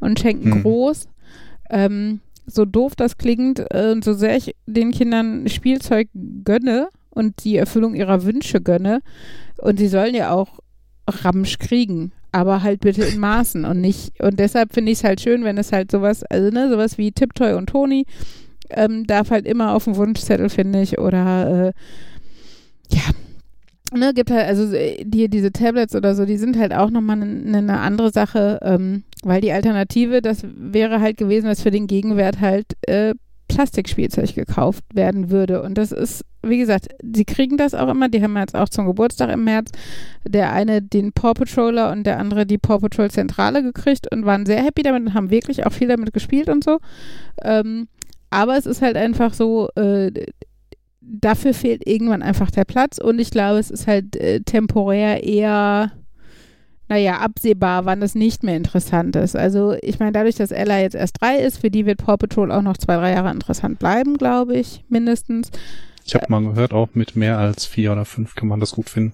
und 0.00 0.18
schenken 0.18 0.48
Mhm. 0.50 0.62
groß. 0.62 1.08
Ähm, 1.70 2.20
so 2.48 2.64
doof 2.64 2.96
das 2.96 3.18
klingt 3.18 3.60
äh, 3.70 3.92
und 3.92 4.04
so 4.04 4.12
sehr 4.14 4.36
ich 4.36 4.54
den 4.66 4.90
Kindern 4.90 5.48
Spielzeug 5.48 6.08
gönne 6.44 6.88
und 7.10 7.44
die 7.44 7.56
Erfüllung 7.56 7.94
ihrer 7.94 8.24
Wünsche 8.24 8.60
gönne, 8.60 9.00
und 9.58 9.78
sie 9.78 9.88
sollen 9.88 10.14
ja 10.14 10.30
auch 10.30 10.60
Ramsch 11.08 11.58
kriegen, 11.58 12.12
aber 12.32 12.62
halt 12.62 12.80
bitte 12.80 13.04
in 13.04 13.18
Maßen 13.18 13.64
und 13.64 13.80
nicht, 13.80 14.20
und 14.22 14.38
deshalb 14.38 14.72
finde 14.74 14.92
ich 14.92 14.98
es 14.98 15.04
halt 15.04 15.20
schön, 15.20 15.44
wenn 15.44 15.58
es 15.58 15.72
halt 15.72 15.90
sowas, 15.90 16.22
also 16.24 16.50
ne, 16.50 16.68
sowas 16.68 16.98
wie 16.98 17.12
Tiptoy 17.12 17.54
und 17.54 17.68
Toni, 17.68 18.06
ähm, 18.70 19.06
darf 19.06 19.30
halt 19.30 19.46
immer 19.46 19.74
auf 19.74 19.84
dem 19.84 19.96
Wunschzettel, 19.96 20.48
finde 20.48 20.82
ich, 20.82 20.98
oder 20.98 21.68
äh, 21.68 21.72
ja, 22.92 23.98
ne, 23.98 24.12
gibt 24.14 24.30
halt, 24.30 24.46
also 24.46 24.74
äh, 24.74 25.02
die, 25.04 25.28
diese 25.28 25.52
Tablets 25.52 25.94
oder 25.94 26.14
so, 26.14 26.24
die 26.24 26.36
sind 26.36 26.58
halt 26.58 26.72
auch 26.72 26.90
nochmal 26.90 27.20
eine 27.20 27.62
ne 27.62 27.80
andere 27.80 28.12
Sache, 28.12 28.60
ähm, 28.62 29.04
weil 29.22 29.40
die 29.40 29.52
Alternative, 29.52 30.22
das 30.22 30.44
wäre 30.44 31.00
halt 31.00 31.16
gewesen, 31.16 31.46
dass 31.46 31.62
für 31.62 31.70
den 31.70 31.86
Gegenwert 31.86 32.40
halt 32.40 32.66
äh, 32.86 33.14
Plastikspielzeug 33.48 34.34
gekauft 34.34 34.84
werden 34.92 35.30
würde. 35.30 35.62
Und 35.62 35.78
das 35.78 35.90
ist, 35.90 36.24
wie 36.42 36.58
gesagt, 36.58 36.88
sie 37.02 37.24
kriegen 37.24 37.56
das 37.56 37.74
auch 37.74 37.88
immer, 37.88 38.08
die 38.08 38.22
haben 38.22 38.36
jetzt 38.36 38.54
auch 38.54 38.68
zum 38.68 38.86
Geburtstag 38.86 39.30
im 39.30 39.44
März 39.44 39.72
der 40.26 40.52
eine 40.52 40.82
den 40.82 41.12
Paw 41.12 41.34
Patroller 41.34 41.90
und 41.90 42.04
der 42.04 42.18
andere 42.18 42.46
die 42.46 42.58
Paw 42.58 42.78
Patrol 42.78 43.10
Zentrale 43.10 43.62
gekriegt 43.62 44.12
und 44.12 44.26
waren 44.26 44.46
sehr 44.46 44.62
happy 44.62 44.82
damit 44.82 45.02
und 45.06 45.14
haben 45.14 45.30
wirklich 45.30 45.66
auch 45.66 45.72
viel 45.72 45.88
damit 45.88 46.12
gespielt 46.12 46.48
und 46.48 46.62
so. 46.62 46.78
Ähm, 47.42 47.88
aber 48.30 48.58
es 48.58 48.66
ist 48.66 48.82
halt 48.82 48.96
einfach 48.96 49.32
so, 49.32 49.70
äh, 49.74 50.12
dafür 51.00 51.54
fehlt 51.54 51.86
irgendwann 51.86 52.22
einfach 52.22 52.50
der 52.50 52.64
Platz 52.64 52.98
und 52.98 53.18
ich 53.18 53.30
glaube, 53.30 53.58
es 53.58 53.70
ist 53.70 53.86
halt 53.86 54.16
äh, 54.16 54.40
temporär 54.40 55.24
eher, 55.24 55.92
naja, 56.88 57.18
absehbar, 57.18 57.84
wann 57.84 58.02
es 58.02 58.14
nicht 58.14 58.42
mehr 58.42 58.56
interessant 58.56 59.16
ist. 59.16 59.36
Also 59.36 59.76
ich 59.82 59.98
meine, 59.98 60.12
dadurch, 60.12 60.36
dass 60.36 60.50
Ella 60.50 60.80
jetzt 60.80 60.94
erst 60.94 61.20
drei 61.20 61.36
ist, 61.36 61.58
für 61.58 61.70
die 61.70 61.86
wird 61.86 62.04
Paw 62.04 62.16
Patrol 62.16 62.50
auch 62.50 62.62
noch 62.62 62.76
zwei, 62.76 62.96
drei 62.96 63.12
Jahre 63.12 63.30
interessant 63.30 63.78
bleiben, 63.78 64.16
glaube 64.16 64.56
ich, 64.56 64.84
mindestens. 64.88 65.50
Ich 66.04 66.14
habe 66.14 66.26
mal 66.28 66.42
gehört, 66.42 66.72
auch 66.72 66.88
mit 66.94 67.16
mehr 67.16 67.38
als 67.38 67.66
vier 67.66 67.92
oder 67.92 68.06
fünf 68.06 68.34
kann 68.34 68.48
man 68.48 68.60
das 68.60 68.72
gut 68.72 68.88
finden. 68.88 69.12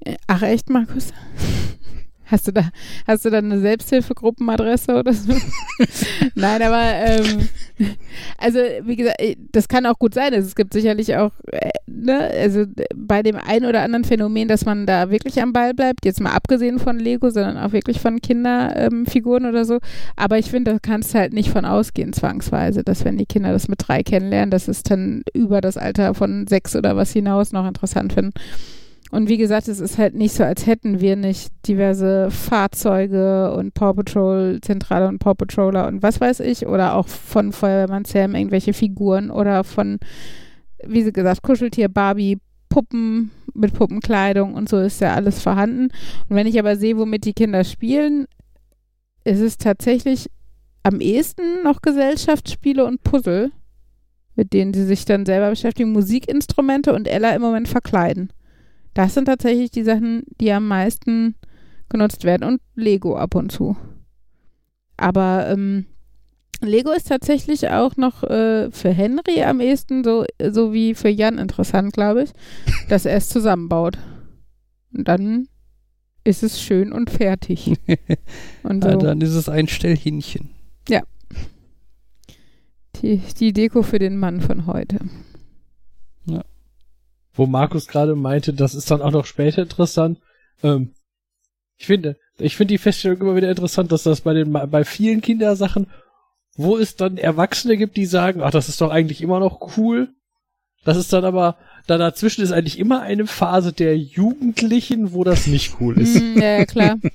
Äh, 0.00 0.16
Ach 0.26 0.42
echt, 0.42 0.70
Markus? 0.70 1.12
Hast 2.32 2.48
du 2.48 2.52
da, 2.52 2.70
hast 3.06 3.26
du 3.26 3.30
da 3.30 3.38
eine 3.38 3.60
Selbsthilfegruppenadresse 3.60 4.94
oder 4.94 5.12
so? 5.12 5.34
Nein, 6.34 6.62
aber 6.62 6.82
ähm, 6.82 7.48
also 8.38 8.58
wie 8.84 8.96
gesagt, 8.96 9.20
äh, 9.20 9.36
das 9.52 9.68
kann 9.68 9.84
auch 9.84 9.98
gut 9.98 10.14
sein. 10.14 10.32
Also, 10.32 10.46
es 10.48 10.54
gibt 10.54 10.72
sicherlich 10.72 11.14
auch, 11.14 11.32
äh, 11.50 11.68
ne, 11.86 12.20
also 12.20 12.64
bei 12.96 13.22
dem 13.22 13.36
einen 13.36 13.66
oder 13.66 13.82
anderen 13.82 14.04
Phänomen, 14.04 14.48
dass 14.48 14.64
man 14.64 14.86
da 14.86 15.10
wirklich 15.10 15.42
am 15.42 15.52
Ball 15.52 15.74
bleibt, 15.74 16.06
jetzt 16.06 16.22
mal 16.22 16.32
abgesehen 16.32 16.78
von 16.78 16.98
Lego, 16.98 17.28
sondern 17.28 17.58
auch 17.58 17.72
wirklich 17.72 18.00
von 18.00 18.22
Kinderfiguren 18.22 19.44
ähm, 19.44 19.50
oder 19.50 19.66
so. 19.66 19.78
Aber 20.16 20.38
ich 20.38 20.50
finde, 20.50 20.72
da 20.72 20.78
kannst 20.80 21.12
du 21.12 21.18
halt 21.18 21.34
nicht 21.34 21.50
von 21.50 21.66
ausgehen, 21.66 22.14
zwangsweise, 22.14 22.82
dass 22.82 23.04
wenn 23.04 23.18
die 23.18 23.26
Kinder 23.26 23.52
das 23.52 23.68
mit 23.68 23.86
drei 23.86 24.02
kennenlernen, 24.02 24.50
dass 24.50 24.68
es 24.68 24.82
dann 24.84 25.22
über 25.34 25.60
das 25.60 25.76
Alter 25.76 26.14
von 26.14 26.46
sechs 26.46 26.74
oder 26.74 26.96
was 26.96 27.12
hinaus 27.12 27.52
noch 27.52 27.68
interessant 27.68 28.14
finden. 28.14 28.32
Und 29.12 29.28
wie 29.28 29.36
gesagt, 29.36 29.68
es 29.68 29.78
ist 29.78 29.98
halt 29.98 30.14
nicht 30.14 30.32
so, 30.32 30.42
als 30.42 30.66
hätten 30.66 31.00
wir 31.00 31.16
nicht 31.16 31.52
diverse 31.68 32.30
Fahrzeuge 32.30 33.52
und 33.52 33.74
Paw 33.74 33.92
Patrol 33.92 34.58
Zentrale 34.62 35.06
und 35.06 35.18
Paw 35.18 35.34
Patroller 35.34 35.86
und 35.86 36.02
was 36.02 36.18
weiß 36.18 36.40
ich 36.40 36.66
oder 36.66 36.94
auch 36.94 37.08
von 37.08 37.52
Feuerwehrmann 37.52 38.06
Sam 38.06 38.34
irgendwelche 38.34 38.72
Figuren 38.72 39.30
oder 39.30 39.64
von, 39.64 39.98
wie 40.82 41.02
sie 41.02 41.12
gesagt, 41.12 41.42
Kuscheltier 41.42 41.90
Barbie 41.90 42.38
Puppen 42.70 43.30
mit 43.52 43.74
Puppenkleidung 43.74 44.54
und 44.54 44.70
so 44.70 44.78
ist 44.78 45.02
ja 45.02 45.12
alles 45.12 45.42
vorhanden. 45.42 45.90
Und 46.30 46.36
wenn 46.36 46.46
ich 46.46 46.58
aber 46.58 46.76
sehe, 46.76 46.96
womit 46.96 47.26
die 47.26 47.34
Kinder 47.34 47.64
spielen, 47.64 48.24
ist 49.24 49.40
es 49.40 49.58
tatsächlich 49.58 50.30
am 50.84 51.02
ehesten 51.02 51.62
noch 51.64 51.82
Gesellschaftsspiele 51.82 52.82
und 52.86 53.02
Puzzle, 53.02 53.52
mit 54.36 54.54
denen 54.54 54.72
sie 54.72 54.86
sich 54.86 55.04
dann 55.04 55.26
selber 55.26 55.50
beschäftigen, 55.50 55.92
Musikinstrumente 55.92 56.94
und 56.94 57.06
Ella 57.06 57.34
im 57.34 57.42
Moment 57.42 57.68
verkleiden. 57.68 58.32
Das 58.94 59.14
sind 59.14 59.26
tatsächlich 59.26 59.70
die 59.70 59.84
Sachen, 59.84 60.24
die 60.40 60.52
am 60.52 60.68
meisten 60.68 61.34
genutzt 61.88 62.24
werden 62.24 62.44
und 62.44 62.60
Lego 62.74 63.16
ab 63.16 63.34
und 63.34 63.50
zu. 63.50 63.76
Aber 64.96 65.48
ähm, 65.48 65.86
Lego 66.60 66.92
ist 66.92 67.08
tatsächlich 67.08 67.68
auch 67.68 67.96
noch 67.96 68.22
äh, 68.22 68.70
für 68.70 68.90
Henry 68.90 69.42
am 69.42 69.60
ehesten 69.60 70.04
so, 70.04 70.24
so 70.50 70.72
wie 70.72 70.94
für 70.94 71.08
Jan 71.08 71.38
interessant, 71.38 71.92
glaube 71.92 72.24
ich, 72.24 72.30
dass 72.88 73.04
er 73.04 73.16
es 73.16 73.28
zusammenbaut. 73.28 73.98
Und 74.92 75.08
dann 75.08 75.48
ist 76.24 76.42
es 76.42 76.60
schön 76.60 76.92
und 76.92 77.10
fertig. 77.10 77.72
Und 78.62 78.84
so. 78.84 78.90
Ja, 78.90 78.96
dann 78.96 79.20
ist 79.20 79.34
es 79.34 79.48
ein 79.48 79.66
Stellhähnchen. 79.66 80.50
die, 83.02 83.20
die 83.38 83.52
Deko 83.52 83.82
für 83.82 83.98
den 83.98 84.16
Mann 84.16 84.40
von 84.40 84.66
heute. 84.66 85.00
Wo 87.34 87.46
Markus 87.46 87.86
gerade 87.86 88.14
meinte, 88.14 88.52
das 88.52 88.74
ist 88.74 88.90
dann 88.90 89.02
auch 89.02 89.10
noch 89.10 89.26
später 89.26 89.62
interessant. 89.62 90.18
Ähm, 90.62 90.92
ich 91.76 91.86
finde, 91.86 92.16
ich 92.38 92.56
finde 92.56 92.74
die 92.74 92.78
Feststellung 92.78 93.20
immer 93.20 93.36
wieder 93.36 93.50
interessant, 93.50 93.92
dass 93.92 94.02
das 94.02 94.20
bei 94.20 94.34
den 94.34 94.52
bei 94.52 94.84
vielen 94.84 95.20
Kindersachen, 95.20 95.86
wo 96.56 96.76
es 96.76 96.96
dann 96.96 97.16
Erwachsene 97.16 97.76
gibt, 97.76 97.96
die 97.96 98.06
sagen, 98.06 98.42
ach, 98.42 98.50
das 98.50 98.68
ist 98.68 98.80
doch 98.80 98.90
eigentlich 98.90 99.22
immer 99.22 99.40
noch 99.40 99.76
cool. 99.76 100.08
Das 100.84 100.96
ist 100.96 101.12
dann 101.12 101.24
aber, 101.24 101.56
da 101.86 101.96
dazwischen 101.96 102.42
ist 102.42 102.52
eigentlich 102.52 102.78
immer 102.78 103.02
eine 103.02 103.26
Phase 103.26 103.72
der 103.72 103.96
Jugendlichen, 103.96 105.12
wo 105.12 105.24
das 105.24 105.46
nicht 105.46 105.76
cool 105.80 105.98
ist. 105.98 106.20
Ja, 106.36 106.58
ja, 106.58 106.66
klar. 106.66 106.98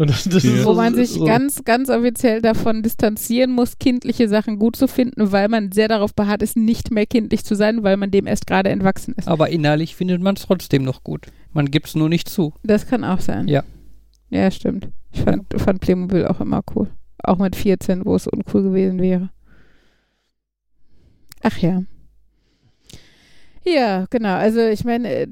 Und 0.00 0.08
das, 0.08 0.24
das 0.24 0.42
Ja. 0.44 0.52
ist 0.54 0.64
Wo 0.64 0.70
so, 0.70 0.74
man 0.76 0.94
sich 0.94 1.10
so, 1.10 1.26
ganz, 1.26 1.62
ganz 1.62 1.90
offiziell 1.90 2.40
davon 2.40 2.82
distanzieren 2.82 3.52
muss, 3.52 3.78
kindliche 3.78 4.30
Sachen 4.30 4.58
gut 4.58 4.74
zu 4.74 4.88
finden, 4.88 5.30
weil 5.30 5.48
man 5.48 5.72
sehr 5.72 5.88
darauf 5.88 6.14
beharrt 6.14 6.40
ist, 6.40 6.56
nicht 6.56 6.90
mehr 6.90 7.04
kindlich 7.04 7.44
zu 7.44 7.54
sein, 7.54 7.82
weil 7.82 7.98
man 7.98 8.10
dem 8.10 8.26
erst 8.26 8.46
gerade 8.46 8.70
entwachsen 8.70 9.12
ist. 9.18 9.28
Aber 9.28 9.50
innerlich 9.50 9.94
findet 9.94 10.22
man 10.22 10.36
es 10.36 10.46
trotzdem 10.46 10.84
noch 10.84 11.04
gut. 11.04 11.26
Man 11.52 11.70
gibt 11.70 11.88
es 11.88 11.94
nur 11.96 12.08
nicht 12.08 12.30
zu. 12.30 12.54
Das 12.62 12.86
kann 12.86 13.04
auch 13.04 13.20
sein. 13.20 13.46
Ja. 13.46 13.62
Ja, 14.30 14.50
stimmt. 14.50 14.88
Ich 15.12 15.20
fand, 15.20 15.44
fand 15.60 15.80
Playmobil 15.82 16.26
auch 16.26 16.40
immer 16.40 16.62
cool. 16.74 16.88
Auch 17.22 17.36
mit 17.36 17.54
14, 17.54 18.06
wo 18.06 18.14
es 18.14 18.26
uncool 18.26 18.62
gewesen 18.62 19.02
wäre. 19.02 19.28
Ach 21.42 21.58
ja. 21.58 21.82
Ja, 23.66 24.06
genau. 24.08 24.34
Also 24.36 24.60
ich 24.60 24.84
meine, 24.84 25.12
äh, 25.12 25.26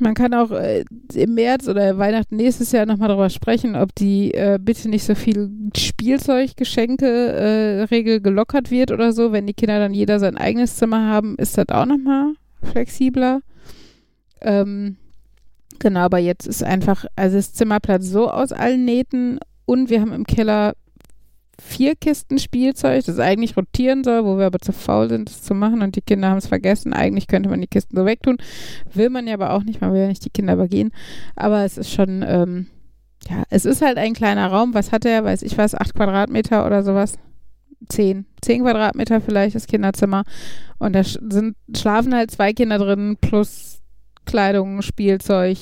man 0.00 0.14
kann 0.14 0.32
auch 0.34 0.50
äh, 0.50 0.84
im 1.14 1.34
März 1.34 1.68
oder 1.68 1.96
Weihnachten 1.98 2.34
nächstes 2.36 2.72
Jahr 2.72 2.86
nochmal 2.86 3.08
darüber 3.08 3.30
sprechen, 3.30 3.76
ob 3.76 3.94
die 3.94 4.34
äh, 4.34 4.58
bitte 4.60 4.88
nicht 4.88 5.04
so 5.04 5.14
viel 5.14 5.50
Spielzeuggeschenke-Regel 5.76 8.20
gelockert 8.20 8.70
wird 8.70 8.90
oder 8.90 9.12
so. 9.12 9.32
Wenn 9.32 9.46
die 9.46 9.54
Kinder 9.54 9.78
dann 9.78 9.94
jeder 9.94 10.18
sein 10.18 10.36
eigenes 10.36 10.76
Zimmer 10.76 11.08
haben, 11.08 11.36
ist 11.36 11.56
das 11.58 11.68
auch 11.68 11.86
nochmal 11.86 12.34
flexibler. 12.62 13.40
Ähm, 14.40 14.96
genau, 15.78 16.00
aber 16.00 16.18
jetzt 16.18 16.46
ist 16.46 16.62
einfach, 16.62 17.04
also 17.16 17.36
das 17.36 17.52
Zimmerplatz 17.52 18.06
so 18.06 18.30
aus 18.30 18.52
allen 18.52 18.84
Nähten 18.84 19.38
und 19.66 19.90
wir 19.90 20.00
haben 20.00 20.12
im 20.12 20.24
Keller 20.24 20.74
vier 21.60 21.94
Kisten 21.96 22.38
Spielzeug, 22.38 23.04
das 23.04 23.18
eigentlich 23.18 23.56
rotieren 23.56 24.04
soll, 24.04 24.24
wo 24.24 24.38
wir 24.38 24.46
aber 24.46 24.58
zu 24.58 24.72
faul 24.72 25.08
sind, 25.08 25.28
das 25.28 25.42
zu 25.42 25.54
machen 25.54 25.82
und 25.82 25.96
die 25.96 26.02
Kinder 26.02 26.28
haben 26.28 26.38
es 26.38 26.46
vergessen. 26.46 26.92
Eigentlich 26.92 27.26
könnte 27.26 27.48
man 27.48 27.60
die 27.60 27.66
Kisten 27.66 27.96
so 27.96 28.04
wegtun. 28.04 28.38
Will 28.92 29.10
man 29.10 29.26
ja 29.26 29.34
aber 29.34 29.52
auch 29.52 29.62
nicht, 29.62 29.80
man 29.80 29.92
will 29.92 30.00
ja 30.00 30.08
nicht 30.08 30.24
die 30.24 30.30
Kinder 30.30 30.54
übergehen. 30.54 30.92
Aber 31.36 31.64
es 31.64 31.78
ist 31.78 31.90
schon, 31.90 32.24
ähm, 32.26 32.66
ja, 33.28 33.44
es 33.50 33.64
ist 33.64 33.82
halt 33.82 33.98
ein 33.98 34.14
kleiner 34.14 34.48
Raum. 34.48 34.74
Was 34.74 34.92
hat 34.92 35.04
er? 35.04 35.24
Weiß 35.24 35.42
ich 35.42 35.56
was, 35.58 35.74
acht 35.74 35.94
Quadratmeter 35.94 36.66
oder 36.66 36.82
sowas? 36.82 37.18
Zehn. 37.88 38.26
Zehn 38.40 38.62
Quadratmeter 38.62 39.20
vielleicht 39.20 39.54
das 39.54 39.66
Kinderzimmer. 39.66 40.24
Und 40.78 40.94
da 40.94 41.02
sind, 41.04 41.56
schlafen 41.76 42.14
halt 42.14 42.30
zwei 42.30 42.52
Kinder 42.52 42.78
drin 42.78 43.16
plus 43.20 43.80
Kleidung, 44.24 44.82
Spielzeug, 44.82 45.58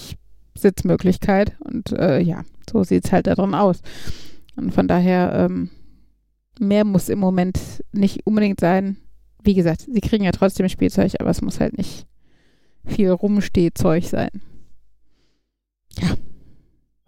Sitzmöglichkeit. 0.56 1.52
Und 1.60 1.93
äh, 1.93 2.20
ja, 2.20 2.43
so 2.70 2.82
sieht 2.85 3.05
es 3.05 3.12
halt 3.12 3.27
da 3.27 3.35
drin 3.35 3.55
aus. 3.55 3.81
Und 4.56 4.73
von 4.73 4.89
daher, 4.89 5.32
ähm, 5.35 5.70
mehr 6.62 6.84
muss 6.84 7.09
im 7.09 7.18
Moment 7.18 7.59
nicht 7.93 8.26
unbedingt 8.26 8.60
sein. 8.60 8.97
Wie 9.43 9.55
gesagt, 9.55 9.82
sie 9.93 10.01
kriegen 10.01 10.24
ja 10.24 10.32
trotzdem 10.32 10.68
Spielzeug, 10.68 11.12
aber 11.18 11.30
es 11.30 11.43
muss 11.43 11.60
halt 11.60 11.76
nicht 11.76 12.06
viel 12.86 13.10
Rumstehzeug 13.10 14.05
sein. 14.05 14.30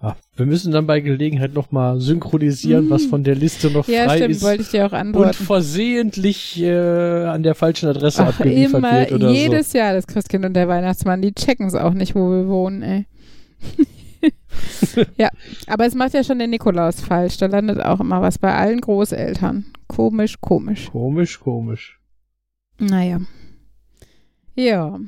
Ja, 0.03 0.17
wir 0.37 0.45
müssen 0.45 0.71
dann 0.73 0.87
bei 0.87 1.01
Gelegenheit 1.01 1.55
nochmal 1.55 1.99
synchronisieren, 1.99 2.87
Mhm. 2.87 2.91
was 2.91 3.07
von 3.07 3.25
der 3.25 3.35
Liste 3.37 3.71
noch 3.71 3.89
Ja, 3.89 4.05
frei 4.05 4.17
stimmt, 4.19 4.31
ist 4.33 4.43
wollte 4.43 4.63
ich 4.63 4.69
dir 4.71 4.85
auch 4.87 4.93
und 4.93 4.99
antworten. 4.99 5.33
versehentlich 5.45 6.61
äh, 6.61 7.25
an 7.25 7.43
der 7.43 7.55
falschen 7.55 7.89
Adresse 7.89 8.23
Ach, 8.23 8.29
abgeliefert 8.39 8.79
immer, 8.81 8.93
wird 8.93 9.13
oder 9.13 9.31
jedes 9.31 9.73
Jahr 9.73 9.95
das 9.95 10.07
Christkind 10.07 10.45
und 10.45 10.53
der 10.55 10.69
Weihnachtsmann, 10.69 11.23
die 11.23 11.33
checken 11.33 11.67
es 11.67 11.75
auch 11.75 11.95
nicht, 11.95 12.15
wo 12.15 12.31
wir 12.31 12.49
wohnen, 12.49 12.83
ey. 12.83 13.07
ja, 15.17 15.31
aber 15.67 15.87
es 15.87 15.95
macht 15.95 16.15
ja 16.15 16.25
schon 16.25 16.39
der 16.39 16.49
Nikolaus 16.49 17.01
falsch. 17.01 17.37
Da 17.39 17.47
landet 17.47 17.81
auch 17.81 18.01
immer 18.01 18.21
was 18.23 18.39
bei 18.39 18.55
allen 18.55 18.81
Großeltern. 18.81 19.67
Komisch, 19.89 20.41
komisch. 20.41 20.91
Komisch, 20.91 21.41
komisch. 21.41 22.01
Naja. 22.79 23.21
Ja. 24.57 24.99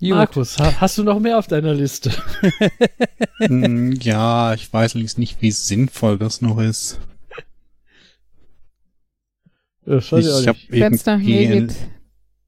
Gut. 0.00 0.10
Markus, 0.10 0.58
ha 0.58 0.80
hast 0.80 0.96
du 0.98 1.02
noch 1.02 1.18
mehr 1.18 1.38
auf 1.38 1.48
deiner 1.48 1.74
Liste? 1.74 2.10
Hm, 3.38 3.92
ja, 4.00 4.54
ich 4.54 4.72
weiß 4.72 4.94
allerdings 4.94 5.16
nicht, 5.18 5.40
wie 5.42 5.50
sinnvoll 5.52 6.18
das 6.18 6.40
noch 6.40 6.58
ist. 6.58 6.98
Das 9.84 10.10
weiß 10.12 10.26
ich 10.26 10.40
Ich 10.42 10.48
hab 10.48 10.56
nicht. 10.56 10.70
Wenn 10.70 10.92
es 10.94 11.06
nach 11.06 11.18
mir 11.18 11.40
irgendwie- 11.40 11.74
geht, 11.74 11.76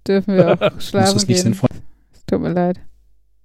dürfen 0.07 0.37
wir 0.37 0.53
auch 0.75 0.81
schlafen 0.81 1.15
das 1.15 1.27
nicht 1.27 1.27
gehen. 1.29 1.37
sinnvoll? 1.45 1.69
Es 2.13 2.25
Tut 2.27 2.41
mir 2.41 2.53
leid. 2.53 2.81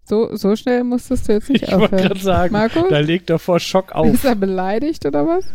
So, 0.07 0.35
so 0.35 0.55
schnell 0.55 0.83
musstest 0.83 1.27
du 1.27 1.33
jetzt 1.33 1.49
nicht 1.49 1.63
Ich 1.63 1.71
wollte 1.71 1.85
aufhören. 1.85 2.03
gerade 2.09 2.19
sagen, 2.19 2.53
Markus? 2.53 2.83
da 2.89 2.99
legt 2.99 3.29
er 3.31 3.39
vor 3.39 3.59
Schock 3.59 3.91
auf. 3.93 4.05
Ist 4.13 4.23
er 4.25 4.35
beleidigt 4.35 5.05
oder 5.05 5.25
was? 5.25 5.45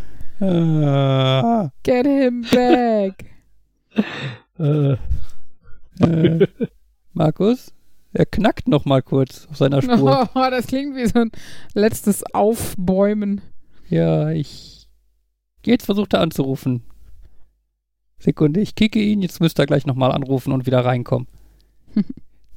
Ah, 0.40 1.70
Get 1.82 2.06
him 2.06 2.44
back. 2.52 3.26
Äh, 4.58 4.96
äh, 6.00 6.46
Markus, 7.14 7.72
er 8.12 8.26
knackt 8.26 8.68
noch 8.68 8.84
mal 8.84 9.00
kurz 9.02 9.46
auf 9.50 9.56
seiner 9.56 9.80
Spur. 9.80 10.28
Oh, 10.34 10.46
das 10.50 10.66
klingt 10.66 10.94
wie 10.96 11.06
so 11.06 11.18
ein 11.20 11.30
letztes 11.74 12.22
Aufbäumen. 12.34 13.40
Ja, 13.88 14.30
ich. 14.30 14.86
Jetzt 15.64 15.86
versucht 15.86 16.12
er 16.14 16.20
anzurufen. 16.20 16.82
Sekunde, 18.20 18.60
ich 18.60 18.74
kicke 18.74 19.00
ihn, 19.00 19.22
jetzt 19.22 19.40
müsste 19.40 19.62
er 19.62 19.66
gleich 19.66 19.86
nochmal 19.86 20.12
anrufen 20.12 20.52
und 20.52 20.66
wieder 20.66 20.84
reinkommen. 20.84 21.26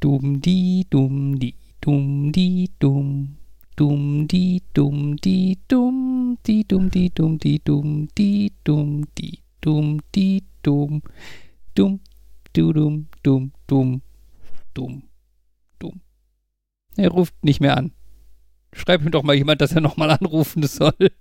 dumm 0.01 0.41
di 0.41 0.85
dumm 0.89 1.39
di 1.39 1.55
dumm 1.79 2.31
di 2.33 2.69
dumm. 2.79 3.37
Dumm 3.77 4.27
di 4.27 4.61
dumm 4.73 5.15
di 5.15 5.57
dumm 5.69 6.37
di 6.45 6.65
dumm 6.67 6.91
di 6.93 7.09
dumm 7.09 7.39
di 7.39 7.59
dumm 7.63 8.07
di 8.13 8.51
dumm 8.63 9.05
di 9.17 9.39
dumm 9.61 9.99
di 10.13 10.43
dumm. 10.61 11.01
Dumm 11.73 11.99
du 12.53 12.73
dumm 12.73 13.07
dumm 13.23 13.51
dumm 13.65 14.01
dumm 14.73 15.03
dumm. 15.79 16.01
Er 16.97 17.09
ruft 17.09 17.41
nicht 17.41 17.61
mehr 17.61 17.77
an. 17.77 17.93
Schreib 18.73 19.01
ihm 19.01 19.11
doch 19.11 19.23
mal 19.23 19.35
jemand, 19.35 19.61
dass 19.61 19.71
er 19.71 19.81
nochmal 19.81 20.11
anrufen 20.11 20.63
soll. 20.63 21.11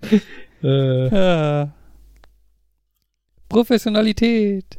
äh, 0.62 1.08
Ja. 1.10 1.74
Professionalität. 3.52 4.78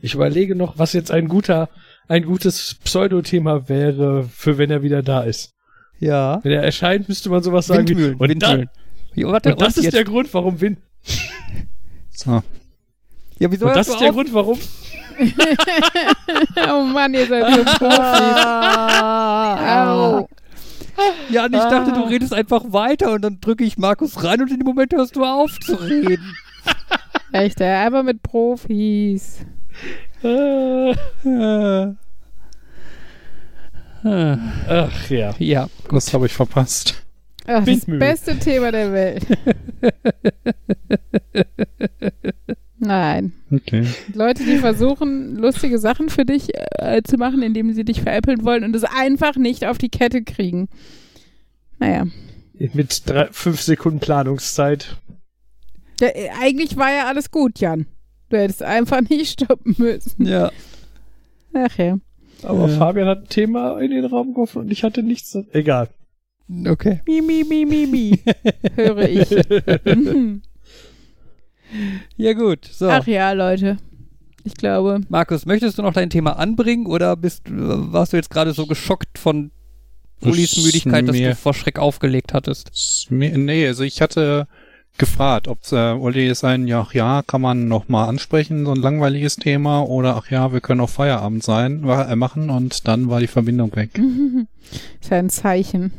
ich 0.00 0.14
überlege 0.14 0.56
noch, 0.56 0.78
was 0.78 0.92
jetzt 0.92 1.12
ein 1.12 1.28
guter, 1.28 1.68
ein 2.08 2.24
gutes 2.24 2.74
Pseudothema 2.82 3.68
wäre, 3.68 4.24
für 4.24 4.58
wenn 4.58 4.70
er 4.70 4.82
wieder 4.82 5.02
da 5.02 5.22
ist. 5.22 5.54
Ja. 6.00 6.40
Wenn 6.42 6.50
er 6.50 6.64
erscheint, 6.64 7.08
müsste 7.08 7.30
man 7.30 7.42
sowas 7.44 7.68
sagen 7.68 7.86
Windmühlen. 7.86 8.18
wie. 8.18 8.22
Und, 8.22 8.28
Windmühlen. 8.28 8.68
Da, 9.14 9.52
und 9.52 9.60
das 9.60 9.76
ist 9.76 9.84
jetzt, 9.84 9.94
der 9.94 10.04
Grund, 10.04 10.34
warum 10.34 10.60
Wind. 10.60 10.78
So. 12.10 12.42
ja, 13.38 13.50
wieso 13.50 13.66
Und 13.66 13.76
das 13.76 13.88
ist 13.88 14.00
der 14.00 14.08
auf? 14.08 14.14
Grund, 14.16 14.34
warum. 14.34 14.58
oh 16.72 16.84
Mann, 16.84 17.14
ihr 17.14 17.26
seid 17.26 17.54
so 17.54 17.64
Profis. 17.64 17.88
Au. 19.64 20.28
Ja, 21.30 21.46
und 21.46 21.54
ich 21.54 21.60
dachte, 21.60 21.92
du 21.92 22.02
redest 22.02 22.34
einfach 22.34 22.64
weiter 22.68 23.12
und 23.12 23.22
dann 23.22 23.40
drücke 23.40 23.64
ich 23.64 23.78
Markus 23.78 24.22
rein 24.24 24.40
und 24.42 24.50
in 24.50 24.58
dem 24.58 24.66
Moment 24.66 24.92
hörst 24.92 25.14
du 25.16 25.24
auf 25.24 25.58
zu 25.60 25.74
reden. 25.74 26.34
Echt, 27.32 27.60
ey, 27.60 27.68
einfach 27.86 28.02
mit 28.02 28.22
Profis. 28.22 29.44
Äh, 30.22 30.90
Äh. 31.24 31.94
Äh. 34.04 34.36
ach 34.68 35.10
ja. 35.10 35.34
Ja, 35.38 35.68
Das 35.90 36.12
habe 36.12 36.26
ich 36.26 36.32
verpasst. 36.32 37.02
Ach, 37.46 37.64
das 37.64 37.84
beste 37.86 38.38
Thema 38.38 38.70
der 38.70 38.92
Welt. 38.92 39.26
Nein. 42.78 43.32
Okay. 43.50 43.86
Leute, 44.12 44.44
die 44.44 44.58
versuchen, 44.58 45.36
lustige 45.36 45.78
Sachen 45.78 46.08
für 46.08 46.24
dich 46.24 46.48
äh, 46.78 47.02
zu 47.02 47.16
machen, 47.16 47.42
indem 47.42 47.72
sie 47.72 47.84
dich 47.84 48.02
veräppeln 48.02 48.44
wollen 48.44 48.64
und 48.64 48.74
es 48.74 48.84
einfach 48.84 49.36
nicht 49.36 49.66
auf 49.66 49.78
die 49.78 49.88
Kette 49.88 50.22
kriegen. 50.22 50.68
Naja. 51.78 52.06
Mit 52.74 53.08
drei, 53.08 53.28
fünf 53.30 53.60
Sekunden 53.60 54.00
Planungszeit. 54.00 54.96
Ja, 56.00 56.08
äh, 56.08 56.28
eigentlich 56.40 56.76
war 56.76 56.90
ja 56.92 57.06
alles 57.06 57.30
gut, 57.30 57.58
Jan. 57.60 57.86
Du 58.28 58.36
hättest 58.38 58.62
einfach 58.62 59.00
nicht 59.08 59.40
stoppen 59.40 59.74
müssen. 59.78 60.26
ja. 60.26 60.50
Ach 61.54 61.76
ja. 61.78 61.98
Aber 62.42 62.68
Ja. 62.68 62.78
Fabian 62.78 63.06
hat 63.08 63.18
ein 63.24 63.28
Thema 63.28 63.78
in 63.78 63.90
den 63.90 64.04
Raum 64.06 64.32
geworfen 64.32 64.62
und 64.62 64.70
ich 64.72 64.82
hatte 64.84 65.02
nichts. 65.02 65.36
Egal. 65.52 65.88
Okay. 66.66 67.00
Mi, 67.06 67.20
mi, 67.20 67.44
mi, 67.44 67.64
mi, 67.64 67.86
mi. 67.86 68.20
Höre 68.76 69.08
ich. 69.08 69.28
Ja, 72.16 72.32
gut. 72.34 72.66
So. 72.70 72.88
Ach 72.88 73.06
ja, 73.06 73.32
Leute. 73.32 73.78
Ich 74.44 74.54
glaube. 74.54 75.00
Markus, 75.08 75.46
möchtest 75.46 75.78
du 75.78 75.82
noch 75.82 75.94
dein 75.94 76.10
Thema 76.10 76.38
anbringen 76.38 76.86
oder 76.86 77.16
bist, 77.16 77.44
warst 77.48 78.12
du 78.12 78.16
jetzt 78.16 78.30
gerade 78.30 78.52
so 78.52 78.66
geschockt 78.66 79.18
von 79.18 79.52
Ulis 80.22 80.56
Müdigkeit, 80.62 81.08
dass 81.08 81.16
du 81.16 81.34
vor 81.34 81.54
Schreck 81.54 81.78
aufgelegt 81.78 82.34
hattest? 82.34 83.10
Mir- 83.10 83.36
Nee, 83.38 83.66
also 83.66 83.84
ich 83.84 84.02
hatte 84.02 84.48
gefragt, 84.98 85.48
ob 85.48 85.58
äh, 85.72 85.92
Uli 85.92 86.28
ist 86.28 86.44
ein, 86.44 86.66
ja, 86.66 86.80
ach 86.80 86.94
ja, 86.94 87.22
kann 87.26 87.40
man 87.40 87.68
noch 87.68 87.88
mal 87.88 88.06
ansprechen, 88.06 88.64
so 88.64 88.72
ein 88.72 88.80
langweiliges 88.80 89.36
Thema, 89.36 89.82
oder 89.82 90.16
ach 90.16 90.30
ja, 90.30 90.52
wir 90.52 90.60
können 90.60 90.80
auch 90.80 90.90
Feierabend 90.90 91.42
sein, 91.42 91.84
äh, 91.84 92.16
machen, 92.16 92.50
und 92.50 92.86
dann 92.86 93.08
war 93.08 93.20
die 93.20 93.26
Verbindung 93.26 93.74
weg. 93.74 93.98
Ist 95.00 95.10
ja 95.10 95.18
ein 95.18 95.30
Zeichen. 95.30 95.92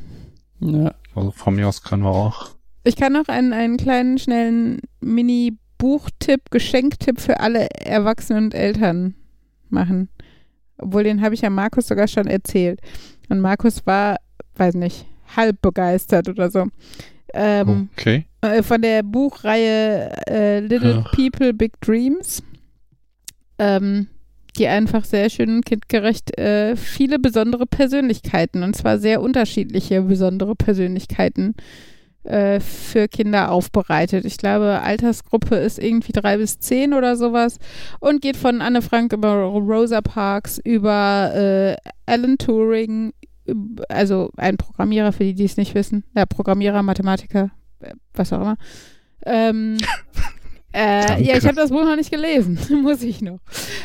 Ja. 0.60 0.94
Also 1.16 1.32
von 1.32 1.56
mir 1.56 1.68
aus 1.68 1.84
können 1.84 2.04
wir 2.04 2.12
auch. 2.12 2.52
Ich 2.84 2.96
kann 2.96 3.14
noch 3.14 3.28
einen, 3.28 3.54
einen 3.54 3.78
kleinen, 3.78 4.18
schnellen 4.18 4.82
Mini-Buchtipp, 5.02 6.50
Geschenktipp 6.52 7.20
für 7.20 7.40
alle 7.40 7.68
Erwachsenen 7.70 8.46
und 8.46 8.54
Eltern 8.54 9.16
machen. 9.70 10.10
Obwohl, 10.78 11.04
den 11.04 11.22
habe 11.22 11.36
ich 11.36 11.42
ja 11.42 11.50
Markus 11.50 11.88
sogar 11.88 12.08
schon 12.08 12.28
erzählt. 12.28 12.82
Und 13.30 13.40
Markus 13.40 13.86
war, 13.86 14.18
weiß 14.56 14.76
nicht, 14.76 15.06
halb 15.36 15.62
begeistert 15.62 16.28
oder 16.30 16.52
so. 16.52 16.68
Ähm, 17.34 17.90
Okay. 17.98 18.26
äh, 18.42 18.64
von 18.64 18.82
der 18.82 19.04
Buchreihe 19.04 20.12
äh, 20.28 20.60
Little 20.60 21.04
Ach. 21.06 21.12
People, 21.12 21.54
Big 21.54 21.80
Dreams. 21.82 22.44
Ähm, 23.60 24.08
die 24.58 24.68
einfach 24.68 25.04
sehr 25.04 25.30
schön 25.30 25.62
kindgerecht 25.62 26.38
äh, 26.38 26.76
viele 26.76 27.18
besondere 27.20 27.66
Persönlichkeiten, 27.66 28.64
und 28.64 28.76
zwar 28.76 29.00
sehr 29.00 29.22
unterschiedliche 29.22 30.02
besondere 30.04 30.56
Persönlichkeiten 30.56 31.56
äh, 32.24 32.60
für 32.60 33.08
Kinder 33.08 33.52
aufbereitet. 33.52 34.26
Ich 34.26 34.38
glaube, 34.38 34.82
Altersgruppe 34.82 35.56
ist 35.56 35.80
irgendwie 35.80 36.12
drei 36.12 36.38
bis 36.38 36.60
zehn 36.60 36.94
oder 36.94 37.16
sowas 37.16 37.58
und 38.00 38.22
geht 38.22 38.38
von 38.38 38.62
Anne 38.62 38.82
Frank 38.82 39.14
über 39.14 39.34
Rosa 39.44 40.02
Parks 40.02 40.60
über 40.64 41.32
äh, 41.34 41.76
Alan 42.06 42.38
Turing, 42.38 43.14
also 43.90 44.32
ein 44.38 44.58
Programmierer, 44.58 45.12
für 45.12 45.24
die, 45.24 45.34
die 45.34 45.46
es 45.46 45.58
nicht 45.58 45.76
wissen. 45.76 46.04
Ja, 46.16 46.26
Programmierer, 46.26 46.82
Mathematiker, 46.84 47.52
äh, 47.82 47.94
was 48.14 48.32
auch 48.34 48.42
immer. 48.42 48.58
Ähm, 49.26 49.78
äh, 50.74 51.24
ja, 51.24 51.38
ich 51.38 51.46
habe 51.46 51.56
das 51.56 51.70
Buch 51.70 51.84
noch 51.84 51.96
nicht 51.96 52.12
gelesen. 52.12 52.58
Muss 52.84 53.04
ich 53.04 53.22
noch. 53.22 53.40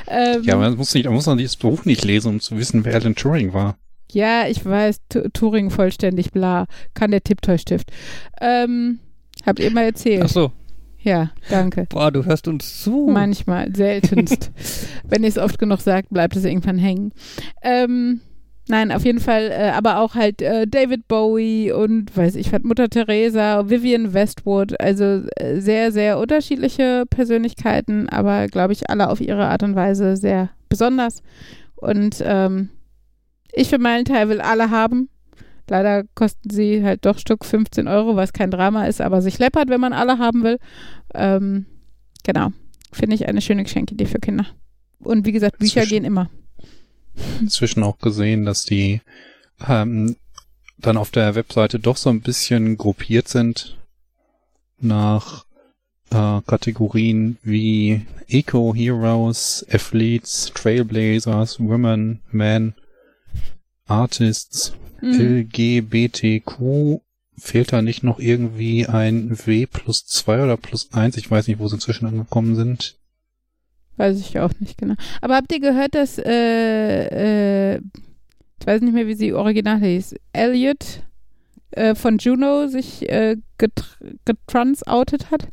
Ähm, 0.06 0.42
Ja, 0.44 0.56
man 0.56 0.76
muss 0.76 0.94
nicht, 0.94 1.04
man 1.06 1.14
muss 1.14 1.26
noch 1.26 1.36
dieses 1.36 1.56
Buch 1.56 1.84
nicht 1.84 2.04
lesen, 2.04 2.28
um 2.34 2.40
zu 2.40 2.56
wissen, 2.56 2.84
wer 2.84 2.94
Alan 2.94 3.14
Turing 3.14 3.52
war. 3.52 3.76
ja, 4.12 4.46
ich 4.48 4.64
weiß, 4.64 5.00
Tu- 5.08 5.28
Turing 5.32 5.70
vollständig, 5.70 6.32
bla. 6.32 6.66
Kann 6.94 7.10
der 7.10 7.22
Tipptoy-Stift. 7.22 7.90
Ähm, 8.40 9.00
habt 9.44 9.60
ihr 9.60 9.70
mal 9.70 9.84
erzählt. 9.84 10.22
Ach 10.24 10.28
so. 10.30 10.52
Ja, 11.00 11.30
danke. 11.48 11.86
Boah, 11.90 12.10
du 12.10 12.24
hörst 12.24 12.48
uns 12.48 12.82
zu. 12.82 13.08
Manchmal, 13.12 13.72
seltenst. 13.74 14.50
Wenn 15.04 15.22
ihr 15.22 15.28
es 15.28 15.38
oft 15.38 15.58
genug 15.58 15.80
sagt, 15.80 16.08
bleibt 16.10 16.34
es 16.36 16.44
irgendwann 16.44 16.76
hängen. 16.78 17.12
Ähm, 17.62 18.20
nein, 18.68 18.92
auf 18.92 19.04
jeden 19.04 19.20
Fall, 19.20 19.50
äh, 19.50 19.70
aber 19.70 19.98
auch 19.98 20.14
halt 20.14 20.42
äh, 20.42 20.66
David 20.66 21.08
Bowie 21.08 21.72
und 21.72 22.16
weiß 22.16 22.36
ich 22.36 22.52
was, 22.52 22.62
Mutter 22.62 22.88
Teresa, 22.88 23.68
Vivian 23.68 24.14
Westwood, 24.14 24.80
also 24.80 25.22
äh, 25.36 25.60
sehr, 25.60 25.92
sehr 25.92 26.18
unterschiedliche 26.18 27.04
Persönlichkeiten, 27.08 28.08
aber 28.08 28.46
glaube 28.46 28.72
ich 28.72 28.88
alle 28.90 29.08
auf 29.10 29.20
ihre 29.20 29.48
Art 29.48 29.62
und 29.62 29.74
Weise 29.74 30.16
sehr 30.16 30.50
besonders. 30.68 31.22
Und 31.76 32.22
ähm, 32.24 32.70
ich 33.52 33.68
für 33.68 33.78
meinen 33.78 34.04
Teil 34.04 34.28
will 34.28 34.40
alle 34.40 34.70
haben. 34.70 35.08
Leider 35.68 36.04
kosten 36.14 36.50
sie 36.50 36.82
halt 36.82 37.04
doch 37.04 37.18
Stück 37.18 37.44
15 37.44 37.88
Euro, 37.88 38.16
was 38.16 38.32
kein 38.32 38.50
Drama 38.50 38.86
ist, 38.86 39.00
aber 39.00 39.20
sich 39.20 39.38
läppert, 39.38 39.68
wenn 39.68 39.80
man 39.80 39.92
alle 39.92 40.18
haben 40.18 40.42
will. 40.42 40.58
Ähm, 41.14 41.66
genau. 42.24 42.50
Finde 42.92 43.14
ich 43.14 43.28
eine 43.28 43.42
schöne 43.42 43.64
Geschenkidee 43.64 44.06
für 44.06 44.18
Kinder. 44.18 44.46
Und 44.98 45.26
wie 45.26 45.32
gesagt, 45.32 45.58
Bücher 45.58 45.84
gehen 45.84 46.04
immer. 46.04 46.30
Inzwischen 47.40 47.82
auch 47.82 47.98
gesehen, 47.98 48.44
dass 48.44 48.64
die 48.64 49.00
ähm, 49.66 50.16
dann 50.78 50.96
auf 50.96 51.10
der 51.10 51.34
Webseite 51.34 51.78
doch 51.78 51.96
so 51.96 52.10
ein 52.10 52.20
bisschen 52.20 52.76
gruppiert 52.76 53.28
sind 53.28 53.76
nach 54.80 55.44
äh, 56.10 56.40
Kategorien 56.46 57.38
wie 57.42 58.06
Eco-Heroes, 58.28 59.66
Athletes, 59.70 60.52
Trailblazers, 60.54 61.58
Women, 61.60 62.20
Men, 62.30 62.74
Artists, 63.86 64.74
Mhm. 65.00 65.46
LGBTQ. 65.52 67.00
Fehlt 67.40 67.72
da 67.72 67.82
nicht 67.82 68.02
noch 68.02 68.18
irgendwie 68.18 68.86
ein 68.86 69.38
W 69.46 69.66
plus 69.66 70.04
zwei 70.06 70.42
oder 70.42 70.56
plus 70.56 70.92
eins? 70.92 71.16
Ich 71.16 71.30
weiß 71.30 71.46
nicht, 71.46 71.60
wo 71.60 71.68
sie 71.68 71.76
inzwischen 71.76 72.06
angekommen 72.06 72.56
sind. 72.56 72.97
Weiß 73.98 74.18
ich 74.20 74.38
auch 74.38 74.52
nicht 74.60 74.78
genau. 74.78 74.94
Aber 75.20 75.34
habt 75.34 75.52
ihr 75.52 75.60
gehört, 75.60 75.94
dass, 75.94 76.18
äh, 76.18 77.74
äh, 77.74 77.80
ich 78.60 78.66
weiß 78.66 78.80
nicht 78.80 78.94
mehr, 78.94 79.08
wie 79.08 79.14
sie 79.14 79.34
original 79.34 79.80
hieß, 79.80 80.14
Elliot 80.32 81.02
äh, 81.72 81.94
von 81.94 82.18
Juno 82.18 82.68
sich 82.68 83.08
äh, 83.10 83.36
getr 83.58 83.84
getransoutet 84.24 85.30
hat? 85.30 85.48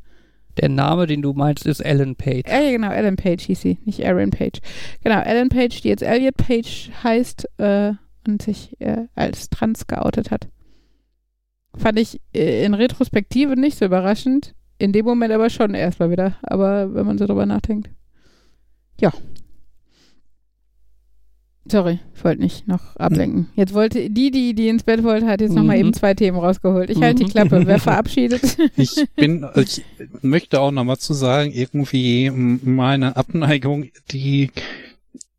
Der 0.58 0.70
Name, 0.70 1.08
den 1.08 1.22
du 1.22 1.34
meinst, 1.34 1.66
ist 1.66 1.82
Ellen 1.82 2.16
Page. 2.16 2.44
Äh, 2.46 2.66
ja, 2.66 2.72
genau, 2.72 2.92
Ellen 2.92 3.18
Page 3.18 3.44
hieß 3.44 3.60
sie, 3.60 3.80
nicht 3.84 4.06
Aaron 4.06 4.30
Page. 4.30 4.60
Genau, 5.04 5.20
Ellen 5.20 5.50
Page, 5.50 5.82
die 5.82 5.90
jetzt 5.90 6.04
Elliot 6.04 6.38
Page 6.38 6.92
heißt 7.04 7.60
äh, 7.60 7.94
und 8.28 8.42
sich 8.42 8.80
äh, 8.80 9.08
als 9.16 9.50
trans 9.50 9.88
geoutet 9.88 10.32
hat. 10.32 10.48
Fand 11.76 12.00
ich 12.00 12.22
äh, 12.34 12.64
in 12.64 12.74
Retrospektive 12.74 13.60
nicht 13.60 13.78
so 13.78 13.86
überraschend. 13.86 14.54
In 14.78 14.92
dem 14.92 15.06
Moment 15.06 15.34
aber 15.34 15.50
schon 15.50 15.74
erstmal 15.74 16.12
wieder. 16.12 16.38
Aber 16.44 16.94
wenn 16.94 17.06
man 17.06 17.18
so 17.18 17.26
drüber 17.26 17.46
nachdenkt. 17.46 17.90
Ja. 19.00 19.12
Sorry, 21.68 22.00
ich 22.16 22.24
wollte 22.24 22.42
nicht 22.44 22.68
noch 22.68 22.96
ablenken. 22.98 23.48
Jetzt 23.56 23.74
wollte 23.74 24.12
die, 24.12 24.30
die, 24.30 24.54
die 24.54 24.68
ins 24.68 24.84
Bett 24.84 25.04
wollte, 25.04 25.26
hat 25.26 25.42
jetzt 25.42 25.50
Mhm. 25.50 25.56
nochmal 25.58 25.78
eben 25.80 25.94
zwei 25.94 26.14
Themen 26.14 26.38
rausgeholt. 26.38 26.92
Ich 26.92 27.02
halte 27.02 27.24
die 27.24 27.26
Mhm. 27.26 27.30
Klappe. 27.30 27.66
Wer 27.66 27.80
verabschiedet? 27.80 28.58
Ich 28.78 29.04
bin, 29.16 29.44
ich 29.56 29.82
möchte 30.22 30.62
auch 30.62 30.70
nochmal 30.70 30.98
zu 30.98 31.14
sagen, 31.14 31.52
irgendwie 31.52 32.30
meine 32.30 33.16
Abneigung, 33.18 33.86
die, 34.12 34.52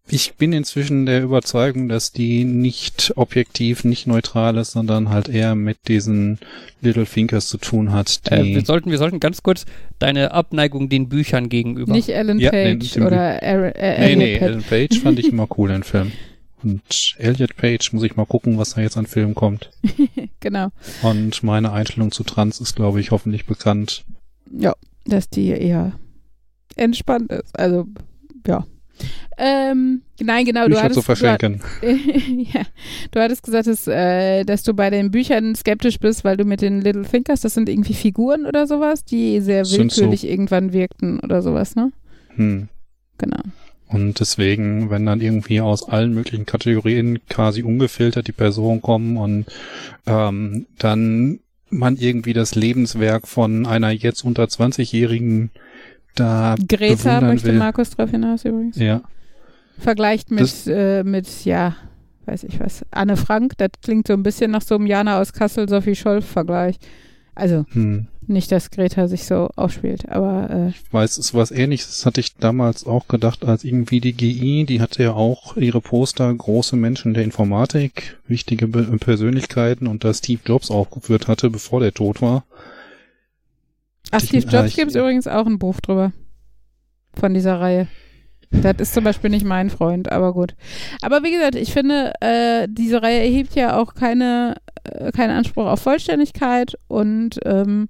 ich 0.08 0.34
bin 0.36 0.52
inzwischen 0.52 1.04
der 1.06 1.22
Überzeugung, 1.22 1.88
dass 1.88 2.12
die 2.12 2.44
nicht 2.44 3.12
objektiv, 3.16 3.84
nicht 3.84 4.06
neutral 4.06 4.56
ist, 4.56 4.72
sondern 4.72 5.08
halt 5.10 5.28
eher 5.28 5.54
mit 5.54 5.88
diesen 5.88 6.38
Little 6.80 7.06
Thinkers 7.06 7.48
zu 7.48 7.58
tun 7.58 7.92
hat, 7.92 8.30
die, 8.30 8.34
Äh, 8.34 8.44
wir, 8.54 8.64
sollten, 8.64 8.90
wir 8.90 8.98
sollten 8.98 9.18
ganz 9.20 9.42
kurz 9.42 9.64
deine 9.98 10.30
Abneigung 10.32 10.88
den 10.88 11.08
Büchern 11.08 11.48
gegenüber. 11.48 11.92
nicht 11.92 12.08
Ellen 12.10 12.38
Ja, 12.38 12.50
Page 12.50 12.92
den- 12.92 13.02
oder 13.02 13.42
Aaron, 13.42 13.72
äh, 13.72 14.08
nee, 14.08 14.16
nee, 14.16 14.38
Page. 14.38 14.42
Ellen 14.50 14.62
Page 14.62 15.00
fand 15.00 15.18
ich 15.18 15.28
immer 15.28 15.48
cool, 15.58 15.70
den 15.70 15.82
Film. 15.82 16.12
Und 16.62 17.14
Elliot 17.18 17.56
Page 17.56 17.92
muss 17.92 18.02
ich 18.02 18.16
mal 18.16 18.24
gucken, 18.26 18.58
was 18.58 18.74
da 18.74 18.80
jetzt 18.80 18.96
an 18.96 19.06
Film 19.06 19.34
kommt. 19.34 19.70
Genau. 20.40 20.68
Und 21.02 21.42
meine 21.42 21.72
Einstellung 21.72 22.12
zu 22.12 22.22
Trans 22.22 22.60
ist, 22.60 22.76
glaube 22.76 23.00
ich, 23.00 23.10
hoffentlich 23.10 23.46
bekannt. 23.46 24.04
Ja, 24.56 24.74
dass 25.04 25.28
die 25.28 25.48
eher 25.48 25.92
entspannt 26.76 27.32
ist. 27.32 27.58
Also, 27.58 27.86
ja. 28.46 28.64
Ähm, 29.38 30.02
nein, 30.20 30.44
genau, 30.46 30.62
du 30.64 30.70
Bücher 30.70 30.82
hattest, 30.82 31.00
zu 31.00 31.02
verschenken. 31.02 31.60
Du, 31.80 31.86
ja, 31.88 32.62
du 33.10 33.20
hattest 33.20 33.42
gesagt, 33.42 33.66
dass, 33.66 33.86
äh, 33.86 34.44
dass 34.44 34.62
du 34.62 34.72
bei 34.72 34.88
den 34.88 35.10
Büchern 35.10 35.54
skeptisch 35.54 35.98
bist, 35.98 36.24
weil 36.24 36.36
du 36.36 36.44
mit 36.44 36.62
den 36.62 36.80
Little 36.80 37.04
Thinkers, 37.04 37.40
das 37.40 37.54
sind 37.54 37.68
irgendwie 37.68 37.94
Figuren 37.94 38.46
oder 38.46 38.66
sowas, 38.66 39.04
die 39.04 39.40
sehr 39.40 39.64
Sind 39.64 39.92
so. 39.92 40.00
willkürlich 40.00 40.26
irgendwann 40.26 40.72
wirkten 40.72 41.20
oder 41.20 41.42
sowas, 41.42 41.76
ne? 41.76 41.92
Hm. 42.36 42.68
Genau. 43.18 43.42
Und 43.88 44.18
deswegen, 44.20 44.90
wenn 44.90 45.06
dann 45.06 45.20
irgendwie 45.20 45.60
aus 45.60 45.88
allen 45.88 46.12
möglichen 46.12 46.46
Kategorien 46.46 47.20
quasi 47.28 47.62
ungefiltert 47.62 48.26
die 48.26 48.32
Personen 48.32 48.82
kommen 48.82 49.16
und 49.16 49.46
ähm, 50.06 50.66
dann 50.78 51.40
man 51.68 51.96
irgendwie 51.96 52.32
das 52.32 52.54
Lebenswerk 52.54 53.26
von 53.28 53.66
einer 53.66 53.90
jetzt 53.90 54.24
unter 54.24 54.44
20-Jährigen 54.44 55.50
da 56.16 56.56
Greta 56.68 57.20
möchte 57.20 57.48
will. 57.48 57.58
Markus 57.58 57.90
drauf 57.90 58.10
hinaus 58.10 58.44
übrigens. 58.44 58.76
Ja, 58.76 59.02
Vergleicht 59.78 60.30
mit, 60.30 60.40
Das- 60.40 60.66
äh, 60.66 61.04
mit, 61.04 61.44
ja, 61.44 61.76
weiß 62.24 62.44
ich 62.44 62.58
was, 62.60 62.84
Anne 62.90 63.16
Frank, 63.16 63.52
das 63.58 63.70
klingt 63.82 64.06
so 64.08 64.14
ein 64.14 64.22
bisschen 64.22 64.50
nach 64.50 64.62
so 64.62 64.74
einem 64.74 64.86
Jana 64.86 65.20
aus 65.20 65.32
Kassel, 65.32 65.68
Sophie 65.68 65.94
Scholz-Vergleich. 65.94 66.76
Also, 67.34 67.66
hm. 67.72 68.06
nicht, 68.26 68.50
dass 68.50 68.70
Greta 68.70 69.06
sich 69.08 69.26
so 69.26 69.50
aufspielt, 69.56 70.08
aber 70.08 70.48
äh, 70.50 70.68
Ich 70.70 70.90
weiß, 70.90 71.18
es 71.18 71.34
was 71.34 71.50
ähnliches, 71.50 71.88
das 71.88 72.06
hatte 72.06 72.20
ich 72.20 72.34
damals 72.36 72.86
auch 72.86 73.06
gedacht, 73.08 73.44
als 73.44 73.62
irgendwie 73.62 74.00
die 74.00 74.14
GI, 74.14 74.64
die 74.64 74.80
hatte 74.80 75.02
ja 75.02 75.12
auch 75.12 75.58
ihre 75.58 75.82
Poster 75.82 76.32
große 76.32 76.76
Menschen 76.76 77.12
der 77.12 77.24
Informatik, 77.24 78.16
wichtige 78.26 78.66
Be 78.68 78.84
Persönlichkeiten 78.98 79.86
und 79.86 80.02
da 80.02 80.14
Steve 80.14 80.40
Jobs 80.46 80.70
aufgeführt 80.70 81.28
hatte, 81.28 81.50
bevor 81.50 81.80
der 81.80 81.92
tot 81.92 82.22
war. 82.22 82.44
Ach, 84.10 84.20
Steve 84.20 84.46
ah, 84.48 84.50
Jobs 84.50 84.76
gibt 84.76 84.90
es 84.90 84.96
übrigens 84.96 85.26
auch 85.26 85.46
ein 85.46 85.58
Buch 85.58 85.80
drüber. 85.80 86.12
Von 87.14 87.34
dieser 87.34 87.60
Reihe. 87.60 87.88
Das 88.50 88.76
ist 88.78 88.94
zum 88.94 89.04
Beispiel 89.04 89.30
nicht 89.30 89.44
mein 89.44 89.70
Freund, 89.70 90.10
aber 90.10 90.32
gut. 90.32 90.54
Aber 91.02 91.22
wie 91.22 91.32
gesagt, 91.32 91.56
ich 91.56 91.72
finde, 91.72 92.12
äh, 92.20 92.68
diese 92.70 93.02
Reihe 93.02 93.20
erhebt 93.20 93.54
ja 93.54 93.78
auch 93.78 93.94
keine, 93.94 94.56
äh, 94.84 95.10
keinen 95.12 95.36
Anspruch 95.36 95.66
auf 95.66 95.80
Vollständigkeit 95.80 96.74
und 96.86 97.40
ähm, 97.44 97.88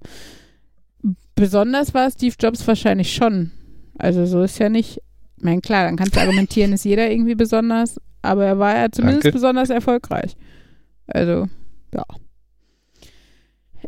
besonders 1.35 1.93
war 1.93 2.09
Steve 2.09 2.35
Jobs 2.39 2.67
wahrscheinlich 2.67 3.13
schon. 3.13 3.51
Also 3.97 4.25
so 4.25 4.41
ist 4.41 4.59
ja 4.59 4.69
nicht. 4.69 5.01
Ich 5.37 5.43
meine, 5.43 5.61
klar, 5.61 5.85
dann 5.85 5.95
kannst 5.95 6.15
du 6.15 6.19
argumentieren, 6.19 6.73
ist 6.73 6.85
jeder 6.85 7.11
irgendwie 7.11 7.35
besonders, 7.35 8.01
aber 8.23 8.45
er 8.45 8.59
war 8.59 8.75
ja 8.75 8.91
zumindest 8.91 9.25
Danke. 9.25 9.35
besonders 9.35 9.69
erfolgreich. 9.69 10.35
Also, 11.05 11.47
ja. 11.93 12.03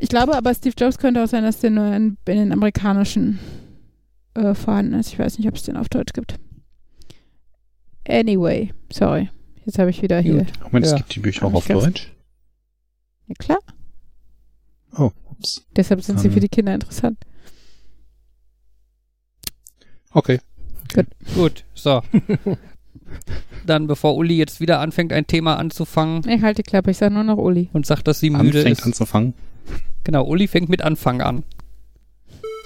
Ich 0.01 0.07
glaube 0.09 0.35
aber, 0.35 0.53
Steve 0.55 0.73
Jobs 0.77 0.97
könnte 0.97 1.21
auch 1.23 1.27
sein, 1.27 1.43
dass 1.43 1.59
der 1.59 1.71
nur 1.71 1.85
in, 1.93 2.17
in 2.25 2.37
den 2.37 2.51
amerikanischen 2.53 3.37
äh, 4.33 4.53
vorhanden 4.53 4.93
ist. 4.93 5.09
Ich 5.11 5.19
weiß 5.19 5.37
nicht, 5.37 5.47
ob 5.47 5.55
es 5.55 5.63
den 5.63 5.75
auf 5.77 5.89
Deutsch 5.89 6.13
gibt. 6.13 6.35
Anyway, 8.07 8.73
sorry. 8.91 9.29
Jetzt 9.65 9.77
habe 9.77 9.89
ich 9.89 10.01
wieder 10.01 10.19
hier. 10.21 10.45
Gut. 10.45 10.63
Moment, 10.63 10.85
es 10.85 10.91
Ja. 10.93 10.97
gibt 10.97 11.13
die 11.15 11.19
Bücher 11.19 11.45
auch 11.45 11.53
auf 11.53 11.67
Deutsch. 11.67 12.13
Ja, 13.27 13.35
klar. 13.37 13.59
Oh, 14.97 15.11
ups. 15.31 15.65
Deshalb 15.75 16.01
sind 16.01 16.19
sie 16.19 16.27
Ähm. 16.27 16.33
für 16.33 16.39
die 16.39 16.49
Kinder 16.49 16.73
interessant. 16.73 17.17
Okay. 20.11 20.39
Gut, 21.35 21.63
so. 21.75 22.01
Dann, 23.65 23.85
bevor 23.87 24.15
Uli 24.15 24.37
jetzt 24.37 24.59
wieder 24.59 24.79
anfängt, 24.79 25.13
ein 25.13 25.27
Thema 25.27 25.57
anzufangen 25.57 26.27
Ich 26.27 26.41
halte 26.41 26.63
die 26.63 26.69
Klappe, 26.69 26.89
ich 26.91 26.97
sage 26.97 27.13
nur 27.13 27.23
noch 27.23 27.37
Uli. 27.37 27.69
und 27.73 27.85
sagt, 27.85 28.07
dass 28.07 28.19
sie 28.19 28.29
müde 28.31 28.59
Anfängt 28.59 28.79
ist. 28.79 28.85
anzufangen. 28.85 29.33
Genau, 30.03 30.25
Uli 30.25 30.47
fängt 30.47 30.69
mit 30.69 30.81
Anfang 30.81 31.21
an. 31.21 31.43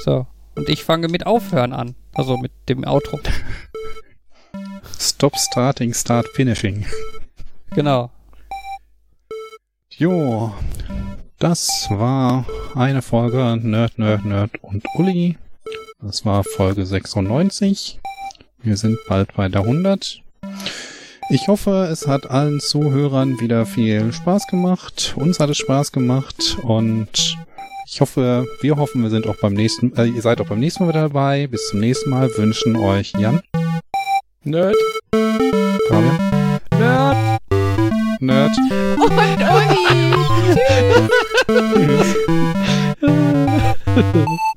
So. 0.04 0.28
Und 0.56 0.70
ich 0.70 0.84
fange 0.84 1.08
mit 1.08 1.26
Aufhören 1.26 1.74
an. 1.74 1.96
Also 2.14 2.38
mit 2.38 2.52
dem 2.70 2.86
Outro. 2.86 3.20
Stop 5.00 5.38
starting, 5.38 5.94
start 5.94 6.28
finishing. 6.36 6.86
Genau. 7.72 8.12
Jo, 9.90 10.54
das 11.40 11.88
war 11.90 12.46
eine 12.76 13.02
Folge 13.02 13.58
Nerd, 13.62 14.00
Nerd, 14.00 14.26
Nerd 14.26 14.52
und 14.64 14.84
Uli. 14.96 15.38
Das 16.00 16.26
war 16.26 16.44
Folge 16.44 16.86
96. 16.86 18.00
Wir 18.60 18.78
sind 18.78 18.98
bald 19.08 19.34
bei 19.36 19.50
der 19.50 19.62
100. 19.62 20.22
Ich 21.34 21.48
hoffe, 21.48 21.90
es 21.92 22.08
hat 22.08 22.30
allen 22.30 22.60
Zuhörern 22.60 23.40
wieder 23.40 23.66
viel 23.66 24.14
Spaß 24.14 24.46
gemacht. 24.46 25.16
Uns 25.18 25.40
hat 25.40 25.50
es 25.50 25.58
Spaß 25.58 25.92
gemacht 25.92 26.60
und 26.62 27.36
ich 27.88 28.02
hoffe, 28.02 28.46
wir 28.62 28.78
hoffen, 28.78 29.02
wir 29.02 29.10
sind 29.10 29.26
auch 29.26 29.38
beim 29.42 29.54
nächsten, 29.54 29.98
äh, 29.98 30.06
ihr 30.06 30.22
seid 30.22 30.40
auch 30.42 30.46
beim 30.46 30.60
nächsten 30.60 30.84
Mal 30.84 30.90
wieder 30.90 31.02
dabei. 31.02 31.48
Bis 31.48 31.70
zum 31.70 31.80
nächsten 31.80 32.12
Mal 32.12 32.30
wünschen 32.38 32.76
euch 32.76 33.14
Jan, 33.18 33.42
Nerd. 34.44 34.76
Fabian, 35.90 36.60
Nerd. 36.78 37.40
Nerd. 38.20 38.56
Und 39.00 39.12
Uli! 39.50 40.14
Tschüss. 43.88 44.56